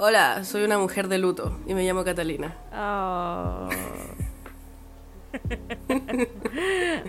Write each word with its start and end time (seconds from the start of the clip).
Hola, 0.00 0.44
soy 0.44 0.62
una 0.62 0.78
mujer 0.78 1.08
de 1.08 1.18
luto 1.18 1.58
y 1.66 1.74
me 1.74 1.84
llamo 1.84 2.04
Catalina. 2.04 2.56
Oh. 2.72 3.68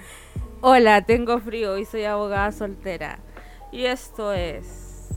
Hola, 0.62 1.04
tengo 1.04 1.40
frío 1.40 1.78
y 1.78 1.86
soy 1.86 2.06
abogada 2.06 2.52
soltera. 2.52 3.20
Y 3.72 3.86
esto 3.86 4.34
es... 4.34 5.10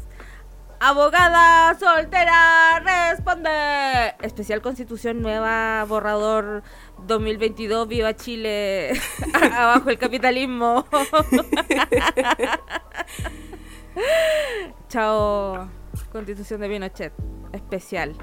Abogada 0.81 1.75
soltera, 1.79 2.79
responde. 2.81 4.17
Especial 4.21 4.61
Constitución 4.61 5.23
Nueva, 5.23 5.83
borrador 5.89 6.63
2022, 7.07 7.89
viva 7.89 8.15
Chile, 8.15 8.93
abajo 9.57 9.89
el 9.89 9.97
capitalismo. 9.97 10.85
Chao, 14.89 15.71
Constitución 16.11 16.61
de 16.61 16.69
Pinochet, 16.69 17.13
especial. 17.53 18.17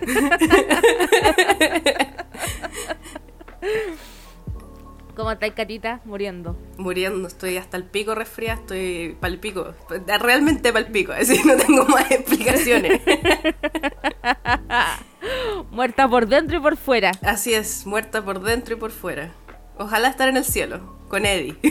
¿Cómo 5.16 5.32
estáis, 5.32 5.52
Catita? 5.52 6.00
Muriendo. 6.04 6.56
Muriendo, 6.78 7.28
estoy 7.28 7.58
hasta 7.58 7.76
el 7.76 7.84
pico 7.84 8.14
resfriada, 8.14 8.60
estoy 8.60 9.18
pal 9.20 9.38
pico. 9.38 9.74
Realmente 10.18 10.72
pal 10.72 10.86
pico, 10.86 11.12
así 11.12 11.42
no 11.44 11.56
tengo 11.56 11.84
más 11.84 12.10
explicaciones. 12.10 13.02
Muerta 15.70 16.08
por 16.08 16.26
dentro 16.26 16.56
y 16.56 16.60
por 16.60 16.78
fuera. 16.78 17.12
Así 17.22 17.52
es, 17.52 17.84
muerta 17.86 18.24
por 18.24 18.40
dentro 18.40 18.76
y 18.76 18.78
por 18.78 18.92
fuera. 18.92 19.34
Ojalá 19.76 20.08
estar 20.08 20.26
en 20.28 20.38
el 20.38 20.44
cielo 20.44 20.99
con 21.10 21.26
Eddie. 21.26 21.56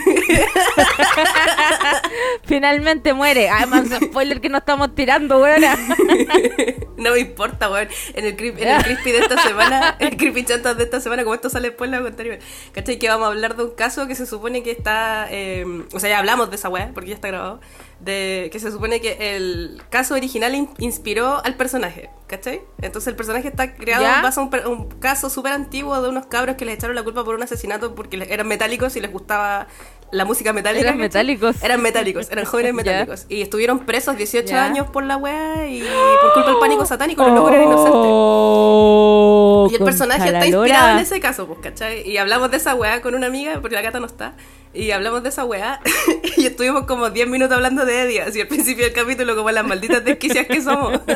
Finalmente 2.44 3.14
muere. 3.14 3.50
Además, 3.50 3.88
spoiler 4.04 4.42
que 4.42 4.50
no 4.50 4.58
estamos 4.58 4.94
tirando, 4.94 5.40
weón. 5.40 5.62
no 6.98 7.14
me 7.14 7.20
importa, 7.20 7.72
weón. 7.72 7.88
En 8.14 8.26
el, 8.26 8.38
en 8.38 8.68
el 8.68 8.84
creepy 8.84 9.12
de 9.12 9.20
esta 9.20 9.42
semana, 9.42 9.96
el 10.00 10.18
creepy 10.18 10.44
chantas 10.44 10.78
de 10.78 10.84
esta 10.84 11.00
semana, 11.00 11.24
como 11.24 11.34
esto 11.34 11.50
sale 11.50 11.70
después, 11.70 11.90
la 11.90 12.02
contaré. 12.02 12.40
¿Cachai? 12.74 13.00
Que 13.00 13.08
vamos 13.08 13.28
a 13.28 13.32
hablar 13.32 13.56
de 13.56 13.64
un 13.64 13.72
caso 13.72 14.08
que 14.08 14.16
se 14.16 14.26
supone 14.26 14.62
que 14.62 14.72
está. 14.72 15.28
Eh, 15.32 15.86
o 15.94 16.00
sea, 16.00 16.10
ya 16.10 16.20
hablamos 16.20 16.50
de 16.50 16.58
esa 16.58 16.68
weá, 16.68 16.92
porque 16.94 17.10
ya 17.10 17.16
está 17.16 17.30
grabado. 17.30 17.62
De 18.02 18.50
que 18.52 18.60
se 18.60 18.72
supone 18.72 19.02
que 19.02 19.36
el 19.36 19.82
caso 19.90 20.16
original 20.16 20.70
inspiró 20.78 21.44
al 21.44 21.56
personaje, 21.56 22.10
¿cachai? 22.28 22.62
Entonces 22.82 23.10
el 23.10 23.18
personaje 23.18 23.50
está 23.50 23.76
creado 23.76 24.06
en 24.06 24.22
base 24.22 24.40
a 24.40 24.44
un, 24.44 24.56
un 24.68 24.90
caso 25.00 25.30
súper 25.30 25.52
antiguo 25.52 26.02
de 26.02 26.08
unos 26.08 26.28
cabros 26.28 26.56
que 26.56 26.64
les 26.64 26.76
echaron 26.76 26.96
la 26.96 27.04
culpa 27.04 27.26
por 27.26 27.36
un 27.36 27.44
asesinato 27.44 27.96
porque 27.96 28.26
eran 28.30 28.48
metálicos 28.48 28.96
y 28.96 29.02
les 29.02 29.12
gustaba 29.30 29.30
estaba 29.30 29.68
la 30.12 30.26
música 30.26 30.54
metálica. 30.54 30.88
Eran 30.88 30.98
metálicos. 30.98 31.62
Eran 31.62 31.84
metálicos, 31.84 32.32
eran 32.32 32.46
jóvenes 32.46 32.74
metálicos. 32.82 33.28
Y 33.30 33.44
estuvieron 33.44 33.86
presos 33.86 34.18
18 34.18 34.56
años 34.56 34.90
por 34.90 35.04
la 35.04 35.18
weá 35.18 35.68
y 35.68 35.84
por 36.22 36.34
culpa 36.34 36.50
del 36.50 36.60
pánico 36.60 36.84
satánico 36.86 37.24
los 37.24 37.36
locos 37.36 37.52
eran 37.52 37.68
inocentes. 37.68 37.94
Oh, 37.96 39.68
y 39.72 39.76
el 39.76 39.84
personaje 39.84 40.26
está 40.26 40.48
inspirado 40.48 40.90
en 40.90 40.98
ese 41.00 41.20
caso, 41.20 41.46
pues, 41.46 41.60
¿cachai? 41.60 42.10
Y 42.10 42.18
hablamos 42.18 42.50
de 42.50 42.58
esa 42.58 42.74
weá 42.74 43.04
con 43.04 43.14
una 43.14 43.28
amiga, 43.28 43.62
porque 43.62 43.76
la 43.76 43.84
gata 43.84 44.00
no 44.00 44.08
está. 44.08 44.34
Y 44.74 44.90
hablamos 44.92 45.22
de 45.22 45.30
esa 45.30 45.46
weá 45.46 45.80
y 46.38 46.48
estuvimos 46.48 46.86
como 46.86 47.12
10 47.12 47.28
minutos 47.28 47.56
hablando 47.56 47.86
de 47.86 48.02
Eddie, 48.02 48.22
así 48.22 48.42
al 48.42 48.48
principio 48.48 48.86
del 48.86 48.94
capítulo, 48.94 49.36
como 49.36 49.52
las 49.52 49.66
malditas 49.66 50.04
desquicias 50.04 50.48
que 50.48 50.60
somos. 50.62 51.00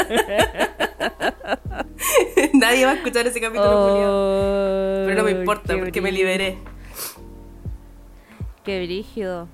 Nadie 2.54 2.86
va 2.86 2.92
a 2.92 2.96
escuchar 2.96 3.26
ese 3.26 3.42
capítulo, 3.42 3.72
oh, 3.72 5.04
Pero 5.06 5.18
no 5.18 5.24
me 5.24 5.32
importa, 5.32 5.76
porque 5.78 6.02
me 6.02 6.12
liberé. 6.12 6.60
Qué 8.64 8.86
brígido. 8.86 9.50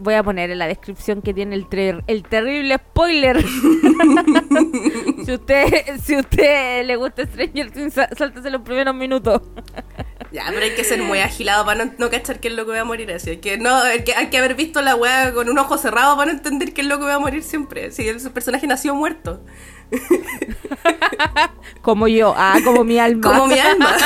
Voy 0.00 0.14
a 0.14 0.22
poner 0.22 0.50
en 0.50 0.58
la 0.58 0.68
descripción 0.68 1.20
que 1.20 1.34
tiene 1.34 1.56
el, 1.56 1.66
el 2.06 2.22
terrible 2.22 2.76
spoiler. 2.76 3.42
si 5.24 5.32
usted 5.32 5.98
si 6.02 6.16
usted 6.16 6.86
le 6.86 6.96
gusta 6.96 7.24
Stranger 7.24 7.70
Things, 7.70 7.94
sáltese 7.94 8.50
los 8.50 8.60
primeros 8.62 8.94
minutos. 8.94 9.42
ya, 10.32 10.44
pero 10.48 10.62
hay 10.62 10.74
que 10.74 10.84
ser 10.84 11.02
muy 11.02 11.18
agilado 11.18 11.64
para 11.64 11.86
no, 11.86 12.10
cachar 12.10 12.40
que 12.40 12.48
el 12.48 12.56
loco 12.56 12.70
va 12.70 12.80
a 12.80 12.84
morir 12.84 13.10
así. 13.10 13.38
Que, 13.38 13.58
no, 13.58 13.74
hay 13.74 14.04
que, 14.04 14.14
hay 14.14 14.28
que 14.28 14.38
haber 14.38 14.54
visto 14.54 14.80
la 14.80 14.94
weá 14.94 15.32
con 15.32 15.48
un 15.48 15.58
ojo 15.58 15.76
cerrado 15.76 16.16
para 16.16 16.30
no 16.30 16.38
entender 16.38 16.72
que 16.72 16.82
el 16.82 16.88
loco 16.88 17.06
va 17.06 17.14
a 17.14 17.18
morir 17.18 17.42
siempre. 17.42 17.90
Si 17.90 18.06
el 18.06 18.20
personaje 18.30 18.66
nació 18.66 18.94
muerto. 18.94 19.42
como 21.82 22.06
yo, 22.06 22.32
ah, 22.36 22.58
como 22.64 22.84
mi 22.84 22.98
alma. 22.98 23.22
Como 23.22 23.46
mi 23.48 23.58
alma. 23.58 23.96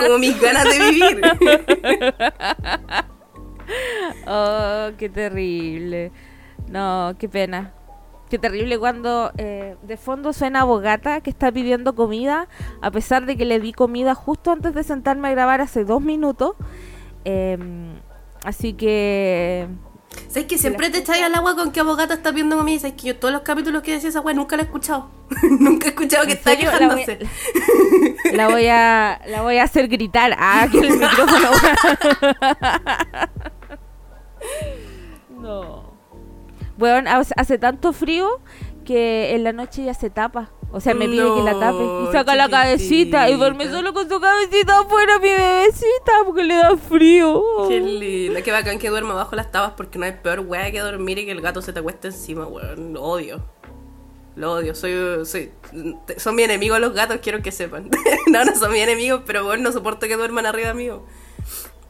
como 0.00 0.18
mis 0.18 0.38
ganas 0.38 0.64
de 0.64 0.90
vivir. 0.90 1.20
oh, 4.26 4.90
qué 4.98 5.08
terrible. 5.08 6.12
No, 6.68 7.14
qué 7.18 7.28
pena. 7.28 7.72
Qué 8.30 8.38
terrible 8.38 8.78
cuando 8.78 9.32
eh, 9.36 9.76
de 9.82 9.96
fondo 9.96 10.32
suena 10.32 10.64
Bogata 10.64 11.20
que 11.20 11.30
está 11.30 11.52
pidiendo 11.52 11.94
comida, 11.94 12.48
a 12.80 12.90
pesar 12.90 13.26
de 13.26 13.36
que 13.36 13.44
le 13.44 13.60
di 13.60 13.72
comida 13.72 14.14
justo 14.14 14.50
antes 14.50 14.74
de 14.74 14.82
sentarme 14.82 15.28
a 15.28 15.30
grabar 15.32 15.60
hace 15.60 15.84
dos 15.84 16.00
minutos. 16.00 16.56
Em, 17.24 17.94
así 18.44 18.72
que 18.72 19.68
¿Sabes 20.28 20.46
que 20.46 20.58
siempre 20.58 20.90
te 20.90 20.98
echáis 20.98 21.22
al 21.22 21.34
agua 21.34 21.54
con 21.54 21.70
que 21.70 21.80
Abogata 21.80 22.14
está 22.14 22.30
pidiendo 22.30 22.56
comida? 22.56 22.80
¿Sabes 22.80 22.96
que 22.96 23.08
yo 23.08 23.16
todos 23.16 23.32
los 23.32 23.42
capítulos 23.42 23.82
que 23.82 23.92
decía 23.92 24.08
esa 24.08 24.20
weá 24.20 24.34
nunca 24.34 24.56
la 24.56 24.62
he 24.62 24.66
escuchado? 24.66 25.10
nunca 25.60 25.86
he 25.86 25.90
escuchado 25.90 26.26
que 26.26 26.32
está 26.32 26.56
quejándose. 26.56 27.18
La 28.32 28.48
voy, 28.48 28.66
a, 28.66 29.20
la 29.26 29.42
voy 29.42 29.58
a 29.58 29.64
hacer 29.64 29.88
gritar. 29.88 30.34
Ah, 30.38 30.66
que 30.70 30.78
el 30.78 30.90
micrófono. 30.98 31.50
No. 35.44 35.94
Bueno, 36.76 37.08
hace 37.36 37.58
tanto 37.58 37.92
frío 37.92 38.40
que 38.84 39.34
en 39.34 39.44
la 39.44 39.52
noche 39.52 39.84
ya 39.84 39.94
se 39.94 40.10
tapa. 40.10 40.50
O 40.72 40.80
sea, 40.80 40.92
me 40.92 41.06
pide 41.06 41.22
que 41.22 41.42
la 41.44 41.56
tape 41.60 41.78
y 41.78 42.12
saca 42.12 42.34
la 42.34 42.48
cabecita 42.48 43.30
y 43.30 43.36
duerme 43.36 43.70
solo 43.70 43.94
con 43.94 44.08
su 44.08 44.20
cabecita 44.20 44.80
afuera, 44.80 45.20
mi 45.20 45.28
bebecita, 45.28 46.12
porque 46.24 46.42
le 46.42 46.56
da 46.56 46.76
frío. 46.76 47.44
Qué 47.68 47.78
lindo. 47.78 48.42
Qué 48.42 48.50
bacán 48.50 48.80
que 48.80 48.88
duerma 48.88 49.14
bajo 49.14 49.36
las 49.36 49.52
tabas 49.52 49.74
porque 49.76 50.00
no 50.00 50.04
hay 50.04 50.14
peor 50.20 50.40
weá 50.40 50.72
que 50.72 50.80
dormir 50.80 51.18
y 51.20 51.26
que 51.26 51.30
el 51.30 51.40
gato 51.40 51.62
se 51.62 51.72
te 51.72 51.78
acueste 51.78 52.08
encima, 52.08 52.46
weón. 52.46 52.92
Lo 52.92 53.02
odio. 53.02 53.40
Lo 54.34 54.52
odio. 54.52 54.74
Soy, 54.74 55.24
soy, 55.24 55.52
son 56.16 56.34
mi 56.34 56.42
enemigo 56.42 56.76
los 56.80 56.92
gatos, 56.92 57.18
quiero 57.22 57.40
que 57.40 57.52
sepan. 57.52 57.88
no, 58.26 58.44
no 58.44 58.56
son 58.56 58.72
mi 58.72 58.80
enemigos, 58.80 59.22
pero 59.24 59.44
bueno, 59.44 59.62
no 59.62 59.70
soporto 59.70 60.08
que 60.08 60.16
duerman 60.16 60.44
arriba 60.44 60.74
mío. 60.74 61.04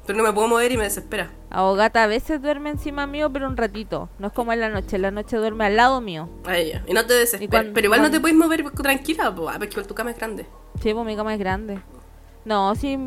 Pero 0.07 0.19
no 0.19 0.25
me 0.25 0.33
puedo 0.33 0.49
mover 0.49 0.71
y 0.73 0.77
me 0.77 0.85
desespera. 0.85 1.31
Abogata 1.51 2.03
a 2.03 2.07
veces 2.07 2.43
duerme 2.43 2.71
encima 2.71 3.07
mío, 3.07 3.31
pero 3.33 3.47
un 3.47 3.57
ratito. 3.57 4.11
No 4.19 4.27
es 4.27 4.33
como 4.33 4.53
en 4.53 4.61
la 4.61 4.69
noche. 4.69 4.97
En 4.97 5.03
la 5.03 5.11
noche 5.11 5.37
duerme 5.37 5.65
al 5.65 5.77
lado 5.77 6.01
mío. 6.01 6.29
A 6.45 6.59
ella. 6.59 6.83
Y 6.87 6.93
no 6.93 7.07
te 7.07 7.15
desesperas. 7.15 7.67
Pero 7.73 7.87
igual 7.87 8.03
no 8.03 8.11
te 8.11 8.21
puedes 8.21 8.37
mover 8.37 8.71
tranquila, 8.71 9.35
pues, 9.35 9.57
porque 9.59 9.83
tu 9.83 9.95
cama 9.95 10.11
es 10.11 10.19
grande. 10.19 10.47
Sí, 10.83 10.93
pues 10.93 11.07
mi 11.07 11.17
cama 11.17 11.33
es 11.33 11.39
grande. 11.39 11.81
No, 12.45 12.75
sí. 12.75 12.99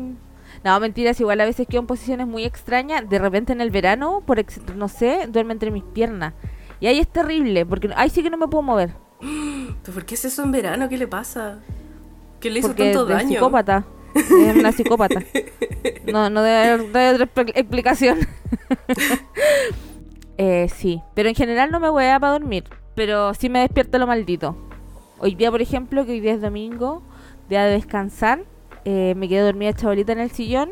No, 0.64 0.80
mentiras. 0.80 1.20
Igual 1.20 1.40
a 1.40 1.44
veces 1.44 1.68
quedo 1.68 1.82
en 1.82 1.86
posiciones 1.86 2.26
muy 2.26 2.44
extrañas. 2.44 3.08
De 3.08 3.18
repente 3.18 3.52
en 3.52 3.60
el 3.60 3.70
verano, 3.70 4.22
por 4.26 4.44
no 4.74 4.88
sé, 4.88 5.28
duerme 5.28 5.52
entre 5.52 5.70
mis 5.70 5.84
piernas. 5.84 6.34
Y 6.80 6.86
ahí 6.86 6.98
es 6.98 7.08
terrible, 7.08 7.66
porque 7.66 7.90
ahí 7.96 8.10
sí 8.10 8.22
que 8.22 8.30
no 8.30 8.36
me 8.36 8.48
puedo 8.48 8.62
mover. 8.62 8.90
¿Pero 9.20 9.94
por 9.94 10.04
qué 10.04 10.14
es 10.14 10.24
eso 10.24 10.42
en 10.42 10.50
verano? 10.50 10.88
¿Qué 10.88 10.96
le 10.96 11.06
pasa? 11.06 11.58
¿Qué 12.40 12.50
le 12.50 12.60
hizo 12.60 12.74
tanto 12.74 13.04
daño? 13.04 13.28
psicópata. 13.28 13.84
Es 14.18 14.56
una 14.56 14.72
psicópata. 14.72 15.22
No, 16.12 16.30
no 16.30 16.42
debe 16.42 16.70
haber, 16.70 17.22
otra 17.22 17.44
explicación. 17.54 18.18
eh, 20.38 20.68
sí, 20.74 21.02
pero 21.14 21.28
en 21.28 21.34
general 21.34 21.70
no 21.70 21.80
me 21.80 21.88
voy 21.88 22.04
a 22.04 22.18
para 22.18 22.32
dormir. 22.32 22.64
Pero 22.94 23.34
sí 23.34 23.48
me 23.48 23.60
despierto 23.60 23.98
lo 23.98 24.06
maldito. 24.06 24.56
Hoy 25.20 25.34
día, 25.34 25.50
por 25.50 25.62
ejemplo, 25.62 26.04
que 26.04 26.12
hoy 26.12 26.20
día 26.20 26.34
es 26.34 26.40
domingo, 26.40 27.02
día 27.48 27.64
de 27.64 27.72
descansar, 27.72 28.44
eh, 28.84 29.14
me 29.16 29.28
quedé 29.28 29.40
dormida 29.40 29.72
chavalita 29.72 30.12
en 30.12 30.20
el 30.20 30.30
sillón 30.30 30.70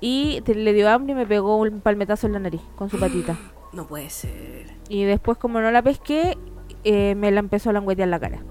y 0.00 0.42
le 0.46 0.72
dio 0.72 0.88
hambre 0.88 1.12
y 1.12 1.16
me 1.16 1.26
pegó 1.26 1.56
un 1.56 1.80
palmetazo 1.80 2.26
en 2.26 2.34
la 2.34 2.38
nariz 2.38 2.62
con 2.76 2.90
su 2.90 2.98
patita. 2.98 3.38
No 3.72 3.86
puede 3.86 4.10
ser. 4.10 4.66
Y 4.88 5.04
después, 5.04 5.38
como 5.38 5.60
no 5.60 5.70
la 5.70 5.80
pesqué, 5.80 6.36
eh, 6.82 7.14
me 7.14 7.30
la 7.30 7.38
empezó 7.38 7.70
a 7.70 7.72
languetear 7.72 8.08
la 8.08 8.18
cara. 8.18 8.42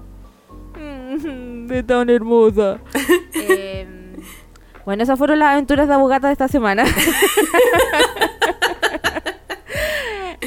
de 1.68 1.82
tan 1.82 2.08
hermosa. 2.08 2.80
eh, 3.34 3.69
bueno, 4.84 5.02
esas 5.02 5.18
fueron 5.18 5.38
las 5.38 5.50
aventuras 5.50 5.88
de 5.88 5.94
abogata 5.94 6.28
de 6.28 6.32
esta 6.32 6.48
semana. 6.48 6.84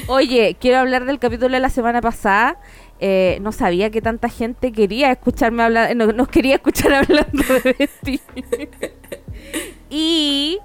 Oye, 0.07 0.57
quiero 0.59 0.80
hablar 0.80 1.06
del 1.06 1.19
capítulo 1.19 1.53
de 1.53 1.59
la 1.59 1.69
semana 1.69 2.01
pasada. 2.01 2.57
Eh, 3.00 3.38
no 3.41 3.51
sabía 3.51 3.89
que 3.89 4.01
tanta 4.01 4.30
gente 4.30 4.71
quería 4.71 5.12
escucharme 5.12 5.63
hablar, 5.63 5.95
no, 5.95 6.07
nos 6.07 6.27
quería 6.27 6.56
escuchar 6.56 6.94
hablando 6.95 7.44
de 7.63 7.75
Betty. 7.77 8.21
y 9.89 10.59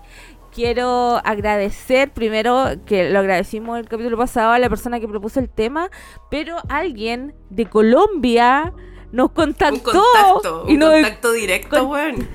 quiero 0.52 1.20
agradecer 1.24 2.10
primero, 2.10 2.66
que 2.86 3.10
lo 3.10 3.18
agradecimos 3.18 3.78
el 3.78 3.88
capítulo 3.88 4.16
pasado 4.16 4.52
a 4.52 4.58
la 4.58 4.68
persona 4.68 5.00
que 5.00 5.08
propuso 5.08 5.40
el 5.40 5.48
tema, 5.48 5.90
pero 6.30 6.56
alguien 6.68 7.34
de 7.50 7.66
Colombia 7.66 8.72
nos 9.10 9.30
contactó. 9.32 9.74
Un 9.74 9.80
contacto, 9.80 10.64
un 10.64 10.80
contacto 10.80 11.32
directo, 11.32 11.88
weón 11.88 12.28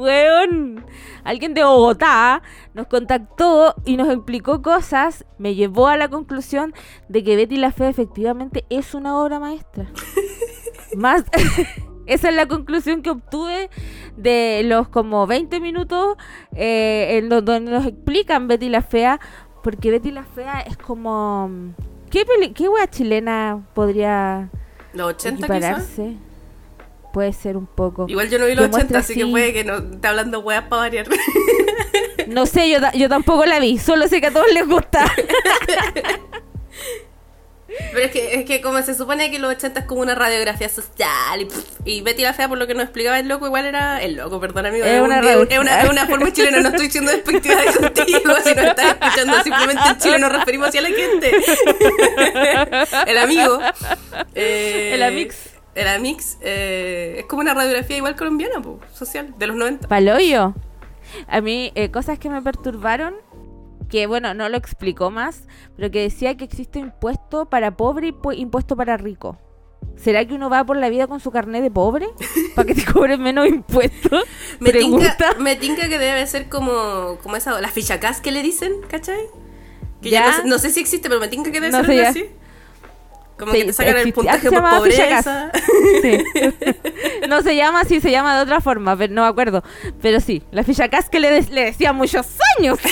weón, 0.00 0.84
alguien 1.24 1.54
de 1.54 1.62
Bogotá 1.62 2.42
nos 2.74 2.86
contactó 2.86 3.74
y 3.84 3.96
nos 3.96 4.08
explicó 4.08 4.62
cosas, 4.62 5.26
me 5.38 5.54
llevó 5.54 5.88
a 5.88 5.96
la 5.96 6.08
conclusión 6.08 6.72
de 7.08 7.22
que 7.22 7.36
Betty 7.36 7.56
la 7.56 7.70
Fe 7.72 7.88
efectivamente 7.88 8.64
es 8.70 8.94
una 8.94 9.18
obra 9.18 9.38
maestra. 9.38 9.86
Más 10.96 11.24
Esa 12.06 12.30
es 12.30 12.34
la 12.34 12.46
conclusión 12.46 13.02
que 13.02 13.10
obtuve 13.10 13.70
de 14.16 14.62
los 14.64 14.88
como 14.88 15.28
20 15.28 15.60
minutos 15.60 16.16
eh, 16.56 17.18
en 17.18 17.28
donde 17.28 17.60
nos 17.60 17.86
explican 17.86 18.48
Betty 18.48 18.68
la 18.68 18.82
Fea, 18.82 19.20
porque 19.62 19.92
Betty 19.92 20.10
la 20.10 20.24
Fea 20.24 20.60
es 20.60 20.76
como... 20.76 21.48
¿Qué, 22.10 22.24
peli 22.24 22.52
qué 22.52 22.68
wea 22.68 22.90
chilena 22.90 23.64
podría 23.74 24.50
¿Los 24.92 25.10
80 25.10 25.46
quizás? 25.46 25.56
equipararse? 25.56 26.16
Puede 27.12 27.32
ser 27.32 27.56
un 27.56 27.66
poco. 27.66 28.06
Igual 28.08 28.28
yo 28.30 28.38
no 28.38 28.46
vi 28.46 28.54
los 28.54 28.66
Que 28.66 28.70
muestra 28.70 28.98
80, 28.98 28.98
así 29.00 29.14
que 29.14 29.26
puede 29.26 29.52
que 29.52 29.64
no 29.64 29.78
esté 29.78 30.06
hablando 30.08 30.40
weas 30.40 30.64
para 30.64 30.82
variar. 30.82 31.06
No 32.26 32.46
sé, 32.46 32.68
yo, 32.70 32.78
yo 32.94 33.08
tampoco 33.08 33.44
la 33.44 33.58
vi, 33.58 33.76
solo 33.78 34.06
sé 34.06 34.20
que 34.20 34.28
a 34.28 34.30
todos 34.30 34.46
les 34.52 34.64
gusta. 34.68 35.04
Pero 37.92 38.04
es 38.04 38.10
que, 38.10 38.34
es 38.34 38.44
que 38.44 38.60
como 38.60 38.82
se 38.82 38.94
supone 38.94 39.30
que 39.30 39.38
los 39.38 39.50
80 39.54 39.80
es 39.80 39.86
como 39.86 40.00
una 40.02 40.14
radiografía 40.16 40.68
social 40.68 41.40
y, 41.40 41.44
pff, 41.44 41.64
y 41.84 42.00
Betty 42.02 42.22
la 42.22 42.34
Fea, 42.34 42.48
por 42.48 42.58
lo 42.58 42.66
que 42.66 42.74
nos 42.74 42.82
explicaba 42.84 43.18
el 43.18 43.28
loco, 43.28 43.46
igual 43.46 43.64
era 43.64 44.02
el 44.02 44.14
loco, 44.16 44.40
perdón 44.40 44.66
amigo. 44.66 44.84
Es 44.84 44.98
un- 45.00 45.06
una 45.06 45.20
es 45.20 45.58
una, 45.58 45.80
es 45.82 45.88
una 45.90 46.06
forma 46.06 46.32
chilena, 46.32 46.60
no 46.60 46.68
estoy 46.70 46.90
siendo 46.90 47.10
despectiva 47.12 47.56
contigo, 47.78 48.34
si 48.44 48.54
no 48.54 48.62
estás 48.62 48.96
escuchando, 49.00 49.42
simplemente 49.42 49.82
en 49.88 49.98
Chile 49.98 50.18
nos 50.18 50.32
referimos 50.32 50.68
hacia 50.68 50.80
la 50.82 50.88
gente. 50.88 51.30
el 53.06 53.18
amigo. 53.18 53.60
eh, 54.34 54.90
El 54.94 55.02
amix. 55.04 55.36
El 55.74 55.86
Amix 55.88 56.36
eh, 56.40 57.16
es 57.20 57.26
como 57.26 57.42
una 57.42 57.54
radiografía 57.54 57.96
igual 57.96 58.16
colombiana, 58.16 58.60
po, 58.60 58.80
social, 58.92 59.34
de 59.38 59.46
los 59.46 59.56
90. 59.56 59.88
Paloyo. 59.88 60.54
A 61.28 61.40
mí, 61.40 61.72
eh, 61.74 61.90
cosas 61.90 62.18
que 62.18 62.28
me 62.30 62.42
perturbaron, 62.42 63.14
que 63.88 64.06
bueno, 64.06 64.34
no 64.34 64.48
lo 64.48 64.56
explicó 64.56 65.10
más, 65.10 65.44
pero 65.76 65.90
que 65.90 66.00
decía 66.02 66.36
que 66.36 66.44
existe 66.44 66.78
impuesto 66.78 67.46
para 67.46 67.76
pobre 67.76 68.08
y 68.08 68.12
pu- 68.12 68.36
impuesto 68.36 68.76
para 68.76 68.96
rico. 68.96 69.38
¿Será 69.96 70.24
que 70.24 70.34
uno 70.34 70.50
va 70.50 70.64
por 70.64 70.76
la 70.76 70.88
vida 70.88 71.06
con 71.06 71.20
su 71.20 71.30
carnet 71.30 71.62
de 71.62 71.70
pobre? 71.70 72.06
¿Para 72.54 72.66
que 72.66 72.74
te 72.74 72.84
cobren 72.92 73.22
menos 73.22 73.46
impuestos? 73.48 74.24
Me 74.60 74.72
tinca, 74.72 75.16
me 75.38 75.56
tinca 75.56 75.88
que 75.88 75.98
debe 75.98 76.26
ser 76.26 76.48
como, 76.48 77.18
como 77.22 77.36
esa, 77.36 77.60
las 77.60 77.72
fichacas 77.72 78.20
que 78.20 78.30
le 78.32 78.42
dicen, 78.42 78.72
¿cachai? 78.88 79.20
Que 80.02 80.10
ya 80.10 80.20
¿Ya? 80.24 80.30
no, 80.30 80.36
sé, 80.36 80.48
no 80.48 80.58
sé 80.58 80.70
si 80.70 80.80
existe, 80.80 81.08
pero 81.08 81.20
me 81.20 81.28
tinca 81.28 81.50
que 81.50 81.60
debe 81.60 81.72
No 81.72 81.84
ser 81.84 82.04
así. 82.04 82.24
Como 83.40 83.52
Sí, 83.52 83.58
que 83.60 83.64
te 83.64 83.72
sacan 83.72 83.96
el 83.96 84.12
puntaje 84.12 84.38
Ah, 84.38 84.40
se 84.40 84.50
por 84.50 84.70
pobreza. 84.70 85.50
Sí. 86.02 86.18
No 87.28 87.42
se 87.42 87.56
llama 87.56 87.80
así, 87.80 88.00
se 88.00 88.10
llama 88.12 88.36
de 88.36 88.42
otra 88.42 88.60
forma, 88.60 88.96
pero 88.96 89.12
no 89.12 89.22
me 89.22 89.28
acuerdo. 89.28 89.64
Pero 90.00 90.20
sí, 90.20 90.42
la 90.52 90.62
ficha 90.62 90.88
que 90.88 91.18
le, 91.20 91.30
de- 91.30 91.50
le 91.52 91.64
decía 91.64 91.92
muchos 91.92 92.26
años. 92.58 92.78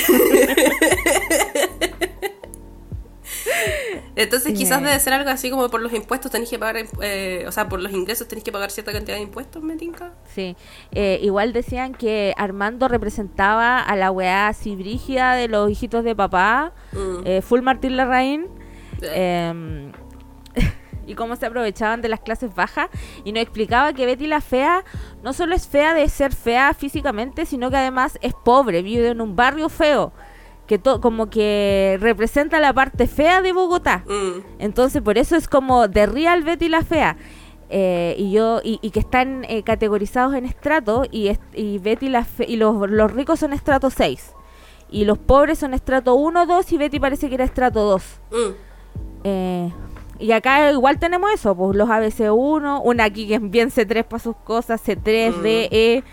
Entonces 4.17 4.53
quizás 4.57 4.83
debe 4.83 4.99
ser 4.99 5.13
algo 5.13 5.31
así 5.31 5.49
como 5.51 5.69
por 5.69 5.81
los 5.81 5.93
impuestos 5.93 6.31
tenés 6.33 6.51
que 6.51 6.59
pagar, 6.59 6.85
eh, 7.03 7.45
o 7.47 7.53
sea, 7.53 7.69
por 7.69 7.81
los 7.81 7.93
ingresos 7.93 8.27
tenés 8.27 8.43
que 8.45 8.51
pagar 8.51 8.71
cierta 8.71 8.93
cantidad 8.93 9.17
de 9.17 9.23
impuestos, 9.23 9.63
me 9.63 9.77
tinca. 9.77 10.13
Sí, 10.35 10.57
eh, 10.93 11.21
igual 11.23 11.53
decían 11.53 11.95
que 11.95 12.35
Armando 12.37 12.89
representaba 12.89 13.79
a 13.81 13.97
la 13.97 14.11
weá 14.11 14.49
así 14.49 14.75
brígida 14.77 15.35
de 15.35 15.49
los 15.49 15.71
hijitos 15.71 16.05
de 16.05 16.17
papá, 16.17 16.73
Mm. 16.93 17.21
eh, 17.27 17.43
full 17.43 17.61
Martín 17.61 17.97
Larraín, 17.97 18.47
y 21.09 21.15
cómo 21.15 21.35
se 21.37 21.47
aprovechaban 21.47 22.03
de 22.03 22.09
las 22.09 22.21
clases 22.21 22.55
bajas, 22.55 22.89
y 23.25 23.33
nos 23.33 23.43
explicaba 23.43 23.93
que 23.93 24.07
Betty 24.07 24.27
la 24.27 24.41
fea 24.41 24.85
no 25.23 25.33
solo 25.33 25.55
es 25.55 25.67
fea 25.67 25.95
de 25.95 26.09
ser 26.09 26.33
fea 26.35 26.75
físicamente, 26.75 27.47
sino 27.47 27.71
que 27.71 27.77
además 27.79 28.19
es 28.23 28.35
pobre, 28.35 28.83
vive 28.83 29.09
en 29.09 29.21
un 29.21 29.35
barrio 29.35 29.69
feo, 29.69 30.13
que 30.67 30.79
to- 30.79 31.01
como 31.01 31.31
que 31.31 31.97
representa 32.01 32.61
la 32.61 32.73
parte 32.75 33.07
fea 33.07 33.41
de 33.43 33.53
Bogotá. 33.53 34.05
Mm. 34.07 34.41
Entonces, 34.61 35.01
por 35.03 35.17
eso 35.19 35.35
es 35.35 35.49
como 35.49 35.89
de 35.89 36.07
Real 36.07 36.43
Betty 36.45 36.69
la 36.69 36.83
Fea. 36.85 37.17
Eh, 37.71 38.15
y 38.19 38.31
yo 38.33 38.61
y, 38.65 38.79
y 38.81 38.91
que 38.93 39.01
están 39.01 39.45
eh, 39.47 39.63
categorizados 39.63 40.35
en 40.35 40.47
estrato 40.47 41.05
y, 41.11 41.29
est- 41.29 41.43
y 41.55 41.79
Betty 41.79 42.09
la 42.09 42.25
Fe- 42.25 42.47
y 42.49 42.57
los, 42.57 42.89
los 42.91 43.13
ricos 43.13 43.41
son 43.41 43.53
estrato 43.53 43.91
6 43.91 44.33
y 44.91 45.05
los 45.05 45.19
pobres 45.19 45.59
son 45.59 45.75
estrato 45.75 46.15
1, 46.15 46.47
2 46.47 46.73
y 46.73 46.79
Betty 46.79 46.99
parece 46.99 47.29
que 47.29 47.35
era 47.35 47.45
estrato 47.45 47.81
2 47.83 48.03
Mm. 48.31 48.37
Eh, 49.25 49.73
y 50.19 50.33
acá 50.33 50.71
igual 50.73 50.99
tenemos 50.99 51.31
eso 51.33 51.55
pues 51.57 51.77
los 51.77 51.89
ABC1 51.89 52.81
una 52.85 53.05
aquí 53.05 53.27
que 53.29 53.37
es 53.37 53.51
bien 53.51 53.71
C3 53.71 54.05
para 54.05 54.23
sus 54.23 54.37
cosas 54.37 54.81
C3, 54.87 55.37
Mm. 55.37 55.43
D, 55.43 55.69
E 55.71 56.05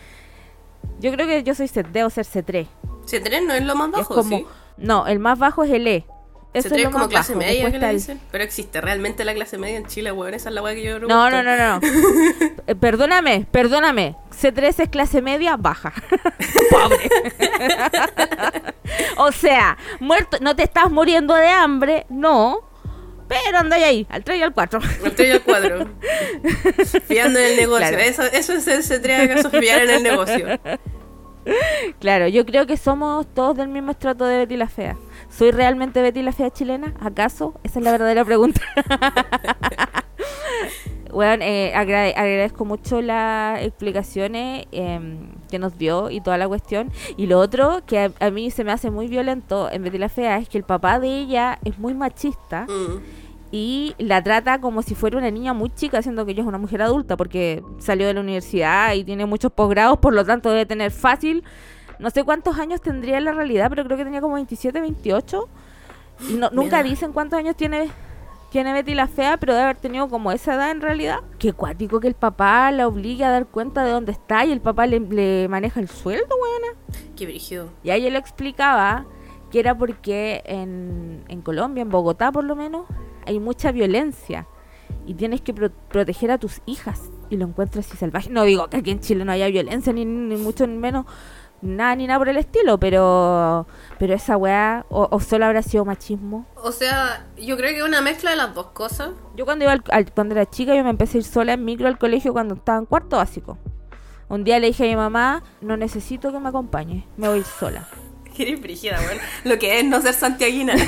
yo 0.99 1.11
creo 1.11 1.27
que 1.27 1.43
yo 1.43 1.55
soy 1.55 1.67
C, 1.67 1.83
debo 1.83 2.09
ser 2.09 2.25
C3 2.25 2.67
C3 3.05 3.45
no 3.45 3.53
es 3.53 3.63
lo 3.63 3.75
más 3.75 3.87
es 3.89 3.93
bajo, 3.93 4.15
como 4.15 4.37
¿sí? 4.37 4.45
no 4.77 5.07
el 5.07 5.19
más 5.19 5.37
bajo 5.39 5.63
es 5.63 5.71
el 5.71 5.87
E 5.87 6.05
Eso 6.53 6.69
C3 6.69 6.71
es 6.71 6.77
es 6.77 6.83
lo 6.85 6.91
como 6.91 7.03
más 7.05 7.11
clase 7.11 7.33
bajo, 7.33 7.45
media 7.45 7.71
que 7.71 7.79
le 7.79 7.93
dicen. 7.93 8.21
Pero 8.31 8.43
existe 8.43 8.79
realmente 8.79 9.25
la 9.25 9.33
clase 9.33 9.57
media 9.57 9.77
en 9.77 9.85
Chile, 9.87 10.11
weón. 10.13 10.33
Esa 10.33 10.47
es 10.49 10.55
la 10.55 10.61
weá 10.61 10.73
que 10.73 10.83
yo 10.83 10.99
No, 10.99 11.07
pregunto. 11.07 11.43
no, 11.43 11.45
no, 11.57 11.57
no. 11.57 11.79
Eh, 12.67 12.75
perdóname, 12.75 13.45
perdóname. 13.51 14.15
C3 14.31 14.79
es 14.83 14.89
clase 14.89 15.21
media 15.21 15.57
baja. 15.57 15.91
Pobre. 16.71 17.09
o 19.17 19.31
sea, 19.31 19.77
muerto, 19.99 20.37
no 20.41 20.55
te 20.55 20.63
estás 20.63 20.91
muriendo 20.91 21.33
de 21.35 21.47
hambre, 21.49 22.05
no. 22.09 22.61
Pero 23.27 23.57
anda 23.57 23.75
ahí, 23.77 24.05
al 24.09 24.23
3 24.23 24.39
y 24.39 24.43
al 24.43 24.53
4. 24.53 24.79
Al 25.03 25.11
tres 25.15 25.27
y 25.27 25.31
al 25.31 25.41
cuadro. 25.41 25.89
Fiando 27.07 27.39
en 27.39 27.45
el 27.47 27.57
negocio. 27.57 27.87
Claro. 27.87 28.03
Eso, 28.03 28.23
eso 28.23 28.53
es 28.53 28.67
el 28.67 28.83
C3 28.83 29.31
acaso, 29.31 29.49
fiar 29.49 29.83
en 29.83 29.89
el 29.89 30.03
negocio. 30.03 30.59
claro, 31.99 32.27
yo 32.27 32.45
creo 32.45 32.67
que 32.67 32.77
somos 32.77 33.25
todos 33.33 33.57
del 33.57 33.69
mismo 33.69 33.91
estrato 33.91 34.25
de 34.25 34.37
Betty 34.39 34.57
la 34.57 34.67
Fea. 34.67 34.95
¿Soy 35.29 35.51
realmente 35.51 36.01
Betty 36.01 36.21
la 36.21 36.33
Fea 36.33 36.51
chilena? 36.51 36.93
¿Acaso? 36.99 37.59
Esa 37.63 37.79
es 37.79 37.85
la 37.85 37.91
verdadera 37.91 38.23
pregunta. 38.23 38.61
Bueno, 41.15 41.43
eh, 41.45 41.71
agrade- 41.73 42.13
agradezco 42.15 42.65
mucho 42.65 43.01
las 43.01 43.61
explicaciones 43.63 44.65
em, 44.71 45.29
que 45.49 45.57
nos 45.59 45.77
dio 45.77 46.09
y 46.11 46.19
toda 46.21 46.37
la 46.37 46.47
cuestión. 46.47 46.91
Y 47.17 47.27
lo 47.27 47.39
otro 47.39 47.81
que 47.87 47.99
a, 47.99 48.11
a 48.19 48.29
mí 48.31 48.51
se 48.51 48.63
me 48.63 48.71
hace 48.73 48.91
muy 48.91 49.07
violento 49.07 49.71
en 49.71 49.81
Betty 49.83 49.97
la 49.97 50.09
Fea 50.09 50.37
es 50.37 50.49
que 50.49 50.57
el 50.57 50.65
papá 50.65 50.99
de 50.99 51.07
ella 51.19 51.57
es 51.63 51.79
muy 51.79 51.93
machista 51.93 52.65
Mm. 52.67 52.99
y 53.51 53.95
la 53.97 54.21
trata 54.21 54.59
como 54.59 54.81
si 54.81 54.93
fuera 54.93 55.17
una 55.17 55.31
niña 55.31 55.53
muy 55.53 55.69
chica, 55.73 56.01
siendo 56.01 56.25
que 56.25 56.33
ella 56.33 56.41
es 56.41 56.47
una 56.47 56.57
mujer 56.57 56.81
adulta 56.81 57.15
porque 57.15 57.63
salió 57.79 58.07
de 58.07 58.13
la 58.13 58.19
universidad 58.19 58.93
y 58.93 59.03
tiene 59.05 59.25
muchos 59.25 59.51
posgrados, 59.53 59.97
por 59.99 60.13
lo 60.13 60.25
tanto 60.25 60.49
debe 60.49 60.65
tener 60.65 60.91
fácil. 60.91 61.43
No 61.97 62.09
sé 62.09 62.25
cuántos 62.25 62.59
años 62.59 62.81
tendría 62.81 63.17
en 63.19 63.23
la 63.25 63.31
realidad, 63.31 63.67
pero 63.69 63.85
creo 63.85 63.97
que 63.97 64.03
tenía 64.03 64.19
como 64.19 64.35
27, 64.35 64.81
28. 64.81 65.47
Y 66.29 66.33
no- 66.33 66.49
nunca 66.51 66.83
dicen 66.83 67.13
cuántos 67.13 67.39
años 67.39 67.55
tiene, 67.55 67.89
tiene 68.55 68.71
Betty 68.71 68.95
la 68.95 69.07
Fea, 69.07 69.35
pero 69.35 69.51
debe 69.51 69.65
haber 69.65 69.75
tenido 69.75 70.07
como 70.07 70.31
esa 70.31 70.55
edad 70.55 70.71
en 70.71 70.79
realidad. 70.79 71.19
Qué 71.39 71.51
cuático 71.51 71.99
que 71.99 72.07
el 72.07 72.13
papá 72.13 72.71
la 72.71 72.87
obligue 72.87 73.25
a 73.25 73.29
dar 73.29 73.47
cuenta 73.47 73.83
de 73.83 73.91
dónde 73.91 74.13
está 74.13 74.45
y 74.45 74.53
el 74.53 74.61
papá 74.61 74.87
le, 74.87 75.01
le 75.01 75.49
maneja 75.49 75.81
el 75.81 75.89
sueldo, 75.89 76.29
weona. 76.41 76.79
Qué 77.17 77.25
brígido. 77.25 77.67
Y 77.83 77.89
a 77.89 77.95
ella 77.95 78.09
le 78.11 78.17
explicaba 78.17 79.05
que 79.51 79.59
era 79.59 79.77
porque 79.77 80.41
en, 80.45 81.25
en 81.27 81.41
Colombia, 81.41 81.81
en 81.81 81.89
Bogotá 81.89 82.31
por 82.31 82.45
lo 82.45 82.55
menos, 82.55 82.85
hay 83.25 83.41
mucha 83.41 83.73
violencia 83.73 84.47
y 85.05 85.15
tienes 85.15 85.41
que 85.41 85.53
pro- 85.53 85.71
proteger 85.89 86.31
a 86.31 86.37
tus 86.37 86.61
hijas 86.65 87.11
y 87.29 87.35
lo 87.35 87.47
encuentras 87.47 87.85
así 87.89 87.97
salvaje. 87.97 88.29
No 88.29 88.43
digo 88.43 88.69
que 88.69 88.77
aquí 88.77 88.91
en 88.91 89.01
Chile 89.01 89.25
no 89.25 89.33
haya 89.33 89.47
violencia, 89.47 89.91
ni, 89.91 90.05
ni 90.05 90.37
mucho 90.37 90.65
ni 90.65 90.77
menos, 90.77 91.05
nada 91.65 91.95
ni 91.95 92.07
nada 92.07 92.19
por 92.19 92.29
el 92.29 92.37
estilo, 92.37 92.79
pero 92.79 93.67
pero 93.99 94.13
esa 94.13 94.37
weá, 94.37 94.85
o, 94.89 95.07
o 95.11 95.19
solo 95.19 95.45
habrá 95.45 95.61
sido 95.61 95.85
machismo. 95.85 96.45
O 96.55 96.71
sea, 96.71 97.25
yo 97.37 97.57
creo 97.57 97.71
que 97.71 97.77
es 97.79 97.83
una 97.83 98.01
mezcla 98.01 98.31
de 98.31 98.37
las 98.37 98.53
dos 98.53 98.67
cosas. 98.67 99.09
Yo 99.35 99.45
cuando 99.45 99.65
iba 99.65 99.71
al- 99.73 99.83
al- 99.91 100.11
cuando 100.13 100.35
era 100.35 100.45
chica 100.49 100.75
yo 100.75 100.83
me 100.83 100.89
empecé 100.89 101.17
a 101.17 101.19
ir 101.19 101.23
sola 101.25 101.53
en 101.53 101.65
micro 101.65 101.87
al 101.87 101.97
colegio 101.97 102.33
cuando 102.33 102.55
estaba 102.55 102.77
en 102.77 102.85
cuarto 102.85 103.17
básico. 103.17 103.57
Un 104.27 104.43
día 104.43 104.59
le 104.59 104.67
dije 104.67 104.85
a 104.85 104.87
mi 104.87 104.95
mamá, 104.95 105.43
no 105.61 105.77
necesito 105.77 106.31
que 106.31 106.39
me 106.39 106.49
acompañe, 106.49 107.07
me 107.17 107.27
voy 107.29 107.43
sola. 107.43 107.87
Eres 108.37 108.59
brígida, 108.61 108.99
weón. 108.99 109.19
Lo 109.45 109.57
que 109.59 109.79
es 109.79 109.85
no 109.85 110.01
ser 110.01 110.13
santiaguina. 110.13 110.73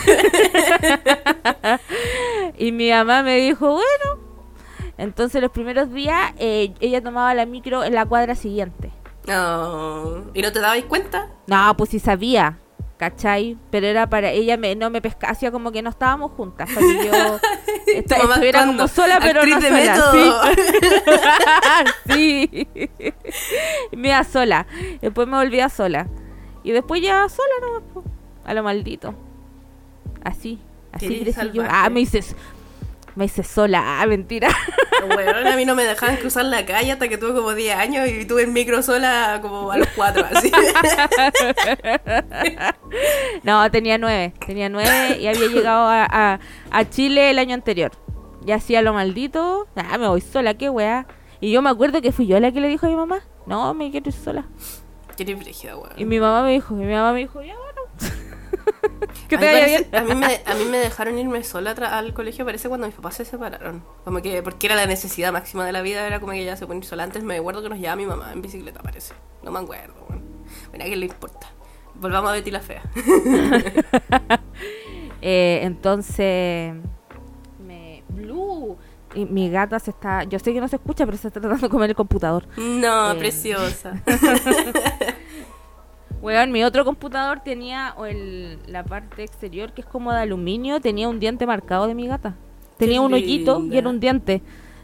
Y 2.58 2.72
mi 2.72 2.90
mamá 2.90 3.24
me 3.24 3.38
dijo, 3.38 3.72
bueno. 3.74 4.28
Entonces 4.98 5.42
los 5.42 5.52
primeros 5.52 5.94
días 5.94 6.32
eh, 6.40 6.74
ella 6.80 7.04
tomaba 7.04 7.34
la 7.36 7.46
micro 7.46 7.84
en 7.84 7.94
la 7.94 8.06
cuadra 8.06 8.34
siguiente. 8.34 8.92
No. 9.28 10.24
¿Y 10.34 10.42
no 10.42 10.52
te 10.52 10.60
dabais 10.60 10.86
cuenta? 10.86 11.28
No, 11.48 11.76
pues 11.76 11.90
sí 11.90 12.00
sabía, 12.00 12.60
¿cachai? 12.98 13.58
Pero 13.70 13.88
era 13.88 14.10
para 14.10 14.32
ella 14.32 14.58
me, 14.58 14.76
no 14.76 14.90
me 14.90 15.02
pescaba, 15.02 15.34
hacía 15.34 15.52
como 15.52 15.72
que 15.72 15.82
no 15.82 15.90
estábamos 15.90 16.32
juntas, 16.32 16.70
para 16.74 16.86
que 16.86 17.06
yo 17.08 17.40
estuviera 17.94 18.62
actuando. 18.62 18.84
como 18.84 18.88
sola, 18.88 19.20
pero 19.22 19.42
Actriz 19.42 19.58
no 19.58 20.12
sola. 20.12 20.52
Sí. 22.08 22.50
sí. 22.74 23.14
me 23.98 24.08
iba 24.08 24.24
sola. 24.24 24.66
Después 25.02 25.28
me 25.28 25.38
volvía 25.38 25.70
sola. 25.70 26.08
Y 26.64 26.72
después 26.72 27.02
ya 27.02 27.28
sola 27.30 27.82
po, 27.94 28.04
a 28.46 28.54
lo 28.54 28.64
maldito. 28.64 29.14
Así, 30.24 30.60
así 30.92 31.20
crecí 31.20 31.52
yo. 31.54 31.64
Ah, 31.70 31.90
me 31.90 32.02
hice, 32.02 32.22
me 33.18 33.26
hice 33.26 33.44
sola, 33.44 34.02
ah, 34.02 34.06
mentira. 34.06 34.48
Weón, 35.16 35.48
a 35.48 35.56
mí 35.56 35.66
no 35.66 35.76
me 35.76 35.84
dejaban 35.84 36.18
cruzar 36.18 36.46
la 36.46 36.66
calle 36.66 36.92
hasta 36.92 37.08
que 37.10 37.18
tuve 37.18 37.34
como 37.34 37.54
10 37.54 37.76
años 37.78 38.08
y 38.08 38.26
tuve 38.26 38.44
el 38.44 38.52
micro 38.52 38.82
sola 38.84 39.40
como 39.42 39.72
a 39.72 39.78
los 39.78 39.88
4, 39.96 40.26
así. 40.34 40.52
No, 43.44 43.70
tenía 43.72 43.98
nueve. 43.98 44.34
Tenía 44.46 44.70
nueve 44.70 45.18
y 45.20 45.28
había 45.28 45.48
llegado 45.48 45.88
a, 45.88 46.06
a- 46.10 46.40
a 46.72 46.90
Chile 46.90 47.30
el 47.30 47.40
año 47.40 47.54
anterior. 47.54 47.92
Y 48.46 48.52
hacía 48.52 48.82
lo 48.82 48.94
maldito. 48.94 49.68
Ah, 49.76 49.98
me 49.98 50.08
voy 50.08 50.22
sola, 50.22 50.54
qué 50.56 50.70
weá. 50.70 51.06
Y 51.40 51.52
yo 51.52 51.62
me 51.62 51.70
acuerdo 51.70 52.02
que 52.02 52.12
fui 52.12 52.28
yo 52.28 52.40
la 52.40 52.52
que 52.52 52.62
le 52.62 52.68
dijo 52.68 52.86
a 52.86 52.90
mi 52.90 52.96
mamá, 52.96 53.20
no, 53.46 53.74
me 53.74 53.92
quiero 53.92 54.10
ir 54.10 54.16
sola. 54.16 54.46
Qué 55.16 55.36
brígida, 55.36 55.76
weón. 55.78 55.92
Y 55.98 56.06
mi 56.06 56.20
mamá 56.20 56.44
me 56.44 56.52
dijo, 56.54 56.74
y 56.76 56.86
mi 56.86 56.94
mamá 56.94 57.14
me 57.14 57.20
dijo, 57.20 57.42
ya 57.42 57.54
bueno. 57.56 58.18
Que 59.28 59.36
A 59.36 59.40
te 59.40 59.46
mí, 59.46 59.52
vaya 59.54 59.60
parece- 59.66 59.88
bien. 59.92 59.96
a, 59.96 60.02
mí 60.04 60.16
me, 60.16 60.42
a 60.46 60.54
mí 60.56 60.66
me 60.66 60.78
dejaron 60.78 61.18
irme 61.18 61.44
sola 61.44 61.72
al 61.72 62.14
colegio, 62.14 62.46
parece 62.46 62.68
cuando 62.70 62.88
mis 62.88 62.96
papás 62.96 63.16
se 63.16 63.26
separaron. 63.26 63.84
Como 64.04 64.22
que, 64.22 64.42
porque 64.44 64.68
era 64.68 64.76
la 64.76 64.86
necesidad 64.86 65.32
máxima 65.34 65.66
de 65.66 65.72
la 65.72 65.82
vida, 65.82 66.06
era 66.08 66.20
como 66.20 66.32
que 66.34 66.44
ya 66.46 66.56
se 66.56 66.66
ir 66.66 66.86
sola. 66.86 67.04
Antes 67.04 67.24
me 67.24 67.38
acuerdo 67.38 67.62
que 67.62 67.70
nos 67.70 67.78
llevaba 67.80 67.96
mi 67.96 68.06
mamá 68.06 68.32
en 68.34 68.42
bicicleta, 68.42 68.82
parece. 68.82 69.14
No 69.44 69.52
me 69.52 69.60
acuerdo, 69.60 69.94
bueno. 70.08 70.24
Bueno, 70.70 70.84
¿a 70.84 70.88
quién 70.88 71.00
le 71.00 71.06
importa? 71.08 71.48
Volvamos 71.96 72.30
a 72.30 72.34
Betty 72.34 72.52
la 72.52 72.60
Fea. 72.62 72.84
Eh, 75.22 75.62
entonces, 75.64 76.76
me... 77.66 78.04
Blue. 78.10 78.78
Y 79.16 79.26
mi 79.26 79.50
gata 79.50 79.80
se 79.80 79.90
está, 79.90 80.24
yo 80.24 80.38
sé 80.38 80.54
que 80.54 80.62
no 80.62 80.68
se 80.68 80.76
escucha, 80.76 81.06
pero 81.06 81.18
se 81.18 81.28
está 81.30 81.40
tratando 81.42 81.66
de 81.66 81.72
comer 81.72 81.90
el 81.90 81.96
computador. 81.96 82.48
No, 82.58 83.14
Eh. 83.14 83.16
preciosa. 83.16 84.02
Weón, 86.22 86.52
mi 86.52 86.64
otro 86.64 86.84
computador 86.84 87.42
tenía 87.42 87.94
o 87.98 88.06
el, 88.06 88.60
la 88.68 88.84
parte 88.84 89.24
exterior 89.24 89.74
que 89.74 89.82
es 89.82 89.88
como 89.88 90.12
de 90.12 90.20
aluminio, 90.22 90.80
tenía 90.82 91.08
un 91.08 91.20
diente 91.20 91.46
marcado 91.46 91.88
de 91.88 91.94
mi 91.94 92.08
gata. 92.08 92.36
Tenía 92.78 92.96
Qué 92.96 93.06
un 93.06 93.14
hoyito 93.14 93.64
y 93.66 93.78
era 93.78 93.90
un 93.90 94.00
diente. 94.00 94.42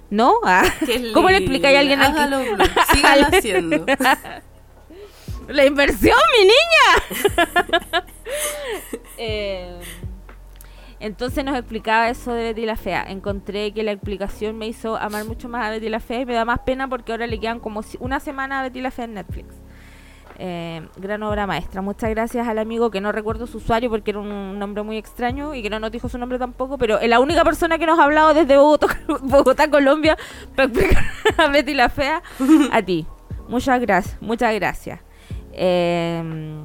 ¿No? 0.09 0.33
Ah, 0.43 0.63
¿Cómo 1.13 1.29
le 1.29 1.37
explicáis 1.37 1.77
a 1.77 1.79
alguien? 1.79 2.01
Hágalo, 2.01 2.39
Blue. 2.39 2.65
Sígalo 2.93 3.27
haciendo. 3.31 3.85
La 5.47 5.65
inversión, 5.65 6.17
mi 6.37 6.45
niña. 6.45 8.05
Eh, 9.17 9.79
entonces 10.99 11.43
nos 11.43 11.57
explicaba 11.57 12.09
eso 12.09 12.31
de 12.33 12.43
Betty 12.43 12.65
la 12.65 12.77
Fea. 12.77 13.03
Encontré 13.09 13.73
que 13.73 13.83
la 13.83 13.91
explicación 13.91 14.57
me 14.57 14.67
hizo 14.67 14.95
amar 14.95 15.25
mucho 15.25 15.49
más 15.49 15.65
a 15.65 15.69
Betty 15.69 15.89
la 15.89 15.99
Fea 15.99 16.21
y 16.21 16.25
me 16.25 16.33
da 16.33 16.45
más 16.45 16.59
pena 16.59 16.87
porque 16.87 17.11
ahora 17.11 17.27
le 17.27 17.41
quedan 17.41 17.59
como 17.59 17.81
una 17.99 18.21
semana 18.21 18.61
a 18.61 18.63
Betty 18.63 18.79
la 18.79 18.89
Fea 18.89 19.03
en 19.05 19.15
Netflix. 19.15 19.62
Eh, 20.39 20.87
gran 20.97 21.21
obra 21.23 21.45
maestra. 21.45 21.81
Muchas 21.81 22.09
gracias 22.09 22.47
al 22.47 22.57
amigo 22.57 22.89
que 22.89 23.01
no 23.01 23.11
recuerdo 23.11 23.47
su 23.47 23.57
usuario 23.57 23.89
porque 23.89 24.11
era 24.11 24.19
un 24.19 24.57
nombre 24.57 24.83
muy 24.83 24.97
extraño 24.97 25.53
y 25.53 25.61
que 25.61 25.69
no 25.69 25.79
nos 25.79 25.91
dijo 25.91 26.09
su 26.09 26.17
nombre 26.17 26.39
tampoco, 26.39 26.77
pero 26.77 26.99
es 26.99 27.09
la 27.09 27.19
única 27.19 27.43
persona 27.43 27.77
que 27.77 27.85
nos 27.85 27.99
ha 27.99 28.05
hablado 28.05 28.33
desde 28.33 28.57
Bogotá, 28.57 28.87
Bogotá 29.21 29.69
Colombia, 29.69 30.17
a 31.37 31.47
Betty 31.47 31.73
la 31.73 31.89
Fea, 31.89 32.23
a 32.71 32.81
ti. 32.81 33.05
Muchas 33.47 33.79
gracias, 33.79 34.17
muchas 34.21 34.53
gracias. 34.55 34.99
Eh, 35.53 36.63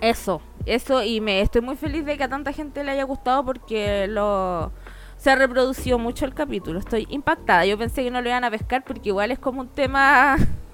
eso, 0.00 0.40
eso 0.64 1.02
y 1.02 1.20
me 1.20 1.40
estoy 1.40 1.60
muy 1.60 1.76
feliz 1.76 2.04
de 2.04 2.16
que 2.16 2.24
a 2.24 2.28
tanta 2.28 2.52
gente 2.52 2.84
le 2.84 2.92
haya 2.92 3.04
gustado 3.04 3.44
porque 3.44 4.06
lo 4.08 4.72
se 5.16 5.30
ha 5.30 5.34
reproducido 5.34 5.98
mucho 5.98 6.24
el 6.24 6.32
capítulo. 6.32 6.78
Estoy 6.78 7.06
impactada. 7.10 7.66
Yo 7.66 7.76
pensé 7.76 8.04
que 8.04 8.10
no 8.10 8.22
lo 8.22 8.28
iban 8.28 8.44
a 8.44 8.50
pescar 8.50 8.84
porque 8.84 9.08
igual 9.08 9.32
es 9.32 9.38
como 9.38 9.60
un 9.60 9.68
tema 9.68 10.36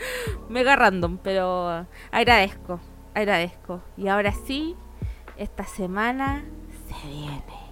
mega 0.48 0.76
random, 0.76 1.18
pero 1.22 1.86
agradezco, 2.10 2.80
agradezco. 3.14 3.82
Y 3.96 4.08
ahora 4.08 4.32
sí, 4.32 4.76
esta 5.36 5.64
semana 5.64 6.44
se 6.88 7.08
viene 7.08 7.68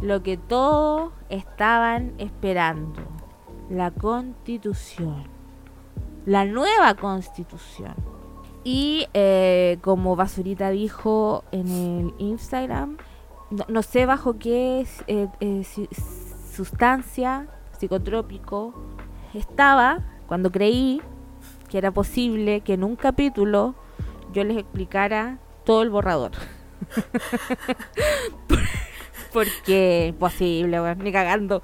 lo 0.00 0.22
que 0.22 0.36
todos 0.36 1.12
estaban 1.28 2.14
esperando, 2.18 3.02
la 3.68 3.90
constitución, 3.90 5.24
la 6.24 6.44
nueva 6.44 6.94
constitución. 6.94 7.94
Y 8.64 9.06
eh, 9.14 9.78
como 9.82 10.14
Basurita 10.14 10.70
dijo 10.70 11.44
en 11.52 11.68
el 11.68 12.14
Instagram, 12.18 12.98
no, 13.68 13.82
sé 13.82 14.04
bajo 14.04 14.38
qué 14.38 14.86
eh, 15.06 15.28
eh, 15.40 15.64
sustancia 16.54 17.48
psicotrópico 17.78 18.74
estaba 19.32 20.04
cuando 20.26 20.52
creí 20.52 21.00
que 21.68 21.78
era 21.78 21.90
posible 21.90 22.62
que 22.62 22.74
en 22.74 22.84
un 22.84 22.96
capítulo 22.96 23.74
yo 24.32 24.44
les 24.44 24.58
explicara 24.58 25.38
todo 25.64 25.82
el 25.82 25.90
borrador. 25.90 26.32
Porque 29.32 30.06
imposible, 30.08 30.80
weón, 30.80 30.98
ni 31.00 31.12
cagando. 31.12 31.62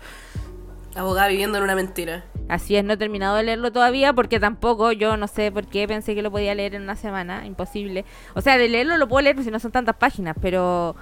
Abogada 0.95 1.29
viviendo 1.29 1.59
en 1.59 1.65
una 1.65 1.75
mentira. 1.75 2.25
Así 2.49 2.77
es, 2.77 2.85
no 2.85 2.93
he 2.93 2.97
terminado 2.97 3.37
de 3.37 3.43
leerlo 3.43 3.73
todavía 3.73 4.13
porque 4.13 4.39
tampoco, 4.39 4.93
yo 4.93 5.17
no 5.17 5.29
sé 5.29 5.51
por 5.51 5.67
qué 5.67 5.89
pensé 5.89 6.15
que 6.15 6.21
lo 6.21 6.31
podía 6.31 6.55
leer 6.55 6.75
en 6.75 6.83
una 6.83 6.95
semana, 6.95 7.47
imposible. 7.47 8.05
O 8.35 8.43
sea, 8.43 8.59
de 8.59 8.69
leerlo 8.69 8.99
lo 8.99 9.09
puedo 9.09 9.23
leer 9.23 9.43
si 9.43 9.51
no 9.51 9.59
son 9.59 9.73
tantas 9.73 9.97
páginas, 9.97 10.37
pero 10.41 10.95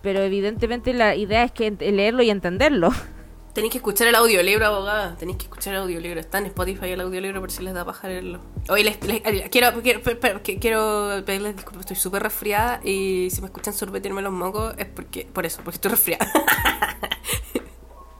pero 0.00 0.20
evidentemente 0.20 0.92
la 0.92 1.16
idea 1.16 1.44
es 1.44 1.52
que 1.52 1.70
leerlo 1.70 2.22
y 2.22 2.30
entenderlo. 2.30 2.90
Tenéis 3.54 3.70
que 3.70 3.78
escuchar 3.78 4.08
el 4.08 4.16
audiolibro, 4.16 4.66
abogada. 4.66 5.14
Tenéis 5.16 5.38
que 5.38 5.44
escuchar 5.44 5.74
el 5.74 5.80
audiolibro. 5.82 6.18
Está 6.18 6.38
en 6.38 6.46
Spotify 6.46 6.86
el 6.90 7.00
audiolibro 7.00 7.40
por 7.40 7.52
si 7.52 7.62
les 7.62 7.72
da 7.72 7.84
paja 7.84 8.08
leerlo. 8.08 8.40
Hoy 8.68 8.82
les, 8.82 9.00
les- 9.04 9.22
quiero, 9.48 9.80
quiero, 9.80 10.02
per- 10.02 10.18
per- 10.18 10.42
que- 10.42 10.58
quiero 10.58 11.22
pedirles 11.24 11.54
disculpas. 11.54 11.82
Estoy 11.82 11.94
súper 11.96 12.24
resfriada 12.24 12.80
y 12.82 13.28
si 13.30 13.40
me 13.40 13.46
escuchan 13.46 13.72
sorbetirme 13.72 14.22
los 14.22 14.32
mocos 14.32 14.74
es 14.76 14.86
porque 14.86 15.28
por 15.32 15.46
eso, 15.46 15.60
porque 15.62 15.76
estoy 15.76 15.92
resfriada. 15.92 16.26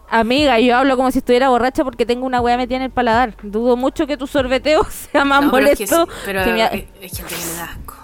Amiga, 0.09 0.61
yo 0.61 0.77
hablo 0.77 0.97
como 0.97 1.11
si 1.11 1.19
estuviera 1.19 1.49
borracha 1.49 1.83
porque 1.83 2.07
tengo 2.07 2.25
una 2.27 2.41
wea 2.41 2.57
metida 2.57 2.77
en 2.77 2.83
el 2.85 2.91
paladar. 2.93 3.35
Dudo 3.43 3.77
mucho 3.77 4.07
que 4.07 4.17
tu 4.17 4.29
sorbeteo 4.29 4.85
sea 5.13 5.25
más 5.25 5.43
No, 5.45 5.51
pero 5.51 5.67
es 5.67 5.79
que 5.79 5.87
molesto. 5.87 6.07
sí, 6.07 6.13
pero 6.25 6.45
que 6.45 6.63
hay 6.63 6.89
gente 7.09 7.35
que 7.35 7.45
le 7.45 7.55
da 7.55 7.65
asco. 7.65 7.97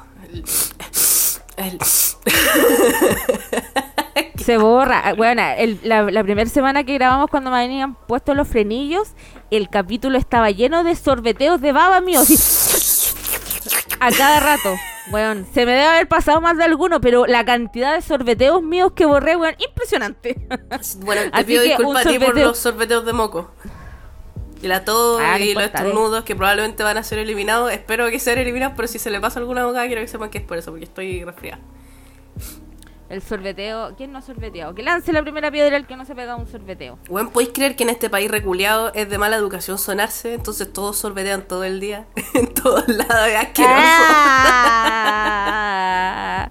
El- 1.56 1.64
el- 1.64 1.78
Se 4.44 4.56
borra. 4.58 5.14
Bueno, 5.16 5.42
el- 5.56 5.80
la, 5.82 6.02
la 6.10 6.22
primera 6.22 6.48
semana 6.48 6.84
que 6.84 6.94
grabamos 6.94 7.28
cuando 7.30 7.50
me 7.50 7.58
venían 7.58 7.94
puestos 7.94 8.36
los 8.36 8.48
frenillos, 8.48 9.10
el 9.50 9.68
capítulo 9.68 10.18
estaba 10.18 10.50
lleno 10.50 10.84
de 10.84 10.94
sorbeteos 10.96 11.60
de 11.60 11.72
baba 11.72 12.00
mío. 12.00 12.20
a 14.00 14.10
cada 14.10 14.40
rato. 14.40 14.74
Bueno, 15.10 15.44
se 15.52 15.66
me 15.66 15.72
debe 15.72 15.84
haber 15.86 16.08
pasado 16.08 16.40
más 16.40 16.56
de 16.56 16.64
alguno, 16.64 17.00
pero 17.00 17.26
la 17.26 17.44
cantidad 17.44 17.94
de 17.94 18.02
sorbeteos 18.02 18.62
míos 18.62 18.92
que 18.94 19.06
borré, 19.06 19.36
weón, 19.36 19.54
impresionante. 19.58 20.36
Bueno, 21.00 21.22
te 21.22 21.30
Así 21.32 21.44
pido 21.44 21.62
disculpas 21.62 22.06
a 22.06 22.08
ti 22.10 22.18
por 22.18 22.36
los 22.36 22.58
sorbeteos 22.58 23.04
de 23.04 23.12
moco. 23.12 23.50
Y 24.62 24.68
la 24.68 24.84
tos 24.84 25.20
Ah, 25.24 25.38
y 25.38 25.54
los 25.54 25.62
estornudos 25.64 26.22
que 26.24 26.36
probablemente 26.36 26.82
van 26.82 26.98
a 26.98 27.02
ser 27.02 27.18
eliminados. 27.18 27.72
Espero 27.72 28.08
que 28.10 28.18
sean 28.20 28.38
eliminados, 28.38 28.74
pero 28.76 28.88
si 28.88 28.98
se 28.98 29.10
le 29.10 29.18
pasa 29.20 29.40
alguna 29.40 29.62
abogada, 29.62 29.86
quiero 29.86 30.02
que 30.02 30.08
sepan 30.08 30.28
que 30.30 30.38
es 30.38 30.44
por 30.44 30.58
eso, 30.58 30.70
porque 30.70 30.84
estoy 30.84 31.24
resfriada. 31.24 31.60
El 33.10 33.20
sorbeteo. 33.22 33.94
¿Quién 33.96 34.12
no 34.12 34.18
ha 34.18 34.22
sorbeteado? 34.22 34.72
Que 34.74 34.82
lance 34.84 35.12
la 35.12 35.22
primera 35.22 35.50
piedra 35.50 35.76
el 35.76 35.84
que 35.86 35.96
no 35.96 36.04
se 36.04 36.14
pega 36.14 36.36
un 36.36 36.46
sorbeteo. 36.46 36.96
Bueno, 37.08 37.30
¿podéis 37.30 37.50
creer 37.52 37.74
que 37.74 37.82
en 37.82 37.90
este 37.90 38.08
país 38.08 38.30
reculeado 38.30 38.92
es 38.94 39.10
de 39.10 39.18
mala 39.18 39.34
educación 39.36 39.78
sonarse? 39.78 40.32
Entonces 40.32 40.72
todos 40.72 40.96
sorbetean 40.96 41.42
todo 41.42 41.64
el 41.64 41.80
día, 41.80 42.06
en 42.34 42.54
todos 42.54 42.86
lados, 42.88 43.26
es 43.28 43.36
asqueroso. 43.36 43.74
Ah. 45.42 46.48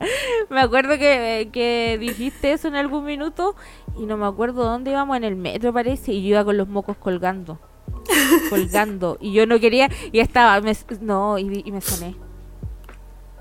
me 0.49 0.59
acuerdo 0.61 0.97
que, 0.97 1.49
que 1.51 1.97
dijiste 1.99 2.51
eso 2.51 2.67
en 2.67 2.75
algún 2.75 3.05
minuto 3.05 3.55
y 3.97 4.05
no 4.05 4.17
me 4.17 4.25
acuerdo 4.25 4.63
dónde 4.65 4.91
íbamos, 4.91 5.15
en 5.17 5.23
el 5.23 5.35
metro 5.35 5.71
parece, 5.73 6.11
y 6.13 6.23
yo 6.23 6.29
iba 6.35 6.43
con 6.45 6.57
los 6.57 6.67
mocos 6.67 6.97
colgando. 6.97 7.57
colgando. 8.49 9.17
Y 9.21 9.31
yo 9.33 9.45
no 9.47 9.59
quería, 9.59 9.89
y 10.11 10.19
estaba, 10.19 10.59
me- 10.61 10.75
no, 11.01 11.37
y, 11.37 11.61
y 11.65 11.71
me 11.71 11.81
soné. 11.81 12.15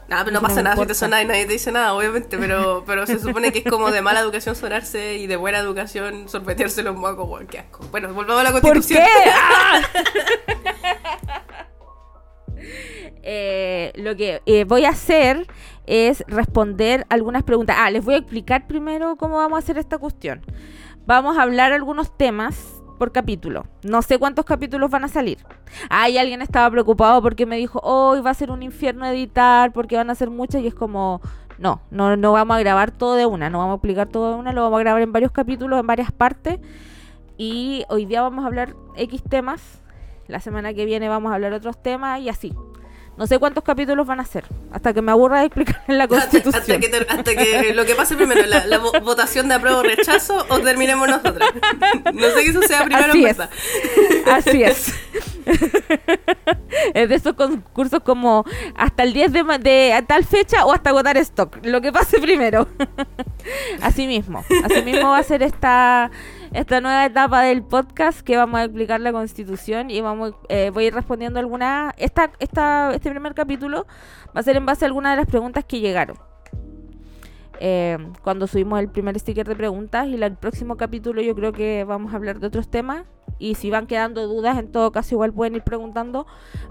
Nada, 0.09 0.25
pero 0.25 0.35
no 0.35 0.41
No 0.41 0.49
pasa 0.49 0.63
nada 0.63 0.77
si 0.77 0.87
te 0.87 0.95
suena 0.95 1.23
y 1.23 1.27
nadie 1.27 1.45
te 1.45 1.53
dice 1.53 1.71
nada, 1.71 1.93
obviamente, 1.93 2.39
pero, 2.39 2.83
pero 2.87 3.07
se 3.07 3.19
supone 3.19 3.53
que 3.53 3.59
es 3.61 3.65
como 3.65 3.91
de 3.91 4.01
mala 4.01 4.21
educación 4.21 4.57
sonarse 4.57 5.17
y 5.17 5.27
de 5.27 5.37
buena 5.37 5.59
educación 5.59 6.29
sorbetearse 6.29 6.83
los 6.83 6.97
mocos, 6.97 7.29
weón, 7.29 7.47
qué 7.47 7.59
asco. 7.59 7.85
Bueno, 7.91 8.13
volvamos 8.15 8.41
a 8.41 8.45
la 8.45 8.53
¿Por 8.53 8.73
constitución. 8.73 9.05
qué? 9.05 9.31
¡Ah! 9.35 9.83
Eh, 13.31 13.93
lo 13.97 14.17
que 14.17 14.41
eh, 14.47 14.65
voy 14.65 14.87
a 14.87 14.89
hacer 14.89 15.47
es 15.87 16.25
responder 16.29 17.07
algunas 17.11 17.43
preguntas. 17.43 17.77
Ah, 17.79 17.91
les 17.91 18.03
voy 18.03 18.15
a 18.15 18.19
explicar 18.19 18.67
primero 18.67 19.17
cómo 19.17 19.37
vamos 19.37 19.57
a 19.57 19.59
hacer 19.59 19.77
esta 19.77 19.99
cuestión. 19.99 20.41
Vamos 21.05 21.37
a 21.37 21.43
hablar 21.43 21.73
algunos 21.73 22.17
temas 22.17 22.78
por 22.99 23.13
capítulo. 23.13 23.65
No 23.83 24.03
sé 24.03 24.19
cuántos 24.19 24.45
capítulos 24.45 24.91
van 24.91 25.05
a 25.05 25.09
salir. 25.09 25.39
Hay 25.89 26.19
alguien 26.19 26.43
estaba 26.43 26.71
preocupado 26.71 27.23
porque 27.23 27.47
me 27.47 27.57
dijo, 27.57 27.81
hoy 27.83 28.21
va 28.21 28.31
a 28.31 28.35
ser 28.35 28.51
un 28.51 28.63
infierno 28.63 29.07
editar 29.07 29.73
porque 29.73 29.97
van 29.97 30.11
a 30.11 30.15
ser 30.15 30.31
muchas 30.31 30.63
y 30.63 30.67
es 30.67 30.75
como, 30.75 31.21
no, 31.59 31.81
no, 31.91 32.17
no 32.17 32.33
vamos 32.33 32.57
a 32.57 32.61
grabar 32.61 32.91
todo 32.91 33.15
de 33.15 33.27
una, 33.27 33.49
no 33.51 33.59
vamos 33.59 33.75
a 33.75 33.77
explicar 33.77 34.09
todo 34.09 34.33
de 34.33 34.39
una, 34.39 34.53
lo 34.53 34.63
vamos 34.63 34.79
a 34.79 34.81
grabar 34.81 35.03
en 35.03 35.13
varios 35.13 35.33
capítulos, 35.33 35.81
en 35.81 35.87
varias 35.87 36.13
partes. 36.13 36.59
Y 37.37 37.85
hoy 37.89 38.05
día 38.05 38.23
vamos 38.23 38.45
a 38.45 38.49
hablar 38.49 38.75
X 38.97 39.23
temas. 39.23 39.81
La 40.27 40.41
semana 40.41 40.75
que 40.75 40.85
viene 40.85 41.09
vamos 41.09 41.33
a 41.33 41.37
hablar 41.37 41.53
otros 41.53 41.81
temas 41.83 42.21
y 42.21 42.29
así. 42.29 42.53
No 43.19 43.27
sé 43.27 43.39
cuántos 43.39 43.65
capítulos 43.65 44.07
van 44.07 44.21
a 44.21 44.25
ser. 44.25 44.45
Hasta 44.73 44.95
que 44.95 45.03
me 45.03 45.11
aburra 45.13 45.41
de 45.41 45.47
explicar 45.47 45.83
en 45.89 45.99
la 45.99 46.07
constitución. 46.09 46.55
hasta 46.55 46.79
que, 46.79 46.89
ter- 46.89 47.07
hasta 47.11 47.35
que 47.35 47.75
lo 47.75 47.85
que 47.85 47.95
pase 47.97 48.15
primero, 48.17 48.47
la, 48.47 48.65
la 48.67 48.81
vo- 48.81 49.03
votación 49.03 49.49
de 49.49 49.57
apruebo 49.57 49.79
o 49.81 49.83
rechazo, 49.83 50.47
o 50.49 50.61
terminemos 50.61 51.09
nosotras. 51.09 51.51
No 52.15 52.29
sé 52.29 52.45
que 52.45 52.51
eso 52.51 52.63
sea 52.63 52.85
primero 52.85 53.09
Así 53.11 53.25
en 53.25 53.31
es. 53.31 53.39
Así 54.27 54.63
es. 54.63 54.95
es 56.95 57.09
de 57.09 57.15
esos 57.15 57.35
concursos 57.35 58.01
como 58.05 58.45
hasta 58.77 59.03
el 59.03 59.13
10 59.13 59.33
de, 59.33 59.43
ma- 59.45 59.59
de 59.59 59.93
a 59.95 60.03
tal 60.03 60.25
fecha 60.25 60.65
o 60.65 60.73
hasta 60.73 60.91
agotar 60.91 61.17
stock. 61.19 61.59
Lo 61.65 61.81
que 61.81 61.93
pase 61.93 62.21
primero. 62.21 62.69
así 63.83 64.07
mismo. 64.07 64.45
Así 64.65 64.83
mismo 64.83 65.09
va 65.11 65.19
a 65.19 65.23
ser 65.23 65.43
esta, 65.43 66.11
esta 66.59 66.81
nueva 66.81 67.07
etapa 67.07 67.43
del 67.43 67.63
podcast 67.63 68.21
que 68.23 68.37
vamos 68.37 68.59
a 68.59 68.65
explicar 68.65 69.01
la 69.01 69.13
constitución 69.13 69.91
y 69.91 70.01
vamos 70.01 70.35
eh, 70.49 70.71
voy 70.75 70.85
a 70.85 70.87
ir 70.89 70.95
respondiendo 70.95 71.39
algunas. 71.39 71.95
Esta, 71.99 72.33
esta, 72.41 72.93
este 72.93 73.11
primer 73.11 73.33
capítulo 73.35 73.87
va 74.37 74.41
a 74.41 74.43
ser 74.43 74.57
en 74.57 74.67
base 74.67 74.85
a 74.85 74.89
algunas 74.89 75.13
de 75.13 75.19
las 75.19 75.27
preguntas 75.27 75.65
que 75.65 75.79
llegaron. 75.79 76.19
Eh, 77.61 77.97
cuando 78.25 78.49
subimos 78.49 78.81
el 78.81 78.89
primer 78.89 79.17
sticker 79.21 79.47
de 79.47 79.55
preguntas 79.55 80.09
y 80.09 80.21
el 80.21 80.37
próximo 80.37 80.77
capítulo 80.77 81.23
yo 81.23 81.37
creo 81.37 81.53
que 81.53 81.85
vamos 81.85 82.13
a 82.13 82.17
hablar 82.17 82.41
de 82.41 82.49
otros 82.49 82.69
temas 82.69 83.05
y 83.39 83.55
si 83.55 83.71
van 83.71 83.87
quedando 83.87 84.27
dudas 84.27 84.59
en 84.59 84.73
todo 84.73 84.91
caso 84.91 85.15
igual 85.15 85.33
pueden 85.33 85.55
ir 85.55 85.63
preguntando 85.63 86.27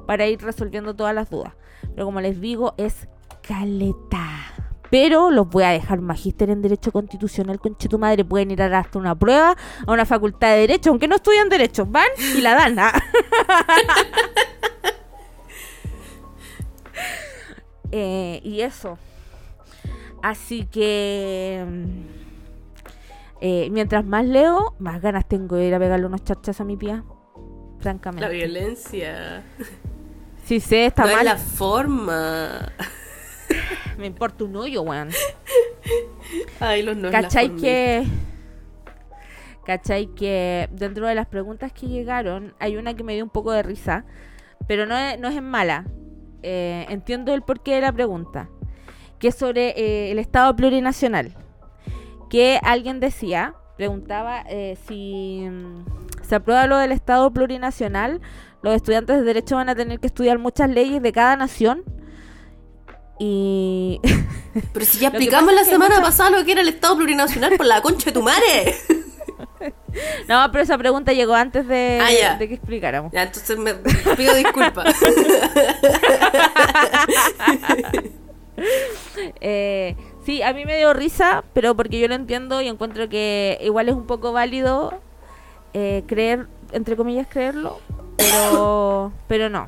para 0.06 0.27
ir 0.27 0.41
resolviendo 0.41 0.96
todas 0.96 1.13
las 1.13 1.29
dudas 1.29 1.53
pero 1.94 2.06
como 2.06 2.22
les 2.22 2.39
digo 2.39 2.74
es 2.77 3.10
caleta 3.41 4.47
pero 4.89 5.32
los 5.32 5.50
voy 5.50 5.63
a 5.63 5.70
dejar 5.70 6.01
magíster 6.01 6.50
en 6.50 6.62
Derecho 6.62 6.91
Constitucional, 6.91 7.60
conche 7.60 7.89
tu 7.89 8.00
madre. 8.00 8.24
Pueden 8.24 8.51
ir 8.51 8.62
hasta 8.62 9.00
una 9.00 9.15
prueba 9.15 9.56
a 9.86 9.91
una 9.91 10.06
facultad 10.06 10.50
de 10.50 10.62
Derecho, 10.62 10.89
aunque 10.89 11.08
no 11.08 11.15
estudian 11.15 11.50
Derecho. 11.50 11.86
Van 11.86 12.08
y 12.36 12.41
la 12.41 12.56
dan. 12.56 12.79
¿ah? 12.79 12.94
Eh, 17.89 18.41
y 18.44 18.60
eso. 18.62 18.98
Así 20.22 20.65
que. 20.65 21.65
Mm, 21.65 22.17
eh, 23.39 23.70
mientras 23.72 24.03
más 24.03 24.25
leo, 24.25 24.75
más 24.77 25.01
ganas 25.01 25.25
tengo 25.25 25.56
de 25.56 25.67
ir 25.67 25.74
a 25.74 25.79
pegarle 25.79 26.06
unos 26.06 26.22
chachas 26.24 26.60
a 26.60 26.65
mi 26.65 26.75
pie. 26.75 27.01
Francamente. 27.79 28.25
La 28.25 28.29
violencia. 28.29 29.44
Sí, 30.44 30.60
sé, 30.60 30.88
está 30.88 31.06
no 31.06 31.13
mal. 31.13 31.27
Es 31.27 31.34
la 31.34 31.38
forma. 31.38 32.74
Me 33.98 34.06
importa 34.06 34.44
un 34.44 34.56
hoyo, 34.56 34.84
weón. 34.84 35.10
Ay, 36.60 36.84
los 36.84 36.96
no 36.96 37.10
¿Cachai 37.12 37.56
que.? 37.56 38.06
¿Cachai 39.66 40.08
que 40.08 40.70
dentro 40.72 41.08
de 41.08 41.16
las 41.16 41.27
preguntas 41.27 41.74
que 41.74 41.88
llegaron 41.88 42.54
hay 42.58 42.77
una 42.77 42.94
que 42.94 43.04
me 43.04 43.16
dio 43.16 43.24
un 43.25 43.30
poco 43.30 43.51
de 43.51 43.63
risa, 43.63 44.06
pero 44.66 44.86
no 44.86 44.98
es, 44.98 45.20
no 45.20 45.27
es 45.27 45.36
en 45.36 45.44
mala. 45.44 45.86
Eh, 46.42 46.86
entiendo 46.88 47.34
el 47.34 47.42
porqué 47.42 47.75
de 47.75 47.82
la 47.82 47.92
pregunta, 47.92 48.50
que 49.20 49.27
es 49.30 49.36
sobre 49.36 49.70
eh, 49.72 50.12
el 50.12 50.20
Estado 50.20 50.56
plurinacional. 50.56 51.36
Que 52.30 52.62
alguien 52.63 53.01
decía, 53.01 53.56
preguntaba 53.75 54.44
eh, 54.48 54.77
si 54.88 55.46
mm, 55.50 56.24
se 56.24 56.36
aprueba 56.36 56.68
lo 56.68 56.77
del 56.77 56.94
Estado 56.94 57.30
plurinacional, 57.34 58.22
los 58.62 58.74
estudiantes 58.74 59.18
de 59.18 59.24
Derecho 59.24 59.56
van 59.56 59.68
a 59.68 59.75
tener 59.75 60.00
que 60.00 60.08
estudiar 60.08 60.38
muchas 60.39 60.70
leyes 60.70 61.01
de 61.01 61.12
cada 61.12 61.36
nación 61.36 61.84
y. 63.19 64.00
Pero 64.74 64.86
si 64.86 65.00
ya 65.00 65.09
explicamos 65.09 65.53
la 65.53 65.63
semana 65.63 66.01
pasada 66.01 66.31
lo 66.31 66.45
que 66.45 66.53
era 66.53 66.62
el 66.62 66.69
Estado 66.69 66.97
plurinacional 66.97 67.55
por 67.57 67.65
la 67.65 67.81
concha 67.81 68.05
de 68.05 68.12
tu 68.12 68.24
madre. 68.24 68.75
No, 70.27 70.51
pero 70.51 70.63
esa 70.63 70.77
pregunta 70.77 71.12
llegó 71.13 71.33
antes 71.33 71.67
de, 71.67 72.00
ah, 72.01 72.38
de 72.38 72.47
que 72.47 72.53
explicáramos. 72.55 73.12
Ya, 73.12 73.24
entonces 73.24 73.57
me 73.57 73.74
pido 74.15 74.36
disculpas. 74.36 74.95
eh, 79.41 79.95
sí, 80.25 80.43
a 80.43 80.53
mí 80.53 80.65
me 80.65 80.77
dio 80.77 80.93
risa, 80.93 81.43
pero 81.53 81.75
porque 81.75 82.00
yo 82.00 82.07
lo 82.07 82.15
entiendo 82.15 82.62
y 82.62 82.67
encuentro 82.67 83.09
que 83.09 83.57
igual 83.62 83.89
es 83.89 83.95
un 83.95 84.05
poco 84.05 84.31
válido 84.33 85.00
eh, 85.74 86.03
creer, 86.07 86.47
entre 86.71 86.95
comillas, 86.95 87.27
creerlo, 87.27 87.79
pero, 88.17 89.12
pero 89.27 89.50
no. 89.50 89.67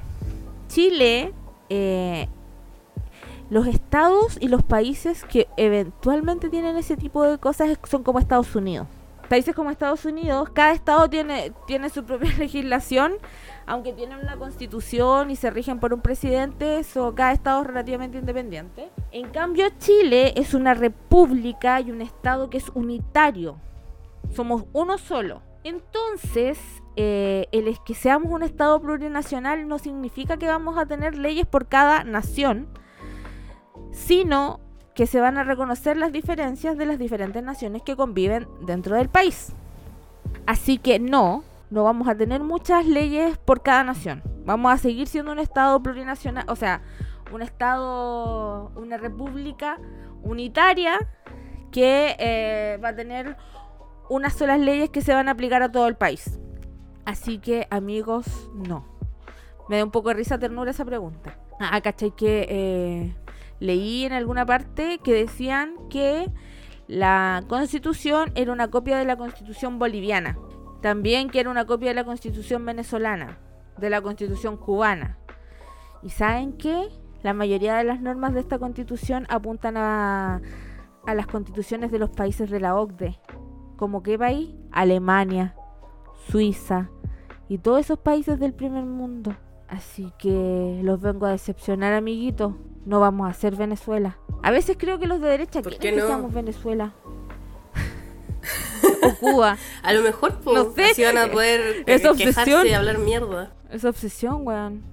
Chile 0.67 1.33
eh, 1.69 2.27
los 3.49 3.67
estados 3.67 4.37
y 4.39 4.47
los 4.47 4.63
países 4.63 5.23
que 5.23 5.47
eventualmente 5.57 6.49
tienen 6.49 6.77
ese 6.77 6.97
tipo 6.97 7.23
de 7.23 7.37
cosas 7.37 7.77
son 7.87 8.03
como 8.03 8.19
Estados 8.19 8.55
Unidos. 8.55 8.87
Países 9.27 9.53
como 9.53 9.69
Estados 9.69 10.05
Unidos, 10.05 10.49
cada 10.53 10.71
estado 10.71 11.07
tiene, 11.07 11.51
tiene 11.67 11.89
su 11.89 12.03
propia 12.03 12.31
legislación, 12.39 13.13
aunque 13.67 13.93
tienen 13.93 14.19
una 14.19 14.37
constitución 14.37 15.29
y 15.29 15.35
se 15.35 15.51
rigen 15.51 15.79
por 15.79 15.93
un 15.93 16.01
presidente, 16.01 16.79
eso 16.79 17.13
cada 17.13 17.31
estado 17.31 17.61
es 17.61 17.67
relativamente 17.67 18.17
independiente. 18.17 18.89
En 19.11 19.29
cambio, 19.29 19.67
Chile 19.77 20.33
es 20.35 20.55
una 20.55 20.73
república 20.73 21.79
y 21.79 21.91
un 21.91 22.01
estado 22.01 22.49
que 22.49 22.57
es 22.57 22.69
unitario. 22.73 23.57
Somos 24.33 24.65
uno 24.73 24.97
solo. 24.97 25.41
Entonces, 25.63 26.57
eh, 26.95 27.47
el 27.51 27.77
que 27.85 27.93
seamos 27.93 28.31
un 28.31 28.43
estado 28.43 28.81
plurinacional 28.81 29.67
no 29.67 29.77
significa 29.77 30.37
que 30.37 30.47
vamos 30.47 30.77
a 30.77 30.85
tener 30.85 31.17
leyes 31.17 31.45
por 31.45 31.67
cada 31.67 32.03
nación, 32.03 32.67
sino 33.91 34.59
que 34.93 35.07
se 35.07 35.21
van 35.21 35.37
a 35.37 35.43
reconocer 35.43 35.97
las 35.97 36.11
diferencias 36.11 36.77
de 36.77 36.85
las 36.85 36.99
diferentes 36.99 37.41
naciones 37.41 37.83
que 37.83 37.95
conviven 37.95 38.47
dentro 38.61 38.95
del 38.95 39.09
país. 39.09 39.53
Así 40.45 40.77
que 40.77 40.99
no, 40.99 41.43
no 41.69 41.83
vamos 41.83 42.07
a 42.07 42.15
tener 42.15 42.41
muchas 42.43 42.85
leyes 42.85 43.37
por 43.37 43.61
cada 43.61 43.83
nación. 43.83 44.21
Vamos 44.45 44.73
a 44.73 44.77
seguir 44.77 45.07
siendo 45.07 45.31
un 45.31 45.39
Estado 45.39 45.81
plurinacional, 45.81 46.45
o 46.47 46.55
sea, 46.55 46.81
un 47.31 47.41
Estado, 47.41 48.71
una 48.75 48.97
república 48.97 49.79
unitaria 50.23 50.99
que 51.71 52.15
eh, 52.19 52.79
va 52.83 52.89
a 52.89 52.95
tener 52.95 53.37
unas 54.09 54.33
solas 54.33 54.59
leyes 54.59 54.89
que 54.89 55.01
se 55.01 55.13
van 55.13 55.27
a 55.27 55.31
aplicar 55.31 55.61
a 55.61 55.71
todo 55.71 55.87
el 55.87 55.95
país. 55.95 56.39
Así 57.05 57.39
que, 57.39 57.67
amigos, 57.69 58.49
no. 58.53 58.85
Me 59.69 59.77
da 59.77 59.83
un 59.83 59.91
poco 59.91 60.09
de 60.09 60.15
risa 60.15 60.39
ternura 60.39 60.71
esa 60.71 60.83
pregunta. 60.83 61.37
Ah, 61.59 61.79
¿cachai? 61.81 62.11
Que 62.11 62.47
eh, 62.49 63.15
leí 63.59 64.05
en 64.05 64.13
alguna 64.13 64.45
parte 64.45 64.99
que 65.03 65.13
decían 65.13 65.73
que 65.89 66.31
la 66.87 67.43
constitución 67.47 68.31
era 68.35 68.51
una 68.51 68.69
copia 68.69 68.97
de 68.97 69.05
la 69.05 69.17
constitución 69.17 69.79
boliviana. 69.79 70.37
También 70.81 71.29
que 71.29 71.39
era 71.39 71.49
una 71.49 71.65
copia 71.65 71.89
de 71.89 71.95
la 71.95 72.05
constitución 72.05 72.65
venezolana, 72.65 73.37
de 73.77 73.89
la 73.89 74.01
constitución 74.01 74.57
cubana. 74.57 75.17
¿Y 76.01 76.09
saben 76.09 76.53
qué? 76.53 76.87
La 77.21 77.33
mayoría 77.33 77.75
de 77.75 77.83
las 77.83 78.01
normas 78.01 78.33
de 78.33 78.39
esta 78.39 78.59
constitución 78.59 79.25
apuntan 79.29 79.75
a, 79.75 80.41
a 81.05 81.13
las 81.13 81.27
constituciones 81.27 81.91
de 81.91 81.99
los 81.99 82.09
países 82.09 82.49
de 82.49 82.61
la 82.61 82.75
OCDE. 82.75 83.19
¿Como 83.75 84.01
qué 84.03 84.17
país? 84.17 84.55
Alemania, 84.71 85.55
Suiza 86.27 86.89
y 87.49 87.57
todos 87.57 87.81
esos 87.81 87.99
países 87.99 88.39
del 88.39 88.53
primer 88.53 88.85
mundo. 88.85 89.35
Así 89.67 90.13
que 90.17 90.79
los 90.83 90.99
vengo 91.01 91.25
a 91.25 91.31
decepcionar, 91.31 91.93
amiguitos 91.93 92.53
no 92.85 92.99
vamos 92.99 93.29
a 93.29 93.33
ser 93.33 93.55
Venezuela. 93.55 94.17
A 94.41 94.51
veces 94.51 94.77
creo 94.79 94.99
que 94.99 95.07
los 95.07 95.21
de 95.21 95.27
derecha 95.27 95.61
quieren 95.61 95.99
que 95.99 96.05
seamos 96.05 96.33
Venezuela. 96.33 96.93
o 99.03 99.13
Cuba. 99.15 99.57
A 99.83 99.93
lo 99.93 100.01
mejor 100.01 100.39
pues, 100.39 100.55
no 100.55 100.73
sé. 100.73 101.05
van 101.05 101.17
a 101.17 101.31
poder 101.31 101.83
es 101.85 102.05
obsesión. 102.05 102.67
y 102.67 102.73
hablar 102.73 102.99
mierda. 102.99 103.53
Es 103.69 103.85
obsesión, 103.85 104.47
weón. 104.47 104.83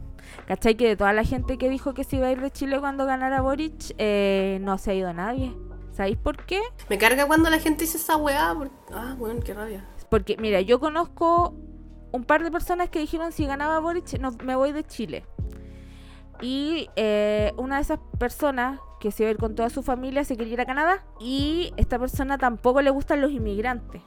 ¿Cachai? 0.47 0.77
Que 0.77 0.89
de 0.89 0.97
toda 0.97 1.13
la 1.13 1.25
gente 1.25 1.59
que 1.59 1.69
dijo 1.69 1.95
que 1.95 2.05
se 2.05 2.17
iba 2.17 2.29
a 2.29 2.33
ir 2.33 2.41
de 2.41 2.51
Chile 2.51 2.79
cuando 2.79 3.05
ganara 3.05 3.41
Boric, 3.41 3.95
eh, 3.99 4.59
no 4.61 4.79
se 4.79 4.93
ha 4.93 4.95
ido 4.95 5.13
nadie. 5.13 5.53
¿Sabéis 5.93 6.19
por 6.19 6.45
qué? 6.45 6.61
Me 6.89 6.99
carga 6.99 7.27
cuando 7.27 7.51
la 7.51 7.59
gente 7.59 7.85
dice 7.85 7.97
esa 7.97 8.17
weá. 8.17 8.55
Ah, 8.93 9.17
weón, 9.19 9.43
qué 9.43 9.55
rabia. 9.55 9.85
Porque, 10.11 10.37
mira, 10.37 10.61
yo 10.61 10.79
conozco 10.79 11.55
un 12.13 12.25
par 12.25 12.45
de 12.45 12.51
personas 12.51 12.91
que 12.91 12.99
dijeron 12.99 13.33
si 13.33 13.47
ganaba 13.47 13.81
Boric, 13.81 14.19
no, 14.21 14.33
me 14.45 14.55
voy 14.55 14.73
de 14.73 14.85
Chile. 14.85 15.25
Y 16.41 16.89
eh, 16.97 17.53
una 17.57 17.77
de 17.77 17.83
esas 17.83 17.99
personas 18.19 18.81
que 19.01 19.11
se 19.11 19.23
iba 19.23 19.29
a 19.29 19.33
ir 19.33 19.39
con 19.39 19.55
toda 19.55 19.71
su 19.71 19.83
familia 19.83 20.25
se 20.25 20.37
quería 20.37 20.55
ir 20.55 20.61
a 20.61 20.67
Canadá. 20.67 21.05
Y 21.21 21.73
esta 21.77 21.99
persona 21.99 22.39
tampoco 22.39 22.83
le 22.83 22.91
gustan 22.91 23.21
los 23.21 23.31
inmigrantes. 23.31 24.03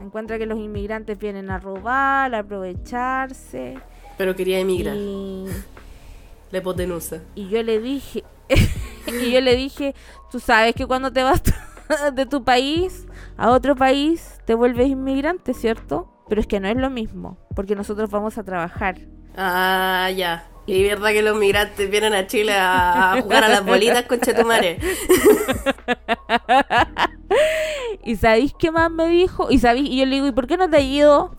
Encuentra 0.00 0.38
que 0.38 0.46
los 0.46 0.58
inmigrantes 0.58 1.18
vienen 1.18 1.50
a 1.50 1.58
robar, 1.58 2.34
a 2.34 2.40
aprovecharse. 2.40 3.78
Pero 4.18 4.34
quería 4.34 4.58
emigrar. 4.58 4.96
La 4.96 6.58
hipotenusa. 6.58 7.22
Y 7.34 7.48
yo 7.48 7.62
le 7.62 7.80
dije, 7.80 8.24
y 9.06 9.32
yo 9.32 9.40
le 9.40 9.56
dije, 9.56 9.94
tú 10.30 10.40
sabes 10.40 10.74
que 10.74 10.86
cuando 10.86 11.12
te 11.12 11.22
vas 11.22 11.42
de 12.14 12.26
tu 12.26 12.44
país 12.44 13.06
a 13.36 13.50
otro 13.50 13.76
país, 13.76 14.40
te 14.44 14.54
vuelves 14.54 14.88
inmigrante, 14.88 15.54
¿cierto? 15.54 16.08
Pero 16.28 16.40
es 16.40 16.46
que 16.46 16.60
no 16.60 16.68
es 16.68 16.76
lo 16.76 16.90
mismo, 16.90 17.38
porque 17.54 17.74
nosotros 17.74 18.10
vamos 18.10 18.38
a 18.38 18.44
trabajar. 18.44 18.98
Ah, 19.36 20.10
ya. 20.14 20.46
Y 20.66 20.84
verdad 20.84 21.10
que 21.10 21.22
los 21.22 21.36
migrantes 21.36 21.90
vienen 21.90 22.14
a 22.14 22.26
Chile 22.26 22.54
a, 22.56 23.16
jugar 23.20 23.44
a 23.44 23.48
las 23.48 23.64
bolitas 23.64 24.04
con 24.04 24.20
Chetumare. 24.20 24.78
¿Y 28.04 28.16
sabéis 28.16 28.54
qué 28.58 28.70
más 28.70 28.90
me 28.90 29.08
dijo? 29.08 29.50
¿Y, 29.50 29.58
sabéis? 29.58 29.90
y 29.90 29.98
yo 29.98 30.06
le 30.06 30.16
digo, 30.16 30.26
¿y 30.28 30.32
por 30.32 30.46
qué 30.46 30.56
no 30.56 30.70
te 30.70 30.76
has 30.76 30.84
ido? 30.84 31.36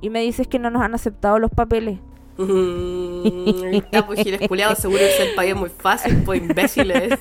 Y 0.00 0.10
me 0.10 0.20
dices 0.20 0.46
que 0.46 0.58
no 0.58 0.70
nos 0.70 0.82
han 0.82 0.94
aceptado 0.94 1.38
los 1.38 1.50
papeles. 1.50 1.98
Mm, 2.36 3.74
está, 3.74 4.06
pues 4.06 4.22
giles 4.22 4.48
culiados, 4.48 4.78
seguro 4.78 5.00
que 5.00 5.22
el 5.22 5.34
país 5.34 5.54
muy 5.54 5.70
fácil, 5.70 6.22
pues 6.24 6.40
imbéciles. 6.40 7.18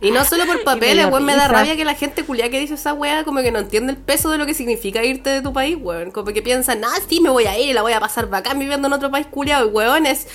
y 0.00 0.10
no 0.10 0.24
solo 0.24 0.46
por 0.46 0.64
papeles, 0.64 1.06
weón, 1.06 1.24
me, 1.24 1.36
da 1.36 1.48
rabia 1.48 1.76
que 1.76 1.84
la 1.84 1.94
gente 1.94 2.24
culiada 2.24 2.50
que 2.50 2.58
dice 2.58 2.74
esa 2.74 2.92
weá 2.92 3.24
como 3.24 3.40
que 3.40 3.52
no 3.52 3.60
entiende 3.60 3.92
el 3.92 3.98
peso 3.98 4.30
de 4.30 4.38
lo 4.38 4.46
que 4.46 4.54
significa 4.54 5.04
irte 5.04 5.30
de 5.30 5.42
tu 5.42 5.52
país, 5.52 5.76
weón. 5.80 6.10
Como 6.10 6.32
que 6.32 6.42
piensan, 6.42 6.84
ah, 6.84 6.98
sí, 7.08 7.20
me 7.20 7.30
voy 7.30 7.46
a 7.46 7.58
ir, 7.58 7.74
la 7.74 7.82
voy 7.82 7.92
a 7.92 8.00
pasar 8.00 8.28
bacán 8.28 8.58
viviendo 8.58 8.88
en 8.88 8.94
otro 8.94 9.10
país 9.10 9.26
culiado, 9.26 9.68
y 9.68 9.70
weón, 9.70 10.06
es 10.06 10.26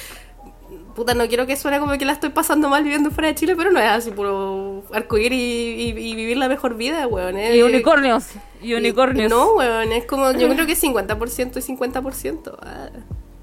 puta, 0.96 1.14
no 1.14 1.28
quiero 1.28 1.46
que 1.46 1.56
suene 1.56 1.80
como 1.80 1.98
que 1.98 2.06
la 2.06 2.14
estoy 2.14 2.30
pasando 2.30 2.70
mal 2.70 2.84
viviendo 2.84 3.10
fuera 3.12 3.28
de 3.30 3.36
Chile, 3.36 3.56
pero 3.56 3.72
no 3.72 3.80
es 3.80 3.86
así 3.90 4.12
puro 4.12 4.84
arcoíris 4.94 5.40
y, 5.40 5.82
y, 5.92 6.12
y 6.12 6.16
vivir 6.16 6.38
la 6.38 6.48
mejor 6.48 6.76
vida, 6.76 7.08
weón. 7.08 7.38
es- 7.38 7.56
Y 7.56 7.62
unicornios. 7.64 8.28
Y 8.62 8.74
unicornios. 8.76 9.30
No, 9.30 9.54
weón, 9.56 9.92
es 9.92 10.06
como, 10.06 10.32
yo 10.34 10.48
creo 10.54 10.66
que 10.66 10.74
es 10.74 10.84
50% 10.84 11.58
y 11.58 11.76
50%. 11.78 12.56
Ah, 12.62 12.90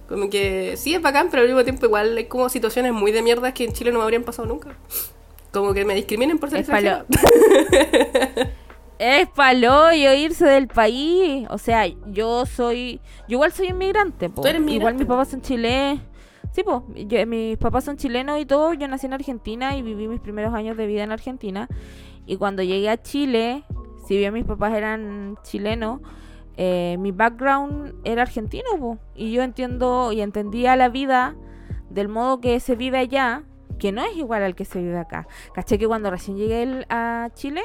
como 0.08 0.28
que 0.30 0.76
sí 0.76 0.94
es 0.94 1.02
bacán, 1.02 1.28
pero 1.30 1.42
al 1.42 1.48
mismo 1.48 1.62
tiempo 1.64 1.86
igual 1.86 2.16
hay 2.16 2.24
como 2.24 2.48
situaciones 2.48 2.92
muy 2.92 3.12
de 3.12 3.22
mierda 3.22 3.52
que 3.54 3.64
en 3.64 3.72
Chile 3.72 3.92
no 3.92 3.98
me 3.98 4.04
habrían 4.04 4.24
pasado 4.24 4.48
nunca. 4.48 4.70
Como 5.52 5.72
que 5.74 5.84
me 5.84 5.94
discriminen 5.94 6.38
por 6.38 6.50
ser 6.50 6.60
Es 6.60 6.68
palo- 6.68 7.04
paloyo 9.34 10.12
irse 10.14 10.44
del 10.46 10.68
país. 10.68 11.46
O 11.50 11.58
sea, 11.58 11.86
yo 12.06 12.44
soy. 12.46 13.00
Yo 13.28 13.34
igual 13.36 13.52
soy 13.52 13.68
inmigrante, 13.68 14.28
po. 14.30 14.42
Tú 14.42 14.48
eres 14.48 14.62
Igual 14.66 14.94
mis 14.94 15.06
papás 15.06 15.28
son 15.28 15.42
chilenos. 15.42 16.00
Sí, 16.52 16.62
pues. 16.64 17.26
Mis 17.28 17.56
papás 17.58 17.84
son 17.84 17.96
chilenos 17.96 18.40
y 18.40 18.46
todo. 18.46 18.72
Yo 18.74 18.88
nací 18.88 19.06
en 19.06 19.12
Argentina 19.12 19.76
y 19.76 19.82
viví 19.82 20.08
mis 20.08 20.20
primeros 20.20 20.52
años 20.54 20.76
de 20.76 20.86
vida 20.86 21.02
en 21.04 21.12
Argentina. 21.12 21.68
Y 22.26 22.36
cuando 22.36 22.62
llegué 22.62 22.90
a 22.90 23.00
Chile, 23.02 23.64
si 24.06 24.16
bien 24.16 24.34
mis 24.34 24.44
papás 24.44 24.74
eran 24.74 25.36
chilenos, 25.42 26.00
eh, 26.56 26.96
mi 26.98 27.12
background 27.12 27.94
era 28.04 28.22
argentino, 28.22 28.68
po. 28.78 28.98
Y 29.14 29.32
yo 29.32 29.42
entiendo 29.42 30.12
y 30.12 30.20
entendía 30.20 30.76
la 30.76 30.88
vida 30.88 31.34
del 31.88 32.08
modo 32.08 32.40
que 32.40 32.60
se 32.60 32.76
vive 32.76 32.98
allá, 32.98 33.42
que 33.78 33.92
no 33.92 34.04
es 34.04 34.16
igual 34.16 34.42
al 34.42 34.54
que 34.54 34.64
se 34.64 34.80
vive 34.80 34.98
acá. 34.98 35.26
Caché 35.54 35.78
que 35.78 35.86
cuando 35.86 36.10
recién 36.10 36.36
llegué 36.36 36.84
a 36.90 37.30
Chile, 37.34 37.62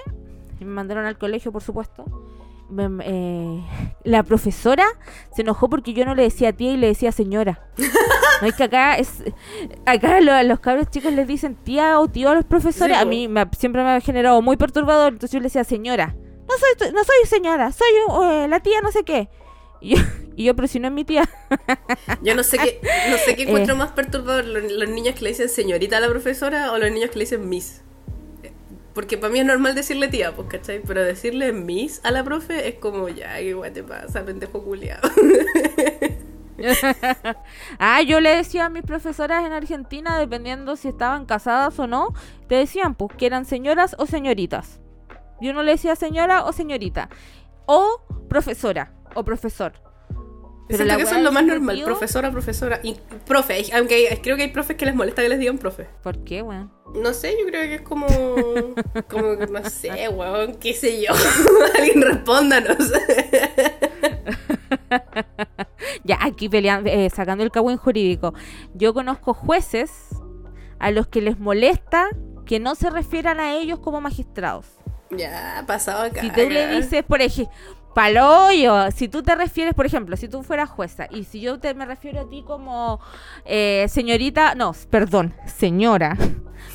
me 0.60 0.66
mandaron 0.68 1.06
al 1.06 1.18
colegio, 1.18 1.52
por 1.52 1.62
supuesto. 1.64 2.06
me- 2.70 2.88
eh, 3.04 3.62
la 4.04 4.24
profesora 4.24 4.86
se 5.36 5.42
enojó 5.42 5.70
porque 5.70 5.94
yo 5.94 6.06
no 6.06 6.16
le 6.16 6.24
decía 6.24 6.54
tía 6.54 6.72
y 6.72 6.78
le 6.78 6.88
decía 6.88 7.12
señora. 7.12 7.68
No 8.42 8.48
es 8.48 8.56
que 8.56 8.64
acá 8.64 8.98
es 8.98 9.24
acá 9.86 10.20
lo- 10.22 10.34
a 10.34 10.44
los 10.44 10.60
cabros 10.60 10.90
chicos 10.90 11.14
les 11.14 11.28
dicen 11.28 11.56
tía 11.56 12.00
o 12.00 12.08
tío 12.08 12.30
a 12.30 12.36
los 12.36 12.46
profesores. 12.46 12.96
Sí, 12.98 13.02
a 13.02 13.06
mí 13.06 13.28
me 13.28 13.46
siempre 13.58 13.84
me 13.84 13.92
ha 13.92 14.02
generado 14.02 14.42
muy 14.42 14.58
perturbador, 14.58 15.14
entonces 15.14 15.32
yo 15.32 15.40
le 15.40 15.46
decía 15.46 15.64
señora. 15.64 16.16
No 16.48 16.54
soy 16.58 16.92
no 16.92 17.04
soy 17.04 17.16
señora, 17.28 17.72
soy 17.72 17.88
eh, 18.24 18.48
la 18.48 18.60
tía 18.60 18.82
no 18.82 18.92
sé 18.92 19.04
qué. 19.04 19.30
Y 19.82 19.96
yo, 19.96 20.02
y 20.36 20.44
yo, 20.46 20.56
pero 20.56 20.68
si 20.68 20.80
no 20.80 20.88
es 20.88 20.94
mi 20.94 21.04
tía. 21.06 21.28
Yo 22.22 22.36
no 22.36 22.44
sé 22.44 22.58
qué, 22.58 22.80
no 23.10 23.18
sé 23.18 23.36
qué 23.36 23.44
Eh. 23.44 23.46
encuentro 23.48 23.76
más 23.76 23.92
perturbador, 23.92 24.46
los, 24.46 24.72
los 24.72 24.90
niños 24.90 25.16
que 25.16 25.24
le 25.24 25.30
dicen 25.30 25.50
señorita 25.50 25.98
a 25.98 26.00
la 26.02 26.10
profesora 26.10 26.72
o 26.72 26.78
los 26.78 26.92
niños 26.92 27.10
que 27.12 27.20
le 27.20 27.26
dicen 27.26 27.48
miss. 27.50 27.82
Eh, 28.44 28.52
Porque 28.94 29.18
para 29.18 29.32
mí 29.34 29.40
es 29.40 29.46
normal 29.46 29.76
decirle 29.76 30.08
tía, 30.08 30.36
pues, 30.36 30.48
¿cachai? 30.50 30.82
Pero 30.86 31.04
decirle 31.04 31.52
miss 31.52 32.00
a 32.04 32.12
la 32.12 32.24
profe 32.24 32.68
es 32.68 32.76
como, 32.76 33.10
ya, 33.10 33.38
¿qué 33.38 33.56
te 33.74 33.84
pasa, 33.84 34.24
pendejo 34.26 34.64
culiado? 34.64 35.10
ah, 37.80 38.02
yo 38.02 38.20
le 38.20 38.36
decía 38.36 38.66
a 38.66 38.70
mis 38.70 38.84
profesoras 38.84 39.46
en 39.46 39.52
Argentina, 39.52 40.18
dependiendo 40.18 40.76
si 40.76 40.88
estaban 40.88 41.26
casadas 41.26 41.78
o 41.80 41.88
no, 41.88 42.14
te 42.48 42.56
decían 42.56 42.96
pues 42.96 43.16
que 43.18 43.26
eran 43.26 43.46
señoras 43.46 43.96
o 44.00 44.06
señoritas. 44.06 44.80
Yo 45.42 45.54
no 45.54 45.64
le 45.64 45.72
decía 45.72 45.96
señora 45.96 46.46
o 46.46 46.54
señorita. 46.54 47.10
O 47.66 48.02
profesora 48.30 48.94
o 49.16 49.24
profesor. 49.24 49.85
Pero 50.68 50.78
Siento 50.78 50.86
la 50.94 50.98
que 50.98 51.04
eso 51.04 51.16
es 51.16 51.22
lo 51.24 51.32
más 51.32 51.46
normal, 51.46 51.82
profesora, 51.84 52.32
profesora. 52.32 52.80
Y 52.82 52.96
profe, 53.28 53.64
aunque 53.76 53.96
hay- 54.10 54.18
creo 54.18 54.36
que 54.36 54.44
hay 54.44 54.50
profes 54.50 54.76
que 54.78 54.86
les 54.86 54.96
molesta 54.96 55.22
que 55.22 55.30
les 55.30 55.38
digan 55.40 55.60
profe. 55.60 55.88
¿Por 56.02 56.24
qué, 56.24 56.42
weón? 56.42 56.72
No 56.96 57.14
sé, 57.14 57.36
yo 57.40 57.46
creo 57.46 57.62
que 57.64 57.76
es 57.76 57.82
como. 57.82 58.08
Como, 59.10 59.36
no 59.36 59.70
sé, 59.70 60.10
weón, 60.10 60.56
qué 60.56 60.74
sé 60.74 61.02
yo. 61.02 61.14
Alguien 61.78 62.02
respóndanos. 62.02 62.78
Ya, 66.04 66.18
aquí 66.22 66.50
peleando, 66.50 66.90
eh, 66.90 67.10
sacando 67.10 67.44
el 67.44 67.52
cagüín 67.52 67.78
jurídico. 67.78 68.34
Yo 68.74 68.94
conozco 68.94 69.34
jueces 69.34 69.92
a 70.80 70.92
los 70.92 71.08
que 71.08 71.22
les 71.22 71.40
molesta 71.40 72.08
que 72.46 72.60
no 72.60 72.76
se 72.76 72.90
refieran 72.90 73.40
a 73.40 73.56
ellos 73.56 73.80
como 73.80 74.02
magistrados. 74.02 74.66
ya, 75.12 75.64
pasado 75.68 76.04
acá. 76.04 76.22
Si 76.22 76.30
tú 76.32 76.50
le 76.50 76.68
dices, 76.76 77.04
por 77.04 77.22
ejemplo, 77.22 77.54
paloyo, 77.96 78.92
si 78.92 79.08
tú 79.08 79.24
te 79.24 79.34
refieres, 79.34 79.74
por 79.74 79.88
ejemplo, 79.88 80.16
si 80.18 80.28
tú 80.28 80.44
fueras 80.44 80.70
jueza 80.70 81.08
y 81.10 81.24
si 81.24 81.40
yo 81.42 81.60
te 81.60 81.74
me 81.74 81.86
refiero 81.86 82.22
a 82.22 82.30
ti 82.30 82.44
como 82.46 83.00
eh, 83.46 83.88
señorita, 83.90 84.54
no, 84.54 84.76
perdón, 84.92 85.34
señora, 85.48 86.16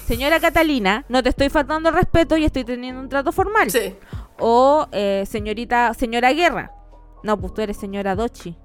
señora 0.07 0.41
Catalina, 0.41 1.05
no 1.09 1.23
te 1.23 1.29
estoy 1.29 1.49
faltando 1.51 1.91
el 1.91 1.95
respeto 1.95 2.37
y 2.37 2.45
estoy 2.45 2.65
teniendo 2.65 3.01
un 3.01 3.09
trato 3.09 3.31
formal. 3.31 3.71
Sí. 3.71 3.95
O 4.39 4.89
eh, 4.91 5.25
señorita, 5.27 5.95
señora 5.95 6.33
Guerra, 6.33 6.73
no, 7.23 7.39
pues 7.39 7.55
tú 7.55 7.61
eres 7.61 7.77
señora 7.77 8.17
Dochi. 8.17 8.57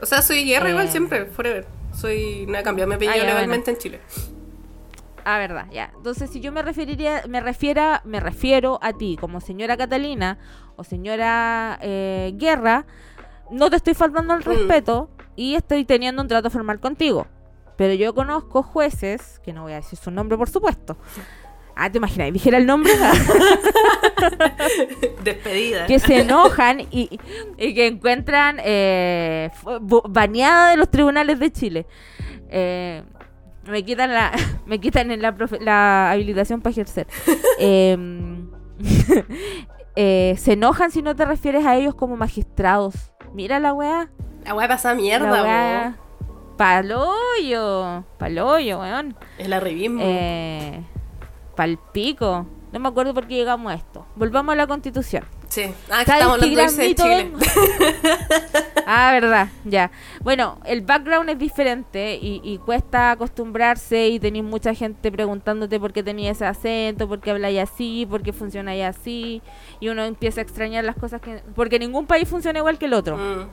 O 0.00 0.06
sea, 0.06 0.22
soy 0.22 0.44
guerra 0.44 0.68
Eh. 0.68 0.70
igual 0.70 0.88
siempre, 0.88 1.26
forever. 1.26 1.66
Soy. 1.92 2.46
No 2.48 2.56
he 2.56 2.62
cambiado 2.62 2.88
mi 2.88 2.94
apellido 2.94 3.16
Ah, 3.24 3.26
legalmente 3.26 3.72
en 3.72 3.78
Chile. 3.78 4.00
Ah, 5.30 5.36
verdad, 5.38 5.66
ya. 5.70 5.90
Entonces, 5.94 6.30
si 6.30 6.40
yo 6.40 6.52
me 6.52 6.62
referiría, 6.62 7.22
me 7.28 7.42
refiera, 7.42 8.00
me 8.06 8.18
refiero 8.18 8.78
a 8.80 8.94
ti 8.94 9.18
como 9.20 9.42
señora 9.42 9.76
Catalina 9.76 10.38
o 10.76 10.84
señora 10.84 11.78
eh, 11.82 12.32
Guerra, 12.36 12.86
no 13.50 13.68
te 13.68 13.76
estoy 13.76 13.92
faltando 13.92 14.32
el 14.32 14.40
Mm. 14.40 14.44
respeto 14.44 15.10
y 15.36 15.54
estoy 15.54 15.84
teniendo 15.84 16.22
un 16.22 16.28
trato 16.28 16.48
formal 16.48 16.80
contigo. 16.80 17.26
Pero 17.76 17.92
yo 17.92 18.14
conozco 18.14 18.62
jueces, 18.62 19.38
que 19.44 19.52
no 19.52 19.64
voy 19.64 19.72
a 19.72 19.76
decir 19.76 19.98
su 19.98 20.10
nombre, 20.10 20.38
por 20.38 20.48
supuesto. 20.48 20.96
Ah, 21.76 21.90
te 21.92 21.98
imaginas, 21.98 22.32
dijera 22.32 22.56
el 22.56 22.64
nombre, 22.66 22.92
Despedida. 25.22 25.86
que 25.86 25.98
se 25.98 26.20
enojan 26.22 26.80
y, 26.90 27.18
y 27.58 27.74
que 27.74 27.86
encuentran 27.86 28.58
eh, 28.64 29.50
baneada 30.08 30.70
de 30.70 30.76
los 30.76 30.90
tribunales 30.90 31.38
de 31.38 31.52
Chile. 31.52 31.86
Eh, 32.50 33.02
me 33.68 33.84
quitan 33.84 34.12
la 34.12 34.32
me 34.66 34.80
quitan 34.80 35.10
en 35.10 35.22
la, 35.22 35.34
profe- 35.36 35.60
la 35.60 36.10
habilitación 36.10 36.60
para 36.60 36.72
ejercer. 36.72 37.06
Eh, 37.60 37.96
eh, 39.96 40.34
se 40.38 40.52
enojan 40.52 40.90
si 40.92 41.02
no 41.02 41.16
te 41.16 41.24
refieres 41.24 41.66
a 41.66 41.74
ellos 41.76 41.94
como 41.94 42.16
magistrados. 42.16 42.94
Mira 43.34 43.58
la 43.60 43.72
weá. 43.74 44.08
La 44.44 44.54
weá 44.54 44.68
pasa 44.68 44.90
La 44.90 44.94
mierda, 44.94 45.42
weá. 45.42 45.80
weón. 45.82 45.96
Paloyo. 46.56 48.04
Paloyo, 48.18 48.78
weón. 48.80 49.16
El 49.38 49.52
arribismo. 49.52 50.00
Eh, 50.02 50.82
palpico. 51.56 52.46
No 52.72 52.78
me 52.80 52.88
acuerdo 52.88 53.14
por 53.14 53.26
qué 53.26 53.34
llegamos 53.34 53.72
a 53.72 53.74
esto. 53.74 54.06
Volvamos 54.16 54.52
a 54.52 54.56
la 54.56 54.66
constitución. 54.66 55.24
sí. 55.48 55.62
Ah, 55.90 56.00
que 56.00 56.06
¿Sabes 56.06 56.22
estamos 56.22 56.34
hablando 56.34 56.46
de 56.46 56.54
gran 56.54 56.68
irse 56.68 56.82
de 56.82 56.94
Chile. 56.94 57.32
Ah, 58.88 59.12
verdad, 59.12 59.48
ya. 59.64 59.90
Bueno, 60.22 60.58
el 60.64 60.80
background 60.80 61.30
es 61.30 61.38
diferente 61.38 62.18
y, 62.20 62.40
y 62.42 62.58
cuesta 62.58 63.12
acostumbrarse 63.12 64.08
y 64.08 64.18
tenéis 64.18 64.44
mucha 64.44 64.74
gente 64.74 65.12
preguntándote 65.12 65.78
por 65.78 65.92
qué 65.92 66.02
tenía 66.02 66.32
ese 66.32 66.46
acento, 66.46 67.06
por 67.06 67.20
qué 67.20 67.30
habláis 67.30 67.60
así, 67.60 68.06
por 68.08 68.22
qué 68.22 68.32
funcionáis 68.32 68.84
así. 68.84 69.42
Y 69.78 69.88
uno 69.88 70.04
empieza 70.04 70.40
a 70.40 70.42
extrañar 70.42 70.84
las 70.84 70.96
cosas 70.96 71.20
que... 71.20 71.42
Porque 71.54 71.78
ningún 71.78 72.06
país 72.06 72.28
funciona 72.28 72.58
igual 72.58 72.78
que 72.78 72.86
el 72.86 72.94
otro. 72.94 73.16
Mm. 73.16 73.48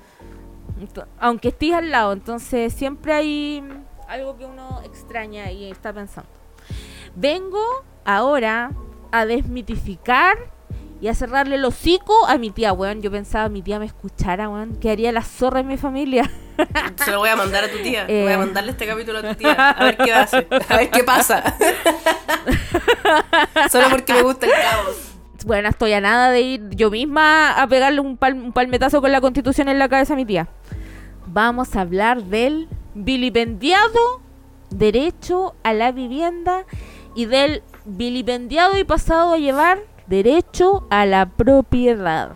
Aunque 1.20 1.50
estés 1.50 1.74
al 1.74 1.92
lado, 1.92 2.14
entonces 2.14 2.74
siempre 2.74 3.14
hay 3.14 3.64
algo 4.08 4.38
que 4.38 4.46
uno 4.46 4.82
extraña 4.84 5.52
y 5.52 5.72
está 5.72 5.94
pensando. 5.94 6.30
Vengo 7.16 7.64
ahora 8.04 8.72
a 9.12 9.26
desmitificar 9.26 10.55
y 11.02 11.08
a 11.10 11.14
cerrarle 11.16 11.56
el 11.56 11.66
hocico 11.66 12.26
a 12.28 12.38
mi 12.38 12.52
tía, 12.52 12.72
weón. 12.74 13.02
Yo 13.02 13.12
pensaba 13.12 13.50
mi 13.50 13.62
tía 13.62 13.80
me 13.80 13.86
escuchara, 13.86 14.50
weón, 14.50 14.76
que 14.78 14.90
haría 14.92 15.12
la 15.12 15.22
zorra 15.22 15.60
en 15.60 15.68
mi 15.68 15.78
familia. 15.78 16.30
Se 17.04 17.12
lo 17.12 17.20
voy 17.20 17.30
a 17.30 17.36
mandar 17.36 17.64
a 17.66 17.70
tu 17.70 17.78
tía. 17.80 18.06
Eh. 18.08 18.24
Voy 18.24 18.34
a 18.34 18.38
mandarle 18.38 18.72
este 18.72 18.88
capítulo 18.88 19.20
a 19.20 19.22
tu 19.22 19.36
tía. 19.36 19.72
A 19.72 19.84
ver 19.84 19.98
qué 19.98 20.14
hace. 20.14 20.48
A 20.70 20.78
ver 20.78 20.90
qué 20.90 21.04
pasa. 21.04 21.44
Solo 23.72 23.88
porque 23.90 24.14
me 24.14 24.22
gusta 24.22 24.46
el 24.46 24.52
caos. 24.52 25.12
Bueno, 25.46 25.70
estoy 25.70 25.94
a 25.94 26.02
nada 26.02 26.32
de 26.32 26.42
ir 26.42 26.70
yo 26.72 26.90
misma 26.90 27.52
a 27.62 27.68
pegarle 27.68 28.00
un, 28.00 28.18
pal- 28.18 28.34
un 28.34 28.52
palmetazo 28.52 29.00
con 29.02 29.12
la 29.12 29.22
constitución 29.22 29.70
en 29.70 29.78
la 29.80 29.88
cabeza 29.90 30.14
a 30.14 30.16
mi 30.16 30.26
tía. 30.26 30.48
Vamos 31.28 31.76
a 31.76 31.82
hablar 31.82 32.24
del 32.24 32.68
vilipendiado 32.96 34.22
derecho 34.72 35.54
a 35.64 35.74
la 35.74 35.92
vivienda 35.92 36.64
y 37.16 37.26
del 37.26 37.62
vilipendiado 37.86 38.78
y 38.78 38.84
pasado 38.84 39.34
a 39.34 39.38
llevar 39.38 39.80
derecho 40.08 40.88
a 40.90 41.06
la 41.06 41.26
propiedad. 41.28 42.34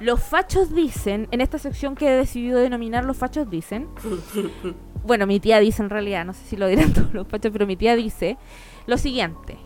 Los 0.00 0.22
fachos 0.22 0.74
dicen, 0.74 1.26
en 1.32 1.40
esta 1.40 1.58
sección 1.58 1.94
que 1.96 2.06
he 2.08 2.16
decidido 2.16 2.60
denominar 2.60 3.04
los 3.04 3.16
fachos 3.16 3.50
dicen, 3.50 3.88
bueno, 5.04 5.26
mi 5.26 5.40
tía 5.40 5.58
dice 5.58 5.82
en 5.82 5.90
realidad, 5.90 6.24
no 6.24 6.34
sé 6.34 6.44
si 6.44 6.56
lo 6.56 6.66
dirán 6.68 6.92
todos 6.94 7.12
los 7.12 7.26
fachos, 7.26 7.50
pero 7.52 7.66
mi 7.66 7.76
tía 7.76 7.96
dice 7.96 8.36
lo 8.86 8.96
siguiente, 8.96 9.58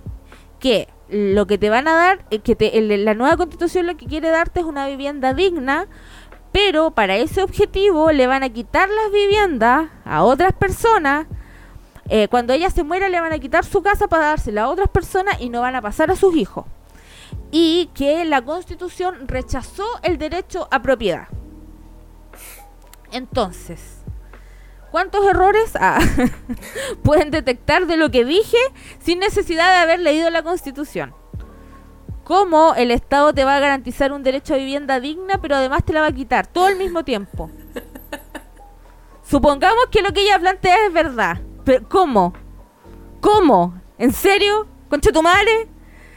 que 0.59 0.88
lo 1.11 1.46
que 1.46 1.59
te 1.59 1.68
van 1.68 1.87
a 1.87 1.94
dar, 1.94 2.25
eh, 2.31 2.38
que 2.38 2.57
te- 2.57 2.81
la 2.81 3.14
nueva 3.14 3.37
constitución 3.37 3.87
lo 3.87 3.96
que 3.96 4.07
quiere 4.07 4.31
darte 4.31 4.61
es 4.61 4.66
una 4.66 4.87
vivienda 4.87 5.35
digna, 5.35 5.87
pero 6.51 6.92
para 6.92 7.16
ese 7.16 7.42
objetivo 7.42 8.11
le 8.12 8.27
van 8.27 8.42
a 8.42 8.48
quitar 8.48 8.88
las 8.88 9.12
viviendas 9.12 9.90
a 10.05 10.22
otras 10.22 10.53
personas. 10.55 11.27
Eh, 12.08 12.28
cuando 12.28 12.52
ella 12.52 12.70
se 12.70 12.84
muera 12.84 13.08
le 13.08 13.20
van 13.20 13.32
a 13.32 13.38
quitar 13.38 13.64
su 13.64 13.82
casa 13.82 14.08
para 14.08 14.26
dársela 14.26 14.64
a 14.64 14.68
otras 14.68 14.88
personas 14.88 15.40
y 15.40 15.48
no 15.48 15.60
van 15.60 15.74
a 15.74 15.82
pasar 15.82 16.10
a 16.10 16.16
sus 16.16 16.36
hijos. 16.36 16.64
Y 17.50 17.90
que 17.94 18.24
la 18.24 18.42
constitución 18.42 19.28
rechazó 19.28 19.84
el 20.02 20.18
derecho 20.18 20.68
a 20.70 20.82
propiedad. 20.82 21.28
Entonces, 23.10 24.02
¿Cuántos 24.92 25.24
errores 25.26 25.72
ah, 25.80 26.00
pueden 27.02 27.30
detectar 27.30 27.86
de 27.86 27.96
lo 27.96 28.10
que 28.10 28.26
dije 28.26 28.58
sin 29.00 29.20
necesidad 29.20 29.70
de 29.70 29.78
haber 29.78 30.00
leído 30.00 30.28
la 30.28 30.42
Constitución? 30.42 31.14
¿Cómo 32.24 32.74
el 32.76 32.90
Estado 32.90 33.32
te 33.32 33.44
va 33.44 33.56
a 33.56 33.60
garantizar 33.60 34.12
un 34.12 34.22
derecho 34.22 34.52
a 34.52 34.58
vivienda 34.58 35.00
digna, 35.00 35.40
pero 35.40 35.56
además 35.56 35.82
te 35.82 35.94
la 35.94 36.02
va 36.02 36.08
a 36.08 36.12
quitar 36.12 36.46
todo 36.46 36.66
al 36.66 36.76
mismo 36.76 37.04
tiempo? 37.04 37.50
Supongamos 39.24 39.86
que 39.90 40.02
lo 40.02 40.12
que 40.12 40.24
ella 40.24 40.38
plantea 40.38 40.86
es 40.86 40.92
verdad. 40.92 41.40
Pero 41.64 41.88
¿cómo? 41.88 42.35
¿Cómo? 43.20 43.81
¿En 43.98 44.12
serio? 44.12 44.66
¿Concha 44.88 45.12
tu 45.12 45.22
madre? 45.22 45.68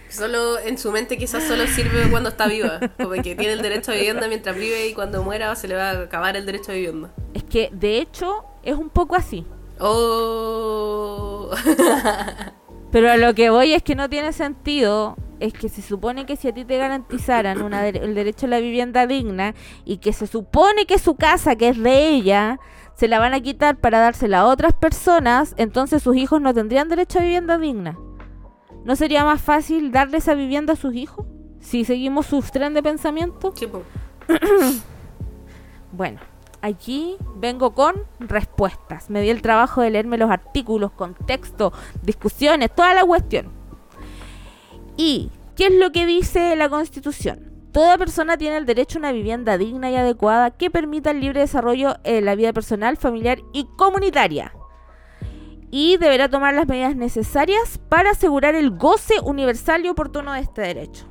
Solo 0.09 0.59
en 0.59 0.77
su 0.77 0.91
mente 0.91 1.17
quizás 1.17 1.43
solo 1.43 1.67
sirve 1.67 2.09
cuando 2.09 2.29
está 2.29 2.47
viva. 2.47 2.79
Como 2.97 3.11
que 3.11 3.35
tiene 3.35 3.53
el 3.53 3.61
derecho 3.61 3.91
a 3.91 3.95
vivienda 3.95 4.27
mientras 4.27 4.55
vive 4.55 4.87
y 4.87 4.93
cuando 4.93 5.23
muera 5.23 5.55
se 5.55 5.67
le 5.67 5.75
va 5.75 5.91
a 5.91 6.01
acabar 6.03 6.35
el 6.35 6.45
derecho 6.45 6.71
a 6.71 6.75
vivienda. 6.75 7.13
Es 7.33 7.43
que 7.43 7.69
de 7.71 7.99
hecho 7.99 8.45
es 8.63 8.75
un 8.75 8.89
poco 8.89 9.15
así. 9.15 9.45
Oh. 9.79 11.51
Pero 12.95 13.11
a 13.11 13.17
lo 13.17 13.33
que 13.33 13.49
voy 13.49 13.73
es 13.73 13.83
que 13.83 13.93
no 13.93 14.09
tiene 14.09 14.31
sentido. 14.31 15.17
Es 15.41 15.51
que 15.51 15.67
se 15.67 15.81
supone 15.81 16.25
que 16.25 16.37
si 16.37 16.47
a 16.47 16.53
ti 16.53 16.63
te 16.63 16.77
garantizaran 16.77 17.61
una 17.61 17.85
el 17.85 18.15
derecho 18.15 18.45
a 18.45 18.49
la 18.49 18.61
vivienda 18.61 19.05
digna 19.05 19.53
y 19.83 19.97
que 19.97 20.13
se 20.13 20.27
supone 20.27 20.85
que 20.85 20.97
su 20.97 21.15
casa, 21.15 21.57
que 21.57 21.67
es 21.67 21.77
de 21.77 22.07
ella, 22.07 22.57
se 22.93 23.09
la 23.09 23.19
van 23.19 23.33
a 23.33 23.41
quitar 23.41 23.75
para 23.75 23.99
dársela 23.99 24.39
a 24.39 24.45
otras 24.45 24.71
personas, 24.71 25.55
entonces 25.57 26.03
sus 26.03 26.15
hijos 26.15 26.39
no 26.39 26.53
tendrían 26.53 26.87
derecho 26.87 27.19
a 27.19 27.23
vivienda 27.23 27.57
digna. 27.57 27.99
¿No 28.85 28.95
sería 28.95 29.25
más 29.25 29.41
fácil 29.41 29.91
darle 29.91 30.19
esa 30.19 30.33
vivienda 30.33 30.71
a 30.71 30.77
sus 30.77 30.95
hijos? 30.95 31.25
Si 31.59 31.83
seguimos 31.83 32.27
su 32.27 32.41
tren 32.43 32.73
de 32.73 32.81
pensamiento. 32.81 33.53
bueno, 35.91 36.21
aquí 36.65 37.17
vengo 37.35 37.73
con 37.73 37.95
respuestas. 38.19 39.09
Me 39.09 39.21
di 39.21 39.29
el 39.29 39.41
trabajo 39.41 39.81
de 39.81 39.91
leerme 39.91 40.17
los 40.17 40.31
artículos, 40.31 40.91
contexto, 40.91 41.71
discusiones, 42.01 42.73
toda 42.73 42.93
la 42.93 43.05
cuestión. 43.05 43.51
¿Y 44.97 45.29
qué 45.55 45.67
es 45.67 45.73
lo 45.73 45.91
que 45.91 46.05
dice 46.05 46.55
la 46.55 46.69
Constitución? 46.69 47.51
Toda 47.71 47.97
persona 47.97 48.37
tiene 48.37 48.57
el 48.57 48.65
derecho 48.65 48.97
a 48.97 49.01
una 49.01 49.11
vivienda 49.11 49.57
digna 49.57 49.91
y 49.91 49.95
adecuada 49.95 50.51
que 50.51 50.71
permita 50.71 51.11
el 51.11 51.19
libre 51.19 51.41
desarrollo 51.41 51.97
en 52.03 52.25
la 52.25 52.35
vida 52.35 52.53
personal, 52.53 52.97
familiar 52.97 53.39
y 53.53 53.67
comunitaria. 53.77 54.53
Y 55.71 55.97
deberá 55.97 56.29
tomar 56.29 56.53
las 56.53 56.67
medidas 56.67 56.95
necesarias 56.95 57.79
para 57.89 58.11
asegurar 58.11 58.55
el 58.55 58.71
goce 58.71 59.15
universal 59.21 59.85
y 59.85 59.89
oportuno 59.89 60.31
de 60.31 60.39
este 60.39 60.61
derecho. 60.61 61.05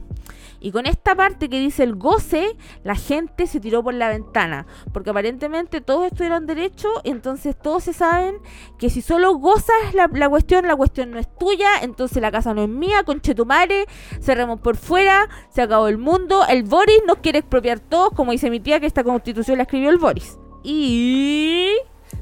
Y 0.65 0.73
con 0.73 0.87
esta 0.87 1.15
parte 1.15 1.51
que 1.51 1.61
dice 1.61 1.83
el 1.83 1.95
goce, 1.95 2.57
la 2.85 2.95
gente 2.95 3.47
se 3.47 3.61
tiró 3.61 3.83
por 3.85 3.93
la 3.93 4.09
ventana. 4.09 4.67
Porque 4.95 5.11
aparentemente 5.11 5.83
todos 5.83 6.07
estuvieron 6.07 6.47
derecho, 6.47 6.89
entonces 7.05 7.55
todos 7.55 7.85
se 7.85 7.93
saben 7.93 8.37
que 8.79 8.89
si 8.89 9.03
solo 9.03 9.35
gozas 9.35 9.93
la, 9.93 10.09
la 10.11 10.27
cuestión, 10.27 10.67
la 10.67 10.75
cuestión 10.75 11.11
no 11.11 11.19
es 11.19 11.29
tuya, 11.37 11.69
entonces 11.83 12.23
la 12.23 12.33
casa 12.33 12.55
no 12.55 12.63
es 12.63 12.71
mía, 12.71 13.03
conchetumare, 13.05 13.85
cerremos 14.23 14.59
por 14.59 14.79
fuera, 14.79 15.29
se 15.51 15.61
acabó 15.61 15.87
el 15.89 15.99
mundo, 15.99 16.47
el 16.49 16.63
Boris 16.63 17.03
nos 17.07 17.19
quiere 17.19 17.41
expropiar 17.41 17.79
todos, 17.79 18.15
como 18.15 18.33
dice 18.33 18.49
mi 18.49 18.59
tía 18.59 18.81
que 18.81 18.87
esta 18.87 19.05
constitución 19.05 19.59
la 19.59 19.65
escribió 19.65 19.91
el 19.91 19.99
Boris. 19.99 20.39
Y... 20.63 21.73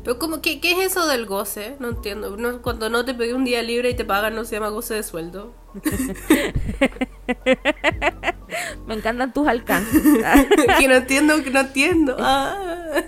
Pero 0.05 0.19
como, 0.19 0.43
¿qué, 0.43 0.61
¿qué, 0.61 0.73
es 0.73 0.93
eso 0.93 1.07
del 1.07 1.27
goce? 1.27 1.77
No 1.79 1.91
entiendo. 1.91 2.37
cuando 2.63 2.89
no 2.89 3.05
te 3.05 3.15
pegué 3.15 3.35
un 3.35 3.45
día 3.45 3.63
libre 3.63 3.91
y 3.91 3.95
te 3.95 4.05
pagan, 4.05 4.35
no 4.35 4.45
se 4.45 4.57
llama 4.57 4.69
goce 4.69 4.95
de 4.95 5.03
sueldo. 5.03 5.55
Me 8.87 8.95
encantan 8.95 9.33
tus 9.33 9.47
alcances. 9.47 10.03
que 10.79 10.89
no 10.89 10.95
entiendo, 10.95 11.43
que 11.43 11.51
no 11.51 11.61
entiendo. 11.61 12.17
Ah. 12.19 13.03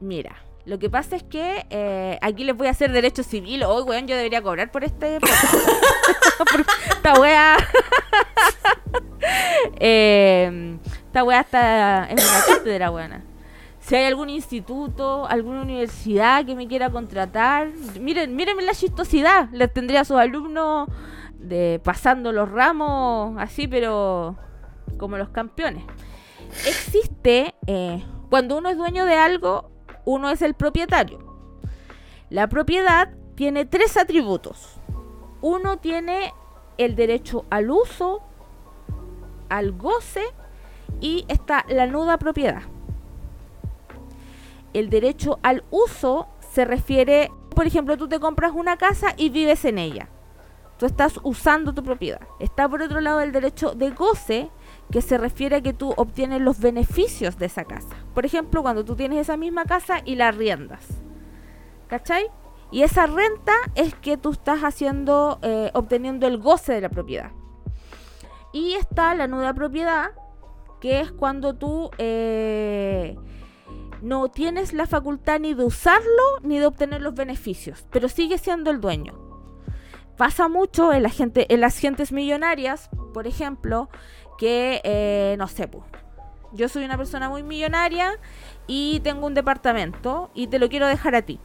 Mira, 0.00 0.36
lo 0.64 0.78
que 0.78 0.88
pasa 0.88 1.16
es 1.16 1.22
que 1.22 1.66
eh, 1.68 2.18
aquí 2.22 2.44
les 2.44 2.56
voy 2.56 2.68
a 2.68 2.70
hacer 2.70 2.90
derecho 2.90 3.22
civil. 3.22 3.64
Hoy, 3.64 3.82
weón, 3.82 4.06
yo 4.06 4.16
debería 4.16 4.42
cobrar 4.42 4.70
por 4.70 4.82
este. 4.82 5.18
esta 6.88 7.20
wea. 7.20 7.56
eh, 9.78 10.78
esta 11.06 11.22
wea 11.22 11.40
está 11.40 12.08
en 12.08 12.18
una 12.18 12.44
cátedra, 12.46 12.90
buena 12.90 13.35
si 13.86 13.94
hay 13.94 14.06
algún 14.06 14.30
instituto, 14.30 15.28
alguna 15.28 15.62
universidad 15.62 16.44
que 16.44 16.56
me 16.56 16.66
quiera 16.66 16.90
contratar, 16.90 17.68
miren, 18.00 18.34
mírenme 18.34 18.64
la 18.64 18.74
chistosidad, 18.74 19.48
les 19.52 19.72
tendría 19.72 20.00
a 20.00 20.04
sus 20.04 20.16
alumnos 20.16 20.88
de 21.38 21.80
pasando 21.84 22.32
los 22.32 22.50
ramos 22.50 23.36
así, 23.38 23.68
pero 23.68 24.36
como 24.98 25.16
los 25.18 25.28
campeones. 25.28 25.84
Existe, 26.66 27.54
eh, 27.68 28.04
cuando 28.28 28.58
uno 28.58 28.70
es 28.70 28.76
dueño 28.76 29.04
de 29.04 29.14
algo, 29.14 29.70
uno 30.04 30.30
es 30.30 30.42
el 30.42 30.54
propietario. 30.54 31.20
La 32.28 32.48
propiedad 32.48 33.10
tiene 33.36 33.66
tres 33.66 33.96
atributos. 33.96 34.80
Uno 35.42 35.78
tiene 35.78 36.34
el 36.76 36.96
derecho 36.96 37.44
al 37.50 37.70
uso, 37.70 38.20
al 39.48 39.70
goce 39.70 40.24
y 41.00 41.24
está 41.28 41.64
la 41.68 41.86
nuda 41.86 42.18
propiedad 42.18 42.64
el 44.78 44.90
derecho 44.90 45.38
al 45.42 45.64
uso 45.70 46.28
se 46.52 46.64
refiere, 46.64 47.30
por 47.50 47.66
ejemplo, 47.66 47.96
tú 47.96 48.08
te 48.08 48.20
compras 48.20 48.52
una 48.54 48.76
casa 48.76 49.14
y 49.16 49.30
vives 49.30 49.64
en 49.64 49.78
ella. 49.78 50.08
Tú 50.78 50.84
estás 50.84 51.18
usando 51.22 51.72
tu 51.72 51.82
propiedad. 51.82 52.20
Está 52.38 52.68
por 52.68 52.82
otro 52.82 53.00
lado 53.00 53.20
el 53.20 53.32
derecho 53.32 53.74
de 53.74 53.90
goce, 53.90 54.50
que 54.90 55.00
se 55.00 55.16
refiere 55.18 55.56
a 55.56 55.60
que 55.62 55.72
tú 55.72 55.94
obtienes 55.96 56.40
los 56.40 56.60
beneficios 56.60 57.38
de 57.38 57.46
esa 57.46 57.64
casa. 57.64 57.96
Por 58.14 58.26
ejemplo, 58.26 58.62
cuando 58.62 58.84
tú 58.84 58.94
tienes 58.94 59.20
esa 59.20 59.36
misma 59.36 59.64
casa 59.64 60.02
y 60.04 60.16
la 60.16 60.30
riendas. 60.30 60.86
¿Cachai? 61.88 62.26
Y 62.70 62.82
esa 62.82 63.06
renta 63.06 63.54
es 63.74 63.94
que 63.94 64.16
tú 64.16 64.32
estás 64.32 64.60
haciendo, 64.60 65.38
eh, 65.42 65.70
obteniendo 65.72 66.26
el 66.26 66.38
goce 66.38 66.74
de 66.74 66.80
la 66.82 66.88
propiedad. 66.88 67.30
Y 68.52 68.74
está 68.74 69.14
la 69.14 69.28
nuda 69.28 69.54
propiedad, 69.54 70.10
que 70.80 71.00
es 71.00 71.12
cuando 71.12 71.54
tú 71.54 71.90
eh, 71.98 73.16
no 74.02 74.28
tienes 74.28 74.72
la 74.72 74.86
facultad 74.86 75.40
ni 75.40 75.54
de 75.54 75.64
usarlo 75.64 76.40
ni 76.42 76.58
de 76.58 76.66
obtener 76.66 77.02
los 77.02 77.14
beneficios, 77.14 77.86
pero 77.90 78.08
sigue 78.08 78.38
siendo 78.38 78.70
el 78.70 78.80
dueño. 78.80 79.14
Pasa 80.16 80.48
mucho 80.48 80.92
en, 80.92 81.02
la 81.02 81.10
gente, 81.10 81.52
en 81.52 81.60
las 81.60 81.78
gentes 81.78 82.12
millonarias, 82.12 82.88
por 83.12 83.26
ejemplo, 83.26 83.90
que, 84.38 84.80
eh, 84.84 85.36
no 85.38 85.46
sé, 85.48 85.68
yo 86.52 86.68
soy 86.68 86.84
una 86.84 86.96
persona 86.96 87.28
muy 87.28 87.42
millonaria 87.42 88.18
y 88.66 89.00
tengo 89.00 89.26
un 89.26 89.34
departamento 89.34 90.30
y 90.34 90.46
te 90.46 90.58
lo 90.58 90.68
quiero 90.68 90.86
dejar 90.86 91.14
a 91.14 91.22
ti. 91.22 91.38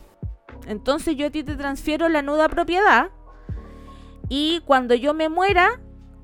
Entonces 0.67 1.15
yo 1.15 1.27
a 1.27 1.29
ti 1.29 1.43
te 1.43 1.55
transfiero 1.55 2.07
la 2.07 2.21
nuda 2.21 2.47
propiedad 2.47 3.09
y 4.29 4.61
cuando 4.61 4.95
yo 4.95 5.13
me 5.13 5.27
muera, 5.27 5.81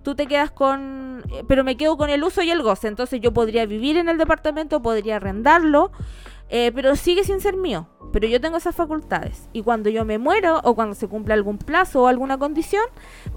tú 0.07 0.15
te 0.15 0.25
quedas 0.25 0.51
con, 0.51 1.21
eh, 1.33 1.43
pero 1.49 1.65
me 1.65 1.75
quedo 1.75 1.97
con 1.97 2.09
el 2.09 2.23
uso 2.23 2.41
y 2.41 2.49
el 2.49 2.63
goce, 2.63 2.87
entonces 2.87 3.19
yo 3.19 3.33
podría 3.33 3.65
vivir 3.65 3.97
en 3.97 4.07
el 4.07 4.17
departamento, 4.17 4.81
podría 4.81 5.17
arrendarlo, 5.17 5.91
eh, 6.47 6.71
pero 6.73 6.95
sigue 6.95 7.25
sin 7.25 7.41
ser 7.41 7.57
mío, 7.57 7.89
pero 8.13 8.25
yo 8.25 8.39
tengo 8.39 8.55
esas 8.55 8.73
facultades. 8.73 9.49
Y 9.51 9.63
cuando 9.63 9.89
yo 9.89 10.05
me 10.05 10.17
muero 10.17 10.61
o 10.63 10.75
cuando 10.75 10.95
se 10.95 11.09
cumple 11.09 11.33
algún 11.33 11.57
plazo 11.57 12.03
o 12.03 12.07
alguna 12.07 12.37
condición, 12.37 12.85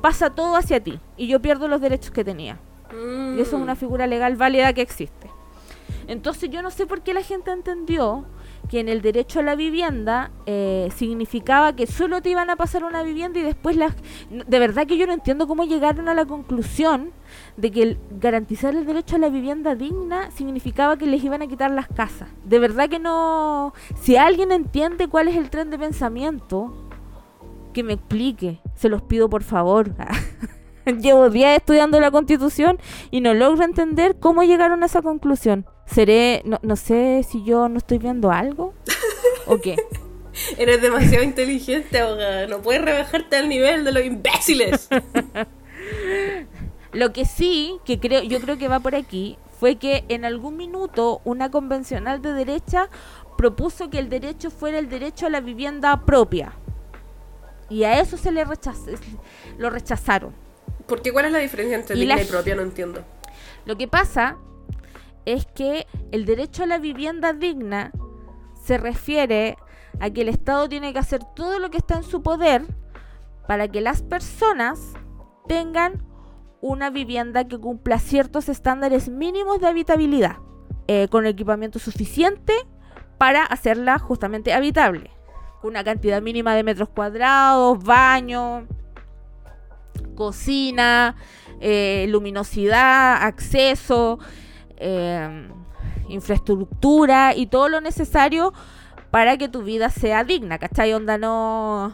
pasa 0.01 0.31
todo 0.31 0.55
hacia 0.55 0.79
ti. 0.79 1.01
Y 1.17 1.27
yo 1.27 1.43
pierdo 1.43 1.67
los 1.67 1.81
derechos 1.81 2.13
que 2.13 2.23
tenía. 2.23 2.61
Y 2.93 3.41
eso 3.41 3.57
es 3.57 3.63
una 3.63 3.75
figura 3.75 4.07
legal 4.07 4.37
válida 4.37 4.73
que 4.73 4.83
existe. 4.83 5.29
Entonces 6.07 6.51
yo 6.51 6.63
no 6.63 6.71
sé 6.71 6.87
por 6.87 7.03
qué 7.03 7.15
la 7.15 7.25
gente 7.25 7.51
entendió 7.51 8.27
que 8.69 8.81
en 8.81 8.89
el 8.89 9.03
derecho 9.03 9.41
a 9.41 9.43
la 9.43 9.55
vivienda 9.55 10.31
eh, 10.47 10.89
significaba 10.95 11.75
que 11.75 11.87
solo 11.87 12.23
te 12.23 12.31
iban 12.31 12.51
a 12.51 12.57
pasar 12.57 12.85
una 12.85 13.03
vivienda 13.03 13.39
y 13.39 13.43
después 13.43 13.77
las... 13.77 13.95
De 14.31 14.59
verdad 14.59 14.87
que 14.87 14.97
yo 14.97 15.07
no 15.07 15.13
entiendo 15.13 15.47
cómo 15.47 15.65
llegaron 15.65 16.09
a 16.09 16.15
la 16.15 16.25
conclusión 16.25 17.13
de 17.57 17.71
que 17.71 17.83
el 17.83 17.99
garantizar 18.11 18.75
el 18.75 18.87
derecho 18.87 19.17
a 19.17 19.19
la 19.19 19.29
vivienda 19.29 19.75
digna 19.75 20.31
significaba 20.31 20.97
que 20.97 21.07
les 21.07 21.23
iban 21.25 21.43
a 21.43 21.47
quitar 21.47 21.71
las 21.71 21.89
casas. 21.89 22.29
De 22.45 22.59
verdad 22.59 22.89
que 22.89 22.99
no... 22.99 23.73
Si 24.01 24.17
alguien 24.17 24.53
entiende 24.53 25.09
cuál 25.09 25.29
es 25.29 25.37
el 25.37 25.51
tren 25.51 25.71
de 25.71 25.79
pensamiento, 25.79 26.91
que 27.73 27.83
me 27.83 27.95
explique. 27.95 28.61
Se 28.75 28.89
los 28.89 29.03
pido 29.03 29.29
por 29.29 29.43
favor. 29.43 29.95
Llevo 31.01 31.31
días 31.31 31.57
estudiando 31.57 32.01
la 32.01 32.11
constitución 32.11 32.79
y 33.11 33.21
no 33.21 33.35
logro 33.35 33.65
entender 33.65 34.19
cómo 34.19 34.43
llegaron 34.43 34.83
a 34.83 34.87
esa 34.87 35.03
conclusión. 35.03 35.67
Seré, 35.93 36.43
no, 36.45 36.59
no 36.63 36.77
sé 36.77 37.25
si 37.29 37.43
yo 37.45 37.69
no 37.69 37.79
estoy 37.79 37.99
viendo 37.99 38.31
algo 38.31 38.75
o 39.47 39.59
qué. 39.59 39.77
Eres 40.59 40.81
demasiado 40.81 41.25
inteligente, 41.25 41.99
abogada. 41.99 42.47
No 42.47 42.63
puedes 42.63 42.83
rebajarte 42.83 43.37
al 43.37 43.49
nivel 43.49 43.85
de 43.85 43.93
los 43.93 44.05
imbéciles. 44.05 44.89
Lo 46.93 47.13
que 47.13 47.25
sí, 47.25 47.79
que 47.85 48.01
creo, 48.01 48.23
yo 48.23 48.41
creo 48.41 48.59
que 48.59 48.69
va 48.69 48.81
por 48.81 48.95
aquí, 48.95 49.39
fue 49.59 49.77
que 49.77 50.05
en 50.09 50.25
algún 50.25 50.57
minuto 50.57 51.21
una 51.25 51.51
convencional 51.51 52.23
de 52.23 52.33
derecha 52.33 52.89
propuso 53.37 53.91
que 53.91 53.99
el 53.99 54.09
derecho 54.09 54.51
fuera 54.51 54.79
el 54.79 54.89
derecho 54.89 55.27
a 55.27 55.31
la 55.31 55.41
vivienda 55.41 56.05
propia. 56.05 56.53
Y 57.69 57.85
a 57.85 58.01
eso 58.01 58.17
se 58.17 58.33
le 58.33 58.45
rechazó, 58.45 58.91
lo 59.59 59.71
rechazaron. 59.71 60.35
¿Por 60.87 61.03
qué? 61.03 61.13
¿Cuál 61.13 61.27
es 61.27 61.33
la 61.33 61.39
diferencia 61.39 61.77
entre 61.77 61.95
digna 61.95 62.21
y 62.21 62.25
propia? 62.25 62.57
No 62.57 62.63
entiendo. 62.63 63.05
Lo 63.65 63.77
que 63.77 63.87
pasa 63.87 64.37
es 65.25 65.47
que 65.47 65.87
el 66.13 66.25
derecho 66.25 66.65
a 66.65 66.67
la 66.67 66.79
vivienda 66.79 67.33
digna 67.33 67.93
se 68.63 68.79
refiere 68.79 69.57
a 70.01 70.11
que 70.11 70.23
el 70.23 70.29
Estado 70.29 70.69
tiene 70.69 70.93
que 70.93 70.99
hacer 70.99 71.23
todo 71.35 71.59
lo 71.59 71.71
que 71.71 71.79
está 71.79 71.97
en 71.97 72.03
su 72.03 72.23
poder 72.23 72.65
para 73.47 73.69
que 73.69 73.81
las 73.81 74.03
personas 74.03 74.81
tengan 75.49 76.05
una 76.61 76.91
vivienda 76.91 77.49
que 77.49 77.59
cumpla 77.59 77.99
ciertos 77.99 78.49
estándares 78.49 79.09
mínimos 79.09 79.61
de 79.61 79.69
habitabilidad, 79.69 80.37
eh, 80.87 81.09
con 81.09 81.27
equipamiento 81.27 81.79
suficiente 81.79 82.53
para 83.19 83.45
hacerla 83.45 83.99
justamente 83.99 84.53
habitable, 84.53 85.11
con 85.61 85.71
una 85.71 85.85
cantidad 85.85 86.23
mínima 86.23 86.55
de 86.55 86.65
metros 86.65 86.91
cuadrados, 86.91 87.83
baño, 87.83 88.67
cocina, 90.15 91.17
eh, 91.61 92.07
luminosidad, 92.09 93.23
acceso, 93.23 94.19
eh, 94.81 95.49
infraestructura 96.09 97.35
y 97.37 97.47
todo 97.47 97.69
lo 97.69 97.81
necesario 97.81 98.53
para 99.11 99.37
que 99.37 99.49
tu 99.49 99.63
vida 99.63 99.91
sea 99.91 100.25
digna, 100.25 100.59
¿cachai? 100.59 100.93
Onda 100.93 101.19
no 101.19 101.93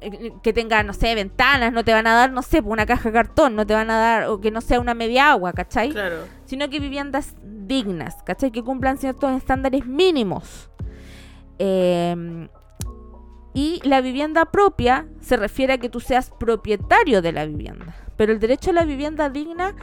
eh, 0.00 0.32
que 0.42 0.52
tenga, 0.52 0.82
no 0.82 0.92
sé, 0.92 1.14
ventanas, 1.14 1.72
no 1.72 1.84
te 1.84 1.92
van 1.92 2.06
a 2.06 2.14
dar, 2.14 2.32
no 2.32 2.42
sé, 2.42 2.60
una 2.60 2.86
caja 2.86 3.08
de 3.08 3.12
cartón, 3.14 3.54
no 3.54 3.66
te 3.66 3.74
van 3.74 3.90
a 3.90 3.98
dar, 3.98 4.24
o 4.28 4.40
que 4.40 4.50
no 4.50 4.60
sea 4.60 4.80
una 4.80 4.94
media 4.94 5.30
agua, 5.30 5.52
¿cachai? 5.52 5.90
Claro. 5.90 6.24
Sino 6.44 6.68
que 6.68 6.80
viviendas 6.80 7.36
dignas, 7.42 8.22
¿cachai? 8.24 8.50
Que 8.50 8.62
cumplan 8.62 8.98
ciertos 8.98 9.32
estándares 9.32 9.86
mínimos. 9.86 10.70
Eh, 11.58 12.48
y 13.54 13.80
la 13.84 14.00
vivienda 14.00 14.46
propia 14.46 15.06
se 15.20 15.36
refiere 15.36 15.74
a 15.74 15.78
que 15.78 15.90
tú 15.90 16.00
seas 16.00 16.30
propietario 16.30 17.20
de 17.20 17.32
la 17.32 17.44
vivienda. 17.44 17.94
Pero 18.16 18.32
el 18.32 18.40
derecho 18.40 18.70
a 18.70 18.74
la 18.74 18.84
vivienda 18.84 19.28
digna 19.28 19.74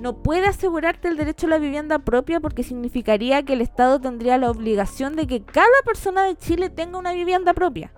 no 0.00 0.22
puede 0.22 0.46
asegurarte 0.46 1.08
el 1.08 1.16
derecho 1.16 1.46
a 1.46 1.50
la 1.50 1.58
vivienda 1.58 1.98
propia 1.98 2.40
porque 2.40 2.62
significaría 2.62 3.42
que 3.42 3.54
el 3.54 3.60
Estado 3.60 4.00
tendría 4.00 4.38
la 4.38 4.50
obligación 4.50 5.16
de 5.16 5.26
que 5.26 5.42
cada 5.42 5.66
persona 5.84 6.24
de 6.24 6.36
Chile 6.36 6.70
tenga 6.70 6.98
una 6.98 7.12
vivienda 7.12 7.54
propia. 7.54 7.92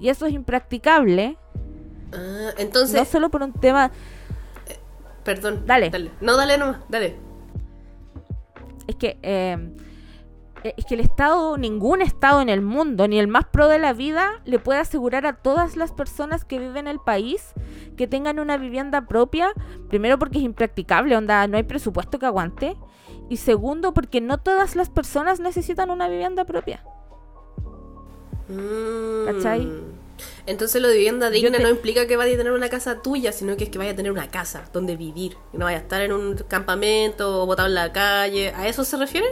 Y 0.00 0.08
eso 0.08 0.26
es 0.26 0.34
impracticable. 0.34 1.38
Ah, 2.12 2.50
entonces. 2.58 2.96
No 2.96 3.04
solo 3.04 3.30
por 3.30 3.42
un 3.42 3.52
tema. 3.52 3.90
Perdón. 5.24 5.64
Dale. 5.66 5.90
No, 6.20 6.36
dale 6.36 6.58
nomás, 6.58 6.78
dale. 6.88 7.16
Es 8.86 8.96
que. 8.96 9.18
Eh, 9.22 9.76
es 10.76 10.84
que 10.84 10.94
el 10.94 11.00
Estado, 11.00 11.56
ningún 11.58 12.02
Estado 12.02 12.40
en 12.40 12.48
el 12.48 12.62
mundo, 12.62 13.08
ni 13.08 13.18
el 13.18 13.28
más 13.28 13.44
pro 13.46 13.68
de 13.68 13.78
la 13.78 13.92
vida, 13.92 14.40
le 14.44 14.58
puede 14.58 14.80
asegurar 14.80 15.26
a 15.26 15.34
todas 15.34 15.76
las 15.76 15.92
personas 15.92 16.44
que 16.44 16.58
viven 16.58 16.76
en 16.76 16.88
el 16.88 17.00
país 17.00 17.52
que 17.96 18.06
tengan 18.06 18.38
una 18.38 18.56
vivienda 18.56 19.06
propia. 19.06 19.52
Primero 19.88 20.18
porque 20.18 20.38
es 20.38 20.44
impracticable, 20.44 21.16
onda, 21.16 21.46
no 21.46 21.56
hay 21.56 21.62
presupuesto 21.62 22.18
que 22.18 22.26
aguante. 22.26 22.76
Y 23.28 23.38
segundo 23.38 23.92
porque 23.92 24.20
no 24.20 24.38
todas 24.38 24.76
las 24.76 24.88
personas 24.88 25.40
necesitan 25.40 25.90
una 25.90 26.08
vivienda 26.08 26.44
propia. 26.44 26.84
¿Cachai? 29.26 29.66
Mm. 29.66 29.96
Entonces 30.46 30.80
lo 30.80 30.88
de 30.88 30.94
vivienda 30.94 31.28
digna 31.28 31.58
no 31.58 31.68
implica 31.68 32.06
que 32.06 32.16
vaya 32.16 32.34
a 32.34 32.38
tener 32.38 32.52
una 32.52 32.68
casa 32.68 33.02
tuya, 33.02 33.32
sino 33.32 33.56
que 33.56 33.64
es 33.64 33.70
que 33.70 33.78
vaya 33.78 33.90
a 33.90 33.96
tener 33.96 34.12
una 34.12 34.30
casa 34.30 34.64
donde 34.72 34.96
vivir. 34.96 35.36
Que 35.52 35.58
no 35.58 35.64
vaya 35.64 35.78
a 35.78 35.80
estar 35.80 36.00
en 36.02 36.12
un 36.12 36.36
campamento 36.48 37.42
o 37.42 37.46
botado 37.46 37.68
en 37.68 37.74
la 37.74 37.92
calle. 37.92 38.52
¿A 38.54 38.68
eso 38.68 38.84
se 38.84 38.96
refiere? 38.96 39.26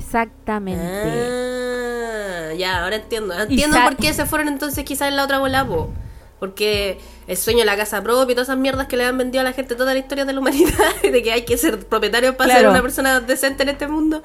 Exactamente. 0.00 0.82
Ah, 0.82 2.54
ya, 2.54 2.82
ahora 2.82 2.96
entiendo. 2.96 3.38
Entiendo 3.38 3.76
por 3.84 3.96
qué 3.96 4.12
se 4.12 4.26
fueron 4.26 4.48
entonces 4.48 4.84
quizás 4.84 5.08
en 5.08 5.16
la 5.16 5.24
otra 5.24 5.38
bola, 5.38 5.66
Porque 6.38 6.98
el 7.26 7.36
sueño 7.36 7.60
de 7.60 7.64
la 7.66 7.76
casa 7.76 8.02
propia 8.02 8.32
y 8.32 8.34
todas 8.34 8.48
esas 8.48 8.58
mierdas 8.58 8.86
que 8.86 8.96
le 8.96 9.04
han 9.04 9.18
vendido 9.18 9.42
a 9.42 9.44
la 9.44 9.52
gente 9.52 9.74
toda 9.74 9.92
la 9.92 10.00
historia 10.00 10.24
de 10.24 10.32
la 10.32 10.40
humanidad, 10.40 10.72
de 11.02 11.22
que 11.22 11.32
hay 11.32 11.44
que 11.44 11.56
ser 11.56 11.78
propietario 11.86 12.36
para 12.36 12.56
ser 12.56 12.68
una 12.68 12.82
persona 12.82 13.20
decente 13.20 13.62
en 13.62 13.68
este 13.68 13.86
mundo. 13.86 14.22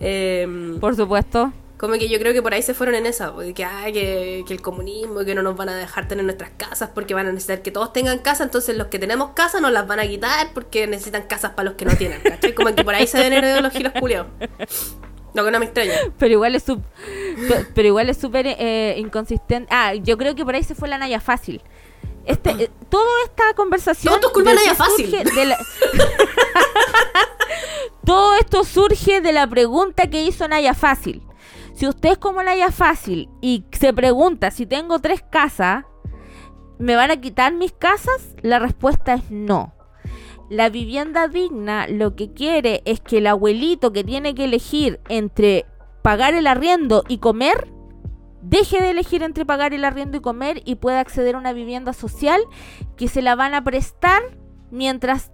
Em, 0.00 0.80
por 0.80 0.96
supuesto. 0.96 1.52
Como 1.76 1.94
que 1.94 2.08
yo 2.08 2.18
creo 2.18 2.32
que 2.32 2.42
por 2.42 2.52
ahí 2.54 2.62
se 2.62 2.74
fueron 2.74 2.96
en 2.96 3.06
esa, 3.06 3.32
que, 3.36 3.54
que, 3.54 4.44
que, 4.44 4.52
el 4.52 4.60
comunismo, 4.60 5.24
que 5.24 5.36
no 5.36 5.42
nos 5.42 5.56
van 5.56 5.68
a 5.68 5.76
dejar 5.76 6.08
tener 6.08 6.24
nuestras 6.24 6.50
casas 6.56 6.90
porque 6.92 7.14
van 7.14 7.28
a 7.28 7.32
necesitar 7.32 7.62
que 7.62 7.70
todos 7.70 7.92
tengan 7.92 8.18
casa, 8.18 8.42
entonces 8.42 8.76
los 8.76 8.88
que 8.88 8.98
tenemos 8.98 9.30
casa 9.30 9.60
nos 9.60 9.70
las 9.70 9.86
van 9.86 10.00
a 10.00 10.08
quitar 10.08 10.48
porque 10.54 10.88
necesitan 10.88 11.22
casas 11.28 11.52
para 11.52 11.68
los 11.68 11.74
que 11.74 11.84
no 11.84 11.94
tienen, 11.94 12.20
¿cachai? 12.20 12.52
Como 12.52 12.74
que 12.74 12.82
por 12.82 12.96
ahí 12.96 13.06
se 13.06 13.18
ven 13.30 13.62
los 13.62 13.72
giros 13.72 13.92
culiados. 14.00 14.26
Lo 15.34 15.44
que 15.44 15.50
no 15.50 15.58
me 15.58 15.66
extraña. 15.66 15.92
Pero 16.18 16.32
igual 16.32 16.54
es 16.54 16.64
pero 17.74 17.88
igual 17.88 18.08
es 18.08 18.16
súper 18.16 18.46
eh, 18.46 18.96
inconsistente. 18.98 19.68
Ah, 19.72 19.94
yo 19.94 20.18
creo 20.18 20.34
que 20.34 20.44
por 20.44 20.54
ahí 20.54 20.64
se 20.64 20.74
fue 20.74 20.88
la 20.88 20.98
Naya 20.98 21.20
fácil. 21.20 21.62
Este, 22.24 22.50
eh, 22.50 22.70
toda 22.90 23.24
esta 23.24 23.54
conversación. 23.54 24.20
Todo 24.20 24.32
culpa 24.32 24.54
Naya 24.54 24.74
fácil. 24.74 25.16
todo 28.04 28.34
esto 28.36 28.64
surge 28.64 29.20
de 29.20 29.32
la 29.32 29.46
pregunta 29.46 30.08
que 30.08 30.22
hizo 30.22 30.48
Naya 30.48 30.74
Fácil. 30.74 31.22
Si 31.74 31.86
usted 31.86 32.12
es 32.12 32.18
como 32.18 32.42
Naya 32.42 32.72
Fácil 32.72 33.28
y 33.40 33.64
se 33.72 33.92
pregunta 33.92 34.50
si 34.50 34.66
tengo 34.66 34.98
tres 34.98 35.22
casas, 35.30 35.84
¿me 36.78 36.96
van 36.96 37.10
a 37.10 37.20
quitar 37.20 37.52
mis 37.54 37.72
casas? 37.72 38.34
La 38.42 38.58
respuesta 38.58 39.14
es 39.14 39.30
no. 39.30 39.77
La 40.48 40.70
vivienda 40.70 41.28
digna 41.28 41.86
lo 41.88 42.16
que 42.16 42.32
quiere 42.32 42.82
es 42.86 43.00
que 43.00 43.18
el 43.18 43.26
abuelito 43.26 43.92
que 43.92 44.02
tiene 44.02 44.34
que 44.34 44.44
elegir 44.44 44.98
entre 45.08 45.66
pagar 46.02 46.34
el 46.34 46.46
arriendo 46.46 47.04
y 47.06 47.18
comer, 47.18 47.68
deje 48.40 48.80
de 48.80 48.90
elegir 48.90 49.22
entre 49.22 49.44
pagar 49.44 49.74
el 49.74 49.84
arriendo 49.84 50.16
y 50.16 50.20
comer 50.20 50.62
y 50.64 50.76
pueda 50.76 51.00
acceder 51.00 51.34
a 51.34 51.38
una 51.38 51.52
vivienda 51.52 51.92
social 51.92 52.40
que 52.96 53.08
se 53.08 53.20
la 53.20 53.34
van 53.34 53.52
a 53.54 53.62
prestar 53.62 54.22
mientras 54.70 55.32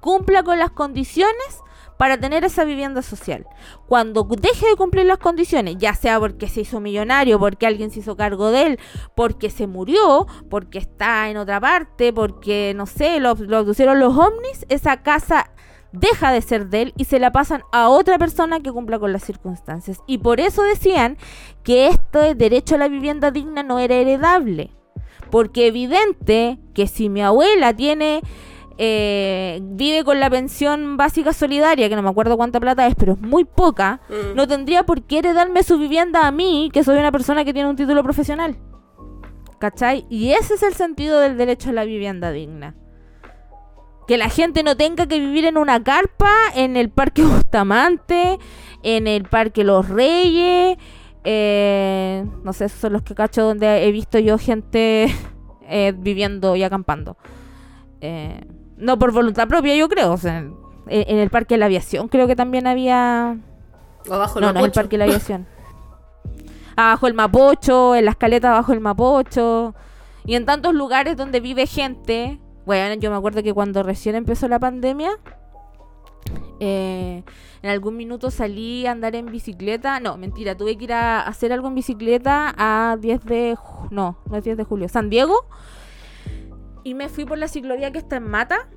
cumpla 0.00 0.44
con 0.44 0.60
las 0.60 0.70
condiciones 0.70 1.62
para 2.02 2.18
tener 2.18 2.42
esa 2.42 2.64
vivienda 2.64 3.00
social. 3.00 3.46
Cuando 3.86 4.24
deje 4.24 4.66
de 4.66 4.74
cumplir 4.74 5.06
las 5.06 5.18
condiciones, 5.18 5.76
ya 5.78 5.94
sea 5.94 6.18
porque 6.18 6.48
se 6.48 6.62
hizo 6.62 6.80
millonario, 6.80 7.38
porque 7.38 7.64
alguien 7.64 7.92
se 7.92 8.00
hizo 8.00 8.16
cargo 8.16 8.50
de 8.50 8.66
él, 8.66 8.80
porque 9.14 9.50
se 9.50 9.68
murió, 9.68 10.26
porque 10.50 10.78
está 10.78 11.30
en 11.30 11.36
otra 11.36 11.60
parte, 11.60 12.12
porque, 12.12 12.72
no 12.74 12.86
sé, 12.86 13.20
lo, 13.20 13.36
lo 13.36 13.58
abducieron 13.58 14.00
los 14.00 14.18
ovnis, 14.18 14.66
esa 14.68 15.04
casa 15.04 15.52
deja 15.92 16.32
de 16.32 16.42
ser 16.42 16.70
de 16.70 16.82
él 16.82 16.94
y 16.96 17.04
se 17.04 17.20
la 17.20 17.30
pasan 17.30 17.62
a 17.70 17.88
otra 17.88 18.18
persona 18.18 18.58
que 18.58 18.72
cumpla 18.72 18.98
con 18.98 19.12
las 19.12 19.22
circunstancias. 19.22 20.00
Y 20.08 20.18
por 20.18 20.40
eso 20.40 20.64
decían 20.64 21.16
que 21.62 21.86
este 21.86 22.34
derecho 22.34 22.74
a 22.74 22.78
la 22.78 22.88
vivienda 22.88 23.30
digna 23.30 23.62
no 23.62 23.78
era 23.78 23.94
heredable. 23.94 24.72
Porque 25.30 25.68
evidente 25.68 26.58
que 26.74 26.88
si 26.88 27.08
mi 27.08 27.22
abuela 27.22 27.72
tiene 27.76 28.22
eh, 28.78 29.60
vive 29.62 30.04
con 30.04 30.20
la 30.20 30.30
pensión 30.30 30.96
básica 30.96 31.32
solidaria, 31.32 31.88
que 31.88 31.96
no 31.96 32.02
me 32.02 32.10
acuerdo 32.10 32.36
cuánta 32.36 32.60
plata 32.60 32.86
es, 32.86 32.94
pero 32.94 33.12
es 33.14 33.20
muy 33.20 33.44
poca, 33.44 34.00
mm. 34.08 34.36
no 34.36 34.46
tendría 34.46 34.84
por 34.84 35.02
qué 35.02 35.18
heredarme 35.18 35.62
su 35.62 35.78
vivienda 35.78 36.26
a 36.26 36.32
mí, 36.32 36.70
que 36.72 36.84
soy 36.84 36.98
una 36.98 37.12
persona 37.12 37.44
que 37.44 37.52
tiene 37.52 37.68
un 37.68 37.76
título 37.76 38.02
profesional. 38.02 38.56
¿Cachai? 39.58 40.06
Y 40.10 40.32
ese 40.32 40.54
es 40.54 40.62
el 40.64 40.74
sentido 40.74 41.20
del 41.20 41.36
derecho 41.36 41.70
a 41.70 41.72
la 41.72 41.84
vivienda 41.84 42.32
digna. 42.32 42.74
Que 44.08 44.18
la 44.18 44.28
gente 44.28 44.64
no 44.64 44.76
tenga 44.76 45.06
que 45.06 45.20
vivir 45.20 45.44
en 45.44 45.56
una 45.56 45.82
carpa 45.84 46.32
en 46.56 46.76
el 46.76 46.90
Parque 46.90 47.22
Bustamante, 47.22 48.40
en 48.82 49.06
el 49.06 49.22
Parque 49.22 49.62
Los 49.62 49.88
Reyes. 49.88 50.76
Eh, 51.22 52.26
no 52.42 52.52
sé, 52.52 52.64
esos 52.64 52.80
son 52.80 52.94
los 52.94 53.02
que 53.02 53.14
cacho 53.14 53.44
donde 53.44 53.86
he 53.86 53.92
visto 53.92 54.18
yo 54.18 54.36
gente 54.36 55.06
eh, 55.68 55.94
viviendo 55.96 56.56
y 56.56 56.64
acampando. 56.64 57.16
Eh, 58.00 58.40
no 58.82 58.98
por 58.98 59.12
voluntad 59.12 59.48
propia, 59.48 59.76
yo 59.76 59.88
creo. 59.88 60.12
O 60.12 60.16
sea, 60.16 60.38
en, 60.38 61.18
el 61.18 61.30
Parque 61.30 61.54
de 61.54 61.58
la 61.58 61.66
Aviación 61.66 62.08
creo 62.08 62.26
que 62.26 62.36
también 62.36 62.66
había... 62.66 63.38
Abajo 64.10 64.40
el 64.40 64.44
no, 64.44 64.52
no, 64.52 64.58
en 64.60 64.64
el 64.66 64.72
Parque 64.72 64.90
de 64.90 64.98
la 64.98 65.04
Aviación. 65.04 65.46
abajo 66.76 67.06
el 67.06 67.14
Mapocho, 67.14 67.94
en 67.94 68.04
las 68.04 68.16
caletas 68.16 68.50
abajo 68.50 68.72
el 68.72 68.80
Mapocho. 68.80 69.74
Y 70.24 70.34
en 70.34 70.44
tantos 70.44 70.74
lugares 70.74 71.16
donde 71.16 71.40
vive 71.40 71.66
gente. 71.66 72.40
Bueno, 72.66 72.94
yo 72.94 73.10
me 73.10 73.16
acuerdo 73.16 73.42
que 73.42 73.52
cuando 73.52 73.82
recién 73.82 74.14
empezó 74.14 74.46
la 74.46 74.60
pandemia, 74.60 75.10
eh, 76.60 77.24
en 77.62 77.70
algún 77.70 77.96
minuto 77.96 78.30
salí 78.30 78.86
a 78.86 78.92
andar 78.92 79.16
en 79.16 79.26
bicicleta. 79.26 80.00
No, 80.00 80.16
mentira, 80.16 80.56
tuve 80.56 80.76
que 80.76 80.84
ir 80.84 80.92
a 80.92 81.22
hacer 81.22 81.52
algo 81.52 81.68
en 81.68 81.74
bicicleta 81.74 82.54
a 82.56 82.96
10 83.00 83.24
de... 83.24 83.56
No, 83.90 84.18
no 84.26 84.36
es 84.36 84.44
10 84.44 84.56
de 84.56 84.64
julio. 84.64 84.88
San 84.88 85.10
Diego 85.10 85.46
y 86.84 86.94
me 86.94 87.08
fui 87.08 87.24
por 87.24 87.38
la 87.38 87.48
ciclovía 87.48 87.92
que 87.92 87.98
está 87.98 88.16
en 88.16 88.28
Mata. 88.28 88.68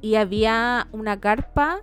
y 0.00 0.14
había 0.16 0.88
una 0.92 1.20
carpa. 1.20 1.80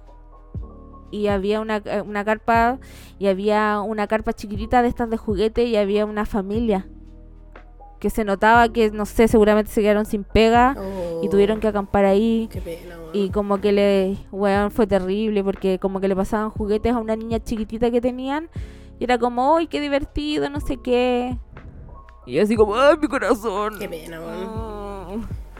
Y 1.12 1.28
había 1.28 1.60
una, 1.60 1.78
eh, 1.78 2.02
una 2.02 2.24
carpa. 2.24 2.80
Y 3.18 3.28
había 3.28 3.82
una 3.82 4.08
carpa 4.08 4.34
chiquitita 4.34 4.82
de 4.82 4.88
estas 4.88 5.10
de 5.10 5.18
juguete. 5.18 5.64
Y 5.64 5.76
había 5.76 6.06
una 6.06 6.26
familia. 6.26 6.88
Que 8.00 8.10
se 8.10 8.24
notaba 8.24 8.70
que, 8.70 8.92
no 8.92 9.06
sé, 9.06 9.28
seguramente 9.28 9.72
se 9.72 9.82
quedaron 9.82 10.06
sin 10.06 10.24
pega. 10.24 10.76
y 11.22 11.28
oh. 11.28 11.30
tuvieron 11.30 11.60
que 11.60 11.68
acampar 11.68 12.06
ahí. 12.06 12.48
Qué 12.52 12.62
pena, 12.62 12.96
y 13.12 13.30
como 13.32 13.60
que 13.60 13.72
le. 13.72 14.18
Weón, 14.32 14.70
fue 14.70 14.86
terrible. 14.86 15.44
Porque 15.44 15.80
como 15.80 16.00
que 16.00 16.08
le 16.08 16.16
pasaban 16.16 16.52
juguetes 16.52 16.94
a 16.94 17.00
una 17.00 17.16
niña 17.16 17.40
chiquitita 17.40 17.90
que 17.90 18.00
tenían. 18.00 18.50
Y 19.00 19.06
era 19.06 19.18
como, 19.18 19.56
¡ay, 19.56 19.68
qué 19.68 19.82
divertido! 19.82 20.50
No 20.50 20.60
sé 20.60 20.78
qué. 20.78 21.38
Y 22.26 22.34
yo 22.34 22.44
así 22.44 22.56
como, 22.56 22.76
¡ay, 22.76 22.98
mi 23.02 23.08
corazón! 23.08 23.80
Qué 23.80 23.90
pena, 23.90 24.20
weón. 24.20 24.79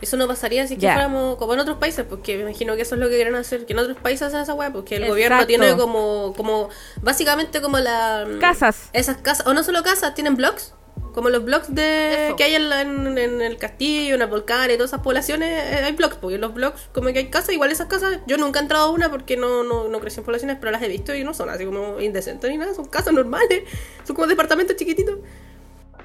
Eso 0.02 0.18
no 0.18 0.28
pasaría 0.28 0.66
si 0.68 0.74
es 0.76 0.80
que 0.80 0.86
Ya. 0.86 0.94
fuéramos 0.94 1.36
como 1.38 1.54
en 1.54 1.60
otros 1.60 1.78
países, 1.78 2.06
porque 2.10 2.36
me 2.38 2.44
imagino 2.44 2.76
que 2.76 2.84
eso 2.84 2.96
es 2.96 3.02
lo 3.02 3.10
que 3.10 3.16
quieren 3.16 3.36
hacer, 3.36 3.66
que 3.66 3.74
en 3.74 3.80
otros 3.80 3.98
países 3.98 4.28
hacen 4.28 4.40
esa 4.42 4.54
weá, 4.54 4.72
porque 4.72 4.96
el 4.96 5.04
Exacto. 5.04 5.14
gobierno 5.14 5.46
tiene 5.48 5.76
como, 5.78 6.34
como, 6.38 6.70
básicamente 7.02 7.62
como 7.62 7.80
la... 7.80 8.26
Casas. 8.40 8.90
Esas 8.94 9.18
casas, 9.18 9.46
o 9.48 9.54
no 9.54 9.64
solo 9.64 9.84
casas, 9.84 10.14
tienen 10.16 10.36
blogs, 10.36 10.74
como 11.14 11.30
los 11.30 11.44
blogs 11.44 11.74
de 11.74 12.28
Eso. 12.28 12.36
que 12.36 12.44
hay 12.44 12.56
en, 12.56 12.70
la- 12.70 12.82
en- 12.82 13.18
en 13.18 13.42
el 13.42 13.58
castillo, 13.58 14.16
en 14.16 14.22
el 14.22 14.28
volcán 14.28 14.70
y 14.70 14.76
todas 14.76 14.92
esas 14.92 15.02
poblaciones, 15.02 15.50
eh, 15.50 15.84
hay 15.86 15.92
blogs, 15.94 16.16
porque 16.16 16.38
los 16.38 16.54
blogs, 16.54 16.90
como 16.94 17.08
que 17.12 17.20
hay 17.20 17.30
casas, 17.30 17.50
igual 17.54 17.72
esas 17.72 17.88
casas, 17.88 18.20
yo 18.28 18.38
nunca 18.38 18.60
he 18.60 18.62
entrado 18.62 18.86
a 18.86 18.92
una 18.92 19.10
porque 19.10 19.36
no, 19.36 19.64
no, 19.64 19.90
no 19.90 20.00
crecí 20.00 20.20
en 20.20 20.26
poblaciones, 20.26 20.58
pero 20.60 20.72
las 20.72 20.82
he 20.82 20.88
visto 20.88 21.14
y 21.16 21.24
no 21.24 21.34
son 21.34 21.50
así 21.50 21.66
como 21.66 22.00
indecentes 22.00 22.50
ni 22.50 22.58
nada, 22.58 22.74
son 22.74 22.86
casas 22.86 23.12
normales, 23.14 23.64
son 24.06 24.16
como 24.16 24.28
departamentos 24.28 24.76
chiquititos. 24.76 25.18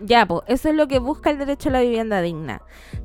Ya, 0.01 0.27
pues, 0.27 0.43
eso 0.49 0.69
es 0.71 0.75
lo 0.75 0.89
que 0.89 0.99
busca 0.99 1.31
el 1.31 1.39
derecho 1.39 1.69
a 1.69 1.73
la 1.73 1.81
vivienda 1.81 2.21
digna. 2.21 2.63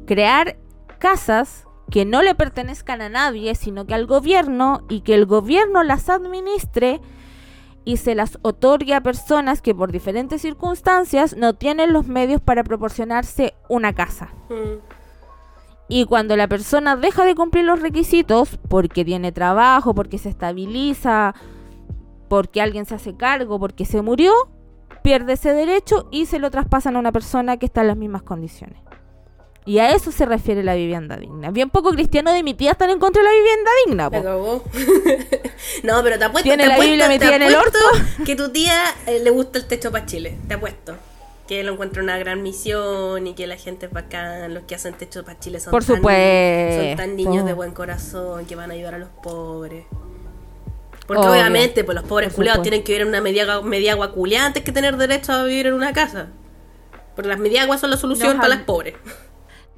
Crear 0.08 0.58
casas 1.00 1.66
que 1.90 2.06
no 2.06 2.22
le 2.22 2.36
pertenezcan 2.36 3.02
a 3.02 3.10
nadie, 3.10 3.56
sino 3.56 3.86
que 3.86 3.96
al 3.96 4.06
gobierno 4.06 4.84
y 4.90 5.02
que 5.02 5.16
el 5.16 5.26
gobierno 5.26 5.84
las 5.84 6.10
administre 6.10 7.02
y 7.86 7.98
se 7.98 8.14
las 8.14 8.38
otorgue 8.44 8.94
a 8.94 9.02
personas 9.02 9.62
que 9.62 9.74
por 9.74 9.92
diferentes 9.92 10.42
circunstancias 10.42 11.36
no 11.36 11.56
tienen 11.56 11.94
los 11.94 12.08
medios 12.08 12.42
para 12.42 12.64
proporcionarse 12.64 13.56
una 13.68 13.94
casa. 13.94 14.30
Mm. 14.50 14.80
Y 15.88 16.06
cuando 16.06 16.38
la 16.38 16.48
persona 16.48 16.96
deja 16.96 17.26
de 17.26 17.34
cumplir 17.34 17.66
los 17.66 17.82
requisitos, 17.82 18.60
porque 18.68 19.04
tiene 19.04 19.32
trabajo, 19.32 19.96
porque 19.96 20.20
se 20.20 20.30
estabiliza, 20.30 21.34
porque 22.28 22.62
alguien 22.62 22.86
se 22.86 22.94
hace 22.94 23.18
cargo, 23.18 23.60
porque 23.60 23.86
se 23.86 24.04
murió, 24.04 24.32
pierde 25.02 25.34
ese 25.34 25.52
derecho 25.54 26.08
y 26.12 26.28
se 26.28 26.38
lo 26.38 26.52
traspasan 26.52 26.96
a 26.96 27.00
una 27.00 27.12
persona 27.12 27.58
que 27.58 27.66
está 27.66 27.82
en 27.82 27.88
las 27.88 27.98
mismas 27.98 28.22
condiciones. 28.22 28.89
Y 29.70 29.78
a 29.78 29.92
eso 29.94 30.12
se 30.12 30.26
refiere 30.26 30.64
la 30.64 30.74
vivienda 30.74 31.16
digna. 31.16 31.52
Bien 31.52 31.70
poco 31.70 31.92
cristiano 31.92 32.34
de 32.34 32.42
mi 32.42 32.56
tía 32.56 32.72
están 32.72 32.90
en 32.90 32.98
contra 32.98 33.22
de 33.22 33.28
la 33.30 33.34
vivienda 33.36 33.72
digna. 33.86 34.10
Po. 34.10 34.24
cagó. 34.24 34.64
no, 35.84 36.02
pero 36.04 36.18
te 36.18 36.26
apuesto, 36.26 36.44
Tiene 36.50 36.64
te 36.64 36.68
la 36.70 36.74
apuesto, 36.74 36.90
Biblia 36.90 37.08
metida 37.08 37.36
en 37.36 37.42
el 37.44 37.54
apuesto 37.54 37.80
que 38.26 38.36
tu 38.36 38.50
tía 38.50 38.82
eh, 39.06 39.20
le 39.24 39.30
gusta 39.30 39.60
el 39.60 39.66
techo 39.68 39.92
para 39.92 40.08
Chile. 40.08 40.40
Te 40.48 40.56
apuesto. 40.56 40.96
Que 41.48 41.64
lo 41.64 41.74
encuentra 41.74 42.02
una 42.02 42.18
gran 42.18 42.42
misión 42.42 43.28
y 43.28 43.36
que 43.36 43.46
la 43.46 43.58
gente 43.58 43.86
es 43.86 43.92
bacán. 43.92 44.56
Los 44.56 44.64
que 44.64 44.74
hacen 44.74 44.96
techo 44.96 45.24
para 45.24 45.40
Chile 45.40 45.60
son, 45.60 45.70
Por 45.70 45.86
tan, 45.86 45.98
supuesto. 45.98 46.84
son 46.88 46.96
tan 46.98 47.16
niños 47.16 47.46
de 47.46 47.54
buen 47.54 47.72
corazón 47.72 48.46
que 48.48 48.56
van 48.56 48.72
a 48.72 48.74
ayudar 48.74 48.96
a 48.96 48.98
los 48.98 49.10
pobres. 49.22 49.86
Porque 51.06 51.22
Obvio. 51.22 51.32
obviamente, 51.32 51.84
pues 51.84 51.96
los 51.96 52.06
pobres 52.06 52.34
culiados 52.34 52.64
tienen 52.64 52.84
que 52.84 52.92
vivir 52.94 53.04
en 53.04 53.10
una 53.10 53.22
media, 53.22 53.62
mediagua 53.62 54.12
culiada 54.14 54.48
antes 54.48 54.64
que 54.64 54.72
tener 54.72 54.98
derecho 54.98 55.32
a 55.32 55.44
vivir 55.44 55.68
en 55.68 55.74
una 55.76 55.94
casa. 55.94 56.28
Porque 57.16 57.30
las 57.30 57.40
mediaguas 57.40 57.80
son 57.80 57.92
la 57.92 57.98
solución 57.98 58.30
Nos 58.30 58.36
para 58.38 58.46
han- 58.54 58.58
las 58.60 58.66
pobres. 58.66 58.96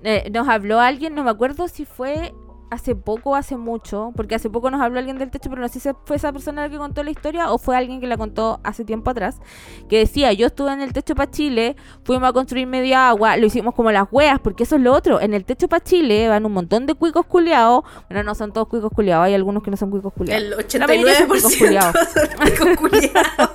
Eh, 0.03 0.29
nos 0.31 0.47
habló 0.47 0.79
alguien, 0.79 1.13
no 1.15 1.23
me 1.23 1.29
acuerdo 1.29 1.67
si 1.67 1.85
fue 1.85 2.33
hace 2.71 2.95
poco 2.95 3.31
o 3.31 3.35
hace 3.35 3.57
mucho, 3.57 4.13
porque 4.15 4.33
hace 4.33 4.49
poco 4.49 4.71
nos 4.71 4.81
habló 4.81 4.97
alguien 4.97 5.17
del 5.17 5.29
techo, 5.29 5.49
pero 5.49 5.61
no 5.61 5.67
sé 5.67 5.81
si 5.81 5.89
fue 6.05 6.15
esa 6.15 6.31
persona 6.31 6.61
la 6.63 6.69
que 6.69 6.77
contó 6.77 7.03
la 7.03 7.11
historia 7.11 7.51
o 7.51 7.57
fue 7.57 7.75
alguien 7.75 7.99
que 7.99 8.07
la 8.07 8.15
contó 8.15 8.61
hace 8.63 8.85
tiempo 8.85 9.09
atrás, 9.09 9.41
que 9.89 9.97
decía, 9.99 10.31
yo 10.31 10.47
estuve 10.47 10.71
en 10.71 10.81
el 10.81 10.93
techo 10.93 11.13
para 11.13 11.29
Chile, 11.29 11.75
fuimos 12.05 12.29
a 12.29 12.33
construir 12.33 12.67
media 12.67 13.09
agua, 13.09 13.35
lo 13.35 13.45
hicimos 13.45 13.75
como 13.75 13.91
las 13.91 14.07
weas, 14.09 14.39
porque 14.39 14.63
eso 14.63 14.77
es 14.77 14.81
lo 14.81 14.93
otro, 14.93 15.19
en 15.19 15.33
el 15.33 15.43
techo 15.43 15.67
para 15.67 15.83
Chile 15.83 16.29
van 16.29 16.45
un 16.45 16.53
montón 16.53 16.85
de 16.85 16.95
cuicos 16.95 17.25
culiados, 17.25 17.83
bueno, 18.09 18.23
no 18.23 18.35
son 18.35 18.53
todos 18.53 18.69
cuicos 18.69 18.91
culiados, 18.95 19.25
hay 19.25 19.33
algunos 19.33 19.61
que 19.63 19.69
no 19.69 19.75
son 19.75 19.91
cuicos 19.91 20.13
culiados. 20.13 20.41
El 20.41 20.79
La 20.79 20.87
mayoría 20.87 21.17
son 21.17 21.27
cuicos 21.27 21.53
89% 21.53 21.59
culiados. 21.59 21.95
son 22.13 22.67
ricos 22.67 22.77
culiados. 22.77 23.51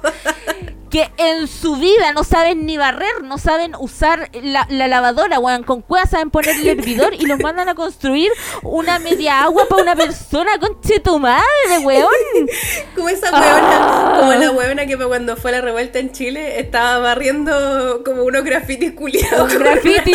que 0.90 1.10
en 1.16 1.46
su 1.48 1.76
vida 1.76 2.12
no 2.12 2.24
saben 2.24 2.66
ni 2.66 2.76
barrer, 2.76 3.22
no 3.22 3.38
saben 3.38 3.74
usar 3.78 4.30
la, 4.42 4.66
la 4.70 4.88
lavadora, 4.88 5.38
weón. 5.38 5.62
Con 5.62 5.82
cueva 5.82 6.06
saben 6.06 6.30
poner 6.30 6.56
el 6.56 6.68
hervidor 6.68 7.14
y 7.14 7.26
los 7.26 7.38
mandan 7.40 7.68
a 7.68 7.74
construir 7.74 8.30
una 8.62 8.98
media 8.98 9.42
agua 9.42 9.66
para 9.68 9.82
una 9.82 9.96
persona, 9.96 10.58
conche 10.58 11.00
tu 11.00 11.18
madre, 11.18 11.78
weón. 11.82 12.10
Como 12.94 13.08
esa 13.08 13.30
huevona, 13.32 14.16
como 14.18 14.34
la 14.34 14.50
huevona 14.50 14.86
que 14.86 14.96
cuando 14.96 15.36
fue 15.36 15.52
la 15.52 15.60
revuelta 15.60 15.98
en 15.98 16.12
Chile 16.12 16.58
estaba 16.60 16.98
barriendo 16.98 18.02
como 18.04 18.24
unos 18.24 18.44
grafitis 18.44 18.92
culiados. 18.92 19.52
con 19.52 19.62
Graffiti. 19.62 20.12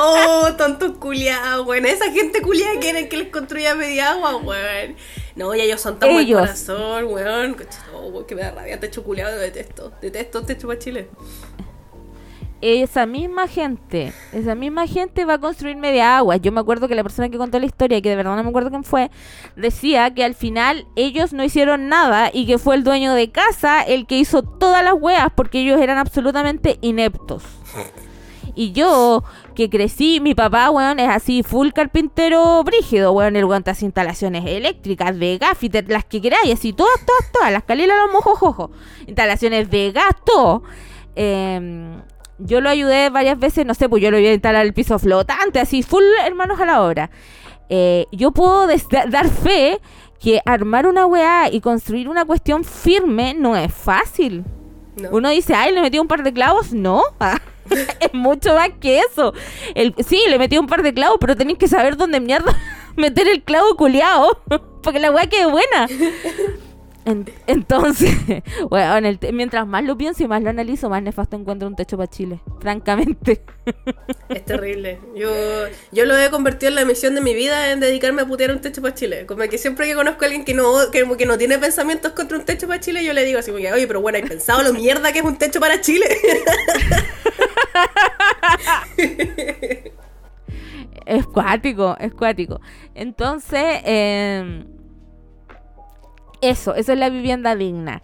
Oh, 0.00 0.48
tontos 0.56 0.98
culiados, 0.98 1.66
weón. 1.66 1.86
Esa 1.86 2.10
gente 2.10 2.40
culiada 2.42 2.78
que 2.80 2.90
era 2.90 2.98
el 3.00 3.08
que 3.08 3.16
les 3.16 3.28
construía 3.28 3.74
media 3.74 4.12
agua, 4.12 4.36
weón. 4.36 4.96
No, 5.36 5.54
y 5.54 5.60
ellos 5.60 5.80
son 5.80 5.98
tan 5.98 6.10
buen 6.12 6.26
Ellos. 6.26 6.40
corazón, 6.40 7.04
weón. 7.06 7.56
Oh, 7.94 8.06
weón, 8.08 8.26
que 8.26 8.34
me 8.34 8.42
da 8.42 8.52
rabia, 8.52 8.78
techo 8.78 9.02
culiado, 9.04 9.38
detesto. 9.38 9.92
Detesto 10.00 10.42
techo 10.42 10.66
para 10.66 10.78
Chile. 10.78 11.08
Esa 12.60 13.04
misma 13.04 13.46
gente, 13.46 14.14
esa 14.32 14.54
misma 14.54 14.86
gente 14.86 15.26
va 15.26 15.34
a 15.34 15.38
construir 15.38 15.76
media 15.76 16.16
agua. 16.16 16.36
Yo 16.36 16.50
me 16.50 16.60
acuerdo 16.60 16.88
que 16.88 16.94
la 16.94 17.02
persona 17.02 17.28
que 17.28 17.36
contó 17.36 17.58
la 17.58 17.66
historia, 17.66 18.00
que 18.00 18.08
de 18.08 18.16
verdad 18.16 18.36
no 18.36 18.42
me 18.42 18.48
acuerdo 18.48 18.70
quién 18.70 18.84
fue, 18.84 19.10
decía 19.54 20.14
que 20.14 20.24
al 20.24 20.34
final 20.34 20.86
ellos 20.96 21.34
no 21.34 21.44
hicieron 21.44 21.90
nada 21.90 22.30
y 22.32 22.46
que 22.46 22.56
fue 22.56 22.76
el 22.76 22.82
dueño 22.82 23.12
de 23.12 23.30
casa 23.30 23.82
el 23.82 24.06
que 24.06 24.16
hizo 24.16 24.42
todas 24.42 24.82
las 24.82 24.94
weas 24.94 25.28
porque 25.36 25.60
ellos 25.60 25.78
eran 25.78 25.98
absolutamente 25.98 26.78
ineptos. 26.80 27.42
Y 28.54 28.72
yo, 28.72 29.24
que 29.54 29.68
crecí, 29.68 30.20
mi 30.20 30.34
papá, 30.34 30.70
weón, 30.70 31.00
es 31.00 31.08
así, 31.08 31.42
full 31.42 31.70
carpintero 31.70 32.62
brígido, 32.62 33.12
weón, 33.12 33.36
el 33.36 33.44
weón 33.44 33.62
te 33.62 33.70
hace 33.70 33.84
instalaciones 33.84 34.44
eléctricas, 34.46 35.18
de 35.18 35.38
gaffiter, 35.38 35.88
las 35.88 36.04
que 36.04 36.20
queráis, 36.20 36.54
así, 36.54 36.72
todas, 36.72 37.04
todas, 37.04 37.32
todas, 37.32 37.52
las 37.52 37.64
calilas, 37.64 37.96
los 38.04 38.12
mojojojo, 38.12 38.70
instalaciones 39.06 39.70
de 39.70 39.90
gas, 39.92 40.14
todo. 40.24 40.62
Em, 41.16 42.00
yo 42.38 42.60
lo 42.60 42.68
ayudé 42.68 43.10
varias 43.10 43.38
veces, 43.38 43.66
no 43.66 43.74
sé, 43.74 43.88
pues 43.88 44.02
yo 44.02 44.10
lo 44.10 44.18
iba 44.18 44.30
a 44.30 44.34
instalar 44.34 44.64
el 44.64 44.72
piso 44.72 44.98
flotante, 44.98 45.58
así, 45.58 45.82
full 45.82 46.04
hermanos 46.24 46.60
a 46.60 46.66
la 46.66 46.82
obra. 46.82 47.10
Eh, 47.68 48.06
yo 48.12 48.30
puedo 48.30 48.66
dar 48.66 49.28
fe 49.28 49.80
que 50.20 50.40
armar 50.44 50.86
una 50.86 51.06
weá 51.06 51.50
y 51.50 51.60
construir 51.60 52.08
una 52.08 52.24
cuestión 52.24 52.62
firme 52.64 53.34
no 53.34 53.56
es 53.56 53.72
fácil. 53.72 54.44
No. 55.00 55.10
Uno 55.10 55.28
dice, 55.30 55.54
ay, 55.54 55.72
le 55.72 55.80
metí 55.80 55.98
un 55.98 56.06
par 56.06 56.22
de 56.22 56.32
clavos. 56.32 56.72
No, 56.72 57.02
es 58.00 58.12
mucho 58.14 58.54
más 58.54 58.70
que 58.80 59.00
eso. 59.00 59.32
Sí, 60.06 60.20
le 60.28 60.38
metí 60.38 60.58
un 60.58 60.66
par 60.66 60.82
de 60.82 60.94
clavos, 60.94 61.18
pero 61.20 61.36
tenéis 61.36 61.58
que 61.58 61.68
saber 61.68 61.96
dónde 61.96 62.20
mierda 62.20 62.56
meter 62.96 63.28
el 63.28 63.42
clavo 63.42 63.76
culiao. 63.76 64.38
Porque 64.82 64.98
la 64.98 65.10
weá 65.10 65.26
quede 65.28 65.46
buena. 65.46 65.88
En- 67.06 67.30
entonces, 67.46 68.14
mientras 69.32 69.66
más 69.66 69.84
lo 69.84 69.96
pienso 69.96 70.22
y 70.22 70.28
más 70.28 70.42
lo 70.42 70.48
analizo, 70.50 70.88
más 70.88 71.02
nefasto 71.02 71.36
encuentro 71.36 71.68
un 71.68 71.76
techo 71.76 71.96
para 71.98 72.08
Chile. 72.08 72.40
Francamente. 72.60 73.42
Es 74.30 74.44
terrible. 74.44 75.00
Yo, 75.14 75.30
yo 75.92 76.04
lo 76.06 76.16
he 76.18 76.30
convertido 76.30 76.70
en 76.70 76.76
la 76.76 76.84
misión 76.86 77.14
de 77.14 77.20
mi 77.20 77.34
vida 77.34 77.72
en 77.72 77.80
dedicarme 77.80 78.22
a 78.22 78.26
putear 78.26 78.52
un 78.52 78.60
techo 78.60 78.80
para 78.80 78.94
Chile. 78.94 79.26
Como 79.26 79.42
que 79.42 79.58
siempre 79.58 79.86
que 79.86 79.94
conozco 79.94 80.24
a 80.24 80.26
alguien 80.26 80.44
que 80.44 80.54
no, 80.54 80.90
que, 80.90 81.26
no 81.26 81.36
tiene 81.38 81.58
pensamientos 81.58 82.12
contra 82.12 82.38
un 82.38 82.44
techo 82.44 82.66
para 82.66 82.80
Chile, 82.80 83.04
yo 83.04 83.12
le 83.12 83.24
digo 83.24 83.38
así 83.38 83.50
oye, 83.50 83.86
pero 83.86 84.00
bueno, 84.00 84.16
¿hay 84.16 84.24
pensado 84.24 84.62
lo 84.62 84.72
mierda 84.72 85.12
que 85.12 85.18
es 85.18 85.24
un 85.24 85.36
techo 85.36 85.60
para 85.60 85.80
Chile? 85.80 86.06
Es 91.06 91.26
cuático, 91.26 91.96
es 92.00 92.14
cuático. 92.14 92.60
Entonces, 92.94 93.80
eh, 93.84 94.64
eso, 96.40 96.74
eso 96.74 96.92
es 96.92 96.98
la 96.98 97.10
vivienda 97.10 97.56
digna. 97.56 98.02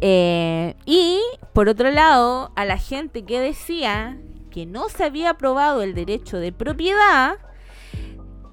Eh, 0.00 0.74
y, 0.86 1.20
por 1.52 1.68
otro 1.68 1.90
lado, 1.90 2.52
a 2.56 2.64
la 2.64 2.78
gente 2.78 3.24
que 3.24 3.40
decía 3.40 4.18
que 4.50 4.66
no 4.66 4.88
se 4.88 5.04
había 5.04 5.30
aprobado 5.30 5.82
el 5.82 5.94
derecho 5.94 6.38
de 6.38 6.52
propiedad, 6.52 7.36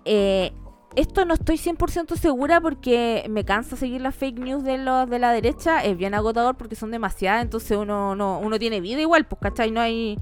eh, 0.03 0.51
esto 0.95 1.25
no 1.25 1.33
estoy 1.33 1.57
100% 1.57 2.15
segura 2.15 2.61
porque 2.61 3.25
me 3.29 3.43
cansa 3.43 3.75
seguir 3.75 4.01
las 4.01 4.15
fake 4.15 4.39
news 4.39 4.63
de 4.63 4.77
los 4.77 5.09
de 5.09 5.19
la 5.19 5.31
derecha. 5.31 5.83
Es 5.83 5.97
bien 5.97 6.13
agotador 6.13 6.55
porque 6.55 6.75
son 6.75 6.91
demasiadas, 6.91 7.43
entonces 7.43 7.77
uno 7.77 8.15
no 8.15 8.39
uno 8.39 8.57
tiene 8.57 8.79
vida 8.79 9.01
igual, 9.01 9.25
pues, 9.25 9.41
¿cachai? 9.41 9.71
No 9.71 9.81
hay, 9.81 10.17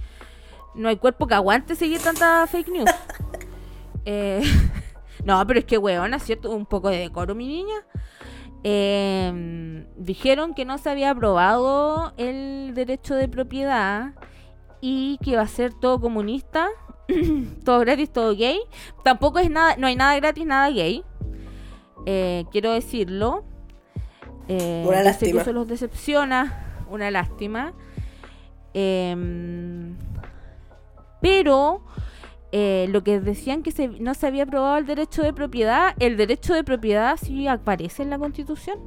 no 0.75 0.89
hay 0.89 0.97
cuerpo 0.97 1.27
que 1.27 1.35
aguante 1.35 1.75
seguir 1.75 2.01
tanta 2.01 2.45
fake 2.47 2.69
news. 2.69 2.91
Eh, 4.05 4.41
no, 5.23 5.47
pero 5.47 5.59
es 5.59 5.65
que, 5.65 5.77
weón, 5.77 6.19
¿cierto? 6.19 6.51
Un 6.51 6.65
poco 6.65 6.89
de 6.89 6.97
decoro, 6.97 7.35
mi 7.35 7.47
niña. 7.47 7.85
Eh, 8.65 9.85
dijeron 9.95 10.53
que 10.53 10.65
no 10.65 10.77
se 10.77 10.89
había 10.89 11.11
aprobado 11.11 12.13
el 12.17 12.73
derecho 12.73 13.15
de 13.15 13.29
propiedad 13.29 14.11
y 14.81 15.17
que 15.23 15.31
iba 15.31 15.41
a 15.41 15.47
ser 15.47 15.73
todo 15.73 16.01
comunista, 16.01 16.67
todo 17.63 17.79
gratis, 17.79 18.11
todo 18.11 18.35
gay. 18.35 18.59
Tampoco 19.03 19.39
es 19.39 19.49
nada, 19.49 19.77
no 19.77 19.87
hay 19.87 19.95
nada 19.95 20.15
gratis, 20.17 20.45
nada 20.45 20.69
gay. 20.69 21.03
Eh, 22.05 22.43
quiero 22.51 22.71
decirlo. 22.73 23.45
Eh, 24.49 24.83
Una 24.85 25.03
lástima. 25.03 25.31
que 25.31 25.37
eso 25.41 25.53
los 25.53 25.67
decepciona, 25.67 26.85
una 26.89 27.09
lástima. 27.11 27.73
Em, 28.73 29.95
pero 31.23 31.85
eh, 32.51 32.87
lo 32.89 33.01
que 33.01 33.21
decían 33.21 33.63
que 33.63 33.71
no 34.01 34.13
se 34.13 34.27
había 34.27 34.43
aprobado 34.43 34.77
el 34.77 34.85
derecho 34.85 35.23
de 35.23 35.31
propiedad, 35.31 35.95
el 35.99 36.17
derecho 36.17 36.53
de 36.53 36.65
propiedad 36.65 37.15
sí 37.15 37.47
aparece 37.47 38.03
en 38.03 38.09
la 38.09 38.19
Constitución. 38.19 38.77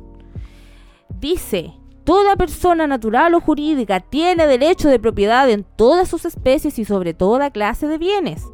Dice, 1.09 1.72
toda 2.05 2.37
persona 2.37 2.87
natural 2.87 3.32
o 3.32 3.41
jurídica 3.41 4.01
tiene 4.01 4.47
derecho 4.47 4.91
de 4.91 5.01
propiedad 5.01 5.49
en 5.49 5.64
todas 5.64 6.09
sus 6.09 6.26
especies 6.26 6.78
y 6.78 6.84
sobre 6.84 7.14
toda 7.14 7.51
clase 7.51 7.89
de 7.89 7.97
bienes. 7.97 8.45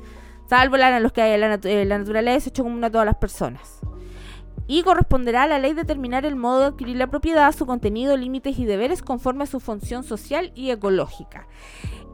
salvo 0.49 0.76
la, 0.76 1.01
los 1.01 1.12
que 1.12 1.37
la, 1.37 1.59
la 1.61 1.99
naturaleza 1.99 2.51
hecho 2.51 2.62
común 2.62 2.85
a 2.85 2.91
todas 2.91 3.05
las 3.07 3.16
personas. 3.16 3.80
Y 4.68 4.85
corresponderá 4.85 5.43
a 5.43 5.49
la 5.49 5.59
ley 5.59 5.72
determinar 5.72 6.24
el 6.24 6.37
modo 6.37 6.61
de 6.61 6.66
adquirir 6.66 6.97
la 6.97 7.09
propiedad, 7.09 7.53
su 7.53 7.66
contenido, 7.66 8.16
límites 8.16 8.61
y 8.61 8.64
deberes 8.64 9.03
conforme 9.03 9.43
a 9.43 9.49
su 9.49 9.59
función 9.59 10.05
social 10.05 10.53
y 10.55 10.70
ecológica. 10.70 11.49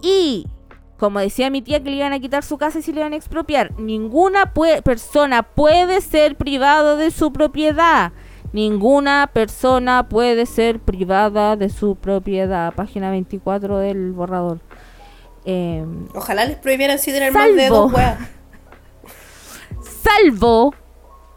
Y 0.01 0.47
como 0.99 1.21
decía 1.21 1.49
mi 1.49 1.63
tía 1.63 1.83
que 1.83 1.91
le 1.91 1.97
iban 1.97 2.13
a 2.13 2.19
quitar 2.19 2.43
su 2.43 2.59
casa 2.59 2.81
y 2.81 2.83
se 2.83 2.93
le 2.93 3.01
iban 3.01 3.13
a 3.13 3.17
expropiar, 3.17 3.79
ninguna 3.79 4.53
persona 4.53 5.43
puede 5.45 6.01
ser 6.01 6.37
privada 6.37 6.97
de 6.97 7.11
su 7.11 7.33
propiedad. 7.33 8.13
Ninguna 8.53 9.31
persona 9.33 10.09
puede 10.09 10.47
ser 10.47 10.81
privada 10.81 11.57
de 11.57 11.69
su 11.69 11.97
propiedad. 11.97 12.75
Página 12.75 13.11
24 13.11 13.79
del 13.79 14.13
borrador. 14.13 14.59
Em, 15.45 16.09
Ojalá 16.15 16.47
les 16.47 16.57
prohibieran 16.57 16.99
si 16.99 17.13
tener 17.13 17.33
más 17.33 17.55
de 17.55 17.69
dos 17.69 17.93
Salvo 19.83 20.75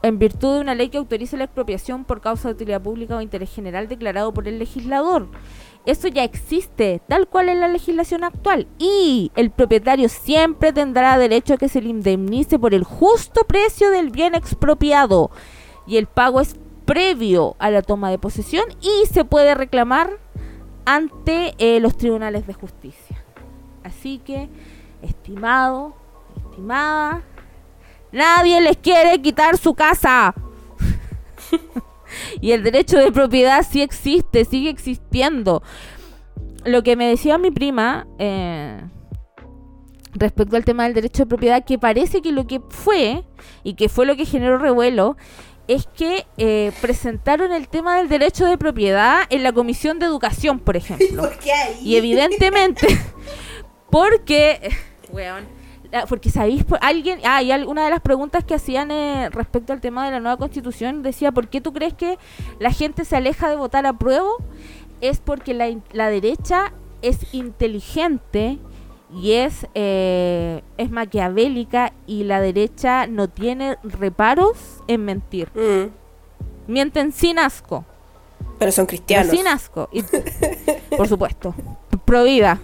en 0.03 0.19
virtud 0.19 0.55
de 0.55 0.61
una 0.61 0.73
ley 0.73 0.89
que 0.89 0.97
autorice 0.97 1.37
la 1.37 1.43
expropiación 1.43 2.05
por 2.05 2.21
causa 2.21 2.47
de 2.47 2.55
utilidad 2.55 2.81
pública 2.81 3.17
o 3.17 3.21
interés 3.21 3.53
general 3.53 3.87
declarado 3.87 4.33
por 4.33 4.47
el 4.47 4.57
legislador. 4.57 5.27
Eso 5.85 6.07
ya 6.07 6.23
existe, 6.23 7.01
tal 7.07 7.27
cual 7.27 7.49
en 7.49 7.59
la 7.59 7.67
legislación 7.67 8.23
actual. 8.23 8.67
Y 8.77 9.31
el 9.35 9.49
propietario 9.49 10.09
siempre 10.09 10.73
tendrá 10.73 11.17
derecho 11.17 11.55
a 11.55 11.57
que 11.57 11.69
se 11.69 11.81
le 11.81 11.89
indemnice 11.89 12.59
por 12.59 12.73
el 12.73 12.83
justo 12.83 13.45
precio 13.45 13.89
del 13.89 14.11
bien 14.11 14.35
expropiado. 14.35 15.31
Y 15.87 15.97
el 15.97 16.05
pago 16.05 16.39
es 16.39 16.55
previo 16.85 17.55
a 17.57 17.71
la 17.71 17.81
toma 17.81 18.11
de 18.11 18.19
posesión 18.19 18.65
y 18.81 19.07
se 19.07 19.25
puede 19.25 19.55
reclamar 19.55 20.19
ante 20.85 21.55
eh, 21.57 21.79
los 21.79 21.97
tribunales 21.97 22.45
de 22.45 22.53
justicia. 22.53 23.23
Así 23.83 24.19
que, 24.19 24.49
estimado, 25.01 25.95
estimada, 26.37 27.23
nadie 28.11 28.61
les 28.61 28.77
quiere 28.77 29.19
quitar 29.19 29.57
su 29.57 29.73
casa. 29.73 30.35
y 32.39 32.51
el 32.51 32.63
derecho 32.63 32.97
de 32.97 33.11
propiedad 33.11 33.65
sí 33.69 33.81
existe, 33.81 34.45
sigue 34.45 34.69
existiendo. 34.69 35.63
Lo 36.63 36.83
que 36.83 36.95
me 36.95 37.07
decía 37.07 37.37
mi 37.37 37.51
prima 37.51 38.07
eh, 38.19 38.81
respecto 40.13 40.55
al 40.55 40.65
tema 40.65 40.83
del 40.83 40.93
derecho 40.93 41.23
de 41.23 41.27
propiedad, 41.27 41.65
que 41.65 41.79
parece 41.79 42.21
que 42.21 42.31
lo 42.31 42.47
que 42.47 42.61
fue 42.69 43.23
y 43.63 43.73
que 43.73 43.89
fue 43.89 44.05
lo 44.05 44.15
que 44.15 44.25
generó 44.25 44.57
revuelo, 44.57 45.17
es 45.67 45.87
que 45.87 46.25
eh, 46.37 46.71
presentaron 46.81 47.53
el 47.53 47.67
tema 47.67 47.97
del 47.97 48.09
derecho 48.09 48.45
de 48.45 48.57
propiedad 48.57 49.21
en 49.29 49.43
la 49.43 49.53
Comisión 49.53 49.99
de 49.99 50.05
Educación, 50.05 50.59
por 50.59 50.75
ejemplo. 50.75 51.29
Y 51.83 51.95
evidentemente, 51.95 52.87
porque... 53.89 54.69
porque 56.07 56.29
sabéis, 56.29 56.65
alguien, 56.81 57.19
ah, 57.23 57.43
y 57.43 57.51
una 57.63 57.83
de 57.83 57.89
las 57.89 58.01
preguntas 58.01 58.43
que 58.43 58.53
hacían 58.53 58.91
eh, 58.91 59.29
respecto 59.29 59.73
al 59.73 59.81
tema 59.81 60.05
de 60.05 60.11
la 60.11 60.19
nueva 60.19 60.37
constitución 60.37 61.03
decía, 61.03 61.31
¿por 61.31 61.47
qué 61.47 61.61
tú 61.61 61.73
crees 61.73 61.93
que 61.93 62.17
la 62.59 62.71
gente 62.71 63.05
se 63.05 63.15
aleja 63.15 63.49
de 63.49 63.55
votar 63.55 63.85
a 63.85 63.93
prueba? 63.93 64.29
Es 65.01 65.19
porque 65.19 65.53
la, 65.53 65.69
la 65.91 66.09
derecha 66.09 66.73
es 67.01 67.33
inteligente 67.33 68.59
y 69.13 69.33
es, 69.33 69.67
eh, 69.75 70.63
es 70.77 70.89
maquiavélica 70.89 71.93
y 72.07 72.23
la 72.23 72.39
derecha 72.39 73.07
no 73.07 73.29
tiene 73.29 73.77
reparos 73.83 74.81
en 74.87 75.05
mentir. 75.05 75.49
Mm. 75.53 76.71
Mienten 76.71 77.11
sin 77.11 77.39
asco. 77.39 77.83
Pero 78.57 78.71
son 78.71 78.85
cristianos. 78.85 79.31
sin 79.35 79.47
asco. 79.47 79.89
por 80.97 81.07
supuesto. 81.07 81.53
Prohibida. 82.05 82.59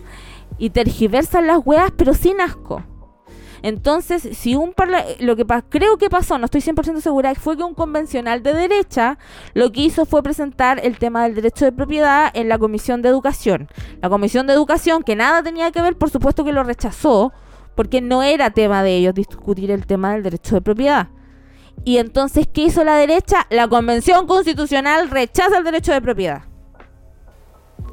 Y 0.57 0.69
tergiversan 0.69 1.47
las 1.47 1.59
weas, 1.65 1.91
pero 1.97 2.13
sin 2.13 2.39
asco. 2.39 2.83
Entonces, 3.61 4.29
si 4.33 4.55
un 4.55 4.73
lo 5.19 5.35
que 5.35 5.45
creo 5.69 5.97
que 5.97 6.09
pasó, 6.09 6.37
no 6.37 6.45
estoy 6.45 6.61
100% 6.61 7.01
segura, 7.01 7.33
fue 7.35 7.57
que 7.57 7.63
un 7.63 7.73
convencional 7.73 8.43
de 8.43 8.53
derecha 8.53 9.17
lo 9.53 9.71
que 9.71 9.81
hizo 9.81 10.05
fue 10.05 10.23
presentar 10.23 10.79
el 10.83 10.97
tema 10.97 11.23
del 11.23 11.35
derecho 11.35 11.65
de 11.65 11.71
propiedad 11.71 12.31
en 12.33 12.49
la 12.49 12.57
Comisión 12.57 13.01
de 13.01 13.09
Educación. 13.09 13.67
La 14.01 14.09
Comisión 14.09 14.47
de 14.47 14.53
Educación, 14.53 15.03
que 15.03 15.15
nada 15.15 15.43
tenía 15.43 15.71
que 15.71 15.81
ver, 15.81 15.97
por 15.97 16.09
supuesto 16.09 16.43
que 16.43 16.51
lo 16.51 16.63
rechazó, 16.63 17.33
porque 17.75 18.01
no 18.01 18.23
era 18.23 18.49
tema 18.49 18.83
de 18.83 18.95
ellos 18.95 19.13
discutir 19.13 19.71
el 19.71 19.85
tema 19.85 20.13
del 20.13 20.23
derecho 20.23 20.55
de 20.55 20.61
propiedad. 20.61 21.09
Y 21.83 21.97
entonces, 21.97 22.47
¿qué 22.51 22.63
hizo 22.63 22.83
la 22.83 22.95
derecha? 22.95 23.45
La 23.49 23.67
Convención 23.67 24.27
Constitucional 24.27 25.09
rechaza 25.09 25.57
el 25.57 25.63
derecho 25.63 25.93
de 25.93 26.01
propiedad. 26.01 26.41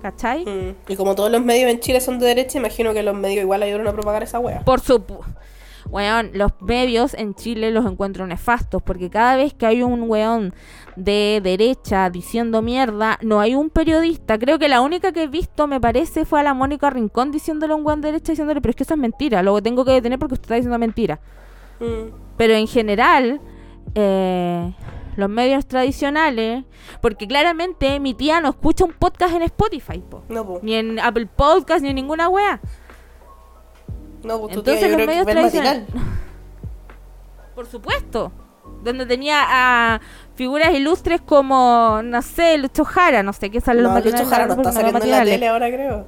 ¿Cachai? 0.01 0.45
Mm. 0.45 0.77
Y 0.89 0.97
como 0.97 1.15
todos 1.15 1.31
los 1.31 1.43
medios 1.43 1.71
en 1.71 1.81
Chile 1.81 2.01
son 2.01 2.19
de 2.19 2.27
derecha, 2.27 2.59
imagino 2.59 2.93
que 2.93 3.03
los 3.03 3.15
medios 3.15 3.43
igual 3.43 3.63
ayudaron 3.63 3.89
a 3.89 3.93
propagar 3.93 4.23
esa 4.23 4.39
wea. 4.39 4.61
Por 4.65 4.81
supuesto. 4.81 5.25
Weón, 5.91 6.31
los 6.35 6.53
medios 6.61 7.15
en 7.15 7.35
Chile 7.35 7.71
los 7.71 7.87
encuentro 7.87 8.27
nefastos, 8.27 8.83
porque 8.83 9.11
cada 9.11 9.37
vez 9.37 9.55
que 9.55 9.67
hay 9.67 9.83
un 9.83 10.09
weón 10.09 10.55
de 10.97 11.41
derecha 11.43 12.11
diciendo 12.11 12.63
mierda, 12.63 13.19
no 13.23 13.41
hay 13.41 13.55
un 13.55 13.71
periodista. 13.71 14.39
Creo 14.39 14.59
que 14.59 14.69
la 14.69 14.81
única 14.81 15.13
que 15.13 15.25
he 15.25 15.29
visto, 15.29 15.67
me 15.67 15.81
parece, 15.81 16.25
fue 16.25 16.41
a 16.41 16.43
la 16.43 16.55
Mónica 16.55 16.91
Rincón 16.91 17.31
diciéndole 17.31 17.73
a 17.73 17.77
un 17.77 17.87
weón 17.87 18.01
de 18.01 18.09
derecha, 18.09 18.33
diciéndole, 18.33 18.61
pero 18.61 18.71
es 18.71 18.77
que 18.77 18.83
eso 18.85 18.95
es 18.95 19.01
mentira, 19.01 19.43
lo 19.43 19.61
tengo 19.63 19.85
que 19.85 19.93
detener 19.93 20.19
porque 20.19 20.35
usted 20.35 20.47
está 20.47 20.55
diciendo 20.57 20.79
mentira. 20.79 21.21
Mm. 21.81 22.15
Pero 22.37 22.55
en 22.55 22.67
general, 22.67 23.41
eh, 23.95 24.73
los 25.17 25.29
medios 25.29 25.67
tradicionales, 25.67 26.65
porque 27.01 27.27
claramente 27.27 28.01
mi 28.01 28.15
tía 28.15 28.41
no 28.41 28.51
escucha 28.51 28.85
un 28.85 28.93
podcast 28.93 29.35
en 29.35 29.43
Spotify, 29.43 30.03
ni 30.63 30.75
en 30.75 30.99
Apple 30.99 31.27
Podcast, 31.27 31.83
ni 31.83 31.91
en 31.91 31.97
ninguna 31.97 32.29
wea. 32.29 32.61
No, 34.25 34.41
pues 34.41 34.57
Entonces 34.57 34.91
los 34.91 35.07
medios 35.07 35.27
tradicionales. 35.27 35.85
Por 37.55 37.67
supuesto. 37.67 38.33
Donde 38.83 39.07
tenía 39.07 39.41
a 39.47 40.01
figuras 40.35 40.75
ilustres 40.75 41.21
como, 41.21 42.01
no 42.03 42.23
sé, 42.23 42.59
Lucho 42.59 42.85
Jara, 42.85 43.23
no 43.23 43.33
sé 43.33 43.51
qué 43.51 43.61
sale 43.61 43.83
no, 43.83 43.95
los 43.95 44.05
Lucho 44.05 44.25
Jara 44.27 44.47
no 44.47 44.55
está 44.55 44.73
saliendo 44.73 45.05
en 45.05 45.11
la 45.11 45.25
tele 45.25 45.49
ahora, 45.49 45.69
creo. 45.69 46.07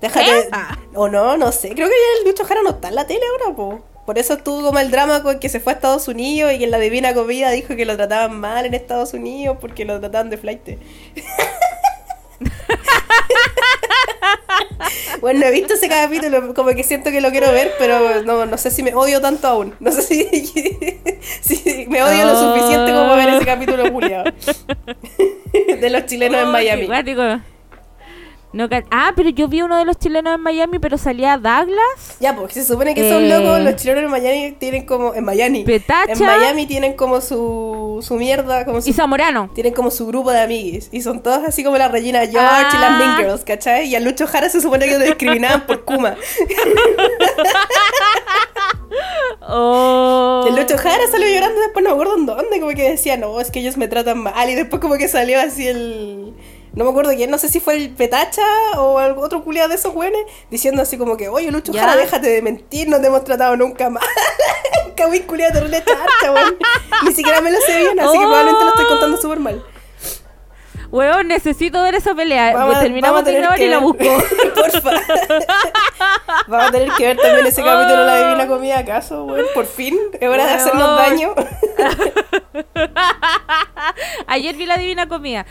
Déjate. 0.00 0.50
O 0.94 1.08
no, 1.08 1.36
no 1.36 1.52
sé. 1.52 1.74
Creo 1.74 1.88
que 1.88 1.94
ya 1.94 2.20
el 2.20 2.28
Lucho 2.28 2.44
Jara 2.44 2.62
no 2.62 2.70
está 2.70 2.88
en 2.88 2.94
la 2.94 3.06
tele 3.06 3.22
ahora, 3.32 3.56
po. 3.56 3.84
Por 4.04 4.18
eso 4.18 4.34
estuvo 4.34 4.62
como 4.62 4.78
el 4.78 4.90
drama 4.90 5.22
con 5.22 5.38
que 5.38 5.48
se 5.48 5.60
fue 5.60 5.72
a 5.72 5.76
Estados 5.76 6.08
Unidos 6.08 6.52
y 6.52 6.58
que 6.58 6.64
en 6.64 6.70
la 6.70 6.78
Divina 6.78 7.14
Comida 7.14 7.50
dijo 7.50 7.74
que 7.74 7.86
lo 7.86 7.96
trataban 7.96 8.38
mal 8.38 8.66
en 8.66 8.74
Estados 8.74 9.14
Unidos 9.14 9.56
porque 9.60 9.86
lo 9.86 9.98
trataban 9.98 10.28
de 10.28 10.36
flight. 10.36 10.68
bueno, 15.20 15.44
he 15.46 15.50
visto 15.50 15.74
ese 15.74 15.88
capítulo, 15.88 16.54
como 16.54 16.70
que 16.70 16.82
siento 16.82 17.10
que 17.10 17.20
lo 17.20 17.30
quiero 17.30 17.52
ver, 17.52 17.72
pero 17.78 18.22
no, 18.22 18.46
no 18.46 18.58
sé 18.58 18.70
si 18.70 18.82
me 18.82 18.94
odio 18.94 19.20
tanto 19.20 19.46
aún. 19.48 19.74
No 19.80 19.92
sé 19.92 20.02
si, 20.02 20.24
si 21.40 21.86
me 21.88 22.02
odio 22.02 22.26
lo 22.26 22.38
suficiente 22.38 22.92
como 22.92 23.08
para 23.08 23.26
ver 23.26 23.34
ese 23.34 23.46
capítulo 23.46 23.90
Julio 23.90 24.24
de 25.80 25.90
los 25.90 26.06
chilenos 26.06 26.42
en 26.42 26.48
Miami. 26.50 26.88
No, 28.54 28.68
ah, 28.92 29.12
pero 29.16 29.30
yo 29.30 29.48
vi 29.48 29.62
uno 29.62 29.76
de 29.76 29.84
los 29.84 29.98
chilenos 29.98 30.36
en 30.36 30.40
Miami, 30.40 30.78
pero 30.78 30.96
salía 30.96 31.36
Douglas. 31.36 32.18
Ya, 32.20 32.36
porque 32.36 32.54
se 32.54 32.64
supone 32.64 32.94
que 32.94 33.10
son 33.10 33.28
locos. 33.28 33.60
Los 33.60 33.74
chilenos 33.74 34.04
en 34.04 34.10
Miami 34.12 34.52
tienen 34.52 34.86
como. 34.86 35.12
En 35.12 35.24
Miami. 35.24 35.64
Petacha. 35.64 36.12
En 36.12 36.20
Miami 36.20 36.64
tienen 36.66 36.92
como 36.92 37.20
su, 37.20 37.34
su 38.02 38.14
mierda. 38.16 38.64
Como 38.64 38.80
su, 38.80 38.90
y 38.90 38.92
Zamorano. 38.92 39.50
Tienen 39.54 39.72
como 39.72 39.90
su 39.90 40.06
grupo 40.06 40.30
de 40.30 40.40
amigos. 40.40 40.88
Y 40.92 41.02
son 41.02 41.22
todos 41.22 41.44
así 41.44 41.64
como 41.64 41.78
la 41.78 41.88
Regina 41.88 42.20
George 42.20 42.76
y 42.76 42.78
las 42.78 42.98
Mean 42.98 43.10
ah. 43.10 43.16
Girls, 43.18 43.44
¿cachai? 43.44 43.86
Y 43.86 43.96
a 43.96 44.00
Lucho 44.00 44.26
Jara 44.26 44.48
se 44.48 44.60
supone 44.60 44.86
que 44.86 44.98
lo 44.98 45.04
discriminaban 45.04 45.66
por 45.66 45.84
Kuma. 45.84 46.16
oh. 49.40 50.44
El 50.48 50.56
Lucho 50.56 50.78
Jara 50.78 51.04
salió 51.10 51.28
llorando 51.28 51.60
después, 51.60 51.82
no 51.82 51.90
me 51.90 51.94
acuerdo 51.94 52.16
en 52.18 52.26
dónde. 52.26 52.60
Como 52.60 52.72
que 52.72 52.90
decía, 52.90 53.16
no, 53.16 53.40
es 53.40 53.50
que 53.50 53.60
ellos 53.60 53.76
me 53.76 53.88
tratan 53.88 54.18
mal. 54.18 54.50
Y 54.50 54.54
después, 54.54 54.80
como 54.80 54.96
que 54.96 55.08
salió 55.08 55.40
así 55.40 55.66
el 55.68 56.34
no 56.74 56.84
me 56.84 56.90
acuerdo 56.90 57.12
quién, 57.14 57.30
no 57.30 57.38
sé 57.38 57.48
si 57.48 57.60
fue 57.60 57.76
el 57.76 57.90
Petacha 57.90 58.42
o 58.78 58.98
algún 58.98 59.24
otro 59.24 59.44
culiado 59.44 59.68
de 59.68 59.76
esos 59.76 59.94
güeyes, 59.94 60.18
diciendo 60.50 60.82
así 60.82 60.98
como 60.98 61.16
que, 61.16 61.28
oye, 61.28 61.50
Lucho 61.52 61.72
Jara, 61.72 61.94
déjate 61.94 62.28
de 62.28 62.42
mentir, 62.42 62.88
no 62.88 63.00
te 63.00 63.06
hemos 63.06 63.22
tratado 63.22 63.56
nunca 63.56 63.90
más. 63.90 64.04
Cabín 64.96 65.22
culiado 65.24 65.54
terrible 65.54 65.82
charcha, 65.84 66.32
weón. 66.32 66.56
Ni 67.04 67.12
siquiera 67.12 67.40
me 67.40 67.50
lo 67.50 67.58
sé 67.60 67.78
bien, 67.78 68.00
así 68.00 68.18
que 68.18 68.24
probablemente 68.24 68.64
lo 68.64 68.70
estoy 68.70 68.86
contando 68.86 69.16
súper 69.16 69.40
mal. 69.40 69.64
Weón, 70.94 71.26
necesito 71.26 71.82
ver 71.82 71.96
esa 71.96 72.14
pelea. 72.14 72.54
Vamos, 72.54 72.78
terminamos 72.78 73.24
de 73.24 73.32
grabar 73.32 73.60
y 73.60 73.66
la 73.66 73.78
busco. 73.78 74.04
Porfa. 74.54 74.92
vamos 76.46 76.68
a 76.68 76.70
tener 76.70 76.92
que 76.92 77.06
ver 77.06 77.16
también 77.16 77.46
ese 77.46 77.64
capítulo 77.64 78.00
de 78.00 78.06
la 78.06 78.28
Divina 78.28 78.46
Comida, 78.46 78.78
¿acaso, 78.78 79.24
weón? 79.24 79.44
Por 79.54 79.66
fin, 79.66 79.98
es 80.20 80.28
hora 80.28 80.46
de 80.46 80.52
hacernos 80.52 80.96
daño. 80.96 81.34
Ayer 84.28 84.54
vi 84.54 84.66
la 84.66 84.76
Divina 84.76 85.08
Comida. 85.08 85.46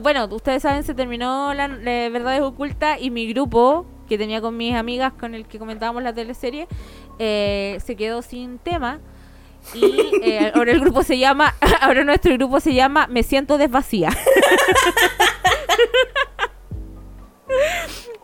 Bueno, 0.00 0.26
ustedes 0.30 0.62
saben, 0.62 0.84
se 0.84 0.94
terminó 0.94 1.52
la, 1.52 1.68
Verdades 1.68 2.40
Ocultas 2.40 2.96
y 2.98 3.10
mi 3.10 3.30
grupo, 3.30 3.84
que 4.08 4.16
tenía 4.16 4.40
con 4.40 4.56
mis 4.56 4.74
amigas 4.74 5.12
con 5.12 5.34
el 5.34 5.46
que 5.46 5.58
comentábamos 5.58 6.02
la 6.02 6.14
teleserie, 6.14 6.66
eh, 7.18 7.78
se 7.84 7.96
quedó 7.96 8.22
sin 8.22 8.58
tema. 8.58 9.00
Y 9.74 10.10
eh, 10.22 10.52
ahora 10.54 10.72
el 10.72 10.80
grupo 10.80 11.02
se 11.02 11.18
llama, 11.18 11.54
ahora 11.80 12.04
nuestro 12.04 12.32
grupo 12.34 12.60
se 12.60 12.74
llama 12.74 13.06
Me 13.08 13.22
siento 13.22 13.58
desvacía. 13.58 14.10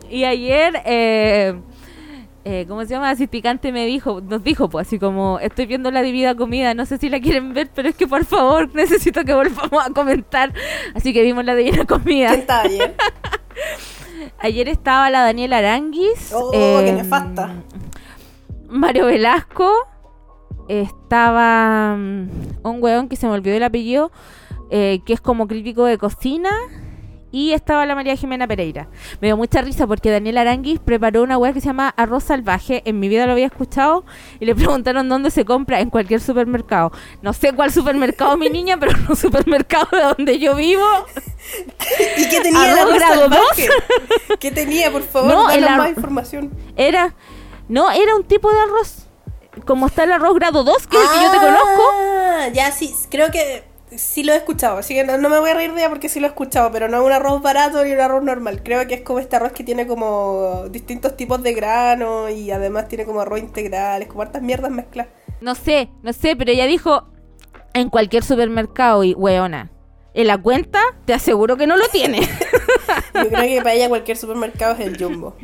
y 0.09 0.23
ayer, 0.23 0.81
eh, 0.85 1.55
eh, 2.45 2.65
¿cómo 2.67 2.83
se 2.83 2.89
llama? 2.89 3.09
Así 3.09 3.27
picante 3.27 3.71
me 3.71 3.85
dijo, 3.85 4.21
nos 4.21 4.43
dijo, 4.43 4.69
pues 4.69 4.87
así 4.87 4.99
como, 4.99 5.39
estoy 5.39 5.65
viendo 5.65 5.91
la 5.91 6.01
divida 6.01 6.35
comida, 6.35 6.73
no 6.73 6.85
sé 6.85 6.97
si 6.97 7.09
la 7.09 7.19
quieren 7.19 7.53
ver, 7.53 7.69
pero 7.73 7.89
es 7.89 7.95
que 7.95 8.07
por 8.07 8.25
favor 8.25 8.73
necesito 8.73 9.23
que 9.23 9.33
volvamos 9.33 9.85
a 9.85 9.91
comentar. 9.91 10.53
Así 10.93 11.13
que 11.13 11.21
vimos 11.21 11.45
la 11.45 11.55
divina 11.55 11.85
comida. 11.85 12.29
¿Quién 12.29 12.39
estaba 12.41 12.61
ayer? 12.61 12.95
Ayer 14.39 14.69
estaba 14.69 15.09
la 15.09 15.21
Daniela 15.21 15.57
Aranguis. 15.57 16.31
Oh, 16.33 16.51
qué 16.51 16.89
em, 16.89 16.97
nefasta. 16.97 17.51
Mario 18.69 19.05
Velasco. 19.05 19.71
Estaba 20.67 21.95
mm, 21.95 22.29
un 22.63 22.83
weón 22.83 23.07
que 23.07 23.15
se 23.15 23.27
me 23.27 23.33
olvidó 23.33 23.55
el 23.55 23.63
apellido, 23.63 24.11
eh, 24.71 25.01
que 25.05 25.13
es 25.13 25.21
como 25.21 25.47
crítico 25.47 25.85
de 25.85 25.97
cocina. 25.97 26.49
Y 27.31 27.51
estaba 27.51 27.85
la 27.85 27.95
María 27.95 28.15
Jimena 28.15 28.47
Pereira. 28.47 28.87
Me 29.19 29.27
dio 29.27 29.35
mucha 29.35 29.61
risa 29.61 29.85
porque 29.85 30.09
Daniel 30.09 30.37
Aranguis 30.37 30.79
preparó 30.79 31.21
una 31.21 31.37
weá 31.37 31.51
que 31.51 31.59
se 31.59 31.67
llama 31.67 31.89
arroz 31.89 32.23
salvaje. 32.23 32.81
En 32.85 32.97
mi 32.97 33.09
vida 33.09 33.25
lo 33.25 33.33
había 33.33 33.47
escuchado. 33.47 34.05
Y 34.39 34.45
le 34.45 34.55
preguntaron 34.55 35.09
dónde 35.09 35.31
se 35.31 35.43
compra. 35.43 35.81
En 35.81 35.89
cualquier 35.89 36.21
supermercado. 36.21 36.93
No 37.21 37.33
sé 37.33 37.51
cuál 37.51 37.73
supermercado, 37.73 38.37
mi 38.37 38.49
niña, 38.49 38.77
pero 38.79 38.93
en 38.97 39.05
un 39.09 39.17
supermercado 39.17 39.89
de 39.91 40.03
donde 40.03 40.39
yo 40.39 40.55
vivo. 40.55 40.85
¿Y 42.17 42.29
qué 42.29 42.39
tenía 42.39 42.71
el 42.71 42.77
Arroz 42.77 42.99
salvaje? 42.99 43.67
¿Qué 44.39 44.51
tenía, 44.51 44.89
por 44.89 45.03
favor? 45.03 45.29
No, 45.29 45.47
danos 45.49 45.77
más 45.77 45.89
información. 45.89 46.51
Era. 46.77 47.15
No, 47.67 47.91
era 47.91 48.15
un 48.15 48.23
tipo 48.23 48.51
de 48.51 48.59
arroz. 48.59 49.07
Como 49.65 49.87
está 49.87 50.03
el 50.03 50.11
arroz 50.11 50.35
grado 50.35 50.63
2, 50.63 50.87
que 50.87 50.97
es 50.97 51.03
el 51.03 51.09
que 51.09 51.23
yo 51.23 51.31
te 51.31 51.37
conozco. 51.37 51.81
Ah, 51.93 52.47
ya 52.53 52.71
sí, 52.71 52.93
creo 53.09 53.31
que 53.31 53.63
sí 53.97 54.23
lo 54.23 54.33
he 54.33 54.37
escuchado. 54.37 54.77
Así 54.77 54.93
que 54.93 55.03
no, 55.03 55.17
no 55.17 55.29
me 55.29 55.39
voy 55.39 55.49
a 55.49 55.53
reír 55.53 55.73
de 55.73 55.79
ella 55.79 55.89
porque 55.89 56.09
sí 56.09 56.19
lo 56.19 56.27
he 56.27 56.29
escuchado, 56.29 56.71
pero 56.71 56.87
no 56.89 57.03
un 57.03 57.11
arroz 57.11 57.41
barato 57.41 57.83
ni 57.83 57.91
un 57.91 57.99
arroz 57.99 58.23
normal. 58.23 58.61
Creo 58.63 58.85
que 58.87 58.95
es 58.95 59.01
como 59.01 59.19
este 59.19 59.35
arroz 59.35 59.53
que 59.53 59.63
tiene 59.63 59.87
como 59.87 60.65
distintos 60.69 61.15
tipos 61.15 61.41
de 61.41 61.53
grano 61.53 62.29
y 62.29 62.51
además 62.51 62.87
tiene 62.87 63.05
como 63.05 63.21
arroz 63.21 63.39
integral, 63.39 64.01
es 64.01 64.07
como 64.07 64.21
hartas 64.21 64.41
mierdas 64.41 64.71
mezcladas. 64.71 65.11
No 65.41 65.55
sé, 65.55 65.89
no 66.01 66.13
sé, 66.13 66.35
pero 66.35 66.51
ella 66.51 66.65
dijo 66.65 67.07
en 67.73 67.89
cualquier 67.89 68.23
supermercado 68.23 69.03
y 69.03 69.13
weona. 69.13 69.71
En 70.13 70.27
la 70.27 70.37
cuenta 70.37 70.81
te 71.05 71.13
aseguro 71.13 71.57
que 71.57 71.67
no 71.67 71.75
lo 71.75 71.87
tiene. 71.89 72.21
Yo 73.13 73.27
creo 73.29 73.41
que 73.41 73.57
para 73.57 73.73
ella 73.73 73.89
cualquier 73.89 74.17
supermercado 74.17 74.73
es 74.73 74.79
el 74.79 74.97
jumbo. 74.97 75.35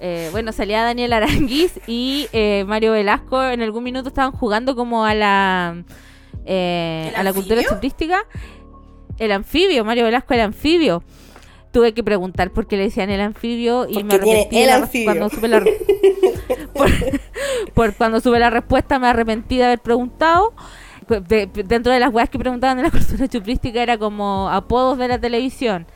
Eh, 0.00 0.28
bueno, 0.32 0.52
salía 0.52 0.82
Daniel 0.82 1.12
Aranguis 1.12 1.80
y 1.86 2.28
eh, 2.32 2.64
Mario 2.66 2.92
Velasco 2.92 3.42
en 3.44 3.62
algún 3.62 3.84
minuto 3.84 4.08
estaban 4.08 4.32
jugando 4.32 4.74
como 4.76 5.04
a 5.04 5.14
la 5.14 5.82
eh, 6.44 7.08
¿El 7.10 7.16
a 7.16 7.22
la 7.22 7.32
cultura 7.32 7.56
anfibio? 7.56 7.74
chuprística. 7.74 8.18
El 9.18 9.32
anfibio, 9.32 9.84
Mario 9.84 10.04
Velasco 10.04 10.34
el 10.34 10.40
anfibio. 10.40 11.02
Tuve 11.72 11.92
que 11.94 12.04
preguntar 12.04 12.50
por 12.52 12.66
qué 12.66 12.76
le 12.76 12.84
decían 12.84 13.10
el 13.10 13.20
anfibio 13.20 13.86
y 13.88 13.94
Porque 13.94 14.04
me 14.04 14.14
arrepentí 14.14 14.58
el 14.58 14.70
anfibio. 14.70 15.06
cuando 15.06 15.28
supe 15.30 15.48
la 15.48 15.60
por, 16.74 16.90
por 17.74 17.94
cuando 17.94 18.20
supe 18.20 18.38
la 18.38 18.50
respuesta 18.50 18.98
me 18.98 19.08
arrepentí 19.08 19.56
de 19.58 19.64
haber 19.64 19.78
preguntado. 19.80 20.52
De- 21.08 21.46
dentro 21.66 21.92
de 21.92 22.00
las 22.00 22.12
weas 22.14 22.30
que 22.30 22.38
preguntaban 22.38 22.76
de 22.78 22.82
la 22.84 22.90
cultura 22.90 23.28
chuprística 23.28 23.82
era 23.82 23.98
como 23.98 24.48
apodos 24.50 24.98
de 24.98 25.08
la 25.08 25.18
televisión. 25.20 25.86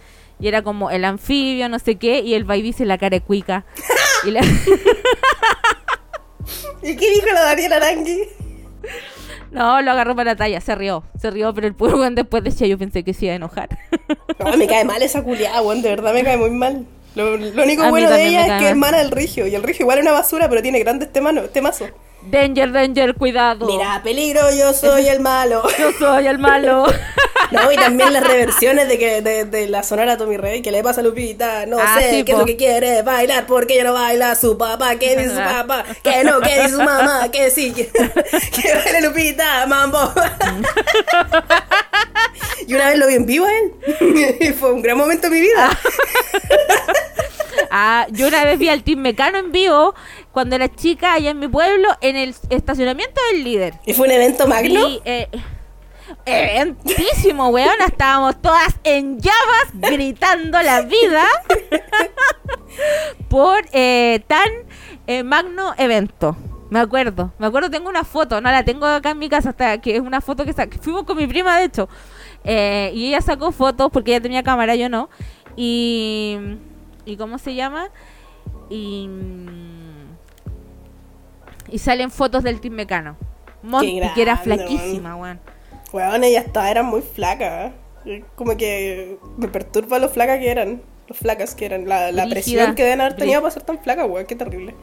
Y 0.40 0.48
era 0.48 0.62
como 0.62 0.90
el 0.90 1.04
anfibio, 1.04 1.68
no 1.68 1.78
sé 1.78 1.96
qué, 1.96 2.20
y 2.20 2.34
el 2.34 2.44
baby 2.44 2.62
dice 2.62 2.84
la 2.84 2.98
carecuica. 2.98 3.64
y 4.26 4.30
la- 4.30 4.40
¿Y 6.82 6.96
qué 6.96 7.10
dijo 7.10 7.26
la 7.32 7.42
Daniela 7.42 7.76
Arangui? 7.76 8.22
No, 9.50 9.80
lo 9.82 9.90
agarró 9.90 10.14
para 10.14 10.32
la 10.32 10.36
talla, 10.36 10.60
se 10.60 10.74
rió, 10.74 11.02
se 11.20 11.30
rió, 11.30 11.52
pero 11.54 11.66
el 11.66 11.74
puro 11.74 11.98
después 12.10 12.44
decía, 12.44 12.66
yo 12.66 12.78
pensé 12.78 13.02
que 13.02 13.14
se 13.14 13.26
iba 13.26 13.32
a 13.32 13.36
enojar. 13.36 13.68
No, 14.38 14.56
me 14.56 14.66
cae 14.66 14.84
mal 14.84 15.02
esa 15.02 15.22
culiada, 15.22 15.62
weón, 15.62 15.82
de 15.82 15.88
verdad 15.88 16.12
me 16.12 16.22
cae 16.22 16.36
muy 16.36 16.50
mal. 16.50 16.86
Lo, 17.14 17.36
lo 17.36 17.62
único 17.64 17.82
A 17.82 17.90
bueno 17.90 18.10
de 18.10 18.26
ella 18.28 18.42
es 18.42 18.52
que 18.60 18.64
es 18.66 18.70
hermana 18.70 18.98
del 18.98 19.10
Rigio, 19.10 19.46
y 19.46 19.54
el 19.54 19.62
Rigio 19.62 19.84
igual 19.84 19.98
es 19.98 20.02
una 20.04 20.12
basura, 20.12 20.48
pero 20.48 20.62
tiene 20.62 20.78
grandes 20.80 21.10
temano- 21.12 21.48
temazos. 21.48 21.90
Danger, 22.20 22.72
danger, 22.72 23.14
cuidado. 23.14 23.66
Mira, 23.66 24.00
peligro, 24.02 24.52
yo 24.52 24.72
soy 24.74 25.08
el 25.08 25.20
malo. 25.20 25.62
Yo 25.78 25.92
soy 25.98 26.26
el 26.26 26.38
malo. 26.38 26.86
No, 27.50 27.72
y 27.72 27.76
también 27.76 28.12
las 28.12 28.22
reversiones 28.26 28.88
de 28.88 28.98
que 28.98 29.22
de, 29.22 29.46
de 29.46 29.68
la 29.68 29.82
sonora 29.82 30.18
Tommy 30.18 30.36
Rey, 30.36 30.60
que 30.60 30.70
le 30.70 30.82
pasa 30.82 31.00
a 31.00 31.04
Lupita, 31.04 31.64
no 31.64 31.78
Ah, 31.80 31.96
sé 31.98 32.10
sí, 32.10 32.24
qué 32.24 32.32
es 32.32 32.38
lo 32.38 32.44
que 32.44 32.56
quiere 32.58 33.00
bailar, 33.00 33.46
porque 33.46 33.72
ella 33.74 33.84
no 33.84 33.94
baila 33.94 34.34
su 34.34 34.58
papá, 34.58 34.96
qué 34.96 35.16
dice 35.16 35.30
su 35.30 35.36
papá, 35.36 35.82
que 36.02 36.24
no, 36.24 36.40
qué 36.42 36.56
dice 36.56 36.68
su 36.70 36.76
mamá, 36.82 37.30
que 37.32 37.48
sí, 37.50 37.72
que, 37.72 37.86
que 37.90 38.74
baile 38.74 39.00
Lupita, 39.00 39.64
mambo. 39.66 40.12
Y 42.66 42.74
una 42.74 42.88
vez 42.88 42.98
lo 42.98 43.06
vi 43.06 43.14
en 43.14 43.24
vivo 43.24 43.46
a 43.46 43.50
él, 43.50 44.36
y 44.40 44.52
fue 44.52 44.72
un 44.72 44.82
gran 44.82 44.98
momento 44.98 45.30
de 45.30 45.34
mi 45.36 45.40
vida. 45.40 45.70
Ah, 47.70 48.06
yo 48.10 48.28
una 48.28 48.44
vez 48.44 48.58
vi 48.58 48.68
al 48.68 48.82
Team 48.82 48.98
Mecano 49.00 49.38
en 49.38 49.52
vivo 49.52 49.94
cuando 50.38 50.54
era 50.54 50.72
chica 50.72 51.14
allá 51.14 51.30
en 51.30 51.40
mi 51.40 51.48
pueblo 51.48 51.88
en 52.00 52.14
el 52.14 52.32
estacionamiento 52.48 53.20
del 53.32 53.42
líder. 53.42 53.74
Y 53.84 53.92
fue 53.92 54.06
un 54.06 54.12
evento 54.12 54.46
magno. 54.46 54.88
Y, 54.88 55.00
eh, 55.04 55.28
eventísimo, 56.26 57.48
weón. 57.48 57.74
Estábamos 57.84 58.40
todas 58.40 58.78
en 58.84 59.18
llamas 59.18 59.90
gritando 59.90 60.62
la 60.62 60.82
vida 60.82 61.24
por 63.28 63.64
eh, 63.72 64.22
tan 64.28 64.48
eh, 65.08 65.24
magno 65.24 65.74
evento. 65.76 66.36
Me 66.70 66.78
acuerdo, 66.78 67.32
me 67.38 67.48
acuerdo, 67.48 67.68
tengo 67.68 67.88
una 67.88 68.04
foto, 68.04 68.40
no 68.40 68.48
la 68.52 68.62
tengo 68.62 68.86
acá 68.86 69.10
en 69.10 69.18
mi 69.18 69.28
casa, 69.28 69.50
hasta 69.50 69.78
que 69.78 69.96
es 69.96 70.00
una 70.00 70.20
foto 70.20 70.44
que, 70.44 70.54
que 70.54 70.78
fuimos 70.78 71.02
con 71.02 71.16
mi 71.16 71.26
prima, 71.26 71.58
de 71.58 71.64
hecho. 71.64 71.88
Eh, 72.44 72.92
y 72.94 73.08
ella 73.08 73.22
sacó 73.22 73.50
fotos 73.50 73.90
porque 73.90 74.12
ella 74.12 74.20
tenía 74.20 74.44
cámara, 74.44 74.76
yo 74.76 74.88
no. 74.88 75.08
Y. 75.56 76.38
¿Y 77.06 77.16
cómo 77.16 77.38
se 77.38 77.56
llama? 77.56 77.88
Y. 78.70 79.08
Y 81.70 81.78
salen 81.78 82.10
fotos 82.10 82.42
del 82.42 82.60
Team 82.60 82.74
Mecano. 82.74 83.16
Monty, 83.62 84.00
que 84.14 84.22
era 84.22 84.36
grande, 84.36 84.66
flaquísima, 84.66 85.16
weón. 85.16 85.40
Weón, 85.92 86.24
ella 86.24 86.40
estaba, 86.40 86.70
era 86.70 86.82
muy 86.82 87.02
flaca. 87.02 87.72
¿eh? 88.04 88.24
Como 88.34 88.56
que 88.56 89.18
me 89.36 89.48
perturba 89.48 89.98
lo 89.98 90.08
flaca 90.08 90.38
que 90.38 90.50
eran. 90.50 90.82
Lo 91.08 91.14
flacas 91.14 91.54
que 91.54 91.66
eran. 91.66 91.88
La, 91.88 92.12
la 92.12 92.26
presión 92.26 92.74
que 92.74 92.84
deben 92.84 93.00
haber 93.00 93.16
tenido 93.16 93.40
para 93.40 93.50
ser 93.50 93.62
tan 93.62 93.78
flaca, 93.78 94.04
weón. 94.04 94.26
Qué 94.26 94.36
terrible. 94.36 94.74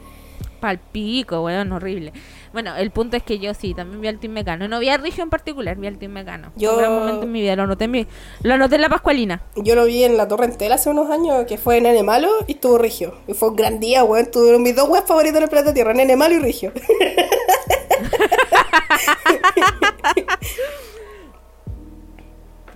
Palpico, 0.60 1.42
weón, 1.42 1.72
horrible. 1.72 2.12
Bueno, 2.56 2.74
el 2.74 2.90
punto 2.90 3.18
es 3.18 3.22
que 3.22 3.38
yo 3.38 3.52
sí, 3.52 3.74
también 3.74 4.00
vi 4.00 4.08
al 4.08 4.18
Team 4.18 4.32
Mecano. 4.32 4.66
No 4.66 4.78
vi 4.78 4.88
a 4.88 4.96
Rigio 4.96 5.22
en 5.22 5.28
particular, 5.28 5.76
vi 5.76 5.88
al 5.88 5.98
Team 5.98 6.12
Mecano. 6.12 6.52
Yo- 6.56 6.72
un 6.72 6.78
gran 6.78 6.90
momento 6.94 7.24
en 7.24 7.32
mi 7.32 7.42
vida, 7.42 7.54
lo 7.54 7.64
anoté 7.64 7.84
en, 7.84 7.90
mi, 7.90 8.06
lo 8.40 8.54
anoté 8.54 8.76
en 8.76 8.80
la 8.80 8.88
Pascualina. 8.88 9.42
Yo 9.56 9.74
lo 9.74 9.84
vi 9.84 10.04
en 10.04 10.16
la 10.16 10.26
Torre 10.26 10.46
Entera 10.46 10.76
hace 10.76 10.88
unos 10.88 11.10
años, 11.10 11.44
que 11.44 11.58
fue 11.58 11.82
Nene 11.82 12.02
Malo 12.02 12.30
y 12.46 12.52
estuvo 12.52 12.78
Rigio. 12.78 13.12
Y 13.28 13.34
fue 13.34 13.50
un 13.50 13.56
gran 13.56 13.78
día, 13.78 14.04
weón. 14.04 14.30
Tuvieron 14.30 14.62
mis 14.62 14.74
dos 14.74 14.88
weas 14.88 15.04
favoritos 15.04 15.36
en 15.36 15.42
el 15.42 15.50
planeta 15.50 15.74
Tierra, 15.74 15.92
Nene 15.92 16.16
Malo 16.16 16.34
y 16.36 16.38
Rigio. 16.38 16.72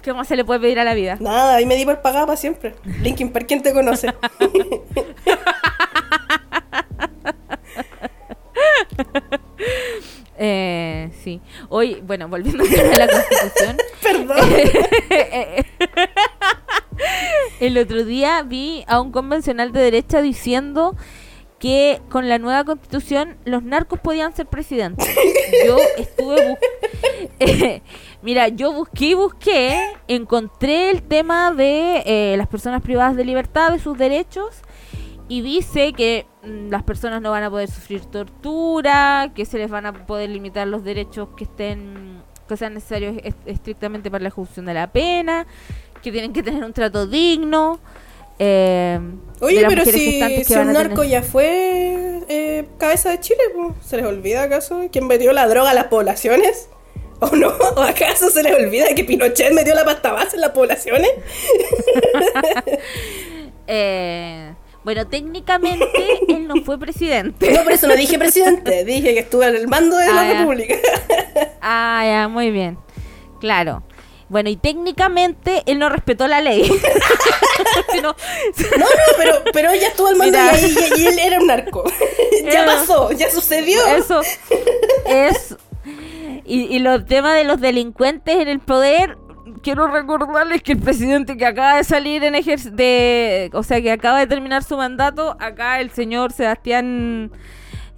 ¿Qué 0.03 0.13
más 0.13 0.29
se 0.29 0.37
le 0.37 0.45
puede 0.45 0.61
pedir 0.61 0.79
a 0.79 0.85
la 0.85 0.93
vida? 0.93 1.17
Nada, 1.21 1.57
ahí 1.57 1.65
me 1.65 1.77
di 1.77 1.87
por 1.87 2.03
pagada 2.03 2.27
para 2.27 2.37
siempre. 2.37 2.75
Linkin 3.03 3.33
Park, 3.33 3.47
¿quién 3.49 3.63
te 3.63 3.73
conoce? 3.73 4.13
Eh, 10.43 11.11
sí. 11.23 11.39
Hoy, 11.69 12.03
bueno, 12.07 12.27
volviendo 12.27 12.65
de 12.65 12.97
la 12.97 13.07
constitución. 13.07 13.77
Perdón. 14.03 14.39
El 17.61 17.77
otro 17.79 18.05
día 18.05 18.43
vi 18.43 18.83
a 18.87 19.01
un 19.03 19.13
convencional 19.13 19.71
de 19.73 19.81
derecha 19.83 20.23
diciendo 20.23 20.97
que 21.59 22.01
con 22.09 22.31
la 22.31 22.39
nueva 22.39 22.65
constitución 22.65 23.37
los 23.45 23.63
narcos 23.63 24.01
podían 24.01 24.35
ser 24.35 24.47
presidentes. 24.47 25.07
Yo 25.67 25.77
estuve 25.99 26.49
bus- 26.49 27.83
Mira, 28.23 28.49
yo 28.49 28.73
busqué 28.73 29.07
y 29.09 29.15
busqué, 29.15 29.93
encontré 30.09 30.89
el 30.91 31.03
tema 31.03 31.53
de 31.53 32.03
eh, 32.07 32.35
las 32.39 32.49
personas 32.49 32.81
privadas 32.81 33.15
de 33.15 33.27
libertad, 33.27 33.73
de 33.73 33.79
sus 33.79 33.99
derechos, 33.99 34.63
y 35.29 35.43
dice 35.43 35.93
que 35.93 36.25
las 36.43 36.83
personas 36.85 37.21
no 37.21 37.31
van 37.31 37.43
a 37.45 37.51
poder 37.51 37.71
sufrir 37.71 38.05
tortura, 38.07 39.31
que 39.35 39.45
se 39.45 39.59
les 39.59 39.71
van 39.71 39.87
a 39.87 40.07
poder 40.07 40.31
limitar 40.31 40.67
los 40.67 40.83
derechos 40.85 41.29
que 41.37 41.45
estén 41.45 42.21
que 42.49 42.57
sean 42.57 42.75
necesarios 42.75 43.17
est- 43.23 43.37
estrictamente 43.47 44.11
para 44.11 44.23
la 44.23 44.29
ejecución 44.29 44.67
de 44.67 44.75
la 44.75 44.89
pena, 44.91 45.47
que 46.03 46.11
tienen 46.11 46.33
que 46.33 46.43
tener 46.43 46.65
un 46.65 46.73
trato 46.73 47.07
digno. 47.07 47.79
eh, 48.41 48.99
Oye, 49.41 49.65
pero 49.69 49.85
si, 49.85 50.43
si 50.45 50.55
un 50.55 50.73
narco 50.73 51.03
tener- 51.03 51.11
ya 51.11 51.23
fue 51.23 52.23
eh, 52.29 52.65
cabeza 52.79 53.11
de 53.11 53.21
Chile, 53.21 53.41
pues, 53.55 53.75
¿se 53.87 53.99
les 53.99 54.07
olvida 54.07 54.43
acaso 54.43 54.81
quién 54.91 55.07
metió 55.07 55.33
la 55.33 55.47
droga 55.47 55.71
a 55.71 55.75
las 55.75 55.85
poblaciones? 55.85 56.69
¿O 57.21 57.37
no? 57.37 57.49
¿O 57.77 57.83
acaso 57.83 58.31
se 58.31 58.43
les 58.43 58.55
olvida 58.55 58.87
que 58.97 59.05
Pinochet 59.05 59.53
metió 59.53 59.75
la 59.75 59.85
pasta 59.85 60.11
base 60.13 60.37
en 60.37 60.41
las 60.41 60.51
poblaciones? 60.51 61.11
Eh, 63.73 64.53
bueno, 64.85 65.07
técnicamente 65.07 65.87
él 66.29 66.47
no 66.49 66.57
fue 66.65 66.79
presidente. 66.79 67.51
No, 67.53 67.63
por 67.63 67.73
eso 67.73 67.87
no 67.87 67.97
dije 67.97 68.19
presidente, 68.19 68.85
dije 68.85 69.15
que 69.15 69.21
estuvo 69.21 69.43
en 69.43 69.57
el 69.57 69.69
mando 69.69 69.97
de 69.97 70.07
Ah, 70.07 70.13
la 70.15 70.33
ya. 70.33 70.39
república. 70.41 70.75
Ah, 71.61 72.03
ya, 72.05 72.29
muy 72.29 72.51
bien. 72.51 72.79
Claro. 73.41 73.83
Bueno, 74.29 74.49
y 74.49 74.57
técnicamente 74.57 75.65
él 75.67 75.81
no 75.81 75.89
respetó 75.89 76.29
la 76.29 76.41
ley. 76.41 76.63
no, 78.03 78.15
no, 78.79 78.87
pero, 79.17 79.43
pero 79.53 79.75
ya 79.75 79.89
estuvo 79.89 80.07
al 80.07 80.17
mando 80.17 80.39
y, 80.97 81.01
y, 81.01 81.07
él 81.07 81.19
era 81.19 81.41
un 81.41 81.49
narco. 81.49 81.83
ya 82.53 82.65
pasó, 82.65 83.11
ya 83.13 83.29
sucedió. 83.31 83.85
Eso 83.87 84.21
es... 85.07 85.57
Y, 86.45 86.75
y 86.75 86.79
los 86.79 87.07
temas 87.07 87.35
de 87.35 87.45
los 87.45 87.61
delincuentes 87.61 88.37
en 88.37 88.49
el 88.49 88.61
poder, 88.61 89.17
quiero 89.63 89.89
recordarles 89.89 90.63
que 90.63 90.73
el 90.73 90.79
presidente 90.79 91.37
que 91.37 91.47
acaba 91.47 91.77
de 91.77 91.85
salir 91.85 92.25
en 92.25 92.35
ejercicio, 92.35 92.73
de, 92.73 93.51
o 93.53 93.63
sea, 93.63 93.81
que 93.81 93.91
acaba 93.91 94.19
de 94.19 94.27
terminar 94.27 94.63
su 94.65 94.77
mandato, 94.77 95.37
acá 95.41 95.81
el 95.81 95.91
señor 95.91 96.33
Sebastián, 96.33 97.31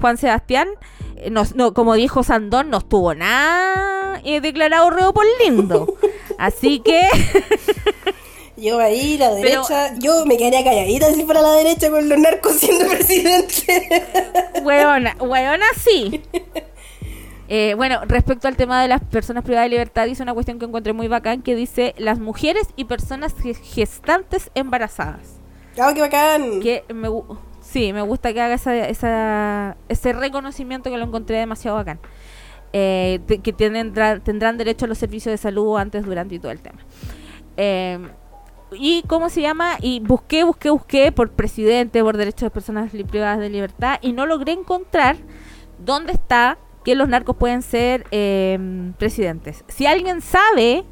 Juan 0.01 0.17
Sebastián, 0.17 0.69
eh, 1.17 1.31
no, 1.31 1.75
como 1.75 1.95
dijo 1.95 2.23
Sandón, 2.23 2.71
no 2.71 2.79
estuvo 2.79 3.15
nada 3.15 4.21
eh, 4.25 4.41
declarado 4.41 4.91
reo 4.91 5.13
por 5.13 5.25
lindo. 5.45 5.95
Así 6.39 6.81
que... 6.81 7.09
Yo 8.57 8.79
ahí, 8.79 9.19
la 9.19 9.35
derecha, 9.35 9.99
yo 9.99 10.25
me 10.25 10.37
quedaría 10.37 10.63
calladita 10.63 11.13
si 11.13 11.25
fuera 11.25 11.41
la 11.41 11.53
derecha 11.53 11.91
con 11.91 12.09
los 12.09 12.19
narcos 12.19 12.53
siendo 12.53 12.87
presidente. 12.87 14.13
Hueona, 14.63 15.17
hueona 15.19 15.65
sí. 15.77 16.23
Eh, 17.49 17.75
bueno, 17.77 18.01
respecto 18.07 18.49
al 18.49 18.57
tema 18.57 18.81
de 18.81 18.89
las 18.89 19.03
personas 19.03 19.45
privadas 19.45 19.67
de 19.67 19.71
libertad, 19.71 20.07
dice 20.07 20.23
una 20.23 20.35
cuestión 20.35 20.59
que 20.59 20.65
encontré 20.65 20.93
muy 20.93 21.09
bacán 21.09 21.43
que 21.43 21.55
dice 21.55 21.95
las 21.99 22.19
mujeres 22.19 22.69
y 22.77 22.85
personas 22.85 23.35
gestantes 23.75 24.51
embarazadas. 24.55 25.41
¡Ah, 25.79 25.93
qué 25.95 26.01
bacán! 26.01 26.61
Que 26.61 26.85
me, 26.95 27.09
sí, 27.61 27.93
me 27.93 28.03
gusta 28.03 28.33
que 28.33 28.41
haga 28.41 28.55
esa, 28.55 29.77
ese 29.89 30.13
reconocimiento 30.13 30.91
que 30.91 30.97
lo 30.97 31.05
encontré 31.05 31.37
demasiado 31.39 31.77
bacán. 31.77 31.99
Eh, 32.75 33.21
que 33.43 33.53
tienen, 33.53 33.93
tendrán 34.23 34.57
derecho 34.57 34.87
a 34.87 34.89
los 34.89 34.97
servicios 34.97 35.31
de 35.31 35.37
salud 35.37 35.77
antes, 35.77 36.07
durante 36.07 36.37
y 36.37 36.39
todo 36.39 36.53
el 36.53 36.63
tema. 36.63 36.79
Eh, 37.57 37.99
y 38.75 39.03
cómo 39.07 39.29
se 39.29 39.43
llama 39.43 39.77
y 39.81 40.01
busqué 40.01 40.45
busqué 40.45 40.71
busqué 40.71 41.13
por 41.13 41.31
presidente 41.33 42.03
por 42.03 42.17
derechos 42.17 42.43
de 42.43 42.51
personas 42.51 42.91
privadas 42.91 43.39
de 43.39 43.51
libertad 43.51 43.99
y 44.01 44.13
no 44.13 44.25
logré 44.25 44.53
encontrar 44.53 45.17
dónde 45.79 46.13
está 46.13 46.59
que 46.85 46.95
los 46.95 47.09
narcos 47.09 47.37
pueden 47.37 47.63
ser 47.63 48.07
em, 48.11 48.93
presidentes. 48.95 49.65
Si 49.69 49.87
alguien 49.87 50.21
sabe 50.21 50.85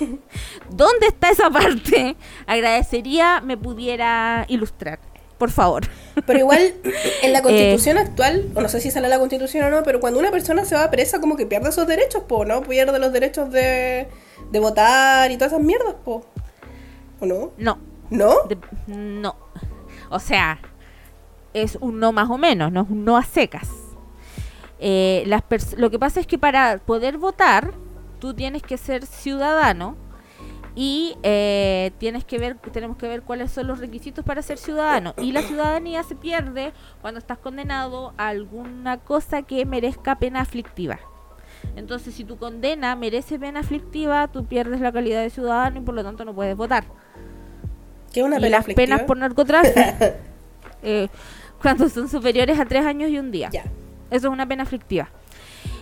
dónde 0.70 1.06
está 1.06 1.30
esa 1.30 1.50
parte, 1.50 2.16
agradecería 2.46 3.40
me 3.40 3.56
pudiera 3.56 4.44
ilustrar. 4.48 4.98
Por 5.38 5.52
favor. 5.52 5.84
Pero 6.26 6.40
igual, 6.40 6.74
en 7.22 7.32
la 7.32 7.42
constitución 7.42 7.96
eh, 7.96 8.00
actual, 8.00 8.50
o 8.56 8.60
no 8.60 8.68
sé 8.68 8.80
si 8.80 8.90
sale 8.90 9.08
la 9.08 9.20
constitución 9.20 9.64
o 9.64 9.70
no, 9.70 9.84
pero 9.84 10.00
cuando 10.00 10.18
una 10.18 10.32
persona 10.32 10.64
se 10.64 10.74
va 10.74 10.90
presa, 10.90 11.20
como 11.20 11.36
que 11.36 11.46
pierde 11.46 11.68
esos 11.68 11.86
derechos, 11.86 12.24
po, 12.24 12.44
¿no? 12.44 12.62
Pierde 12.62 12.98
los 12.98 13.12
derechos 13.12 13.50
de, 13.52 14.08
de 14.50 14.58
votar 14.58 15.30
y 15.30 15.36
todas 15.36 15.52
esas 15.52 15.64
mierdas, 15.64 15.94
po. 16.04 16.24
¿O 17.20 17.26
no? 17.26 17.52
No. 17.56 17.78
¿No? 18.10 18.34
no. 18.88 19.36
O 20.10 20.18
sea, 20.18 20.58
es 21.52 21.76
un 21.80 22.00
no 22.00 22.12
más 22.12 22.30
o 22.30 22.38
menos, 22.38 22.72
no 22.72 22.82
es 22.82 22.90
un 22.90 23.04
no 23.04 23.16
a 23.16 23.22
secas. 23.22 23.68
Eh, 24.78 25.24
las 25.26 25.42
lo 25.76 25.90
que 25.90 25.98
pasa 25.98 26.20
es 26.20 26.26
que 26.26 26.38
para 26.38 26.78
poder 26.78 27.18
votar, 27.18 27.72
tú 28.20 28.34
tienes 28.34 28.62
que 28.62 28.76
ser 28.76 29.06
ciudadano 29.06 29.96
y 30.74 31.16
eh, 31.24 31.90
tienes 31.98 32.24
que 32.24 32.38
ver, 32.38 32.56
tenemos 32.72 32.96
que 32.96 33.08
ver 33.08 33.22
cuáles 33.22 33.50
son 33.50 33.66
los 33.66 33.80
requisitos 33.80 34.24
para 34.24 34.42
ser 34.42 34.58
ciudadano. 34.58 35.14
Y 35.18 35.32
la 35.32 35.42
ciudadanía 35.42 36.02
se 36.04 36.14
pierde 36.14 36.72
cuando 37.00 37.18
estás 37.18 37.38
condenado 37.38 38.12
a 38.16 38.28
alguna 38.28 38.98
cosa 38.98 39.42
que 39.42 39.64
merezca 39.66 40.20
pena 40.20 40.40
aflictiva. 40.40 41.00
Entonces, 41.74 42.14
si 42.14 42.24
tu 42.24 42.38
condena 42.38 42.94
merece 42.94 43.38
pena 43.40 43.60
aflictiva, 43.60 44.28
tú 44.28 44.44
pierdes 44.44 44.80
la 44.80 44.92
calidad 44.92 45.22
de 45.22 45.30
ciudadano 45.30 45.80
y 45.80 45.82
por 45.82 45.94
lo 45.94 46.04
tanto 46.04 46.24
no 46.24 46.32
puedes 46.32 46.56
votar. 46.56 46.84
¿Qué 48.12 48.22
una 48.22 48.38
y 48.38 48.48
las 48.48 48.64
penas 48.64 49.02
por 49.02 49.16
narcotráfico, 49.16 49.80
eh, 50.82 51.08
cuando 51.60 51.88
son 51.88 52.08
superiores 52.08 52.58
a 52.58 52.64
tres 52.64 52.86
años 52.86 53.10
y 53.10 53.18
un 53.18 53.30
día. 53.30 53.50
Ya. 53.50 53.64
Eso 54.10 54.28
es 54.28 54.32
una 54.32 54.46
pena 54.46 54.62
aflictiva. 54.62 55.08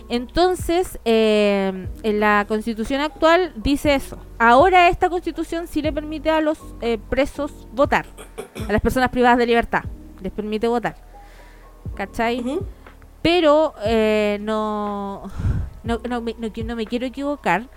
Entonces, 0.09 0.99
eh, 1.03 1.87
en 2.03 2.19
la 2.19 2.45
constitución 2.47 3.01
actual 3.01 3.51
dice 3.55 3.93
eso. 3.93 4.17
Ahora 4.39 4.87
esta 4.89 5.09
constitución 5.09 5.67
sí 5.67 5.81
le 5.81 5.91
permite 5.91 6.29
a 6.29 6.39
los 6.39 6.59
eh, 6.81 6.97
presos 7.09 7.67
votar, 7.73 8.05
a 8.67 8.71
las 8.71 8.81
personas 8.81 9.09
privadas 9.09 9.37
de 9.37 9.45
libertad, 9.45 9.83
les 10.21 10.31
permite 10.31 10.67
votar. 10.67 10.95
¿Cachai? 11.95 12.43
Pero 13.21 13.73
eh, 13.83 14.37
no, 14.41 15.23
no, 15.83 15.99
no, 16.07 16.21
me, 16.21 16.35
no, 16.37 16.47
no 16.65 16.75
me 16.75 16.85
quiero 16.85 17.05
equivocar, 17.05 17.67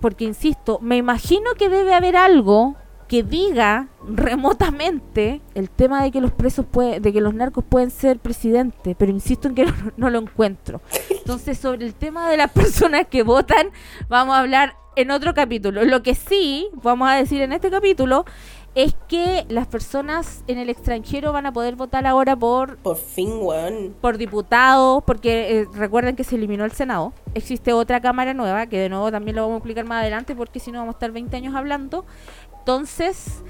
porque 0.00 0.24
insisto, 0.24 0.78
me 0.80 0.96
imagino 0.96 1.52
que 1.56 1.68
debe 1.68 1.94
haber 1.94 2.16
algo 2.16 2.74
que 3.08 3.22
diga 3.22 3.88
remotamente 4.08 5.40
el 5.54 5.70
tema 5.70 6.02
de 6.02 6.10
que 6.10 6.20
los 6.20 6.32
presos 6.32 6.66
puede, 6.66 7.00
de 7.00 7.12
que 7.12 7.20
los 7.20 7.34
narcos 7.34 7.64
pueden 7.64 7.90
ser 7.90 8.18
presidentes, 8.18 8.96
pero 8.98 9.12
insisto 9.12 9.48
en 9.48 9.54
que 9.54 9.66
no, 9.96 10.10
lo 10.10 10.18
encuentro. 10.18 10.80
Entonces, 11.10 11.58
sobre 11.58 11.86
el 11.86 11.94
tema 11.94 12.28
de 12.28 12.36
las 12.36 12.50
personas 12.52 13.06
que 13.08 13.22
votan, 13.22 13.70
vamos 14.08 14.34
a 14.34 14.40
hablar 14.40 14.74
en 14.96 15.10
otro 15.10 15.34
capítulo. 15.34 15.84
Lo 15.84 16.02
que 16.02 16.14
sí 16.14 16.68
vamos 16.82 17.08
a 17.08 17.14
decir 17.14 17.42
en 17.42 17.52
este 17.52 17.70
capítulo 17.70 18.24
es 18.76 18.94
que 19.08 19.46
las 19.48 19.66
personas 19.66 20.44
en 20.48 20.58
el 20.58 20.68
extranjero 20.68 21.32
van 21.32 21.46
a 21.46 21.52
poder 21.52 21.76
votar 21.76 22.06
ahora 22.06 22.36
por 22.36 22.76
por 22.76 22.98
fin 22.98 23.38
weón. 23.40 23.94
por 24.02 24.18
diputados 24.18 25.02
porque 25.04 25.60
eh, 25.60 25.66
recuerden 25.72 26.14
que 26.14 26.24
se 26.24 26.36
eliminó 26.36 26.66
el 26.66 26.72
senado 26.72 27.14
existe 27.32 27.72
otra 27.72 28.02
cámara 28.02 28.34
nueva 28.34 28.66
que 28.66 28.78
de 28.78 28.90
nuevo 28.90 29.10
también 29.10 29.36
lo 29.36 29.42
vamos 29.42 29.54
a 29.54 29.58
explicar 29.60 29.86
más 29.86 30.02
adelante 30.02 30.36
porque 30.36 30.60
si 30.60 30.72
no 30.72 30.80
vamos 30.80 30.94
a 30.94 30.96
estar 30.96 31.10
20 31.10 31.34
años 31.34 31.54
hablando 31.54 32.04
entonces 32.66 33.44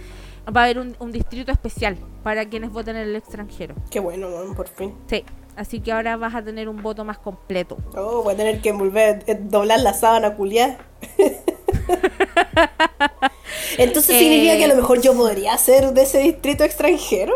va 0.55 0.61
a 0.61 0.65
haber 0.65 0.79
un, 0.79 1.11
distrito 1.11 1.51
especial 1.51 1.97
para 2.23 2.47
quienes 2.51 2.71
voten 2.71 2.97
en 2.97 3.09
el 3.09 3.17
extranjero. 3.17 3.75
Qué 3.91 3.99
bueno, 3.99 4.29
por 4.55 4.69
fin. 4.69 4.95
Sí, 5.09 5.25
así 5.57 5.81
que 5.81 5.91
ahora 5.91 6.19
vas 6.19 6.35
a 6.35 6.45
tener 6.45 6.69
un 6.69 6.83
voto 6.83 7.03
más 7.03 7.17
completo. 7.17 7.79
Oh, 7.97 8.23
voy 8.23 8.35
a 8.35 8.37
tener 8.37 8.61
que 8.61 8.73
volver 8.73 9.25
a 9.27 9.35
doblar 9.35 9.81
la 9.81 9.95
sábana 9.95 10.35
culiar. 10.35 10.77
Entonces 13.79 14.19
significa 14.19 14.59
que 14.59 14.65
a 14.67 14.69
lo 14.69 14.77
mejor 14.77 15.01
yo 15.01 15.15
podría 15.15 15.57
ser 15.57 15.95
de 15.95 16.03
ese 16.03 16.19
distrito 16.19 16.63
extranjero. 16.63 17.33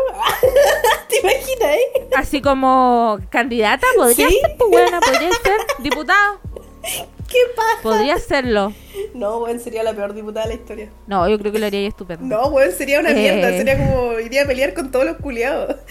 ¿Te 1.09 1.17
imaginas? 1.17 1.77
Eh? 1.77 2.09
Así 2.15 2.43
como 2.43 3.17
candidata, 3.31 3.87
podría 3.95 4.29
ser, 4.29 4.55
pues, 4.55 4.69
buena, 4.69 4.99
podría 4.99 5.31
ser 5.31 5.57
diputado. 5.79 6.39
¿Qué 7.31 7.39
pasa? 7.55 7.81
Podría 7.81 8.17
serlo. 8.17 8.73
No, 9.13 9.37
weón, 9.39 9.59
sería 9.59 9.83
la 9.83 9.93
peor 9.93 10.13
diputada 10.13 10.47
de 10.47 10.55
la 10.55 10.61
historia. 10.61 10.89
No, 11.07 11.29
yo 11.29 11.39
creo 11.39 11.51
que 11.51 11.59
lo 11.59 11.65
haría 11.65 11.87
estupendo. 11.87 12.25
No, 12.25 12.47
weón, 12.47 12.71
sería 12.71 12.99
una 12.99 13.11
mierda. 13.11 13.49
Eh. 13.49 13.57
Sería 13.57 13.77
como 13.77 14.19
iría 14.19 14.43
a 14.43 14.45
pelear 14.45 14.73
con 14.73 14.91
todos 14.91 15.05
los 15.05 15.17
culiados. 15.17 15.77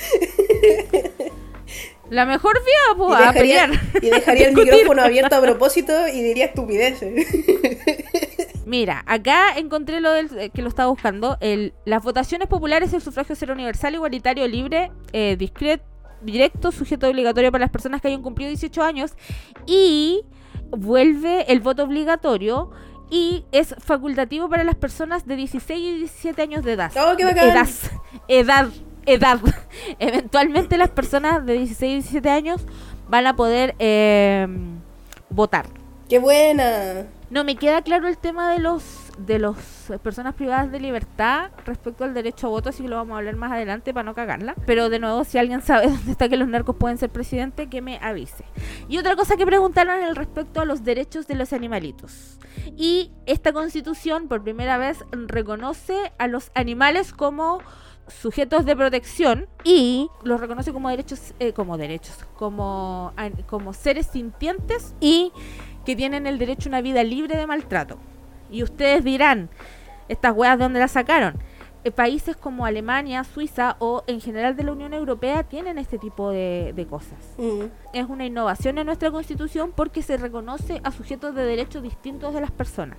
La 2.10 2.26
mejor 2.26 2.54
vía, 2.64 2.96
pues, 2.96 3.20
a 3.20 3.32
pelear. 3.32 3.70
Y 4.02 4.10
dejaría 4.10 4.48
el 4.48 4.54
micrófono 4.56 5.00
abierto 5.02 5.36
a 5.36 5.40
propósito 5.40 6.08
y 6.08 6.22
diría 6.22 6.46
estupideces. 6.46 7.24
Mira, 8.66 9.04
acá 9.06 9.56
encontré 9.56 10.00
lo 10.00 10.12
del, 10.12 10.28
eh, 10.36 10.50
que 10.50 10.60
lo 10.60 10.68
estaba 10.68 10.90
buscando. 10.90 11.38
El, 11.40 11.72
las 11.84 12.02
votaciones 12.02 12.48
populares, 12.48 12.92
el 12.92 13.00
sufragio 13.00 13.36
ser 13.36 13.52
universal, 13.52 13.94
igualitario, 13.94 14.46
libre, 14.48 14.90
eh, 15.12 15.36
discreto, 15.38 15.84
directo, 16.20 16.72
sujeto 16.72 17.08
obligatorio 17.08 17.52
para 17.52 17.62
las 17.62 17.70
personas 17.70 18.00
que 18.00 18.08
hayan 18.08 18.22
cumplido 18.22 18.48
18 18.48 18.82
años 18.82 19.12
y 19.66 20.24
vuelve 20.70 21.50
el 21.52 21.60
voto 21.60 21.84
obligatorio 21.84 22.70
y 23.10 23.44
es 23.52 23.74
facultativo 23.78 24.48
para 24.48 24.64
las 24.64 24.76
personas 24.76 25.26
de 25.26 25.36
16 25.36 25.80
y 25.80 25.98
17 25.98 26.42
años 26.42 26.64
de 26.64 26.72
edad. 26.72 26.92
Oh, 26.96 27.14
edad, 27.18 27.68
edad, 28.28 28.68
edad. 29.06 29.40
Eventualmente 29.98 30.78
las 30.78 30.90
personas 30.90 31.44
de 31.44 31.54
16 31.54 31.90
y 31.90 31.94
17 31.94 32.30
años 32.30 32.62
van 33.08 33.26
a 33.26 33.34
poder 33.34 33.74
eh, 33.78 34.46
votar. 35.28 35.66
¡Qué 36.08 36.18
buena! 36.18 37.06
No 37.30 37.44
me 37.44 37.56
queda 37.56 37.82
claro 37.82 38.08
el 38.08 38.18
tema 38.18 38.50
de 38.52 38.58
los 38.60 39.09
de 39.18 39.38
las 39.38 39.56
personas 40.02 40.34
privadas 40.34 40.70
de 40.70 40.80
libertad 40.80 41.50
respecto 41.64 42.04
al 42.04 42.14
derecho 42.14 42.46
a 42.46 42.50
voto, 42.50 42.68
así 42.70 42.82
que 42.82 42.88
lo 42.88 42.96
vamos 42.96 43.14
a 43.14 43.18
hablar 43.18 43.36
más 43.36 43.52
adelante 43.52 43.92
para 43.92 44.04
no 44.04 44.14
cagarla. 44.14 44.54
Pero 44.66 44.88
de 44.88 44.98
nuevo, 44.98 45.24
si 45.24 45.38
alguien 45.38 45.62
sabe 45.62 45.86
dónde 45.90 46.12
está 46.12 46.28
que 46.28 46.36
los 46.36 46.48
narcos 46.48 46.76
pueden 46.76 46.98
ser 46.98 47.10
presidente, 47.10 47.68
que 47.68 47.80
me 47.80 47.98
avise. 47.98 48.44
Y 48.88 48.98
otra 48.98 49.16
cosa 49.16 49.36
que 49.36 49.46
preguntaron 49.46 50.02
el 50.02 50.16
respecto 50.16 50.60
a 50.60 50.64
los 50.64 50.84
derechos 50.84 51.26
de 51.26 51.34
los 51.34 51.52
animalitos. 51.52 52.38
Y 52.76 53.12
esta 53.26 53.52
constitución, 53.52 54.28
por 54.28 54.42
primera 54.42 54.78
vez, 54.78 55.04
reconoce 55.12 56.12
a 56.18 56.26
los 56.26 56.50
animales 56.54 57.12
como 57.12 57.60
sujetos 58.10 58.64
de 58.64 58.76
protección 58.76 59.48
y 59.64 60.08
los 60.24 60.40
reconoce 60.40 60.72
como 60.72 60.88
derechos, 60.88 61.34
eh, 61.38 61.52
como 61.52 61.78
derechos, 61.78 62.16
como, 62.36 63.12
como 63.46 63.72
seres 63.72 64.06
sintientes 64.06 64.94
y 65.00 65.32
que 65.84 65.96
tienen 65.96 66.26
el 66.26 66.38
derecho 66.38 66.68
a 66.68 66.70
una 66.70 66.80
vida 66.82 67.02
libre 67.02 67.36
de 67.36 67.46
maltrato. 67.46 67.98
Y 68.50 68.62
ustedes 68.62 69.04
dirán, 69.04 69.48
¿estas 70.08 70.34
weas 70.34 70.58
de 70.58 70.64
dónde 70.64 70.80
las 70.80 70.92
sacaron? 70.92 71.40
Eh, 71.82 71.90
países 71.90 72.36
como 72.36 72.66
Alemania, 72.66 73.24
Suiza 73.24 73.76
o 73.78 74.04
en 74.06 74.20
general 74.20 74.54
de 74.54 74.64
la 74.64 74.72
Unión 74.72 74.92
Europea 74.92 75.44
tienen 75.44 75.78
este 75.78 75.98
tipo 75.98 76.30
de, 76.30 76.86
cosas. 76.90 77.34
Mm. 77.38 77.64
Es 77.94 78.06
una 78.06 78.26
innovación 78.26 78.76
en 78.76 78.86
nuestra 78.86 79.10
constitución 79.10 79.72
porque 79.74 80.02
se 80.02 80.18
reconoce 80.18 80.82
a 80.84 80.90
sujetos 80.90 81.34
de 81.34 81.44
derechos 81.44 81.82
distintos 81.82 82.34
de 82.34 82.42
las 82.42 82.50
personas. 82.50 82.98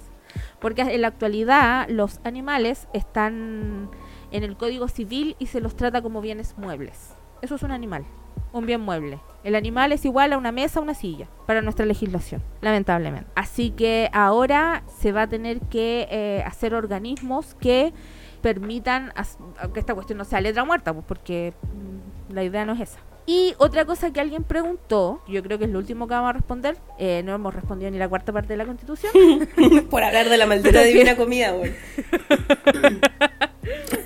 Porque 0.59 0.81
en 0.81 1.01
la 1.01 1.09
actualidad 1.09 1.87
los 1.89 2.21
animales 2.23 2.87
están 2.93 3.91
en 4.31 4.43
el 4.43 4.57
Código 4.57 4.87
Civil 4.87 5.35
y 5.37 5.47
se 5.47 5.61
los 5.61 5.75
trata 5.75 6.01
como 6.01 6.21
bienes 6.21 6.57
muebles. 6.57 7.15
Eso 7.43 7.55
es 7.55 7.63
un 7.63 7.71
animal, 7.71 8.05
un 8.53 8.65
bien 8.65 8.81
mueble. 8.81 9.19
El 9.43 9.55
animal 9.55 9.91
es 9.91 10.05
igual 10.05 10.33
a 10.33 10.37
una 10.37 10.51
mesa, 10.51 10.79
una 10.79 10.93
silla, 10.93 11.27
para 11.47 11.61
nuestra 11.61 11.85
legislación, 11.85 12.43
lamentablemente. 12.61 13.29
Así 13.35 13.71
que 13.71 14.09
ahora 14.13 14.83
se 14.99 15.11
va 15.11 15.23
a 15.23 15.27
tener 15.27 15.61
que 15.61 16.07
eh, 16.11 16.43
hacer 16.45 16.75
organismos 16.75 17.55
que 17.55 17.93
permitan 18.41 19.11
que 19.73 19.79
esta 19.79 19.95
cuestión 19.95 20.17
no 20.17 20.25
sea 20.25 20.41
letra 20.41 20.63
muerta, 20.63 20.93
pues 20.93 21.05
porque 21.07 21.53
la 22.29 22.43
idea 22.43 22.65
no 22.65 22.73
es 22.73 22.81
esa. 22.81 22.99
Y 23.33 23.55
otra 23.59 23.85
cosa 23.85 24.11
que 24.11 24.19
alguien 24.19 24.43
preguntó, 24.43 25.21
yo 25.25 25.41
creo 25.41 25.57
que 25.57 25.63
es 25.63 25.71
lo 25.71 25.79
último 25.79 26.05
que 26.05 26.15
vamos 26.15 26.31
a 26.31 26.33
responder, 26.33 26.75
eh, 26.99 27.21
no 27.23 27.33
hemos 27.33 27.55
respondido 27.55 27.89
ni 27.89 27.97
la 27.97 28.09
cuarta 28.09 28.33
parte 28.33 28.49
de 28.49 28.57
la 28.57 28.65
constitución. 28.65 29.13
Por 29.89 30.03
hablar 30.03 30.27
de 30.27 30.37
la 30.37 30.45
maldita 30.45 30.81
divina 30.81 31.15
comida, 31.15 31.51
güey. 31.51 31.73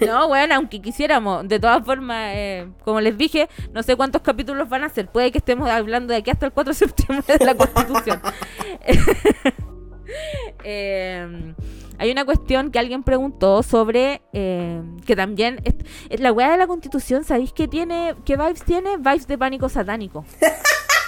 No, 0.05 0.27
bueno, 0.27 0.53
aunque 0.55 0.81
quisiéramos, 0.81 1.47
de 1.47 1.59
todas 1.59 1.83
formas, 1.83 2.33
eh, 2.35 2.67
como 2.83 3.01
les 3.01 3.17
dije, 3.17 3.49
no 3.73 3.81
sé 3.81 3.95
cuántos 3.95 4.21
capítulos 4.21 4.69
van 4.69 4.83
a 4.83 4.89
ser. 4.89 5.07
Puede 5.07 5.31
que 5.31 5.39
estemos 5.39 5.67
hablando 5.69 6.11
de 6.11 6.19
aquí 6.19 6.29
hasta 6.29 6.45
el 6.45 6.51
4 6.51 6.73
de 6.73 6.77
septiembre 6.77 7.37
de 7.39 7.45
la 7.45 7.55
Constitución. 7.55 8.21
eh, 10.63 11.53
hay 11.97 12.11
una 12.11 12.25
cuestión 12.25 12.71
que 12.71 12.79
alguien 12.79 13.03
preguntó 13.03 13.63
sobre 13.63 14.21
eh, 14.33 14.81
que 15.05 15.15
también 15.15 15.61
la 16.09 16.31
weá 16.31 16.51
de 16.51 16.57
la 16.57 16.67
Constitución, 16.67 17.23
¿sabéis 17.23 17.53
qué 17.53 17.67
tiene, 17.67 18.15
qué 18.25 18.35
vibes 18.35 18.63
tiene? 18.63 18.97
Vibes 18.97 19.27
de 19.27 19.37
pánico 19.37 19.69
satánico. 19.69 20.25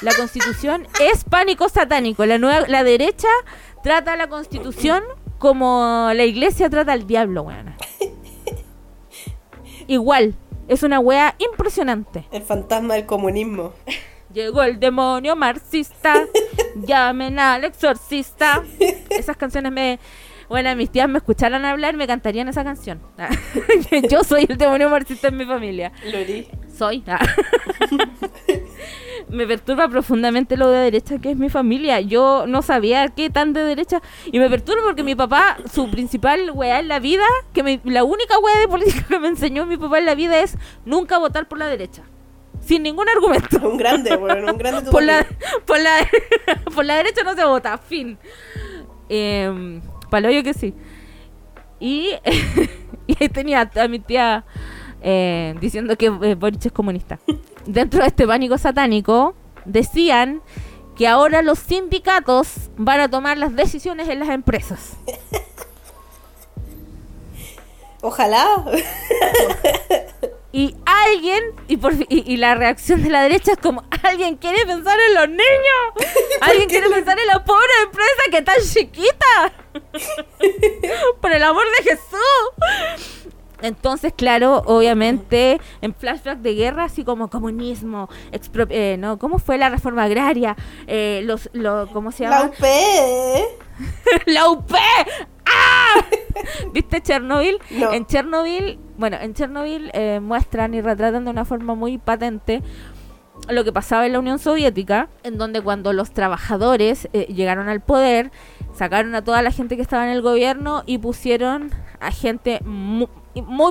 La 0.03 0.13
Constitución 0.13 0.87
es 1.01 1.23
pánico 1.23 1.69
satánico. 1.69 2.23
La 2.27 2.37
nueva, 2.37 2.67
la 2.67 2.83
derecha 2.83 3.27
trata 3.81 4.13
a 4.13 4.15
la 4.15 4.29
Constitución 4.29 5.01
como 5.39 6.11
la 6.13 6.23
Iglesia 6.23 6.69
trata 6.69 6.93
al 6.93 7.07
diablo, 7.07 7.41
weón 7.41 7.73
igual. 9.87 10.35
Es 10.67 10.83
una 10.83 10.99
wea 10.99 11.35
impresionante. 11.39 12.25
El 12.29 12.43
fantasma 12.43 12.95
del 12.95 13.05
comunismo. 13.05 13.73
Llegó 14.37 14.61
el 14.61 14.79
demonio 14.79 15.35
marxista. 15.35 16.27
llamen 16.75 17.39
al 17.39 17.63
exorcista. 17.63 18.63
Esas 19.09 19.35
canciones 19.35 19.71
me. 19.71 19.99
Bueno, 20.47 20.75
mis 20.75 20.91
tías 20.91 21.09
me 21.09 21.17
escucharan 21.17 21.65
hablar, 21.65 21.95
me 21.95 22.05
cantarían 22.05 22.47
esa 22.47 22.63
canción. 22.63 23.01
Yo 24.11 24.23
soy 24.23 24.45
el 24.47 24.59
demonio 24.59 24.91
marxista 24.91 25.29
en 25.29 25.37
mi 25.37 25.45
familia. 25.45 25.91
Lo 26.05 26.19
Soy. 26.71 27.03
me 29.29 29.47
perturba 29.47 29.89
profundamente 29.89 30.55
lo 30.55 30.69
de 30.69 30.81
derecha 30.81 31.17
que 31.17 31.31
es 31.31 31.37
mi 31.37 31.49
familia. 31.49 31.99
Yo 32.01 32.45
no 32.47 32.61
sabía 32.61 33.07
qué 33.07 33.31
tan 33.31 33.53
de 33.53 33.63
derecha. 33.63 34.03
Y 34.31 34.37
me 34.37 34.51
perturba 34.51 34.83
porque 34.83 35.01
mi 35.01 35.15
papá, 35.15 35.57
su 35.73 35.89
principal 35.89 36.51
weá 36.53 36.79
en 36.79 36.89
la 36.89 36.99
vida, 36.99 37.25
que 37.53 37.79
la 37.85 38.03
única 38.03 38.37
weá 38.37 38.59
de 38.59 38.67
política 38.67 39.03
que 39.09 39.17
me 39.17 39.29
enseñó 39.29 39.65
mi 39.65 39.77
papá 39.77 39.97
en 39.97 40.05
la 40.05 40.13
vida 40.13 40.41
es 40.41 40.59
nunca 40.85 41.17
votar 41.17 41.47
por 41.47 41.57
la 41.57 41.65
derecha. 41.65 42.03
Sin 42.67 42.83
ningún 42.83 43.07
argumento. 43.07 43.57
Un 43.67 43.77
grande, 43.77 44.15
bueno, 44.17 44.51
un 44.51 44.57
grande. 44.59 44.91
por, 44.91 45.01
la, 45.01 45.25
por, 45.65 45.79
la, 45.79 46.07
por 46.75 46.85
la 46.85 46.95
derecha 46.97 47.23
no 47.23 47.33
se 47.33 47.45
vota, 47.45 47.77
fin. 47.77 48.17
Eh, 49.07 49.81
Paloyo 50.09 50.43
que 50.43 50.53
sí. 50.53 50.73
Y, 51.79 52.11
y 53.07 53.17
ahí 53.19 53.29
tenía 53.29 53.69
a 53.73 53.87
mi 53.87 53.99
tía 53.99 54.43
eh, 55.01 55.55
diciendo 55.61 55.95
que 55.95 56.07
eh, 56.07 56.35
Boric 56.35 56.65
es 56.65 56.71
comunista. 56.71 57.19
Dentro 57.65 58.01
de 58.01 58.07
este 58.07 58.27
pánico 58.27 58.57
satánico, 58.57 59.35
decían 59.65 60.41
que 60.97 61.07
ahora 61.07 61.41
los 61.41 61.59
sindicatos 61.59 62.69
van 62.75 62.99
a 62.99 63.09
tomar 63.09 63.37
las 63.37 63.55
decisiones 63.55 64.09
en 64.09 64.19
las 64.19 64.29
empresas. 64.29 64.97
Ojalá. 68.01 68.45
Y 70.57 70.75
alguien, 70.87 71.43
y, 71.67 71.77
por, 71.77 71.93
y, 72.09 72.37
la 72.37 72.55
reacción 72.55 73.03
de 73.03 73.11
la 73.11 73.21
derecha 73.21 73.51
es 73.51 73.59
como, 73.59 73.83
alguien 74.01 74.37
quiere 74.37 74.65
pensar 74.65 74.97
en 75.07 75.13
los 75.13 75.29
niños, 75.29 75.85
alguien 76.41 76.67
quiere 76.67 76.89
pensar 76.89 77.15
en 77.19 77.27
la 77.27 77.45
pobre 77.45 77.67
empresa 77.83 78.23
que 78.31 78.37
está 78.39 78.53
chiquita. 78.59 79.53
por 81.21 81.31
el 81.31 81.43
amor 81.43 81.63
de 81.77 81.91
Jesús. 81.91 83.27
Entonces, 83.61 84.13
claro, 84.17 84.63
obviamente, 84.65 85.61
en 85.81 85.93
flashback 85.93 86.39
de 86.39 86.55
guerra, 86.55 86.85
así 86.85 87.03
como 87.03 87.29
comunismo, 87.29 88.09
eh, 88.69 88.97
¿no? 88.97 89.19
¿Cómo 89.19 89.37
fue 89.37 89.59
la 89.59 89.69
reforma 89.69 90.05
agraria? 90.05 90.55
Eh, 90.87 91.21
los, 91.23 91.51
lo, 91.53 91.87
¿Cómo 91.93 92.11
se 92.11 92.23
llama? 92.23 92.49
La 94.25 94.49
UP. 94.49 94.71
la 94.73 94.73
UP. 94.73 94.73
¡Ah! 95.47 96.05
¿Viste 96.73 97.01
Chernobyl? 97.01 97.59
En 97.69 98.05
Chernobyl, 98.05 98.79
bueno, 98.97 99.17
en 99.19 99.33
Chernobyl 99.33 99.89
eh, 99.93 100.19
muestran 100.19 100.73
y 100.73 100.81
retratan 100.81 101.25
de 101.25 101.31
una 101.31 101.45
forma 101.45 101.75
muy 101.75 101.97
patente 101.97 102.61
lo 103.49 103.63
que 103.63 103.71
pasaba 103.71 104.05
en 104.05 104.13
la 104.13 104.19
Unión 104.19 104.39
Soviética, 104.39 105.09
en 105.23 105.37
donde 105.37 105.61
cuando 105.61 105.93
los 105.93 106.11
trabajadores 106.11 107.07
eh, 107.13 107.27
llegaron 107.33 107.69
al 107.69 107.81
poder, 107.81 108.31
sacaron 108.73 109.15
a 109.15 109.23
toda 109.23 109.41
la 109.41 109.51
gente 109.51 109.75
que 109.75 109.81
estaba 109.81 110.05
en 110.05 110.11
el 110.11 110.21
gobierno 110.21 110.83
y 110.85 110.97
pusieron 110.97 111.71
a 111.99 112.11
gente 112.11 112.59
muy, 112.63 113.07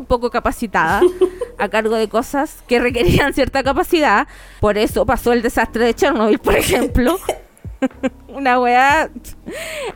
poco 0.07 0.31
capacitada 0.31 1.03
a 1.59 1.68
cargo 1.68 1.97
de 1.97 2.09
cosas 2.09 2.62
que 2.66 2.79
requerían 2.79 3.35
cierta 3.35 3.62
capacidad. 3.62 4.27
Por 4.61 4.79
eso 4.79 5.05
pasó 5.05 5.33
el 5.33 5.43
desastre 5.43 5.85
de 5.85 5.95
Chernobyl, 5.95 6.39
por 6.39 6.57
ejemplo. 6.57 7.18
Una 8.29 8.61
weá 8.61 9.11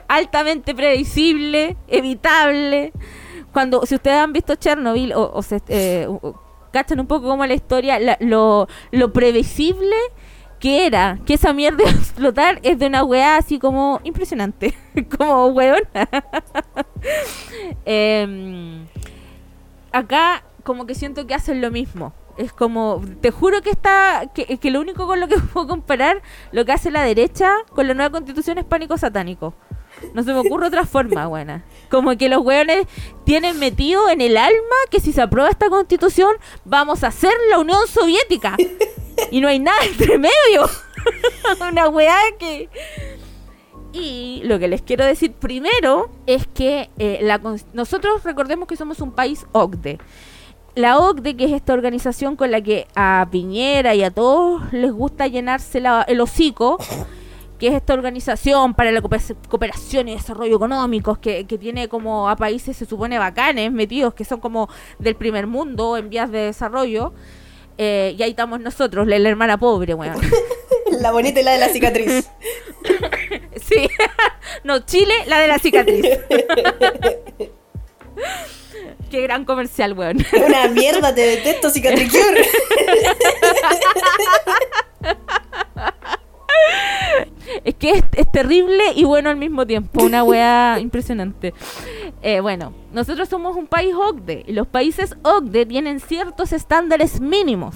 altamente 0.09 0.74
previsible, 0.74 1.76
evitable. 1.89 2.93
Cuando, 3.53 3.85
si 3.87 3.97
ustedes 3.97 4.18
han 4.18 4.33
visto 4.33 4.55
Chernobyl 4.55 5.12
o, 5.14 5.43
se, 5.43 5.61
eh, 5.68 6.09
cachan 6.72 7.01
un 7.01 7.07
poco 7.07 7.28
como 7.28 7.45
la 7.47 7.55
historia, 7.55 7.99
lo, 8.20 8.68
lo 8.93 9.12
previsible 9.12 9.97
que 10.61 10.87
era 10.87 11.18
que 11.24 11.35
esa 11.35 11.53
mierda 11.53 11.83
iba 11.83 11.91
a 11.91 11.95
explotar 11.95 12.61
es 12.62 12.78
de 12.78 12.87
una 12.87 13.03
weá 13.03 13.37
así 13.39 13.59
como 13.59 14.01
impresionante. 14.05 14.74
como 15.18 15.47
weón. 15.47 15.83
Em, 17.87 18.87
acá 19.91 20.45
como 20.62 20.87
que 20.87 20.95
siento 20.95 21.26
que 21.26 21.35
hacen 21.35 21.61
lo 21.61 21.70
mismo. 21.70 22.12
Es 22.37 22.53
como, 22.53 23.03
te 23.20 23.31
juro 23.31 23.61
que 23.62 23.70
está, 23.70 24.31
que, 24.35 24.59
que 24.59 24.70
lo 24.70 24.81
único 24.81 25.07
con 25.07 25.20
lo 25.20 25.28
que 25.28 25.39
puedo 25.53 25.66
comparar 25.66 26.22
lo 26.53 26.64
que 26.64 26.72
hace 26.72 26.91
la 26.91 27.03
derecha 27.03 27.53
con 27.74 27.87
la 27.87 27.95
nueva 27.95 28.11
constitución 28.11 28.59
es 28.59 28.64
pánico 28.64 28.97
satánico. 28.97 29.55
No 30.14 30.22
se 30.22 30.33
me 30.33 30.39
ocurre 30.39 30.66
otra 30.66 30.87
forma, 30.87 31.26
buena. 31.26 31.64
Como 31.91 32.16
que 32.16 32.28
los 32.28 32.43
weones 32.43 32.87
tienen 33.24 33.59
metido 33.59 34.09
en 34.09 34.20
el 34.20 34.37
alma 34.37 34.76
que 34.91 35.01
si 35.01 35.12
se 35.12 35.20
aprueba 35.20 35.51
esta 35.51 35.68
constitución, 35.68 36.37
vamos 36.64 37.05
a 37.05 37.09
hacer 37.09 37.33
la 37.51 37.59
Unión 37.59 37.87
Soviética. 37.87 38.57
Y 39.31 39.41
no 39.41 39.49
hay 39.49 39.59
nada 39.59 39.85
entre 39.85 40.18
medio. 40.18 40.68
Una 41.70 41.89
weá 41.89 42.16
que. 42.39 42.68
Y 43.93 44.43
lo 44.45 44.59
que 44.59 44.68
les 44.68 44.83
quiero 44.83 45.05
decir 45.05 45.33
primero 45.33 46.11
es 46.26 46.47
que 46.47 46.91
eh, 46.99 47.18
la, 47.22 47.41
nosotros 47.72 48.22
recordemos 48.22 48.68
que 48.68 48.76
somos 48.76 49.01
un 49.01 49.12
país 49.12 49.47
OCDE. 49.53 49.99
La 50.74 50.98
OCDE, 50.98 51.36
que 51.36 51.44
es 51.46 51.52
esta 51.52 51.72
organización 51.72 52.36
con 52.36 52.50
la 52.50 52.60
que 52.60 52.86
a 52.94 53.26
Piñera 53.30 53.94
y 53.94 54.04
a 54.04 54.10
todos 54.10 54.72
les 54.72 54.92
gusta 54.92 55.26
llenarse 55.26 55.82
el 56.06 56.20
hocico, 56.20 56.78
que 57.58 57.68
es 57.68 57.74
esta 57.74 57.92
organización 57.92 58.74
para 58.74 58.92
la 58.92 59.02
cooperación 59.02 60.08
y 60.08 60.14
desarrollo 60.14 60.56
económicos, 60.56 61.18
que, 61.18 61.44
tiene 61.44 61.88
como 61.88 62.28
a 62.28 62.36
países, 62.36 62.76
se 62.76 62.86
supone, 62.86 63.18
bacanes 63.18 63.72
metidos, 63.72 64.14
que 64.14 64.24
son 64.24 64.40
como 64.40 64.68
del 64.98 65.16
primer 65.16 65.46
mundo 65.46 65.96
en 65.96 66.08
vías 66.08 66.30
de 66.30 66.38
desarrollo. 66.38 67.12
Eh, 67.76 68.14
y 68.16 68.22
ahí 68.22 68.30
estamos 68.30 68.60
nosotros, 68.60 69.06
la, 69.06 69.16
hermana 69.16 69.58
pobre, 69.58 69.94
weón. 69.94 70.20
la 71.00 71.10
bonita 71.10 71.40
y 71.40 71.42
la 71.42 71.52
de 71.52 71.58
la 71.58 71.68
cicatriz. 71.68 72.30
sí. 73.56 73.88
no, 74.64 74.80
Chile, 74.86 75.14
la 75.26 75.40
de 75.40 75.48
la 75.48 75.58
cicatriz. 75.58 76.06
Qué 79.11 79.22
gran 79.22 79.45
comercial, 79.45 79.93
weón. 79.95 80.24
Una 80.47 80.68
mierda, 80.68 81.14
te 81.14 81.22
detesto, 81.22 81.70
cicatricure. 81.70 82.47
es 87.64 87.74
que 87.74 87.91
es, 87.91 88.33
terrible 88.33 88.85
y 88.95 89.05
bueno 89.05 89.31
al 89.31 89.37
mismo 89.37 89.66
tiempo, 89.66 90.05
una 90.05 90.22
weá 90.22 90.78
impresionante. 90.81 91.55
Eh, 92.22 92.41
bueno, 92.41 92.72
nosotros 92.93 93.28
somos 93.28 93.57
un 93.57 93.66
país 93.66 93.95
OCDE 93.95 94.45
y 94.47 94.53
los 94.53 94.66
países 94.66 95.16
OCDE 95.22 95.66
tienen 95.66 96.01
ciertos 96.01 96.53
estándares 96.53 97.20
mínimos. 97.20 97.74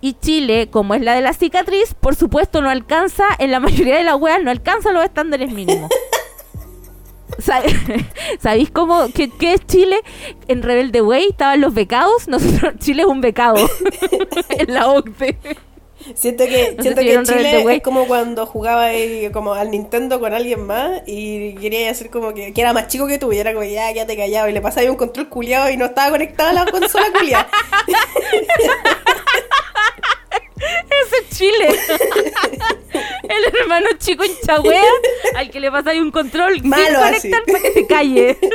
Y 0.00 0.14
Chile, 0.14 0.68
como 0.68 0.94
es 0.94 1.02
la 1.02 1.14
de 1.14 1.20
la 1.20 1.32
cicatriz, 1.32 1.94
por 1.94 2.16
supuesto 2.16 2.60
no 2.60 2.70
alcanza, 2.70 3.24
en 3.38 3.52
la 3.52 3.60
mayoría 3.60 3.96
de 3.96 4.02
las 4.02 4.20
weas 4.20 4.42
no 4.42 4.50
alcanza 4.50 4.92
los 4.92 5.04
estándares 5.04 5.52
mínimos. 5.52 5.90
¿Sabéis 8.40 8.70
cómo 8.70 9.08
qué, 9.14 9.30
es 9.40 9.66
Chile? 9.66 10.00
En 10.48 10.62
Rebelde 10.62 11.02
Way 11.02 11.28
estaban 11.30 11.60
los 11.60 11.74
becados. 11.74 12.28
Nosotros, 12.28 12.74
Chile 12.78 13.02
es 13.02 13.08
un 13.08 13.20
becado 13.20 13.56
en 14.50 14.74
la 14.74 14.88
OCDE. 14.88 15.36
Siento 16.14 16.44
que, 16.46 16.74
No 16.76 16.82
siento 16.82 17.00
si 17.00 17.06
que 17.06 17.22
Chile 17.22 17.76
es 17.76 17.82
como 17.82 18.08
cuando 18.08 18.44
jugaba 18.44 18.86
ahí 18.86 19.30
como 19.32 19.54
al 19.54 19.70
Nintendo 19.70 20.18
con 20.18 20.34
alguien 20.34 20.66
más 20.66 21.02
y 21.06 21.54
quería 21.54 21.92
hacer 21.92 22.10
como 22.10 22.34
que, 22.34 22.52
que 22.52 22.60
era 22.60 22.72
más 22.72 22.88
chico 22.88 23.06
que 23.06 23.18
tú 23.18 23.32
y 23.32 23.38
era 23.38 23.52
como 23.52 23.64
ya, 23.64 23.92
quédate 23.92 24.16
callado 24.16 24.48
y 24.48 24.52
le 24.52 24.60
pasaba 24.60 24.82
ahí 24.82 24.88
un 24.88 24.96
control 24.96 25.28
culiado 25.28 25.70
y 25.70 25.76
no 25.76 25.84
estaba 25.84 26.10
conectada 26.10 26.50
a 26.50 26.64
la 26.64 26.66
consola 26.66 27.06
culiada. 27.16 27.48
Ese 30.62 31.16
es 31.22 31.36
Chile. 31.38 31.68
El 33.28 33.44
hermano 33.60 33.86
chico 33.98 34.24
hinchagüea 34.24 34.82
al 35.36 35.50
que 35.50 35.60
le 35.60 35.70
pasa 35.70 35.90
ahí 35.90 36.00
un 36.00 36.10
control 36.10 36.60
sin 36.60 36.68
Malo 36.68 36.98
así. 37.00 37.30
conectar 37.30 37.42
para 37.46 37.60
que 37.62 37.72
se 37.72 37.86
calle. 37.86 38.38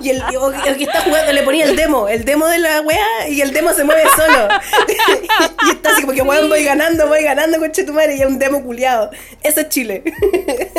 Y 0.00 0.08
el, 0.10 0.20
o- 0.36 0.50
el 0.52 0.76
que 0.76 0.84
está 0.84 1.02
jugando 1.02 1.32
le 1.32 1.42
ponía 1.44 1.64
el 1.64 1.76
demo, 1.76 2.08
el 2.08 2.24
demo 2.24 2.46
de 2.48 2.58
la 2.58 2.80
wea 2.80 3.28
y 3.28 3.40
el 3.40 3.52
demo 3.52 3.72
se 3.72 3.84
mueve 3.84 4.02
solo. 4.16 4.48
y 5.66 5.70
está 5.70 5.90
así 5.90 6.00
como 6.00 6.12
que 6.12 6.22
weón 6.22 6.48
voy 6.48 6.64
ganando, 6.64 7.06
voy 7.06 7.22
ganando 7.22 7.58
con 7.60 7.70
tu 7.70 7.92
madre 7.92 8.16
y 8.16 8.20
es 8.22 8.26
un 8.26 8.38
demo 8.38 8.64
culiado. 8.64 9.10
Eso 9.44 9.60
es 9.60 9.68
Chile. 9.68 10.02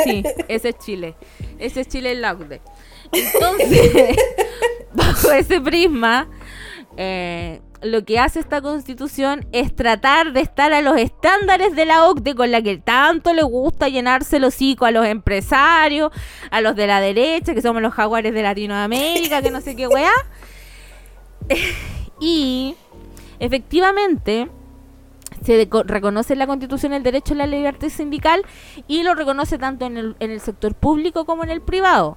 Sí, 0.04 0.22
ese 0.48 0.70
es 0.70 0.78
Chile. 0.78 1.14
Ese 1.58 1.80
es 1.82 1.88
Chile 1.88 2.10
en 2.12 2.20
la 2.20 2.32
OCDE. 2.32 2.60
Entonces, 3.12 4.16
bajo 4.92 5.30
ese 5.32 5.60
prisma, 5.60 6.28
eh, 6.96 7.60
lo 7.82 8.04
que 8.04 8.18
hace 8.18 8.40
esta 8.40 8.62
constitución 8.62 9.46
es 9.52 9.74
tratar 9.76 10.32
de 10.32 10.40
estar 10.40 10.72
a 10.72 10.80
los 10.80 10.96
estándares 10.96 11.76
de 11.76 11.84
la 11.84 12.08
OCDE 12.08 12.34
con 12.34 12.50
la 12.50 12.62
que 12.62 12.78
tanto 12.78 13.32
le 13.34 13.42
gusta 13.42 13.88
llenarse 13.88 14.38
el 14.38 14.44
hocico 14.44 14.86
a 14.86 14.90
los 14.90 15.04
empresarios, 15.04 16.10
a 16.50 16.60
los 16.60 16.76
de 16.76 16.86
la 16.86 17.00
derecha, 17.00 17.54
que 17.54 17.60
somos 17.60 17.82
los 17.82 17.92
jaguares 17.92 18.32
de 18.32 18.42
Latinoamérica, 18.42 19.42
que 19.42 19.50
no 19.50 19.60
sé 19.60 19.76
qué 19.76 19.86
weá. 19.86 20.12
y 22.20 22.74
efectivamente 23.38 24.48
se 25.44 25.68
reconoce 25.84 26.32
en 26.32 26.38
la 26.38 26.46
Constitución 26.46 26.94
el 26.94 27.02
derecho 27.02 27.34
a 27.34 27.36
la 27.36 27.46
libertad 27.46 27.90
sindical 27.90 28.42
y 28.88 29.02
lo 29.02 29.14
reconoce 29.14 29.58
tanto 29.58 29.84
en 29.84 29.98
el, 29.98 30.16
en 30.20 30.30
el 30.30 30.40
sector 30.40 30.74
público 30.74 31.26
como 31.26 31.44
en 31.44 31.50
el 31.50 31.60
privado. 31.60 32.16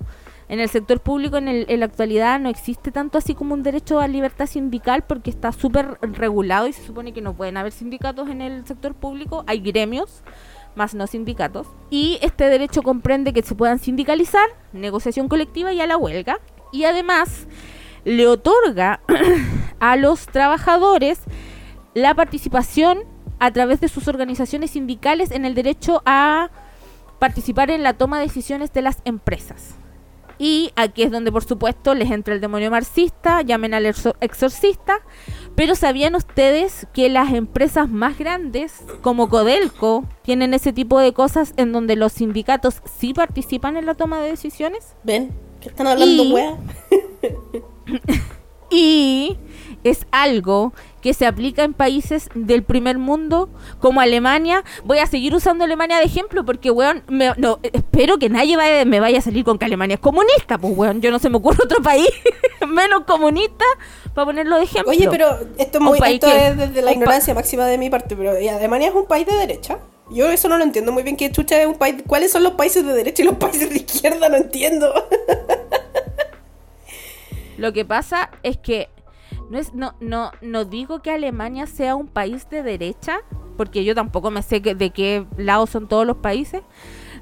En 0.49 0.59
el 0.61 0.69
sector 0.69 1.01
público 1.01 1.37
en, 1.37 1.47
el- 1.49 1.79
la 1.79 1.85
actualidad 1.85 2.39
no 2.39 2.47
existe 2.49 2.91
tanto 2.91 3.17
así 3.17 3.35
como 3.35 3.53
un 3.53 3.63
derecho 3.63 3.99
a 3.99 4.07
libertad 4.07 4.45
sindical 4.45 5.03
porque 5.03 5.29
está 5.29 5.51
súper 5.51 5.97
regulado 6.01 6.67
y 6.67 6.73
se 6.73 6.83
supone 6.85 7.11
que 7.13 7.21
no 7.21 7.33
pueden 7.33 7.57
haber 7.57 7.73
sindicatos 7.73 8.29
en 8.29 8.41
el 8.41 8.65
sector 8.65 8.93
público. 8.95 9.43
Hay 9.47 9.59
gremios, 9.59 10.23
más 10.75 10.93
no 10.95 11.05
sindicatos. 11.05 11.67
Y 11.89 12.17
este 12.21 12.45
derecho 12.45 12.81
comprende 12.81 13.33
que 13.33 13.41
se 13.43 13.55
puedan 13.55 13.79
sindicalizar, 13.79 14.47
negociación 14.71 15.27
colectiva 15.27 15.73
y 15.73 15.81
a 15.81 15.87
la 15.87 15.97
huelga. 15.97 16.39
Y 16.71 16.85
además 16.85 17.47
le 18.05 18.25
otorga 18.27 19.01
a 19.81 19.95
los 19.97 20.27
trabajadores 20.27 21.19
la 21.93 22.13
participación 22.15 22.99
a 23.39 23.51
través 23.51 23.81
de 23.81 23.89
sus 23.89 24.07
organizaciones 24.07 24.71
sindicales 24.71 25.31
en 25.31 25.43
el 25.43 25.55
derecho 25.55 26.01
a 26.05 26.49
participar 27.19 27.69
en 27.69 27.83
la 27.83 27.93
toma 27.93 28.19
de 28.19 28.27
decisiones 28.27 28.71
de 28.71 28.81
las 28.81 28.99
empresas. 29.03 29.75
Y 30.39 30.71
aquí 30.75 31.03
es 31.03 31.11
donde, 31.11 31.31
por 31.31 31.43
supuesto, 31.43 31.93
les 31.95 32.11
entra 32.11 32.33
el 32.33 32.41
demonio 32.41 32.69
marxista, 32.69 33.41
llamen 33.41 33.73
al 33.73 33.85
exor- 33.85 34.15
exorcista. 34.21 34.99
Pero 35.55 35.73
¿sabían 35.75 36.13
ustedes 36.15 36.85
que 36.93 37.09
las 37.09 37.33
empresas 37.33 37.89
más 37.89 38.17
grandes, 38.19 38.83
como 39.01 39.29
Codelco, 39.29 40.05
tienen 40.21 40.53
ese 40.53 40.73
tipo 40.73 40.99
de 40.99 41.13
cosas 41.13 41.53
en 41.57 41.71
donde 41.71 41.95
los 41.95 42.13
sindicatos 42.13 42.81
sí 42.99 43.13
participan 43.13 43.77
en 43.77 43.85
la 43.87 43.95
toma 43.95 44.19
de 44.19 44.29
decisiones? 44.29 44.95
¿Ven? 45.03 45.31
¿Qué 45.59 45.69
están 45.69 45.87
hablando, 45.87 46.23
Y- 46.23 46.33
wea? 46.33 46.57
Y 48.69 49.37
es 49.89 50.05
algo 50.11 50.73
que 51.01 51.13
se 51.13 51.25
aplica 51.25 51.63
en 51.63 51.73
países 51.73 52.29
del 52.33 52.63
primer 52.63 52.97
mundo 52.97 53.49
como 53.79 54.01
Alemania. 54.01 54.63
Voy 54.83 54.97
a 54.99 55.05
seguir 55.05 55.33
usando 55.33 55.63
Alemania 55.63 55.99
de 55.99 56.05
ejemplo 56.05 56.43
porque, 56.43 56.71
weón, 56.71 57.03
me- 57.07 57.33
no, 57.37 57.59
espero 57.63 58.17
que 58.17 58.29
nadie 58.29 58.57
vaya- 58.57 58.83
me 58.85 58.99
vaya 58.99 59.19
a 59.19 59.21
salir 59.21 59.45
con 59.45 59.57
que 59.57 59.65
Alemania 59.65 59.95
es 59.95 59.99
comunista. 60.01 60.57
Pues, 60.57 60.73
weón, 60.75 61.01
yo 61.01 61.11
no 61.11 61.19
se 61.19 61.29
me 61.29 61.37
ocurre 61.37 61.63
otro 61.63 61.81
país 61.81 62.09
menos 62.67 63.03
comunista 63.05 63.65
para 64.13 64.25
ponerlo 64.25 64.57
de 64.57 64.63
ejemplo. 64.63 64.91
Oye, 64.91 65.07
pero 65.09 65.29
esto, 65.57 65.77
es 65.77 65.83
muy, 65.83 65.99
esto 66.03 66.27
que- 66.27 66.47
es 66.47 66.57
desde 66.57 66.81
la 66.81 66.91
ignorancia 66.91 67.33
máxima 67.33 67.65
de 67.65 67.77
mi 67.77 67.89
parte, 67.89 68.15
pero 68.15 68.39
¿y 68.39 68.47
Alemania 68.47 68.89
es 68.89 68.95
un 68.95 69.05
país 69.05 69.25
de 69.27 69.35
derecha. 69.35 69.77
Yo 70.09 70.29
eso 70.29 70.47
no 70.49 70.57
lo 70.57 70.63
entiendo 70.63 70.91
muy 70.93 71.03
bien. 71.03 71.17
¿Qué 71.17 71.29
chucha 71.31 71.61
es 71.61 71.67
un 71.67 71.75
país? 71.75 71.95
¿Cuáles 72.07 72.31
son 72.31 72.41
los 72.43 72.53
países 72.53 72.85
de 72.85 72.93
derecha 72.93 73.21
y 73.21 73.25
los 73.25 73.35
países 73.37 73.69
de 73.69 73.75
izquierda? 73.75 74.27
No 74.29 74.37
entiendo. 74.37 74.91
Lo 77.57 77.73
que 77.73 77.85
pasa 77.85 78.29
es 78.43 78.57
que 78.57 78.89
no, 79.49 79.57
es, 79.57 79.73
no, 79.73 79.95
no, 79.99 80.31
no 80.41 80.65
digo 80.65 81.01
que 81.01 81.11
Alemania 81.11 81.67
sea 81.67 81.95
un 81.95 82.07
país 82.07 82.49
de 82.49 82.63
derecha, 82.63 83.19
porque 83.57 83.83
yo 83.83 83.95
tampoco 83.95 84.29
me 84.31 84.41
sé 84.41 84.61
que- 84.61 84.75
de 84.75 84.91
qué 84.91 85.25
lado 85.37 85.67
son 85.67 85.87
todos 85.87 86.05
los 86.05 86.17
países, 86.17 86.61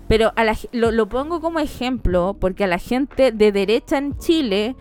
pero 0.07 0.31
a 0.35 0.43
la 0.43 0.55
ge- 0.55 0.69
lo, 0.71 0.91
lo 0.91 1.07
pongo 1.07 1.41
como 1.41 1.59
ejemplo 1.59 2.35
porque 2.39 2.63
a 2.63 2.67
la 2.67 2.77
gente 2.79 3.31
de 3.31 3.51
derecha 3.51 3.97
en 3.97 4.17
Chile, 4.17 4.75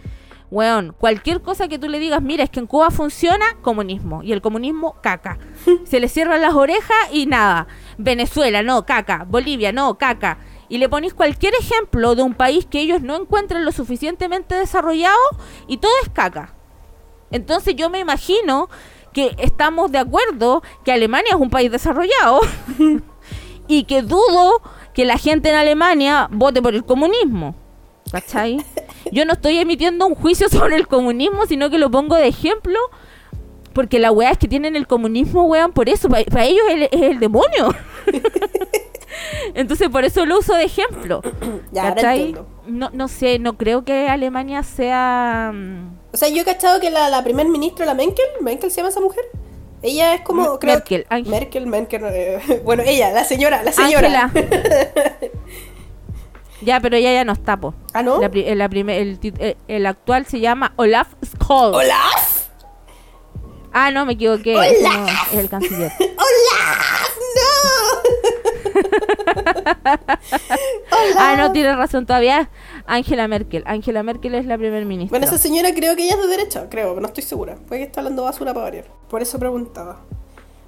weón, 0.50 0.94
cualquier 0.98 1.40
cosa 1.42 1.68
que 1.68 1.78
tú 1.78 1.88
le 1.88 1.98
digas, 1.98 2.22
mira, 2.22 2.44
es 2.44 2.50
que 2.50 2.60
en 2.60 2.66
Cuba 2.66 2.90
funciona 2.90 3.44
comunismo, 3.62 4.22
y 4.22 4.32
el 4.32 4.40
comunismo 4.42 4.96
caca. 5.02 5.38
Se 5.84 6.00
le 6.00 6.08
cierran 6.08 6.40
las 6.42 6.54
orejas 6.54 6.96
y 7.12 7.26
nada. 7.26 7.66
Venezuela, 7.98 8.62
no, 8.62 8.84
caca. 8.86 9.24
Bolivia, 9.28 9.72
no, 9.72 9.96
caca. 9.98 10.38
Y 10.68 10.78
le 10.78 10.88
ponéis 10.88 11.12
cualquier 11.14 11.54
ejemplo 11.60 12.14
de 12.14 12.22
un 12.22 12.34
país 12.34 12.66
que 12.66 12.80
ellos 12.80 13.02
no 13.02 13.16
encuentren 13.16 13.64
lo 13.64 13.72
suficientemente 13.72 14.54
desarrollado 14.54 15.18
y 15.66 15.76
todo 15.76 15.92
es 16.02 16.08
caca. 16.08 16.54
Entonces 17.34 17.74
yo 17.74 17.90
me 17.90 17.98
imagino 17.98 18.68
que 19.12 19.34
estamos 19.38 19.90
de 19.90 19.98
acuerdo 19.98 20.62
que 20.84 20.92
Alemania 20.92 21.30
es 21.30 21.40
un 21.40 21.50
país 21.50 21.68
desarrollado 21.68 22.40
y 23.66 23.84
que 23.84 24.02
dudo 24.02 24.62
que 24.94 25.04
la 25.04 25.18
gente 25.18 25.48
en 25.48 25.56
Alemania 25.56 26.28
vote 26.30 26.62
por 26.62 26.74
el 26.74 26.84
comunismo. 26.84 27.56
¿Cachai? 28.12 28.64
Yo 29.10 29.24
no 29.24 29.32
estoy 29.32 29.58
emitiendo 29.58 30.06
un 30.06 30.14
juicio 30.14 30.48
sobre 30.50 30.76
el 30.76 30.86
comunismo, 30.86 31.44
sino 31.46 31.70
que 31.70 31.78
lo 31.78 31.90
pongo 31.90 32.14
de 32.14 32.28
ejemplo 32.28 32.78
porque 33.72 33.98
la 33.98 34.12
weá 34.12 34.30
es 34.30 34.38
que 34.38 34.46
tienen 34.46 34.76
el 34.76 34.86
comunismo, 34.86 35.42
weón, 35.42 35.72
por 35.72 35.88
eso, 35.88 36.08
para 36.08 36.44
ellos 36.44 36.62
es 36.68 36.74
el, 36.74 36.82
es 36.84 37.02
el 37.02 37.18
demonio. 37.18 37.74
Entonces 39.54 39.88
por 39.88 40.04
eso 40.04 40.24
lo 40.24 40.38
uso 40.38 40.54
de 40.54 40.62
ejemplo. 40.62 41.20
Ya. 41.72 41.96
No, 42.68 42.90
no 42.92 43.08
sé, 43.08 43.40
no 43.40 43.56
creo 43.56 43.84
que 43.84 44.08
Alemania 44.08 44.62
sea... 44.62 45.50
mm, 45.52 46.03
O 46.14 46.16
sea, 46.16 46.28
yo 46.28 46.42
he 46.42 46.44
cachado 46.44 46.78
que 46.80 46.90
la, 46.90 47.08
la 47.10 47.24
primer 47.24 47.48
ministra, 47.48 47.84
la 47.86 47.92
Merkel, 47.94 48.24
Merkel 48.40 48.70
se 48.70 48.76
llama 48.76 48.90
esa 48.90 49.00
mujer. 49.00 49.24
Ella 49.82 50.14
es 50.14 50.20
como, 50.20 50.60
creo 50.60 50.74
Merkel, 50.76 51.06
Ángel- 51.10 51.28
Merkel, 51.30 51.66
Merkel, 51.66 52.04
eh, 52.04 52.62
bueno, 52.64 52.84
ella, 52.86 53.10
la 53.10 53.24
señora, 53.24 53.62
la 53.64 53.72
señora. 53.72 54.32
Ya, 56.62 56.80
pero 56.80 56.96
ella 56.96 57.12
ya 57.12 57.24
no 57.24 57.32
está, 57.32 57.58
po. 57.58 57.74
¿Ah, 57.92 58.02
no? 58.02 58.20
La 58.20 58.30
eh, 58.32 58.54
la 58.54 58.70
primer- 58.70 58.98
el, 58.98 59.18
eh, 59.38 59.56
el 59.68 59.84
actual 59.84 60.24
se 60.24 60.40
llama 60.40 60.72
Olaf 60.76 61.08
Scholz. 61.22 61.76
¡Olaf! 61.76 62.46
Ah, 63.72 63.90
no, 63.90 64.06
me 64.06 64.14
equivoqué. 64.14 64.54
ese 64.70 64.82
no, 64.82 65.06
es 65.06 65.34
el 65.34 65.50
canciller. 65.50 65.92
¡Olaf! 66.00 67.18
¡No! 67.36 68.43
Ah, 71.16 71.34
no, 71.36 71.52
tiene 71.52 71.74
razón 71.74 72.06
todavía. 72.06 72.50
Angela 72.86 73.28
Merkel. 73.28 73.62
Angela 73.66 74.02
Merkel 74.02 74.34
es 74.34 74.46
la 74.46 74.56
primer 74.58 74.84
ministra. 74.84 75.18
Bueno, 75.18 75.26
esa 75.26 75.38
señora 75.38 75.72
creo 75.74 75.96
que 75.96 76.04
ella 76.04 76.14
es 76.14 76.22
de 76.22 76.28
derecha, 76.28 76.68
creo, 76.68 76.90
pero 76.90 77.00
no 77.00 77.08
estoy 77.08 77.22
segura. 77.22 77.56
Puede 77.68 77.80
que 77.80 77.86
está 77.86 78.00
hablando 78.00 78.24
basura 78.24 78.52
para 78.54 78.64
variar. 78.64 78.86
Por 79.08 79.22
eso 79.22 79.38
preguntaba. 79.38 80.00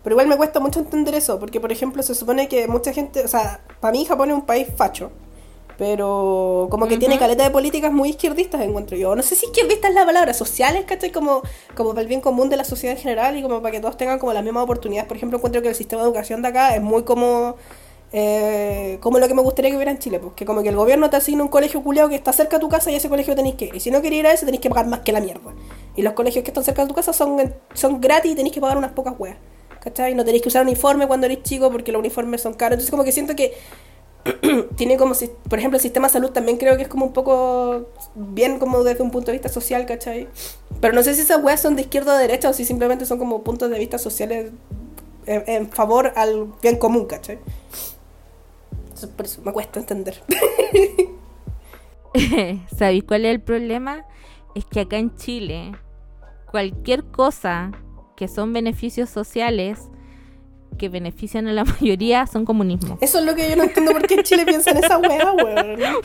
Pero 0.02 0.14
igual 0.14 0.28
me 0.28 0.36
cuesta 0.36 0.60
mucho 0.60 0.78
entender 0.78 1.14
eso, 1.14 1.40
porque 1.40 1.60
por 1.60 1.72
ejemplo 1.72 2.02
se 2.02 2.14
supone 2.14 2.48
que 2.48 2.68
mucha 2.68 2.92
gente, 2.92 3.24
o 3.24 3.28
sea, 3.28 3.60
para 3.80 3.92
mí 3.92 4.04
Japón 4.04 4.30
es 4.30 4.36
un 4.36 4.46
país 4.46 4.68
facho, 4.76 5.10
pero 5.78 6.68
como 6.70 6.86
que 6.86 6.96
tiene 6.96 7.18
caleta 7.18 7.42
de 7.42 7.50
políticas 7.50 7.92
muy 7.92 8.10
izquierdistas, 8.10 8.60
encuentro 8.62 8.96
yo. 8.96 9.14
No 9.14 9.22
sé 9.22 9.34
si 9.34 9.46
izquierdista 9.46 9.88
es 9.88 9.94
la 9.94 10.06
palabra, 10.06 10.32
sociales, 10.32 10.84
¿cachai? 10.86 11.10
Como, 11.10 11.42
como 11.74 11.90
para 11.90 12.02
el 12.02 12.08
bien 12.08 12.20
común 12.20 12.48
de 12.48 12.56
la 12.56 12.64
sociedad 12.64 12.96
en 12.96 13.02
general 13.02 13.36
y 13.36 13.42
como 13.42 13.60
para 13.60 13.72
que 13.72 13.80
todos 13.80 13.96
tengan 13.96 14.18
como 14.18 14.32
las 14.32 14.44
mismas 14.44 14.64
oportunidades. 14.64 15.08
Por 15.08 15.16
ejemplo, 15.16 15.38
encuentro 15.38 15.60
que 15.60 15.68
el 15.68 15.74
sistema 15.74 16.02
de 16.02 16.08
educación 16.08 16.40
de 16.40 16.48
acá 16.48 16.74
es 16.74 16.82
muy 16.82 17.02
como... 17.02 17.56
eh, 18.12 18.98
como 19.00 19.18
lo 19.18 19.28
que 19.28 19.34
me 19.34 19.42
gustaría 19.42 19.70
que 19.70 19.76
hubiera 19.76 19.90
en 19.90 19.98
Chile, 19.98 20.18
pues 20.20 20.32
que 20.34 20.44
como 20.46 20.62
que 20.62 20.68
el 20.70 20.76
gobierno 20.76 21.10
te 21.10 21.16
asigna 21.16 21.42
un 21.42 21.48
colegio 21.48 21.82
culiado 21.82 22.08
que 22.08 22.14
está 22.14 22.32
cerca 22.32 22.56
de 22.56 22.60
tu 22.60 22.68
casa 22.68 22.90
y 22.90 22.94
ese 22.94 23.08
colegio 23.08 23.34
tenéis 23.34 23.56
que 23.56 23.66
ir. 23.66 23.74
Y 23.76 23.80
si 23.80 23.90
no 23.90 24.00
queréis 24.02 24.20
ir 24.20 24.26
a 24.26 24.32
ese, 24.32 24.44
tenéis 24.46 24.60
que 24.60 24.68
pagar 24.68 24.86
más 24.86 25.00
que 25.00 25.12
la 25.12 25.20
mierda. 25.20 25.52
Y 25.96 26.02
los 26.02 26.12
colegios 26.14 26.44
que 26.44 26.50
están 26.50 26.64
cerca 26.64 26.82
de 26.82 26.88
tu 26.88 26.94
casa 26.94 27.12
son, 27.12 27.52
son 27.74 28.00
gratis 28.00 28.32
y 28.32 28.34
tenéis 28.34 28.54
que 28.54 28.60
pagar 28.60 28.78
unas 28.78 28.92
pocas 28.92 29.14
weas. 29.18 29.36
¿Cachai? 29.80 30.14
No 30.14 30.24
tenéis 30.24 30.42
que 30.42 30.48
usar 30.48 30.62
uniforme 30.62 31.06
cuando 31.06 31.26
eres 31.26 31.42
chico 31.42 31.70
porque 31.70 31.92
los 31.92 32.00
uniformes 32.00 32.40
son 32.40 32.54
caros. 32.54 32.74
Entonces 32.74 32.90
como 32.90 33.04
que 33.04 33.12
siento 33.12 33.36
que 33.36 33.54
tiene 34.76 34.96
como, 34.96 35.14
si- 35.14 35.30
por 35.48 35.58
ejemplo, 35.58 35.76
el 35.76 35.82
sistema 35.82 36.08
de 36.08 36.12
salud 36.14 36.30
también 36.30 36.58
creo 36.58 36.76
que 36.76 36.82
es 36.82 36.88
como 36.88 37.06
un 37.06 37.12
poco 37.12 37.86
bien 38.14 38.58
como 38.58 38.82
desde 38.82 39.02
un 39.02 39.10
punto 39.10 39.26
de 39.26 39.32
vista 39.38 39.48
social, 39.48 39.86
¿cachai? 39.86 40.28
Pero 40.80 40.94
no 40.94 41.02
sé 41.02 41.14
si 41.14 41.20
esas 41.20 41.42
weas 41.42 41.60
son 41.60 41.76
de 41.76 41.82
izquierda 41.82 42.14
o 42.14 42.16
de 42.16 42.22
derecha 42.22 42.48
o 42.48 42.52
si 42.52 42.64
simplemente 42.64 43.06
son 43.06 43.18
como 43.18 43.42
puntos 43.42 43.70
de 43.70 43.78
vista 43.78 43.98
sociales 43.98 44.50
en, 45.26 45.44
en 45.46 45.70
favor 45.70 46.12
al 46.16 46.48
bien 46.62 46.76
común, 46.76 47.06
¿cachai? 47.06 47.38
Por 49.16 49.26
eso 49.26 49.42
me 49.42 49.52
cuesta 49.52 49.80
entender. 49.80 50.22
¿Sabéis 52.76 53.04
cuál 53.04 53.26
es 53.26 53.32
el 53.32 53.40
problema? 53.40 54.06
Es 54.54 54.64
que 54.64 54.80
acá 54.80 54.96
en 54.96 55.14
Chile, 55.16 55.72
cualquier 56.50 57.04
cosa 57.04 57.72
que 58.16 58.28
son 58.28 58.52
beneficios 58.52 59.10
sociales 59.10 59.90
que 60.78 60.88
benefician 60.88 61.46
a 61.48 61.52
la 61.52 61.64
mayoría 61.80 62.26
son 62.26 62.44
comunismo. 62.44 62.98
Eso 63.00 63.18
es 63.18 63.24
lo 63.24 63.34
que 63.34 63.50
yo 63.50 63.56
no 63.56 63.64
entiendo 63.64 63.92
por 63.92 64.06
qué 64.06 64.14
en 64.14 64.22
Chile 64.22 64.44
piensan 64.44 64.76
esa 64.78 64.98
weá, 64.98 65.32
weón. 65.32 65.78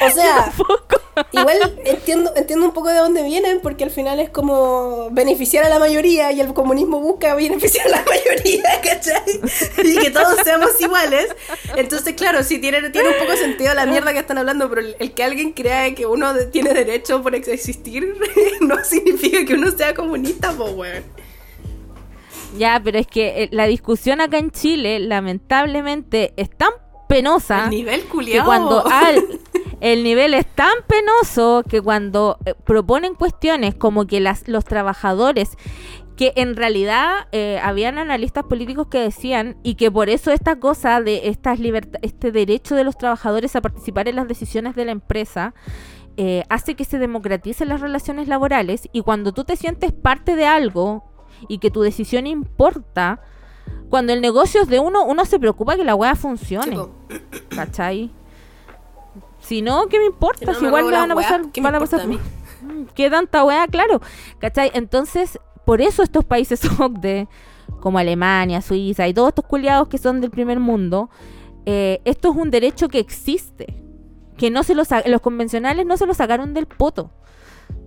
O 0.00 0.10
sea, 0.10 0.52
igual 1.32 1.56
entiendo, 1.84 2.32
entiendo 2.36 2.66
un 2.66 2.72
poco 2.72 2.88
de 2.88 2.98
dónde 2.98 3.22
vienen, 3.22 3.60
porque 3.60 3.84
al 3.84 3.90
final 3.90 4.20
es 4.20 4.30
como 4.30 5.08
beneficiar 5.10 5.64
a 5.64 5.68
la 5.68 5.78
mayoría 5.78 6.32
y 6.32 6.40
el 6.40 6.52
comunismo 6.52 7.00
busca 7.00 7.34
beneficiar 7.34 7.86
a 7.86 7.90
la 7.90 8.04
mayoría, 8.04 8.80
¿cachai? 8.82 9.40
Y 9.82 9.96
que 9.98 10.10
todos 10.10 10.36
seamos 10.44 10.78
iguales. 10.80 11.34
Entonces, 11.76 12.14
claro, 12.14 12.42
sí, 12.42 12.58
tiene, 12.58 12.90
tiene 12.90 13.08
un 13.08 13.18
poco 13.18 13.36
sentido 13.36 13.74
la 13.74 13.86
mierda 13.86 14.12
que 14.12 14.18
están 14.18 14.38
hablando, 14.38 14.68
pero 14.68 14.82
el, 14.98 15.12
que 15.12 15.24
alguien 15.24 15.52
crea 15.52 15.94
que 15.94 16.06
uno 16.06 16.34
tiene 16.52 16.74
derecho 16.74 17.22
por 17.22 17.34
existir 17.34 18.14
no 18.60 18.84
significa 18.84 19.44
que 19.44 19.54
uno 19.54 19.70
sea 19.70 19.94
comunista, 19.94 20.52
pues, 20.52 20.72
weón. 20.74 21.04
Ya, 22.58 22.80
pero 22.82 22.98
es 22.98 23.06
que 23.06 23.44
eh, 23.44 23.48
la 23.52 23.66
discusión 23.66 24.20
acá 24.20 24.38
en 24.38 24.50
Chile, 24.50 24.98
lamentablemente, 24.98 26.32
es 26.36 26.50
tan 26.50 26.70
penosa. 27.08 27.64
El 27.64 27.70
nivel 27.70 28.04
Que 28.04 28.42
cuando 28.44 28.84
el 29.80 30.04
nivel 30.04 30.34
es 30.34 30.46
tan 30.46 30.74
penoso 30.86 31.62
que 31.68 31.80
cuando 31.80 32.38
eh, 32.44 32.54
proponen 32.54 33.14
cuestiones 33.14 33.74
como 33.74 34.06
que 34.06 34.20
las, 34.20 34.48
los 34.48 34.64
trabajadores 34.64 35.56
que 36.16 36.32
en 36.36 36.56
realidad 36.56 37.28
eh, 37.32 37.60
habían 37.62 37.98
analistas 37.98 38.44
políticos 38.44 38.86
que 38.90 38.98
decían 38.98 39.58
y 39.62 39.74
que 39.74 39.90
por 39.90 40.08
eso 40.08 40.30
esta 40.32 40.58
cosa 40.58 41.02
de 41.02 41.28
estas 41.28 41.58
este 42.00 42.32
derecho 42.32 42.74
de 42.74 42.84
los 42.84 42.96
trabajadores 42.96 43.54
a 43.54 43.60
participar 43.60 44.08
en 44.08 44.16
las 44.16 44.26
decisiones 44.26 44.74
de 44.74 44.86
la 44.86 44.92
empresa 44.92 45.54
hace 46.48 46.76
que 46.76 46.86
se 46.86 46.98
democraticen 46.98 47.68
las 47.68 47.82
relaciones 47.82 48.26
laborales 48.26 48.88
y 48.90 49.02
cuando 49.02 49.32
tú 49.32 49.44
te 49.44 49.54
sientes 49.54 49.92
parte 49.92 50.34
de 50.34 50.46
algo 50.46 51.04
y 51.48 51.58
que 51.58 51.70
tu 51.70 51.82
decisión 51.82 52.26
importa, 52.26 53.20
cuando 53.88 54.12
el 54.12 54.20
negocio 54.20 54.62
es 54.62 54.68
de 54.68 54.80
uno, 54.80 55.04
uno 55.04 55.24
se 55.24 55.38
preocupa 55.38 55.76
que 55.76 55.84
la 55.84 55.94
weá 55.94 56.14
funcione. 56.16 56.78
¿Cachai? 57.48 58.10
Si 59.40 59.62
no, 59.62 59.86
¿qué 59.86 59.98
me 59.98 60.06
importa? 60.06 60.54
si 60.54 60.64
igual 60.64 60.86
me 60.86 60.92
van 60.92 61.10
a 61.12 61.14
pasar, 61.14 61.42
van 61.60 61.74
a 61.74 61.78
pasar. 61.78 62.06
¿Qué 62.94 63.10
tanta 63.10 63.44
weá? 63.44 63.66
Claro. 63.68 64.00
¿Cachai? 64.38 64.72
Entonces, 64.74 65.38
por 65.64 65.80
eso 65.80 66.02
estos 66.02 66.24
países 66.24 66.60
OCDE, 66.80 67.28
como 67.80 67.98
Alemania, 67.98 68.60
Suiza 68.60 69.06
y 69.06 69.14
todos 69.14 69.28
estos 69.28 69.44
culiados 69.44 69.88
que 69.88 69.98
son 69.98 70.20
del 70.20 70.30
primer 70.30 70.58
mundo, 70.58 71.10
eh, 71.64 72.00
esto 72.04 72.30
es 72.30 72.36
un 72.36 72.50
derecho 72.50 72.88
que 72.88 72.98
existe. 72.98 73.82
Que 74.36 74.50
no 74.50 74.64
se 74.64 74.74
los, 74.74 74.88
los 75.06 75.20
convencionales 75.20 75.86
no 75.86 75.96
se 75.96 76.06
lo 76.06 76.12
sacaron 76.12 76.54
del 76.54 76.66
poto. 76.66 77.10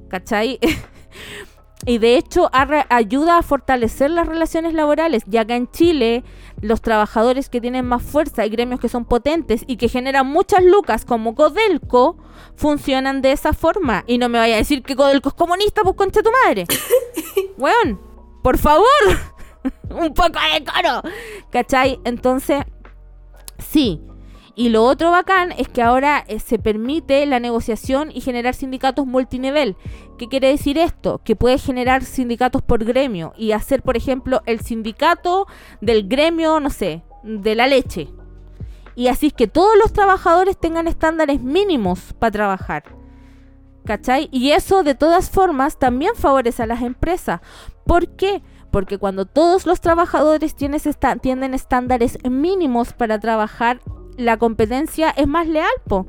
¿Cachai? 0.08 0.60
Y 1.86 1.98
de 1.98 2.18
hecho 2.18 2.50
ayuda 2.90 3.38
a 3.38 3.42
fortalecer 3.42 4.12
las 4.12 4.28
relaciones 4.28 4.74
laborales, 4.74 5.24
ya 5.28 5.46
que 5.46 5.56
en 5.56 5.72
Chile 5.72 6.24
los 6.62 6.82
trabajadores 6.82 7.48
que 7.48 7.62
tienen 7.62 7.86
más 7.86 8.04
fuerza 8.04 8.46
y 8.46 8.50
gremios 8.50 8.82
que 8.82 8.90
son 8.90 9.06
potentes 9.06 9.64
y 9.66 9.78
que 9.78 9.88
generan 9.88 10.28
muchas 10.28 10.64
lucas 10.64 11.06
como 11.06 11.36
Codelco 11.36 12.18
funcionan 12.56 13.22
de 13.22 13.32
esa 13.32 13.54
forma. 13.54 14.04
Y 14.08 14.18
no 14.18 14.28
me 14.28 14.40
vaya 14.40 14.56
a 14.56 14.58
decir 14.58 14.84
que 14.84 14.96
Codelco 14.96 15.30
es 15.30 15.36
comunista, 15.36 15.82
pues 15.84 15.96
concha 15.96 16.22
tu 16.22 16.32
madre. 16.46 16.66
Weón, 17.58 18.02
por 18.44 18.58
favor, 18.58 18.86
un 19.90 20.14
poco 20.14 20.40
de 20.54 20.66
coro. 20.66 21.02
¿Cachai? 21.50 22.00
Entonces, 22.04 22.66
sí, 23.58 24.02
y 24.60 24.68
lo 24.68 24.84
otro 24.84 25.10
bacán 25.12 25.53
es 25.53 25.70
que 25.70 25.82
ahora 25.82 26.26
eh, 26.28 26.38
se 26.41 26.60
permite 26.60 27.26
la 27.26 27.39
negociación 27.39 28.12
y 28.14 28.20
generar 28.20 28.53
sindicatos 28.53 29.07
multinivel. 29.07 29.78
¿Qué 30.18 30.28
quiere 30.28 30.49
decir 30.49 30.78
esto? 30.78 31.22
Que 31.24 31.38
puedes 31.38 31.64
generar 31.64 32.03
sindicatos 32.03 32.62
por 32.62 32.84
gremio 32.84 33.32
y 33.38 33.53
hacer, 33.53 33.82
por 33.82 33.95
ejemplo, 33.95 34.41
el 34.45 34.60
sindicato 34.60 35.47
del 35.80 36.10
gremio, 36.10 36.60
no 36.60 36.72
sé, 36.72 37.03
de 37.24 37.55
la 37.55 37.68
leche. 37.68 38.10
Y 38.95 39.07
así 39.07 39.28
es 39.28 39.34
que 39.34 39.47
todos 39.47 39.78
los 39.82 39.93
trabajadores 39.93 40.57
tengan 40.57 40.89
estándares 40.89 41.41
mínimos 41.41 42.12
para 42.20 42.32
trabajar. 42.32 42.84
¿Cachai? 43.86 44.28
Y 44.30 44.51
eso 44.51 44.84
de 44.84 44.93
todas 44.93 45.30
formas 45.30 45.80
también 45.80 46.16
favorece 46.16 46.64
a 46.64 46.68
las 46.68 46.82
empresas. 46.82 47.39
¿Por 47.86 48.10
qué? 48.10 48.43
Porque 48.72 48.97
cuando 48.97 49.24
todos 49.24 49.66
los 49.66 49.80
trabajadores 49.80 50.53
tienen 50.53 51.53
estándares 51.53 52.18
mínimos 52.30 52.91
para 52.91 53.22
trabajar, 53.22 53.80
la 54.20 54.38
competencia 54.38 55.09
es 55.09 55.28
más 55.28 55.47
leal, 55.47 55.72
po. 55.88 56.05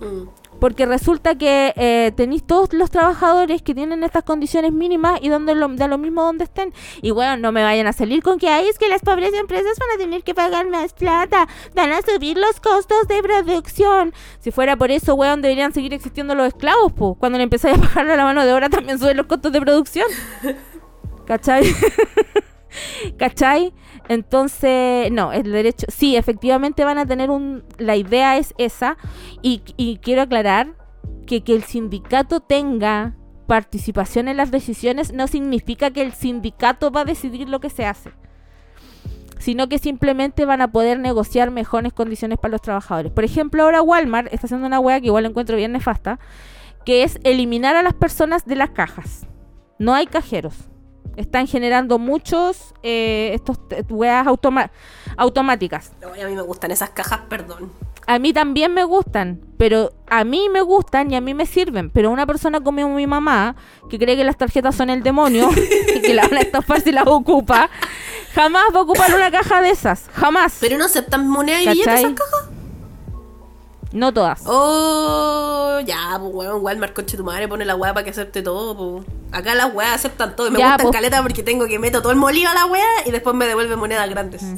Mm. 0.00 0.28
Porque 0.60 0.86
resulta 0.86 1.36
que 1.36 1.74
eh, 1.76 2.12
tenéis 2.16 2.44
todos 2.44 2.72
los 2.72 2.88
trabajadores 2.88 3.60
que 3.60 3.74
tienen 3.74 4.04
estas 4.04 4.22
condiciones 4.22 4.72
mínimas 4.72 5.18
y 5.20 5.28
donde 5.28 5.54
lo, 5.54 5.68
da 5.68 5.88
lo 5.88 5.98
mismo 5.98 6.22
donde 6.22 6.44
estén. 6.44 6.72
Y 7.02 7.10
bueno, 7.10 7.36
no 7.36 7.52
me 7.52 7.62
vayan 7.62 7.86
a 7.88 7.92
salir 7.92 8.22
con 8.22 8.38
que 8.38 8.48
hay 8.48 8.68
es 8.68 8.78
que 8.78 8.88
las 8.88 9.02
pobres 9.02 9.34
empresas 9.34 9.76
van 9.78 9.96
a 9.96 9.98
tener 9.98 10.22
que 10.22 10.32
pagar 10.34 10.68
más 10.70 10.94
plata, 10.94 11.48
van 11.74 11.92
a 11.92 12.00
subir 12.02 12.38
los 12.38 12.60
costos 12.60 13.06
de 13.08 13.20
producción. 13.22 14.14
Si 14.38 14.52
fuera 14.52 14.76
por 14.76 14.90
eso, 14.90 15.14
weón, 15.16 15.42
deberían 15.42 15.74
seguir 15.74 15.92
existiendo 15.92 16.34
los 16.34 16.46
esclavos, 16.46 16.92
po. 16.92 17.14
Cuando 17.16 17.36
le 17.36 17.44
empezáis 17.44 17.76
a 17.76 17.80
pagar 17.80 18.10
a 18.10 18.16
la 18.16 18.24
mano 18.24 18.46
de 18.46 18.52
obra 18.54 18.70
también 18.70 18.98
suben 18.98 19.16
los 19.16 19.26
costos 19.26 19.52
de 19.52 19.60
producción. 19.60 20.06
¿Cachai? 21.26 21.64
¿Cachai? 23.18 23.74
Entonces, 24.08 25.10
no, 25.10 25.32
el 25.32 25.50
derecho, 25.50 25.86
sí, 25.88 26.16
efectivamente 26.16 26.84
van 26.84 26.98
a 26.98 27.06
tener 27.06 27.30
un, 27.30 27.64
la 27.78 27.96
idea 27.96 28.36
es 28.36 28.54
esa, 28.58 28.96
y, 29.40 29.60
quiero 30.02 30.22
aclarar 30.22 30.74
que 31.26 31.42
que 31.42 31.54
el 31.54 31.62
sindicato 31.62 32.40
tenga 32.40 33.16
participación 33.46 34.28
en 34.28 34.36
las 34.36 34.50
decisiones 34.50 35.12
no 35.12 35.26
significa 35.26 35.90
que 35.90 36.02
el 36.02 36.12
sindicato 36.12 36.90
va 36.90 37.02
a 37.02 37.04
decidir 37.04 37.48
lo 37.48 37.60
que 37.60 37.70
se 37.70 37.86
hace, 37.86 38.10
sino 39.38 39.68
que 39.68 39.78
simplemente 39.78 40.44
van 40.44 40.60
a 40.60 40.70
poder 40.70 40.98
negociar 40.98 41.50
mejores 41.50 41.92
condiciones 41.92 42.38
para 42.38 42.52
los 42.52 42.62
trabajadores. 42.62 43.12
Por 43.12 43.24
ejemplo, 43.24 43.62
ahora 43.62 43.82
Walmart 43.82 44.32
está 44.32 44.46
haciendo 44.46 44.66
una 44.66 44.80
hueá 44.80 45.00
que 45.00 45.06
igual 45.06 45.26
encuentro 45.26 45.56
bien 45.56 45.72
nefasta, 45.72 46.18
que 46.84 47.02
es 47.02 47.18
eliminar 47.24 47.76
a 47.76 47.82
las 47.82 47.94
personas 47.94 48.44
de 48.44 48.56
las 48.56 48.70
cajas. 48.70 49.26
No 49.78 49.94
hay 49.94 50.06
cajeros. 50.06 50.70
Están 51.16 51.46
generando 51.46 51.98
muchos 51.98 52.74
eh, 52.82 53.30
estos 53.34 53.58
weas 53.88 54.26
automáticas. 55.16 55.92
a 56.02 56.26
mí 56.26 56.34
me 56.34 56.42
gustan 56.42 56.70
esas 56.70 56.90
cajas, 56.90 57.20
perdón. 57.28 57.70
A 58.06 58.18
mí 58.18 58.32
también 58.34 58.74
me 58.74 58.84
gustan, 58.84 59.40
pero 59.56 59.92
a 60.08 60.24
mí 60.24 60.48
me 60.52 60.60
gustan 60.60 61.10
y 61.10 61.16
a 61.16 61.20
mí 61.20 61.32
me 61.32 61.46
sirven. 61.46 61.88
Pero 61.90 62.10
una 62.10 62.26
persona 62.26 62.60
como 62.60 62.86
mi 62.88 63.06
mamá, 63.06 63.56
que 63.88 63.98
cree 63.98 64.16
que 64.16 64.24
las 64.24 64.36
tarjetas 64.36 64.74
son 64.74 64.90
el 64.90 65.02
demonio 65.02 65.48
y 65.94 66.00
que 66.00 66.12
la 66.12 66.28
van 66.28 66.38
a 66.38 66.40
estafar 66.40 66.80
si 66.82 66.92
las 66.92 67.06
ocupa, 67.06 67.70
jamás 68.34 68.64
va 68.74 68.80
a 68.80 68.82
ocupar 68.82 69.14
una 69.14 69.30
caja 69.30 69.62
de 69.62 69.70
esas. 69.70 70.10
Jamás. 70.12 70.58
¿Pero 70.60 70.76
no 70.76 70.84
aceptan 70.84 71.26
moneda 71.26 71.62
y 71.62 71.68
billetes 71.68 72.00
esas 72.00 72.12
cajas? 72.12 72.53
No 73.94 74.12
todas. 74.12 74.42
Oh, 74.46 75.78
ya, 75.86 76.18
pues 76.18 76.34
weón, 76.34 76.64
Walmart 76.64 76.92
coche 76.92 77.16
tu 77.16 77.22
madre 77.22 77.46
pone 77.46 77.64
la 77.64 77.76
weá 77.76 77.94
para 77.94 78.02
que 78.02 78.10
acepte 78.10 78.42
todo, 78.42 78.76
pues. 78.76 79.06
Acá 79.30 79.54
las 79.54 79.72
weas 79.72 79.94
aceptan 79.94 80.34
todo. 80.34 80.48
Y 80.48 80.50
me 80.50 80.58
gustan 80.58 80.78
pues. 80.78 80.92
caleta 80.92 81.22
porque 81.22 81.44
tengo 81.44 81.68
que 81.68 81.78
meto 81.78 82.02
todo 82.02 82.10
el 82.10 82.18
molido 82.18 82.50
a 82.50 82.54
la 82.54 82.66
weá 82.66 83.06
y 83.06 83.12
después 83.12 83.36
me 83.36 83.46
devuelve 83.46 83.76
monedas 83.76 84.10
grandes. 84.10 84.42
Mm. 84.42 84.56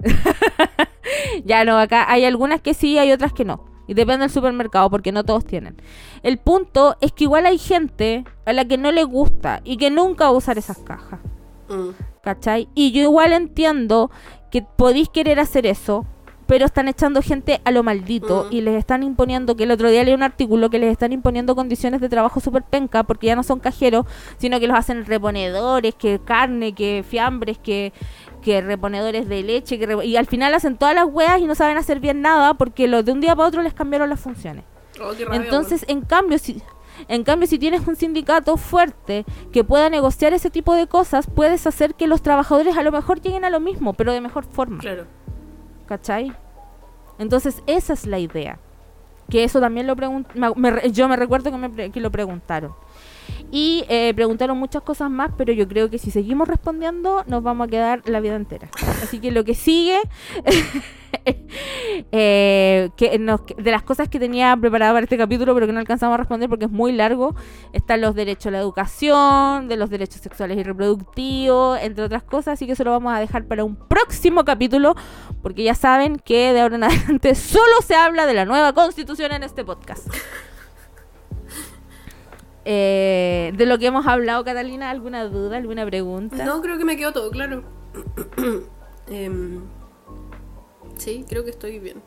ya 1.44 1.64
no, 1.64 1.78
acá 1.78 2.10
hay 2.10 2.24
algunas 2.24 2.60
que 2.60 2.74
sí, 2.74 2.98
hay 2.98 3.12
otras 3.12 3.32
que 3.32 3.44
no. 3.44 3.64
Y 3.86 3.94
depende 3.94 4.22
del 4.22 4.30
supermercado 4.30 4.90
porque 4.90 5.12
no 5.12 5.24
todos 5.24 5.44
tienen. 5.44 5.76
El 6.24 6.38
punto 6.38 6.96
es 7.00 7.12
que 7.12 7.24
igual 7.24 7.46
hay 7.46 7.58
gente 7.58 8.24
a 8.44 8.52
la 8.52 8.64
que 8.64 8.76
no 8.76 8.90
le 8.90 9.04
gusta 9.04 9.60
y 9.62 9.76
que 9.76 9.90
nunca 9.90 10.24
va 10.24 10.30
a 10.30 10.34
usar 10.34 10.58
esas 10.58 10.78
cajas. 10.78 11.20
Mm. 11.68 11.90
¿Cachai? 12.24 12.68
Y 12.74 12.90
yo 12.90 13.02
igual 13.02 13.32
entiendo 13.32 14.10
que 14.50 14.62
podéis 14.62 15.08
querer 15.08 15.38
hacer 15.38 15.64
eso, 15.64 16.06
pero 16.50 16.66
están 16.66 16.88
echando 16.88 17.22
gente 17.22 17.60
a 17.64 17.70
lo 17.70 17.84
maldito 17.84 18.48
mm. 18.50 18.52
y 18.52 18.60
les 18.62 18.74
están 18.74 19.04
imponiendo, 19.04 19.54
que 19.54 19.62
el 19.62 19.70
otro 19.70 19.88
día 19.88 20.02
leí 20.02 20.14
un 20.14 20.24
artículo 20.24 20.68
que 20.68 20.80
les 20.80 20.90
están 20.90 21.12
imponiendo 21.12 21.54
condiciones 21.54 22.00
de 22.00 22.08
trabajo 22.08 22.40
súper 22.40 22.64
penca 22.64 23.04
porque 23.04 23.28
ya 23.28 23.36
no 23.36 23.44
son 23.44 23.60
cajeros, 23.60 24.04
sino 24.36 24.58
que 24.58 24.66
los 24.66 24.76
hacen 24.76 25.06
reponedores, 25.06 25.94
que 25.94 26.18
carne, 26.18 26.72
que 26.72 27.04
fiambres, 27.08 27.56
que, 27.56 27.92
que 28.42 28.62
reponedores 28.62 29.28
de 29.28 29.44
leche, 29.44 29.78
que 29.78 30.04
y 30.04 30.16
al 30.16 30.26
final 30.26 30.52
hacen 30.52 30.76
todas 30.76 30.92
las 30.92 31.04
weas 31.04 31.38
y 31.38 31.46
no 31.46 31.54
saben 31.54 31.76
hacer 31.76 32.00
bien 32.00 32.20
nada 32.20 32.54
porque 32.54 32.88
los 32.88 33.04
de 33.04 33.12
un 33.12 33.20
día 33.20 33.36
para 33.36 33.46
otro 33.46 33.62
les 33.62 33.72
cambiaron 33.72 34.10
las 34.10 34.18
funciones. 34.18 34.64
Oh, 35.00 35.12
Entonces, 35.32 35.84
en 35.86 36.00
cambio, 36.00 36.36
si... 36.38 36.60
En 37.08 37.24
cambio, 37.24 37.48
si 37.48 37.58
tienes 37.58 37.86
un 37.86 37.96
sindicato 37.96 38.58
fuerte 38.58 39.24
que 39.52 39.64
pueda 39.64 39.88
negociar 39.88 40.34
ese 40.34 40.50
tipo 40.50 40.74
de 40.74 40.86
cosas, 40.86 41.28
puedes 41.34 41.66
hacer 41.66 41.94
que 41.94 42.06
los 42.06 42.20
trabajadores 42.20 42.76
a 42.76 42.82
lo 42.82 42.92
mejor 42.92 43.22
lleguen 43.22 43.46
a 43.46 43.50
lo 43.50 43.58
mismo, 43.58 43.94
pero 43.94 44.12
de 44.12 44.20
mejor 44.20 44.44
forma. 44.44 44.80
Claro. 44.80 45.06
¿Cachai? 45.90 46.32
Entonces 47.18 47.64
esa 47.66 47.94
es 47.94 48.06
la 48.06 48.20
idea. 48.20 48.60
Que 49.28 49.42
eso 49.42 49.58
también 49.58 49.88
lo 49.88 49.96
preguntaron, 49.96 50.54
yo 50.92 51.08
me 51.08 51.16
recuerdo 51.16 51.50
que, 51.50 51.56
me 51.56 51.90
que 51.90 52.00
lo 52.00 52.12
preguntaron. 52.12 52.72
Y 53.52 53.84
eh, 53.88 54.12
preguntaron 54.14 54.56
muchas 54.58 54.82
cosas 54.82 55.10
más, 55.10 55.32
pero 55.36 55.52
yo 55.52 55.66
creo 55.66 55.90
que 55.90 55.98
si 55.98 56.10
seguimos 56.12 56.46
respondiendo 56.46 57.24
nos 57.26 57.42
vamos 57.42 57.66
a 57.66 57.70
quedar 57.70 58.02
la 58.08 58.20
vida 58.20 58.36
entera. 58.36 58.68
Así 59.02 59.18
que 59.18 59.32
lo 59.32 59.42
que 59.44 59.54
sigue, 59.56 59.98
eh, 62.12 62.90
que 62.96 63.18
nos- 63.18 63.40
de 63.56 63.70
las 63.70 63.82
cosas 63.82 64.08
que 64.08 64.18
tenía 64.18 64.56
preparada 64.56 64.92
para 64.92 65.04
este 65.04 65.18
capítulo, 65.18 65.54
pero 65.54 65.66
que 65.66 65.72
no 65.72 65.80
alcanzamos 65.80 66.14
a 66.14 66.18
responder 66.18 66.48
porque 66.48 66.66
es 66.66 66.70
muy 66.70 66.92
largo, 66.92 67.34
están 67.72 68.00
los 68.00 68.14
derechos 68.14 68.46
a 68.46 68.50
la 68.52 68.58
educación, 68.60 69.68
de 69.68 69.76
los 69.76 69.90
derechos 69.90 70.20
sexuales 70.20 70.56
y 70.58 70.62
reproductivos, 70.62 71.78
entre 71.82 72.04
otras 72.04 72.22
cosas. 72.22 72.54
Así 72.54 72.66
que 72.66 72.72
eso 72.72 72.84
lo 72.84 72.92
vamos 72.92 73.12
a 73.12 73.18
dejar 73.18 73.44
para 73.46 73.64
un 73.64 73.76
próximo 73.76 74.44
capítulo, 74.44 74.94
porque 75.42 75.64
ya 75.64 75.74
saben 75.74 76.16
que 76.16 76.52
de 76.52 76.60
ahora 76.60 76.76
en 76.76 76.84
adelante 76.84 77.34
solo 77.34 77.80
se 77.84 77.94
habla 77.94 78.26
de 78.26 78.34
la 78.34 78.44
nueva 78.44 78.72
constitución 78.72 79.32
en 79.32 79.42
este 79.42 79.64
podcast. 79.64 80.06
Eh, 82.64 83.52
de 83.56 83.66
lo 83.66 83.78
que 83.78 83.86
hemos 83.86 84.06
hablado, 84.06 84.44
Catalina, 84.44 84.90
¿alguna 84.90 85.24
duda, 85.24 85.56
alguna 85.56 85.86
pregunta? 85.86 86.44
No, 86.44 86.60
creo 86.60 86.78
que 86.78 86.84
me 86.84 86.96
quedó 86.96 87.12
todo 87.12 87.30
claro. 87.30 87.64
Em, 89.12 89.62
sí, 90.96 91.24
creo 91.28 91.42
que 91.42 91.50
estoy 91.50 91.80
bien. 91.80 92.00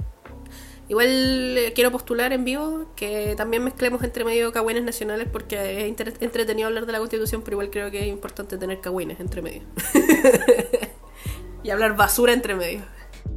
Igual 0.88 1.58
eh, 1.58 1.74
quiero 1.74 1.92
postular 1.92 2.32
en 2.32 2.46
vivo 2.46 2.86
que 2.96 3.36
también 3.36 3.64
mezclemos 3.64 4.04
entre 4.04 4.24
medio 4.24 4.54
cagüines 4.54 4.84
nacionales 4.84 5.28
porque 5.32 5.88
es 5.88 6.02
entretenido 6.22 6.68
hablar 6.68 6.86
de 6.86 6.94
la 6.94 7.00
constitución, 7.00 7.42
pero 7.42 7.56
igual 7.56 7.70
creo 7.70 7.92
que 7.92 8.00
es 8.00 8.08
importante 8.08 8.58
tener 8.58 8.80
cagüines 8.80 9.20
entre 9.20 9.42
medio. 9.42 9.64
y 11.64 11.70
hablar 11.72 11.96
basura 11.96 12.32
entre 12.32 12.56
medio. 12.56 12.84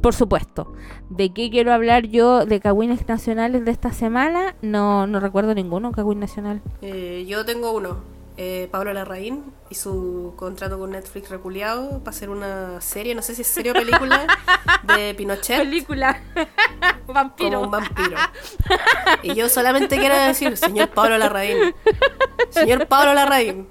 Por 0.07 0.15
supuesto. 0.15 0.73
¿De 1.09 1.33
qué 1.33 1.49
quiero 1.49 1.73
hablar 1.73 2.05
yo 2.05 2.45
de 2.45 2.61
cagüines 2.61 3.05
nacionales 3.09 3.65
de 3.65 3.71
esta 3.71 3.91
semana? 3.91 4.55
No, 4.61 5.05
no 5.05 5.19
recuerdo 5.19 5.53
ninguno 5.53 5.91
cagüín 5.91 6.21
nacional. 6.21 6.61
Eh, 6.81 7.25
yo 7.27 7.43
tengo 7.43 7.73
uno. 7.73 7.97
Eh, 8.37 8.69
Pablo 8.71 8.93
Larraín 8.93 9.43
y 9.69 9.75
su 9.75 10.31
contrato 10.37 10.79
con 10.79 10.91
Netflix 10.91 11.29
reculeado 11.29 11.99
para 11.99 12.11
hacer 12.15 12.29
una 12.29 12.79
serie, 12.79 13.15
no 13.15 13.21
sé 13.21 13.35
si 13.35 13.41
es 13.41 13.49
serie 13.49 13.71
o 13.71 13.73
película, 13.73 14.27
de 14.83 15.13
Pinochet. 15.13 15.57
Película. 15.57 16.21
como 17.05 17.61
un 17.63 17.71
vampiro. 17.71 18.17
Y 19.23 19.35
yo 19.35 19.49
solamente 19.49 19.97
quiero 19.97 20.17
decir, 20.17 20.55
señor 20.55 20.87
Pablo 20.87 21.17
Larraín, 21.17 21.75
señor 22.49 22.87
Pablo 22.87 23.13
Larraín, 23.13 23.67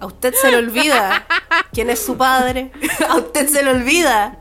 a 0.00 0.04
usted 0.04 0.34
se 0.34 0.50
le 0.50 0.58
olvida 0.58 1.26
quién 1.72 1.88
es 1.88 2.04
su 2.04 2.18
padre, 2.18 2.72
a 3.08 3.16
usted 3.16 3.48
se 3.48 3.62
le 3.62 3.70
olvida 3.70 4.38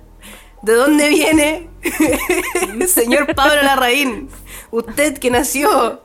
de 0.61 0.73
dónde 0.73 1.09
viene, 1.09 1.69
señor 2.87 3.33
Pablo 3.35 3.61
Larraín, 3.61 4.29
usted 4.71 5.17
que 5.17 5.29
nació 5.29 6.01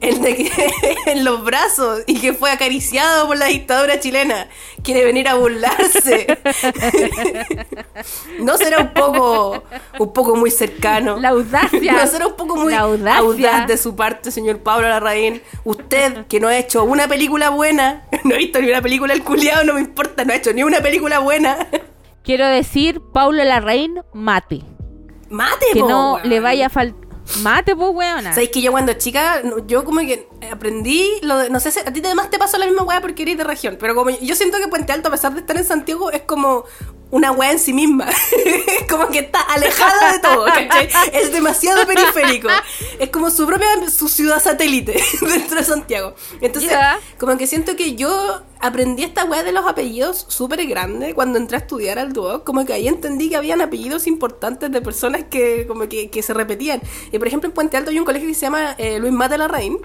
en, 0.00 0.20
de- 0.20 0.50
en 1.06 1.24
los 1.24 1.44
brazos 1.44 2.02
y 2.06 2.18
que 2.20 2.32
fue 2.32 2.50
acariciado 2.50 3.28
por 3.28 3.36
la 3.36 3.46
dictadura 3.46 4.00
chilena, 4.00 4.48
quiere 4.82 5.04
venir 5.04 5.28
a 5.28 5.34
burlarse. 5.34 6.26
¿No 8.40 8.56
será 8.58 8.78
un 8.80 8.92
poco, 8.92 9.62
un 9.98 10.12
poco 10.12 10.34
muy 10.34 10.50
cercano? 10.50 11.18
La 11.20 11.28
audacia. 11.30 11.92
No 11.92 12.06
será 12.06 12.26
un 12.26 12.34
poco 12.36 12.56
muy 12.56 12.74
audaz 12.74 13.66
de 13.68 13.76
su 13.78 13.94
parte, 13.94 14.30
señor 14.32 14.58
Pablo 14.58 14.88
Larraín. 14.88 15.40
Usted, 15.64 16.26
que 16.26 16.40
no 16.40 16.48
ha 16.48 16.58
hecho 16.58 16.82
una 16.84 17.06
película 17.06 17.50
buena, 17.50 18.02
no 18.24 18.34
ha 18.34 18.38
visto 18.38 18.60
ni 18.60 18.68
una 18.68 18.82
película 18.82 19.12
el 19.14 19.22
culiado, 19.22 19.62
no 19.64 19.74
me 19.74 19.80
importa, 19.80 20.24
no 20.24 20.32
ha 20.32 20.36
hecho 20.36 20.52
ni 20.52 20.64
una 20.64 20.80
película 20.80 21.20
buena. 21.20 21.68
Quiero 22.22 22.46
decir, 22.46 23.00
Paulo 23.12 23.42
Larraín, 23.42 24.00
mate. 24.12 24.62
Mate, 25.28 25.66
Que 25.72 25.80
po, 25.80 25.88
no 25.88 26.14
weón. 26.14 26.28
le 26.28 26.40
vaya 26.40 26.66
a 26.66 26.70
faltar. 26.70 27.00
Mate, 27.42 27.74
pues, 27.76 27.90
weona. 27.94 28.32
¿Sabes 28.32 28.50
que 28.50 28.60
yo 28.60 28.70
cuando 28.72 28.92
chica, 28.94 29.40
yo 29.66 29.84
como 29.84 30.00
que 30.00 30.28
aprendí 30.50 31.08
lo 31.22 31.38
de, 31.38 31.50
no 31.50 31.60
sé 31.60 31.70
si 31.70 31.80
a 31.80 31.84
ti 31.92 32.00
además 32.04 32.30
te 32.30 32.38
pasó 32.38 32.58
la 32.58 32.66
misma 32.66 32.82
weá 32.82 33.00
porque 33.00 33.22
eres 33.22 33.38
de 33.38 33.44
región, 33.44 33.76
pero 33.78 33.94
como 33.94 34.10
yo 34.10 34.34
siento 34.34 34.58
que 34.58 34.68
Puente 34.68 34.92
Alto, 34.92 35.08
a 35.08 35.12
pesar 35.12 35.32
de 35.34 35.40
estar 35.40 35.56
en 35.56 35.64
Santiago, 35.64 36.10
es 36.10 36.22
como 36.22 36.64
una 37.10 37.30
weá 37.30 37.52
en 37.52 37.58
sí 37.58 37.72
misma. 37.74 38.06
Es 38.82 38.88
como 38.88 39.08
que 39.08 39.18
está 39.20 39.40
alejada 39.40 40.12
de 40.12 40.18
todo, 40.18 40.44
¿cachai? 40.46 40.88
Es 41.12 41.30
demasiado 41.32 41.86
periférico. 41.86 42.48
Es 42.98 43.10
como 43.10 43.30
su 43.30 43.46
propia, 43.46 43.66
su 43.90 44.08
ciudad 44.08 44.42
satélite 44.42 45.00
dentro 45.20 45.58
de 45.58 45.64
Santiago. 45.64 46.14
Entonces, 46.40 46.70
Ya. 46.70 46.98
como 47.18 47.36
que 47.36 47.46
siento 47.46 47.76
que 47.76 47.94
yo 47.94 48.42
aprendí 48.60 49.04
esta 49.04 49.24
weá 49.24 49.42
de 49.42 49.52
los 49.52 49.66
apellidos 49.66 50.24
súper 50.28 50.66
grande 50.66 51.14
cuando 51.14 51.38
entré 51.38 51.56
a 51.58 51.60
estudiar 51.60 51.98
al 51.98 52.12
Duoc. 52.14 52.44
Como 52.44 52.64
que 52.64 52.72
ahí 52.72 52.88
entendí 52.88 53.28
que 53.28 53.36
habían 53.36 53.60
apellidos 53.60 54.06
importantes 54.06 54.70
de 54.72 54.80
personas 54.80 55.24
que 55.30 55.66
como 55.66 55.88
que, 55.88 56.10
que 56.10 56.22
se 56.22 56.32
repetían. 56.34 56.80
Y 57.12 57.18
por 57.18 57.28
ejemplo, 57.28 57.46
en 57.48 57.52
Puente 57.54 57.76
Alto 57.76 57.90
hay 57.90 57.98
un 57.98 58.04
colegio 58.06 58.28
que 58.28 58.34
se 58.34 58.42
llama 58.42 58.74
eh, 58.78 58.98
Luis 58.98 59.12
Mata 59.12 59.36
Larraín. 59.36 59.78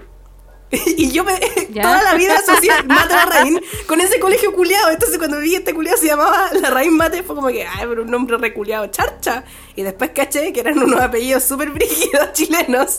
Y 0.96 1.10
yo 1.12 1.24
me, 1.24 1.32
Ya. 1.70 1.82
toda 1.82 2.02
la 2.02 2.14
vida 2.14 2.34
asocié 2.36 2.70
Mata 2.86 3.14
Larraín 3.26 3.60
con 3.86 4.00
ese 4.00 4.18
colegio 4.20 4.52
culiado. 4.52 4.90
Entonces 4.90 5.18
cuando 5.18 5.38
vi 5.40 5.54
este 5.54 5.72
culiado 5.74 5.96
se 5.98 6.06
llamaba 6.06 6.50
Larraín 6.60 6.96
Mate, 6.96 7.22
fue 7.22 7.34
como 7.36 7.48
que, 7.48 7.64
ay, 7.66 7.86
pero 7.88 8.02
un 8.02 8.10
nombre 8.10 8.36
reculeado, 8.38 8.86
charcha. 8.88 9.44
Y 9.76 9.82
después 9.82 10.10
caché 10.14 10.52
que 10.52 10.60
eran 10.60 10.78
unos 10.78 11.00
apellidos 11.00 11.44
súper 11.44 11.70
brígidos 11.70 12.32
chilenos. 12.32 12.98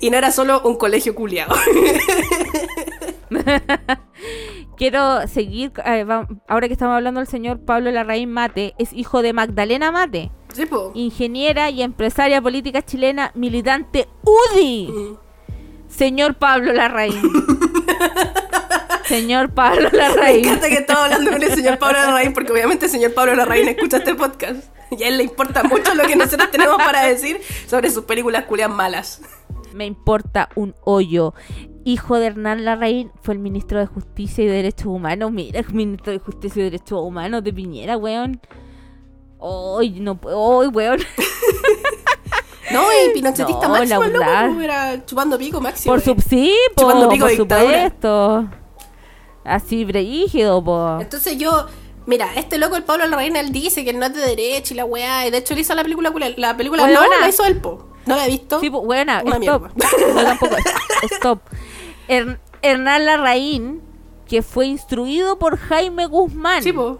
Y 0.00 0.10
no 0.10 0.18
era 0.18 0.30
solo 0.32 0.60
un 0.64 0.76
colegio 0.76 1.14
culiado. 1.14 1.54
Quiero 4.76 5.26
seguir. 5.28 5.72
eh, 5.84 6.04
va- 6.04 6.28
ahora 6.48 6.66
que 6.68 6.72
estamos 6.74 6.96
hablando 6.96 7.20
del 7.20 7.28
señor 7.28 7.60
Pablo 7.64 7.90
Larraín 7.90 8.30
Mate, 8.30 8.74
es 8.78 8.92
hijo 8.92 9.22
de 9.22 9.32
Magdalena 9.32 9.90
Mate, 9.90 10.30
Sí, 10.54 10.64
ingeniera 10.94 11.70
y 11.70 11.82
empresaria 11.82 12.40
política 12.42 12.82
chilena, 12.82 13.30
militante 13.34 14.08
UDI. 14.22 14.88
Mm. 14.88 15.25
Señor 15.88 16.34
Pablo 16.34 16.72
Larraín. 16.72 17.20
señor 19.06 19.50
Pablo 19.50 19.88
Me 19.92 19.98
Larraín. 19.98 20.44
encanta 20.44 20.68
que 20.68 20.74
estaba 20.74 21.04
hablando 21.04 21.30
con 21.30 21.42
el 21.42 21.52
señor 21.54 21.78
Pablo 21.78 21.98
Larraín 21.98 22.32
porque 22.32 22.52
obviamente 22.52 22.86
el 22.86 22.90
señor 22.90 23.14
Pablo 23.14 23.34
Larraín 23.36 23.68
escucha 23.68 23.98
este 23.98 24.14
podcast 24.14 24.64
y 24.90 25.02
a 25.02 25.08
él 25.08 25.16
le 25.18 25.24
importa 25.24 25.62
mucho 25.62 25.94
lo 25.94 26.04
que 26.04 26.16
nosotros 26.16 26.50
tenemos 26.50 26.76
para 26.76 27.04
decir 27.06 27.40
sobre 27.66 27.90
sus 27.90 28.04
películas 28.04 28.44
culias 28.44 28.70
malas. 28.70 29.20
Me 29.74 29.84
importa 29.86 30.48
un 30.54 30.74
hoyo. 30.84 31.34
Hijo 31.84 32.18
de 32.18 32.26
Hernán 32.26 32.64
Larraín 32.64 33.12
fue 33.22 33.34
el 33.34 33.40
ministro 33.40 33.78
de 33.78 33.86
Justicia 33.86 34.42
y 34.42 34.48
Derechos 34.48 34.86
Humanos. 34.86 35.30
Mira, 35.30 35.60
el 35.60 35.72
ministro 35.72 36.12
de 36.12 36.18
Justicia 36.18 36.60
y 36.60 36.64
Derechos 36.64 37.00
Humanos 37.00 37.44
de 37.44 37.52
Piñera, 37.52 37.96
weón. 37.96 38.40
Ay, 39.40 40.00
no 40.00 40.20
puedo, 40.20 40.62
ay, 40.62 40.68
weón. 40.68 40.98
No, 42.72 42.82
y 42.92 43.12
pinochetista 43.14 43.68
No, 43.68 43.74
máximo, 43.74 44.04
el 44.04 44.12
loco, 44.12 44.24
pues, 44.54 44.64
era 44.64 45.04
chupando 45.06 45.38
pico 45.38 45.60
máximo. 45.60 45.92
Por 45.94 46.00
eh. 46.00 46.04
su, 46.04 46.16
sí, 46.28 46.54
po, 46.74 46.82
Chupando 46.82 47.08
pico 47.08 47.26
por 47.26 47.36
dictadura. 47.36 47.84
supuesto. 47.84 48.48
Así, 49.44 49.84
brígido, 49.84 50.62
po. 50.64 50.98
Entonces 51.00 51.38
yo, 51.38 51.66
mira, 52.06 52.28
este 52.34 52.58
loco, 52.58 52.76
el 52.76 52.82
Pablo 52.84 53.06
Larraín, 53.06 53.36
él 53.36 53.52
dice 53.52 53.84
que 53.84 53.92
no 53.92 54.06
es 54.06 54.14
de 54.14 54.20
derecha 54.20 54.74
y 54.74 54.76
la 54.76 54.84
weá, 54.84 55.26
y 55.26 55.30
de 55.30 55.38
hecho 55.38 55.54
él 55.54 55.60
hizo 55.60 55.74
la 55.74 55.82
película. 55.82 56.12
La 56.36 56.56
película 56.56 56.86
no 56.86 57.00
Weona. 57.00 57.20
la 57.20 57.28
hizo 57.28 57.44
él, 57.44 57.60
po. 57.60 57.86
No 58.06 58.16
la 58.16 58.26
he 58.26 58.30
visto. 58.30 58.58
Sí, 58.60 58.70
po, 58.70 58.82
buena, 58.82 59.22
Una 59.24 59.36
stop. 59.36 59.68
No, 60.14 60.22
tampoco. 60.22 60.56
Stop. 61.10 61.40
Her- 62.08 62.38
Hernán 62.62 63.04
Larraín, 63.04 63.82
que 64.28 64.42
fue 64.42 64.66
instruido 64.66 65.38
por 65.38 65.56
Jaime 65.58 66.06
Guzmán, 66.06 66.62
Sí, 66.62 66.72
po. 66.72 66.98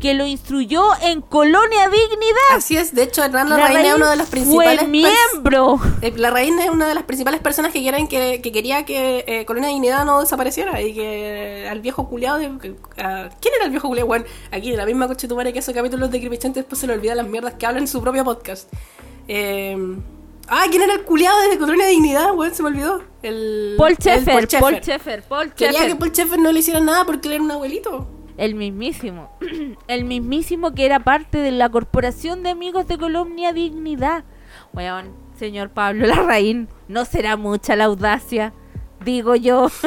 Que 0.00 0.14
lo 0.14 0.26
instruyó 0.26 0.82
en 1.02 1.20
Colonia 1.20 1.88
Dignidad. 1.88 2.56
Así 2.56 2.76
es, 2.76 2.94
de 2.94 3.02
hecho, 3.04 3.22
Hernán 3.22 3.48
Larraín 3.50 3.78
es 3.86 3.94
uno 3.94 4.08
de 4.10 4.16
los 4.16 4.28
principales. 4.28 4.80
Fue 4.80 4.88
miembro. 4.88 5.78
Eh, 6.02 6.12
Larraín 6.16 6.58
es 6.58 6.70
una 6.70 6.88
de 6.88 6.94
las 6.94 7.04
principales 7.04 7.40
personas 7.40 7.72
que 7.72 7.80
quieren 7.80 8.08
que, 8.08 8.40
que 8.42 8.50
quería 8.50 8.84
que 8.84 9.24
eh, 9.26 9.44
Colonia 9.44 9.68
Dignidad 9.68 10.04
no 10.04 10.20
desapareciera 10.20 10.80
y 10.80 10.94
que 10.94 11.68
al 11.70 11.80
viejo 11.80 12.08
culiado 12.08 12.38
de, 12.38 12.46
a- 12.98 13.28
¿Quién 13.40 13.54
era 13.54 13.64
el 13.66 13.70
viejo 13.70 13.88
culiado? 13.88 14.06
Bueno, 14.08 14.24
aquí 14.50 14.70
en 14.70 14.76
la 14.78 14.86
misma 14.86 15.06
coche 15.06 15.28
que 15.52 15.58
hace 15.58 15.72
capítulos 15.74 16.10
de 16.10 16.18
Creepychante 16.18 16.60
después 16.60 16.80
se 16.80 16.86
le 16.86 16.94
olvida 16.94 17.14
las 17.14 17.26
mierdas 17.26 17.54
que 17.54 17.66
habla 17.66 17.78
en 17.80 17.88
su 17.88 18.00
propio 18.00 18.24
podcast. 18.24 18.72
Eh, 19.28 19.76
ah, 20.48 20.64
¿quién 20.70 20.82
era 20.82 20.94
el 20.94 21.02
culiado 21.04 21.40
de 21.50 21.58
Colonia 21.58 21.86
Dignidad? 21.86 22.34
Weón, 22.34 22.54
se 22.54 22.62
me 22.62 22.68
olvidó. 22.70 23.02
El, 23.22 23.74
Paul 23.76 23.96
Sheffer, 23.96 24.48
Paul 24.60 24.74
Sheffer, 24.80 25.22
Paul 25.24 25.52
Quería 25.54 25.86
que 25.86 25.94
Paul 25.94 26.10
Sheffer 26.10 26.38
no 26.38 26.52
le 26.52 26.60
hiciera 26.60 26.80
nada 26.80 27.04
porque 27.04 27.28
él 27.28 27.34
era 27.34 27.42
un 27.44 27.50
abuelito. 27.50 28.08
El 28.40 28.54
mismísimo. 28.54 29.30
El 29.86 30.04
mismísimo 30.06 30.72
que 30.74 30.86
era 30.86 31.00
parte 31.00 31.36
de 31.38 31.50
la 31.50 31.68
Corporación 31.68 32.42
de 32.42 32.48
Amigos 32.50 32.86
de 32.88 32.96
Colonia 32.96 33.52
Dignidad. 33.52 34.24
Weón, 34.72 35.10
señor 35.38 35.68
Pablo 35.70 36.06
Larraín, 36.08 36.68
no 36.88 37.04
será 37.04 37.36
mucha 37.36 37.76
la 37.76 37.84
audacia, 37.84 38.52
digo 39.04 39.34
yo. 39.36 39.68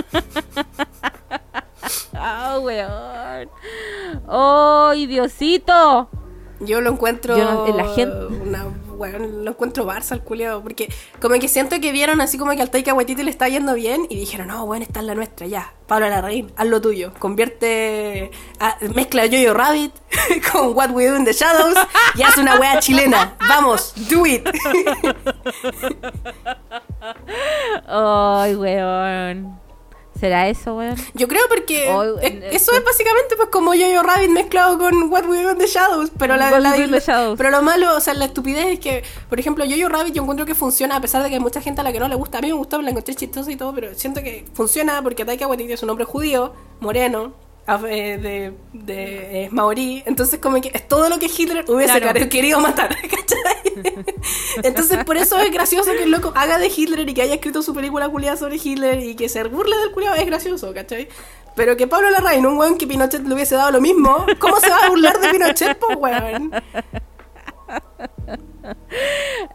Ah, 2.14 2.60
weón. 2.62 3.50
¡Ay, 4.30 5.06
Diosito! 5.08 6.10
Yo 6.62 6.80
lo 6.80 6.92
encuentro. 6.92 7.36
Yo 7.36 7.44
no- 7.68 7.76
la 7.76 7.88
gente- 7.94 8.26
Una, 8.42 8.66
lo 9.08 9.52
encuentro 9.52 9.86
Barça 9.86 10.12
al 10.14 10.24
culiado. 10.24 10.62
Porque 10.62 10.92
como 11.22 11.36
que 11.40 11.48
siento 11.48 11.80
que 11.80 11.92
vieron 11.92 12.22
así 12.22 12.38
como 12.38 12.52
que 12.52 12.62
al 12.62 12.70
Taika 12.70 12.94
Waititi 12.94 13.24
le 13.24 13.32
está 13.32 13.48
yendo 13.50 13.74
bien. 13.74 14.06
Y 14.10 14.16
dijeron, 14.16 14.48
no, 14.48 14.66
bueno, 14.66 14.84
esta 14.86 15.00
es 15.00 15.06
la 15.06 15.16
nuestra, 15.16 15.48
ya. 15.48 15.74
Pablo 15.88 16.08
Larraín, 16.10 16.52
haz 16.56 16.68
lo 16.68 16.82
tuyo. 16.82 17.14
Convierte. 17.20 18.32
a- 18.60 18.78
mezcla 18.96 19.24
Jojo 19.30 19.54
Rabbit 19.54 19.92
con 20.52 20.76
What 20.76 20.92
We 20.92 21.08
Do 21.08 21.18
in 21.18 21.26
the 21.26 21.34
Shadows. 21.34 21.76
Y 22.16 22.24
haz 22.24 22.38
una 22.38 22.56
wea 22.60 22.80
chilena. 22.80 23.36
Vamos, 23.48 23.94
do 24.10 24.26
it. 24.26 24.48
¡Ay, 27.88 28.56
weón! 28.56 29.63
¿Será 30.24 30.48
eso, 30.48 30.78
weón? 30.78 30.96
Yo 31.16 31.28
creo 31.28 31.42
porque 31.50 31.90
es- 32.22 32.56
eso 32.56 32.72
es 32.72 32.82
básicamente 32.86 33.36
pues 33.36 33.50
como 33.50 33.74
Yo-Yo 33.74 34.04
Rabbit 34.04 34.30
mezclado 34.30 34.78
con 34.78 35.12
What 35.12 35.26
We 35.28 35.44
Do 35.44 35.52
in 35.52 35.58
the 35.58 35.68
Shadows, 35.68 36.12
pero 36.18 36.38
la, 36.38 36.50
la- 36.62 36.78
Shadows. 37.02 37.38
pero 37.38 37.50
lo 37.50 37.62
malo, 37.62 37.94
o 37.98 38.00
sea, 38.00 38.14
la 38.14 38.24
estupidez 38.24 38.68
es 38.68 38.80
que, 38.80 39.04
por 39.28 39.38
ejemplo, 39.38 39.66
Yo-Yo 39.66 39.90
Rabbit 39.90 40.14
yo 40.14 40.22
encuentro 40.22 40.46
que 40.46 40.56
funciona 40.56 40.96
a 40.96 41.02
pesar 41.02 41.24
de 41.24 41.28
que 41.28 41.36
hay 41.36 41.42
mucha 41.42 41.60
gente 41.60 41.82
a 41.82 41.84
la 41.84 41.92
que 41.92 42.00
no 42.00 42.08
le 42.08 42.16
gusta. 42.16 42.38
A 42.38 42.42
mí 42.42 42.48
me 42.48 42.54
gustó, 42.54 42.78
me 42.78 42.86
la 42.86 42.92
encontré 42.92 43.16
chistosa 43.16 43.52
y 43.52 43.58
todo, 43.58 43.74
pero 43.74 43.94
siento 43.96 44.24
que 44.24 44.46
funciona 44.54 45.02
porque 45.04 45.26
Taika 45.26 45.46
Waititi 45.46 45.74
es 45.74 45.84
un 45.84 45.90
hombre 45.90 46.06
judío, 46.06 46.54
moreno, 46.80 47.34
de, 47.66 48.54
de 48.74 49.44
eh, 49.46 49.50
maorí, 49.52 50.04
entonces 50.06 50.40
como 50.40 50.60
que 50.60 50.70
es 50.74 50.86
todo 50.88 51.08
lo 51.10 51.18
que 51.18 51.28
Hitler 51.28 51.64
hubiese 51.70 52.00
Claro. 52.02 52.30
querido 52.30 52.60
matar, 52.60 52.90
¿cachai? 53.02 53.94
Entonces 54.64 55.04
por 55.06 55.16
eso 55.18 55.38
es 55.40 55.50
gracioso 55.52 55.92
que 55.92 56.04
el 56.04 56.12
loco 56.12 56.34
haga 56.36 56.58
de 56.58 56.68
Hitler 56.76 57.08
y 57.08 57.14
que 57.14 57.22
haya 57.22 57.36
escrito 57.36 57.62
su 57.62 57.74
película 57.74 58.10
culiada 58.10 58.36
sobre 58.38 58.58
Hitler 58.62 59.00
y 59.00 59.16
que 59.16 59.30
se 59.30 59.44
burle 59.46 59.78
del 59.78 59.92
culiado 59.92 60.16
es 60.18 60.26
gracioso, 60.26 60.74
¿cachai? 60.74 61.08
Pero 61.56 61.78
que 61.78 61.88
Pablo 61.88 62.10
Larraín, 62.10 62.46
un 62.46 62.58
weón 62.58 62.78
que 62.78 62.86
Pinochet 62.88 63.22
le 63.26 63.34
hubiese 63.34 63.56
dado 63.56 63.72
lo 63.72 63.80
mismo, 63.82 64.26
¿cómo 64.40 64.60
se 64.60 64.70
va 64.70 64.78
a 64.86 64.90
burlar 64.90 65.20
de 65.22 65.30
Pinochet, 65.30 65.78
po, 65.78 65.88
weón? 65.94 66.52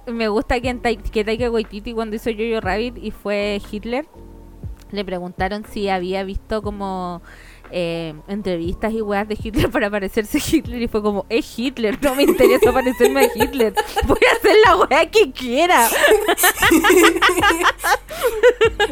Me 0.06 0.28
gusta 0.28 0.60
que, 0.60 0.68
en 0.68 0.80
Tai- 0.80 0.96
que 0.96 1.24
Taika 1.24 1.50
Waititi 1.50 1.92
cuando 1.92 2.16
hizo 2.16 2.30
Jojo 2.30 2.60
Rabbit 2.60 2.96
y 2.98 3.10
fue 3.10 3.60
Hitler, 3.70 4.06
le 4.90 5.04
preguntaron 5.04 5.64
si 5.70 5.88
había 5.88 6.24
visto 6.24 6.62
como 6.62 7.20
eh, 7.70 8.14
entrevistas 8.28 8.92
y 8.92 9.00
weas 9.02 9.28
de 9.28 9.38
Hitler 9.42 9.70
para 9.72 9.90
parecerse 9.90 10.38
a 10.38 10.40
Hitler 10.56 10.82
y 10.82 10.88
fue 10.88 11.02
como, 11.02 11.26
es 11.28 11.58
Hitler, 11.58 11.98
no 12.02 12.14
me 12.14 12.22
interesa 12.24 12.72
parecerme 12.72 13.20
a 13.20 13.28
Hitler, 13.34 13.74
voy 14.06 14.18
a 14.30 14.36
hacer 14.36 14.56
la 14.64 14.76
wea 14.76 15.10
que 15.10 15.32
quiera. 15.32 15.88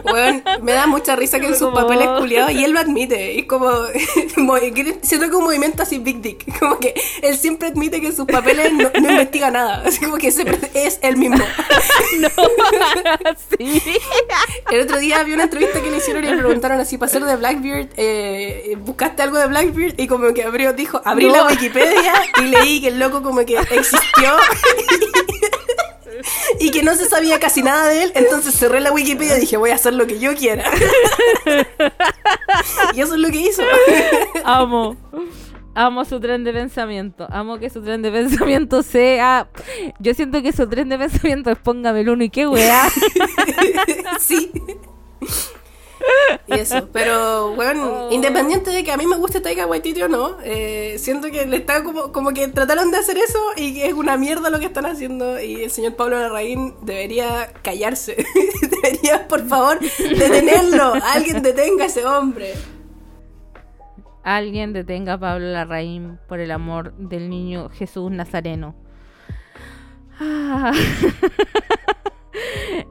Weón, 0.04 0.42
me 0.62 0.72
da 0.72 0.86
mucha 0.86 1.16
risa 1.16 1.40
que 1.40 1.46
en 1.46 1.52
sus 1.56 1.68
Como- 1.70 1.74
papeles 1.76 2.08
culiados 2.18 2.52
y 2.52 2.64
él 2.64 2.72
lo 2.72 2.80
admite. 2.80 3.34
Y 3.34 3.40
es 3.40 3.46
como, 3.46 3.68
mo- 4.36 4.56
siento 5.02 5.28
que 5.28 5.36
un 5.36 5.44
movimiento 5.44 5.82
así 5.82 5.98
Big 5.98 6.20
Dick. 6.20 6.58
Como 6.58 6.78
que 6.78 6.94
él 7.22 7.36
siempre 7.36 7.68
admite 7.68 8.00
que 8.00 8.08
en 8.08 8.16
sus 8.16 8.26
papeles 8.26 8.72
no, 8.72 8.90
no 9.00 9.10
investiga 9.10 9.50
nada. 9.50 9.82
Así 9.84 9.98
como 10.04 10.16
que 10.16 10.28
es 10.28 10.38
él 11.02 11.16
mismo. 11.16 11.36
No, 12.18 12.28
sí. 13.58 13.82
El 14.70 14.80
otro 14.82 14.98
día 14.98 15.22
vi 15.24 15.32
una 15.32 15.44
entrevista 15.44 15.80
que 15.82 15.90
le 15.90 15.96
hicieron 15.98 16.24
y 16.24 16.28
le 16.28 16.36
preguntaron 16.36 16.80
así, 16.80 16.98
para 16.98 17.10
ser 17.10 17.24
de 17.24 17.36
Blackbeard, 17.36 17.88
eh, 17.96 18.65
¿buscaste 18.74 19.22
algo 19.22 19.38
de 19.38 19.46
Blackbeard? 19.46 19.94
Y 19.98 20.08
como 20.08 20.32
que 20.34 20.42
abrió, 20.42 20.72
dijo, 20.72 21.00
abrí 21.04 21.26
No. 21.26 21.34
la 21.34 21.46
Wikipedia 21.46 22.12
y 22.40 22.44
leí 22.46 22.80
que 22.80 22.88
el 22.88 22.98
loco 22.98 23.22
como 23.22 23.44
que 23.46 23.56
existió 23.58 24.36
y 26.60 26.70
que 26.70 26.82
no 26.82 26.94
se 26.94 27.06
sabía 27.06 27.38
casi 27.38 27.62
nada 27.62 27.88
de 27.88 28.04
él, 28.04 28.12
entonces 28.14 28.54
cerré 28.54 28.80
la 28.80 28.92
Wikipedia 28.92 29.36
y 29.36 29.40
dije, 29.40 29.56
voy 29.56 29.70
a 29.70 29.74
hacer 29.76 29.94
lo 29.94 30.06
que 30.06 30.18
yo 30.18 30.34
quiera. 30.34 30.64
y 32.94 33.00
eso 33.00 33.14
es 33.14 33.20
lo 33.20 33.28
que 33.30 33.40
hizo. 33.40 33.62
Amo. 34.44 34.96
Amo 35.74 36.06
su 36.06 36.18
tren 36.20 36.42
de 36.42 36.54
pensamiento. 36.54 37.26
Amo 37.30 37.58
que 37.58 37.68
su 37.68 37.82
tren 37.82 38.00
de 38.00 38.10
pensamiento 38.10 38.82
sea. 38.82 39.48
Yo 39.98 40.14
siento 40.14 40.42
que 40.42 40.52
su 40.52 40.66
tren 40.68 40.88
de 40.88 40.98
pensamiento 40.98 41.50
es 41.50 41.58
póngame 41.58 42.00
el 42.00 42.08
uno 42.08 42.24
y 42.24 42.30
qué 42.30 42.46
weá. 42.48 42.88
sí. 44.20 44.50
Y 46.48 46.54
eso, 46.54 46.88
pero 46.92 47.54
bueno, 47.54 48.06
Oh. 48.08 48.12
independiente 48.12 48.70
de 48.70 48.84
que 48.84 48.92
a 48.92 48.96
mí 48.96 49.06
me 49.06 49.16
guste 49.16 49.40
Taika 49.40 49.66
Waititi 49.66 50.02
o 50.02 50.08
no, 50.08 50.36
eh, 50.44 50.96
siento 50.98 51.30
que 51.30 51.44
le 51.46 51.56
está 51.56 51.82
como, 51.82 52.12
como 52.12 52.30
que 52.32 52.46
trataron 52.48 52.90
de 52.90 52.98
hacer 52.98 53.16
eso 53.18 53.38
y 53.56 53.74
que 53.74 53.86
es 53.88 53.94
una 53.94 54.16
mierda 54.16 54.48
lo 54.50 54.58
que 54.60 54.66
están 54.66 54.86
haciendo 54.86 55.40
y 55.40 55.64
el 55.64 55.70
señor 55.70 55.96
Pablo 55.96 56.18
Larraín 56.20 56.74
debería 56.82 57.52
callarse, 57.62 58.24
debería 58.82 59.26
por 59.28 59.46
favor 59.48 59.80
detenerlo, 59.98 60.94
alguien 61.14 61.42
detenga 61.42 61.84
a 61.84 61.86
ese 61.88 62.04
hombre. 62.06 62.54
Alguien 64.22 64.72
detenga 64.72 65.14
a 65.14 65.18
Pablo 65.20 65.46
Larraín 65.46 66.18
por 66.28 66.40
el 66.40 66.50
amor 66.50 66.92
del 66.94 67.28
niño 67.30 67.68
Jesús 67.70 68.10
Nazareno. 68.10 68.74
Ah. 70.18 70.72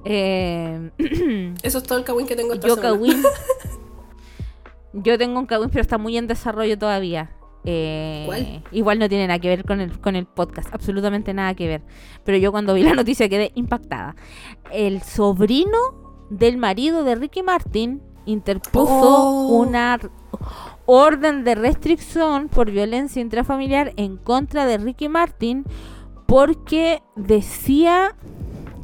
Eh, 0.06 0.92
Eso 1.64 1.78
es 1.80 1.84
todo 1.84 1.98
el 1.98 2.04
cagüín 2.06 2.28
que 2.28 2.36
tengo 2.36 2.54
esta 2.54 2.68
yo 2.68 2.76
semana. 2.76 2.96
Kawin. 2.96 3.24
Yo 4.94 5.18
tengo 5.18 5.38
un 5.40 5.46
Kawin, 5.46 5.70
pero 5.70 5.82
está 5.82 5.98
muy 5.98 6.16
en 6.18 6.26
desarrollo 6.28 6.78
todavía. 6.80 7.32
Eh, 7.66 8.24
¿Cuál? 8.28 8.64
Igual 8.72 9.00
no 9.00 9.10
tiene 9.10 9.28
nada 9.28 9.40
que 9.40 9.50
ver 9.50 9.66
con 9.66 9.82
el, 9.82 10.00
con 10.00 10.16
el 10.16 10.26
podcast, 10.26 10.74
absolutamente 10.74 11.34
nada 11.34 11.54
que 11.54 11.68
ver. 11.68 11.82
Pero 12.24 12.38
yo 12.38 12.52
cuando 12.54 12.74
vi 12.76 12.84
la 12.84 12.94
noticia 12.94 13.28
quedé 13.28 13.52
impactada. 13.56 14.16
El 14.72 15.02
sobrino 15.02 15.78
del 16.30 16.56
marido 16.58 17.04
de 17.04 17.16
Ricky 17.16 17.44
Martin 17.44 18.02
interpuso 18.26 18.86
Oh. 18.88 19.48
una 19.58 20.00
orden 20.86 21.44
de 21.44 21.56
restricción 21.56 22.48
por 22.48 22.72
violencia 22.72 23.22
intrafamiliar 23.22 23.92
en 23.98 24.16
contra 24.18 24.66
de 24.66 24.78
Ricky 24.78 25.10
Martin 25.10 25.66
porque 26.26 27.02
decía 27.16 28.16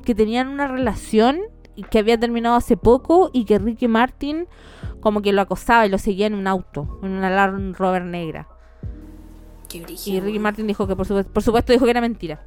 que 0.01 0.15
tenían 0.15 0.47
una 0.47 0.67
relación 0.67 1.39
y 1.75 1.83
que 1.83 1.99
había 1.99 2.19
terminado 2.19 2.55
hace 2.55 2.77
poco 2.77 3.29
y 3.33 3.45
que 3.45 3.59
Ricky 3.59 3.87
Martin 3.87 4.47
como 4.99 5.21
que 5.21 5.33
lo 5.33 5.41
acosaba 5.41 5.85
y 5.85 5.89
lo 5.89 5.97
seguía 5.97 6.27
en 6.27 6.35
un 6.35 6.47
auto, 6.47 6.99
en 7.03 7.11
una 7.11 7.29
Land 7.29 7.75
Rover 7.75 8.03
negra. 8.03 8.47
Qué 9.67 9.85
Y. 10.05 10.19
Ricky 10.19 10.39
Martin 10.39 10.67
dijo 10.67 10.87
que 10.87 10.95
por 10.95 11.05
supuesto, 11.05 11.31
por 11.31 11.43
supuesto 11.43 11.73
dijo 11.73 11.85
que 11.85 11.91
era 11.91 12.01
mentira. 12.01 12.45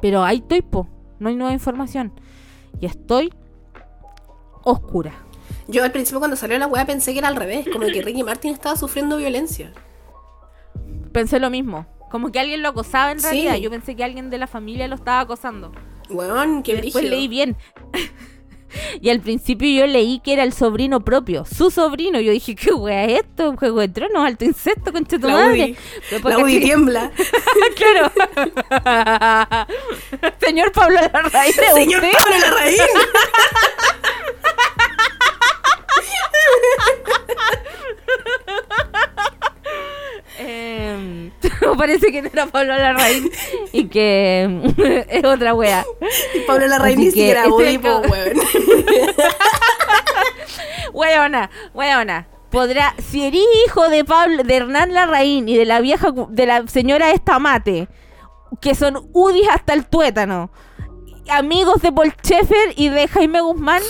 Pero 0.00 0.24
hay 0.24 0.38
estoy, 0.38 0.62
po. 0.62 0.88
No 1.20 1.28
hay 1.28 1.36
nueva 1.36 1.52
información. 1.52 2.12
Y 2.80 2.86
estoy 2.86 3.32
oscura. 4.64 5.12
Yo 5.68 5.84
al 5.84 5.92
principio 5.92 6.18
cuando 6.18 6.36
salió 6.36 6.58
la 6.58 6.66
weá 6.66 6.84
pensé 6.84 7.12
que 7.12 7.20
era 7.20 7.28
al 7.28 7.36
revés, 7.36 7.66
como 7.72 7.86
que 7.86 8.02
Ricky 8.02 8.24
Martin 8.24 8.52
estaba 8.52 8.76
sufriendo 8.76 9.16
violencia. 9.16 9.72
Pensé 11.12 11.38
lo 11.38 11.50
mismo. 11.50 11.86
Como 12.12 12.30
que 12.30 12.38
alguien 12.38 12.62
lo 12.62 12.68
acosaba 12.68 13.10
en 13.10 13.18
Sí. 13.20 13.26
realidad. 13.26 13.56
Yo 13.56 13.70
pensé 13.70 13.96
que 13.96 14.04
alguien 14.04 14.28
de 14.30 14.36
la 14.38 14.46
familia 14.46 14.86
lo 14.86 14.94
estaba 14.94 15.20
acosando. 15.20 15.72
Weón, 16.10 16.62
qué 16.62 16.74
Después 16.74 16.92
brígido. 16.92 17.10
leí 17.10 17.26
bien. 17.26 17.56
y 19.00 19.08
al 19.08 19.20
principio 19.20 19.66
yo 19.80 19.86
leí 19.86 20.20
que 20.20 20.34
era 20.34 20.42
el 20.42 20.52
sobrino 20.52 21.00
propio, 21.00 21.44
su 21.46 21.70
sobrino. 21.70 22.20
Yo 22.20 22.30
dije, 22.30 22.54
¿qué 22.54 22.72
wea 22.74 23.04
es 23.06 23.20
esto? 23.22 23.48
¿Un 23.48 23.56
juego 23.56 23.80
de 23.80 23.88
tronos? 23.88 24.26
¿Alto 24.26 24.44
insecto? 24.44 24.92
Concha 24.92 25.18
tu 25.18 25.26
La 25.26 25.32
madre. 25.34 25.62
UDI. 25.64 25.76
Después 26.10 26.34
La 26.36 26.44
UDI 26.44 26.60
tiembla. 26.66 27.10
claro. 27.76 28.12
Señor 30.38 30.70
Pablo 30.72 31.00
Larraín, 31.00 31.54
¿es 31.58 31.74
Señor 31.74 32.02
usted? 32.04 32.18
Pablo 32.18 32.38
Larraín. 32.40 32.76
Eh, 41.64 41.74
parece 41.76 42.10
que 42.12 42.22
no 42.22 42.28
era 42.32 42.46
Pablo 42.46 42.76
Larraín 42.76 43.30
y 43.72 43.84
que 43.86 45.06
es 45.08 45.24
otra 45.24 45.54
wea. 45.54 45.84
Pablo 46.46 46.66
Larraín 46.66 46.98
ni 47.00 47.06
siquiera 47.06 47.42
ese 47.42 47.50
UDI, 47.52 47.74
es 47.74 47.78
po, 47.78 48.02
el- 48.02 48.10
weón. 48.10 48.36
Weona, 50.92 51.50
weona. 51.74 52.28
Podrá, 52.50 52.94
si 52.98 53.24
eres 53.24 53.40
hijo 53.66 53.88
de 53.88 54.04
Pablo, 54.04 54.42
de 54.44 54.56
Hernán 54.56 54.92
Larraín 54.92 55.48
y 55.48 55.56
de 55.56 55.64
la 55.64 55.80
vieja, 55.80 56.12
de 56.28 56.46
la 56.46 56.66
señora 56.68 57.10
esta 57.12 57.38
mate, 57.38 57.88
que 58.60 58.74
son 58.74 59.08
UDIs 59.14 59.48
hasta 59.48 59.72
el 59.72 59.86
tuétano, 59.86 60.50
amigos 61.30 61.80
de 61.80 61.92
Paul 61.92 62.12
Schaeffer 62.22 62.74
y 62.76 62.90
de 62.90 63.08
Jaime 63.08 63.40
Guzmán, 63.40 63.82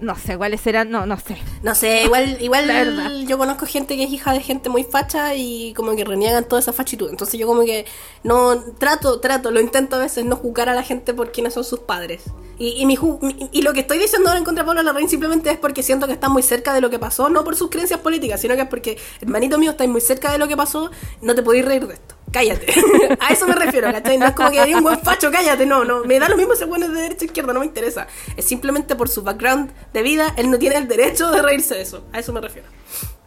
no 0.00 0.16
sé 0.16 0.36
cuáles 0.36 0.60
serán, 0.60 0.90
no, 0.90 1.06
no 1.06 1.18
sé. 1.18 1.36
No 1.62 1.74
sé, 1.74 2.02
igual, 2.04 2.36
igual 2.40 3.26
yo 3.26 3.36
conozco 3.38 3.66
gente 3.66 3.96
que 3.96 4.04
es 4.04 4.10
hija 4.10 4.32
de 4.32 4.40
gente 4.40 4.68
muy 4.68 4.84
facha 4.84 5.34
y 5.34 5.72
como 5.74 5.94
que 5.96 6.04
reniegan 6.04 6.44
toda 6.44 6.60
esa 6.60 6.72
fachitud. 6.72 7.10
Entonces 7.10 7.38
yo 7.38 7.46
como 7.46 7.62
que 7.64 7.84
no 8.22 8.60
trato, 8.78 9.20
trato, 9.20 9.50
lo 9.50 9.60
intento 9.60 9.96
a 9.96 10.00
veces 10.00 10.24
no 10.24 10.36
juzgar 10.36 10.68
a 10.68 10.74
la 10.74 10.82
gente 10.82 11.14
por 11.14 11.32
quiénes 11.32 11.54
son 11.54 11.64
sus 11.64 11.80
padres. 11.80 12.22
Y, 12.58 12.70
y, 12.80 12.86
mi 12.86 12.96
ju- 12.96 13.18
mi- 13.22 13.48
y 13.52 13.62
lo 13.62 13.72
que 13.72 13.80
estoy 13.80 13.98
diciendo 13.98 14.28
ahora 14.28 14.38
en 14.38 14.44
contra 14.44 14.64
de 14.64 14.66
Pablo 14.66 14.82
Larraín 14.82 15.08
simplemente 15.08 15.50
es 15.50 15.58
porque 15.58 15.82
siento 15.82 16.06
que 16.06 16.12
está 16.12 16.28
muy 16.28 16.42
cerca 16.42 16.72
de 16.74 16.80
lo 16.80 16.90
que 16.90 16.98
pasó, 16.98 17.28
no 17.28 17.44
por 17.44 17.54
sus 17.56 17.70
creencias 17.70 18.00
políticas, 18.00 18.40
sino 18.40 18.54
que 18.56 18.62
es 18.62 18.68
porque, 18.68 18.98
hermanito 19.20 19.58
mío, 19.58 19.70
estáis 19.72 19.88
muy 19.90 20.00
cerca 20.00 20.32
de 20.32 20.38
lo 20.38 20.48
que 20.48 20.56
pasó, 20.56 20.90
no 21.22 21.34
te 21.34 21.42
podéis 21.42 21.64
reír 21.64 21.86
de 21.86 21.94
esto. 21.94 22.14
Cállate. 22.32 22.66
a 23.20 23.32
eso 23.32 23.46
me 23.46 23.54
refiero, 23.54 23.90
¿cachai? 23.92 24.18
No 24.18 24.26
es 24.26 24.32
como 24.32 24.50
que 24.50 24.60
hay 24.60 24.74
un 24.74 24.82
buen 24.82 24.98
facho, 25.00 25.30
cállate, 25.30 25.64
no, 25.66 25.84
no. 25.84 26.04
Me 26.04 26.18
da 26.18 26.28
lo 26.28 26.36
mismo 26.36 26.54
si 26.54 26.64
bueno 26.64 26.86
es 26.86 26.92
de 26.92 27.00
derecha 27.02 27.22
o 27.22 27.26
izquierda, 27.26 27.52
no 27.52 27.60
me 27.60 27.66
interesa. 27.66 28.06
Es 28.36 28.44
simplemente 28.44 28.94
por 28.96 29.08
su 29.08 29.22
background 29.22 29.72
de 29.92 30.02
vida, 30.02 30.32
él 30.36 30.50
no 30.50 30.58
tiene 30.58 30.76
el 30.76 30.88
derecho 30.88 31.30
de 31.30 31.40
reírse 31.42 31.74
de 31.74 31.82
eso. 31.82 32.04
A 32.12 32.18
eso 32.18 32.32
me 32.32 32.40
refiero. 32.40 32.68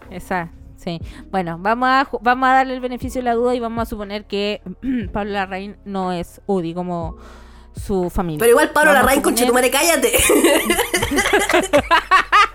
Esa, 0.10 0.52
sí. 0.78 1.00
Bueno, 1.32 1.58
vamos 1.60 1.88
a, 1.90 2.08
vamos 2.22 2.48
a 2.50 2.54
darle 2.54 2.74
el 2.76 2.80
beneficio 2.82 3.20
de 3.22 3.26
la 3.26 3.34
duda 3.34 3.56
y 3.56 3.60
vamos 3.60 3.82
a 3.82 3.86
suponer 3.90 4.26
que 4.26 4.62
Pablo 5.14 5.32
Larraín 5.32 5.78
no 5.86 6.12
es 6.12 6.42
UDI 6.46 6.74
como 6.74 7.18
su 7.76 8.10
familia. 8.10 8.40
Pero 8.40 8.52
igual 8.52 8.70
Pablo 8.72 8.94
Larraín, 8.94 9.22
suponer- 9.22 9.24
concha 9.24 9.48
tu 9.48 9.54
madre, 9.54 9.72
cállate. 9.72 10.12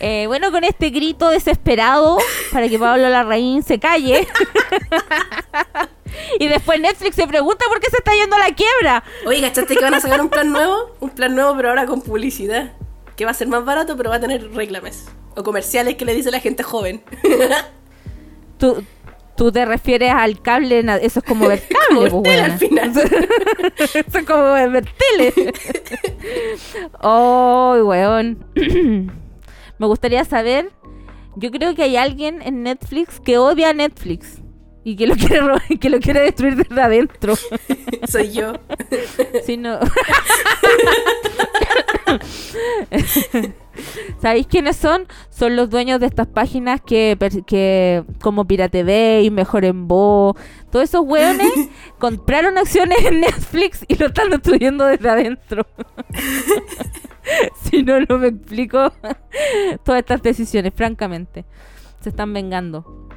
Eh, 0.00 0.24
bueno, 0.26 0.50
con 0.50 0.64
este 0.64 0.90
grito 0.90 1.28
desesperado 1.30 2.18
para 2.52 2.68
que 2.68 2.78
Pablo 2.78 3.08
Larraín 3.08 3.62
se 3.62 3.78
calle. 3.78 4.26
y 6.40 6.48
después 6.48 6.80
Netflix 6.80 7.16
se 7.16 7.26
pregunta 7.26 7.64
por 7.68 7.80
qué 7.80 7.90
se 7.90 7.98
está 7.98 8.12
yendo 8.12 8.36
a 8.36 8.38
la 8.38 8.54
quiebra. 8.54 9.04
Oye, 9.26 9.40
¿cachaste 9.40 9.76
que 9.76 9.82
van 9.82 9.94
a 9.94 10.00
sacar 10.00 10.20
un 10.20 10.28
plan 10.28 10.50
nuevo? 10.50 10.96
Un 11.00 11.10
plan 11.10 11.34
nuevo, 11.34 11.54
pero 11.56 11.70
ahora 11.70 11.86
con 11.86 12.02
publicidad. 12.02 12.72
que 13.16 13.24
va 13.24 13.30
a 13.30 13.34
ser 13.34 13.48
más 13.48 13.64
barato, 13.64 13.96
pero 13.96 14.10
va 14.10 14.16
a 14.16 14.20
tener 14.20 14.50
reclames. 14.52 15.06
O 15.36 15.42
comerciales 15.42 15.96
que 15.96 16.04
le 16.04 16.14
dice 16.14 16.30
la 16.30 16.40
gente 16.40 16.62
joven. 16.62 17.02
Tú, 18.58 18.84
tú 19.36 19.50
te 19.50 19.64
refieres 19.64 20.12
al 20.12 20.40
cable, 20.40 20.78
eso 21.02 21.18
es 21.18 21.24
como 21.24 21.48
ver 21.48 21.60
cable, 21.88 22.08
Como 22.08 22.22
pues, 22.22 22.40
al 22.40 22.56
final. 22.56 22.92
eso 23.76 23.98
es 24.18 24.24
como 24.24 24.52
ver 24.52 24.84
tele. 25.18 25.52
oh, 27.00 27.76
weón. 27.84 28.38
Me 29.78 29.86
gustaría 29.86 30.24
saber, 30.24 30.70
yo 31.36 31.50
creo 31.50 31.74
que 31.74 31.82
hay 31.82 31.96
alguien 31.96 32.42
en 32.42 32.62
Netflix 32.62 33.20
que 33.20 33.38
odia 33.38 33.70
a 33.70 33.72
Netflix 33.72 34.40
y 34.84 34.96
que 34.96 35.06
lo 35.06 35.14
quiere 35.16 35.40
que 35.80 35.90
lo 35.90 36.00
quiere 36.00 36.20
destruir 36.20 36.56
desde 36.56 36.80
adentro. 36.80 37.34
Soy 38.08 38.32
yo. 38.32 38.54
Si 39.44 39.56
no. 39.56 39.80
¿Sabéis 44.20 44.46
quiénes 44.46 44.76
son? 44.76 45.06
Son 45.30 45.56
los 45.56 45.70
dueños 45.70 46.00
de 46.00 46.06
estas 46.06 46.26
páginas 46.26 46.80
que, 46.80 47.16
que 47.46 48.04
como 48.20 48.46
Pirate 48.46 48.84
Bay, 48.84 49.30
Mejor 49.30 49.64
en 49.64 49.88
Voz, 49.88 50.36
todos 50.70 50.84
esos 50.84 51.02
hueones 51.02 51.52
compraron 51.98 52.58
acciones 52.58 53.04
en 53.04 53.20
Netflix 53.20 53.84
y 53.88 53.96
lo 53.96 54.06
están 54.06 54.30
destruyendo 54.30 54.84
desde 54.86 55.08
adentro. 55.08 55.66
si 57.62 57.82
no, 57.82 58.00
no 58.00 58.18
me 58.18 58.28
explico 58.28 58.92
todas 59.84 60.00
estas 60.00 60.22
decisiones, 60.22 60.72
francamente. 60.74 61.44
Se 62.00 62.10
están 62.10 62.32
vengando. 62.32 63.08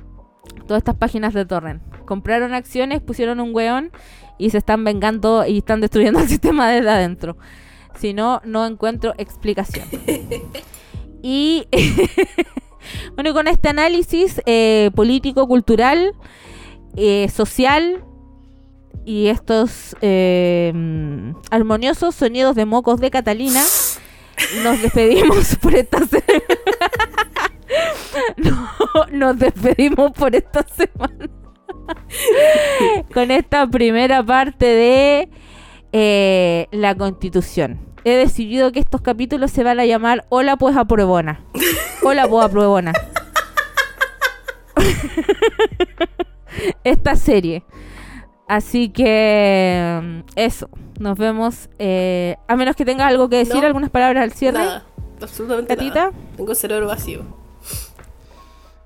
Todas 0.65 0.81
estas 0.81 0.95
páginas 0.95 1.33
de 1.33 1.45
torrent. 1.45 1.81
Compraron 2.05 2.53
acciones, 2.53 3.01
pusieron 3.01 3.39
un 3.39 3.53
hueón 3.53 3.91
y 4.37 4.49
se 4.49 4.59
están 4.59 4.83
vengando 4.83 5.45
y 5.45 5.59
están 5.59 5.81
destruyendo 5.81 6.19
el 6.19 6.27
sistema 6.27 6.69
desde 6.69 6.89
adentro. 6.89 7.37
Si 7.99 8.13
no, 8.13 8.41
no 8.45 8.65
encuentro 8.65 9.13
explicación. 9.17 9.87
y 11.23 11.67
bueno, 13.15 13.33
con 13.33 13.47
este 13.47 13.69
análisis 13.69 14.41
eh, 14.45 14.91
político, 14.95 15.47
cultural, 15.47 16.13
eh, 16.95 17.29
social 17.29 18.03
y 19.05 19.27
estos 19.27 19.95
eh, 20.01 20.73
armoniosos 21.49 22.15
sonidos 22.15 22.55
de 22.55 22.65
mocos 22.65 22.99
de 22.99 23.09
Catalina, 23.09 23.63
nos 24.63 24.81
despedimos 24.81 25.55
por 25.55 25.75
esta 25.75 25.99
semana. 26.05 26.43
no, 28.37 29.05
nos 29.11 29.39
despedimos 29.39 30.11
por 30.11 30.35
esta 30.35 30.65
semana. 30.67 31.29
con 33.13 33.31
esta 33.31 33.67
primera 33.67 34.23
parte 34.23 34.65
de 34.65 35.29
eh, 35.91 36.67
la 36.71 36.95
constitución. 36.95 37.86
He 38.07 38.15
decidido 38.15 38.71
que 38.71 38.79
estos 38.79 39.01
capítulos 39.01 39.51
se 39.51 39.65
van 39.65 39.81
a 39.81 39.85
llamar 39.85 40.23
Hola 40.29 40.55
pues 40.55 40.77
apruebona. 40.77 41.41
Hola 42.01 42.25
pues 42.29 42.45
apruebona. 42.45 42.93
Esta 46.85 47.17
serie. 47.17 47.65
Así 48.47 48.87
que 48.87 49.99
mm, 50.01 50.19
eso. 50.37 50.69
Nos 50.99 51.17
vemos. 51.17 51.67
eh, 51.79 52.37
a 52.47 52.55
menos 52.55 52.77
que 52.77 52.85
tengas 52.85 53.09
algo 53.09 53.27
que 53.27 53.35
decir, 53.39 53.57
No. 53.57 53.67
algunas 53.67 53.89
palabras 53.89 54.23
al 54.23 54.31
cierre. 54.31 54.59
Nada, 54.59 54.85
absolutamente 55.21 55.75
¿Catita? 55.75 56.05
nada. 56.05 56.11
Tengo 56.37 56.51
el 56.51 56.57
cerebro 56.57 56.87
vacío. 56.87 57.23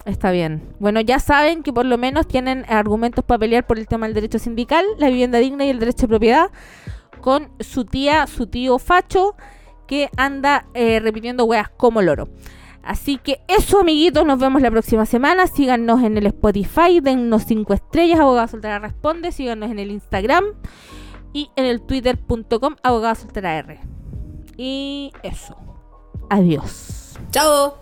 Está 0.03 0.31
bien. 0.31 0.64
Bueno, 0.80 0.99
ya 0.99 1.19
saben 1.19 1.61
que 1.61 1.72
por 1.72 1.85
lo 1.85 1.99
menos 1.99 2.27
tienen 2.27 2.65
argumentos 2.68 3.23
para 3.23 3.38
pelear 3.38 3.68
por 3.68 3.77
el 3.77 3.88
tema 3.88 4.07
del 4.07 4.15
derecho 4.15 4.39
sindical, 4.39 4.84
la 4.98 5.10
vivienda 5.10 5.38
digna 5.38 5.64
y 5.65 5.69
el 5.69 5.77
derecho 5.77 6.02
de 6.02 6.07
propiedad 6.07 6.49
con 7.22 7.52
su 7.60 7.85
tía, 7.85 8.27
su 8.27 8.48
tío 8.48 8.80
Facho, 8.80 9.35
que 9.88 10.10
anda 10.18 10.65
eh, 10.73 10.99
repitiendo 10.99 11.45
weas 11.45 11.69
como 11.69 12.02
loro. 12.02 12.30
Así 12.84 13.18
que 13.18 13.41
eso, 13.48 13.80
amiguitos, 13.80 14.26
nos 14.26 14.39
vemos 14.39 14.61
la 14.61 14.72
próxima 14.72 15.06
semana. 15.06 15.48
Síganos 15.48 16.02
en 16.03 16.18
el 16.18 16.26
Spotify, 16.27 16.99
dennos 16.99 17.43
5 17.45 17.73
estrellas, 17.73 18.19
Abogada 18.19 18.48
Soltera 18.48 18.80
Responde. 18.80 19.31
Síganos 19.31 19.69
en 19.69 19.80
el 19.80 19.91
Instagram 19.91 20.45
y 21.34 21.49
en 21.56 21.65
el 21.65 21.81
twitter.com, 21.81 22.76
Abogada 22.81 23.15
Soltera 23.15 23.57
R. 23.57 23.80
Y 24.57 25.11
eso. 25.23 25.56
Adiós. 26.30 27.19
Chao. 27.31 27.81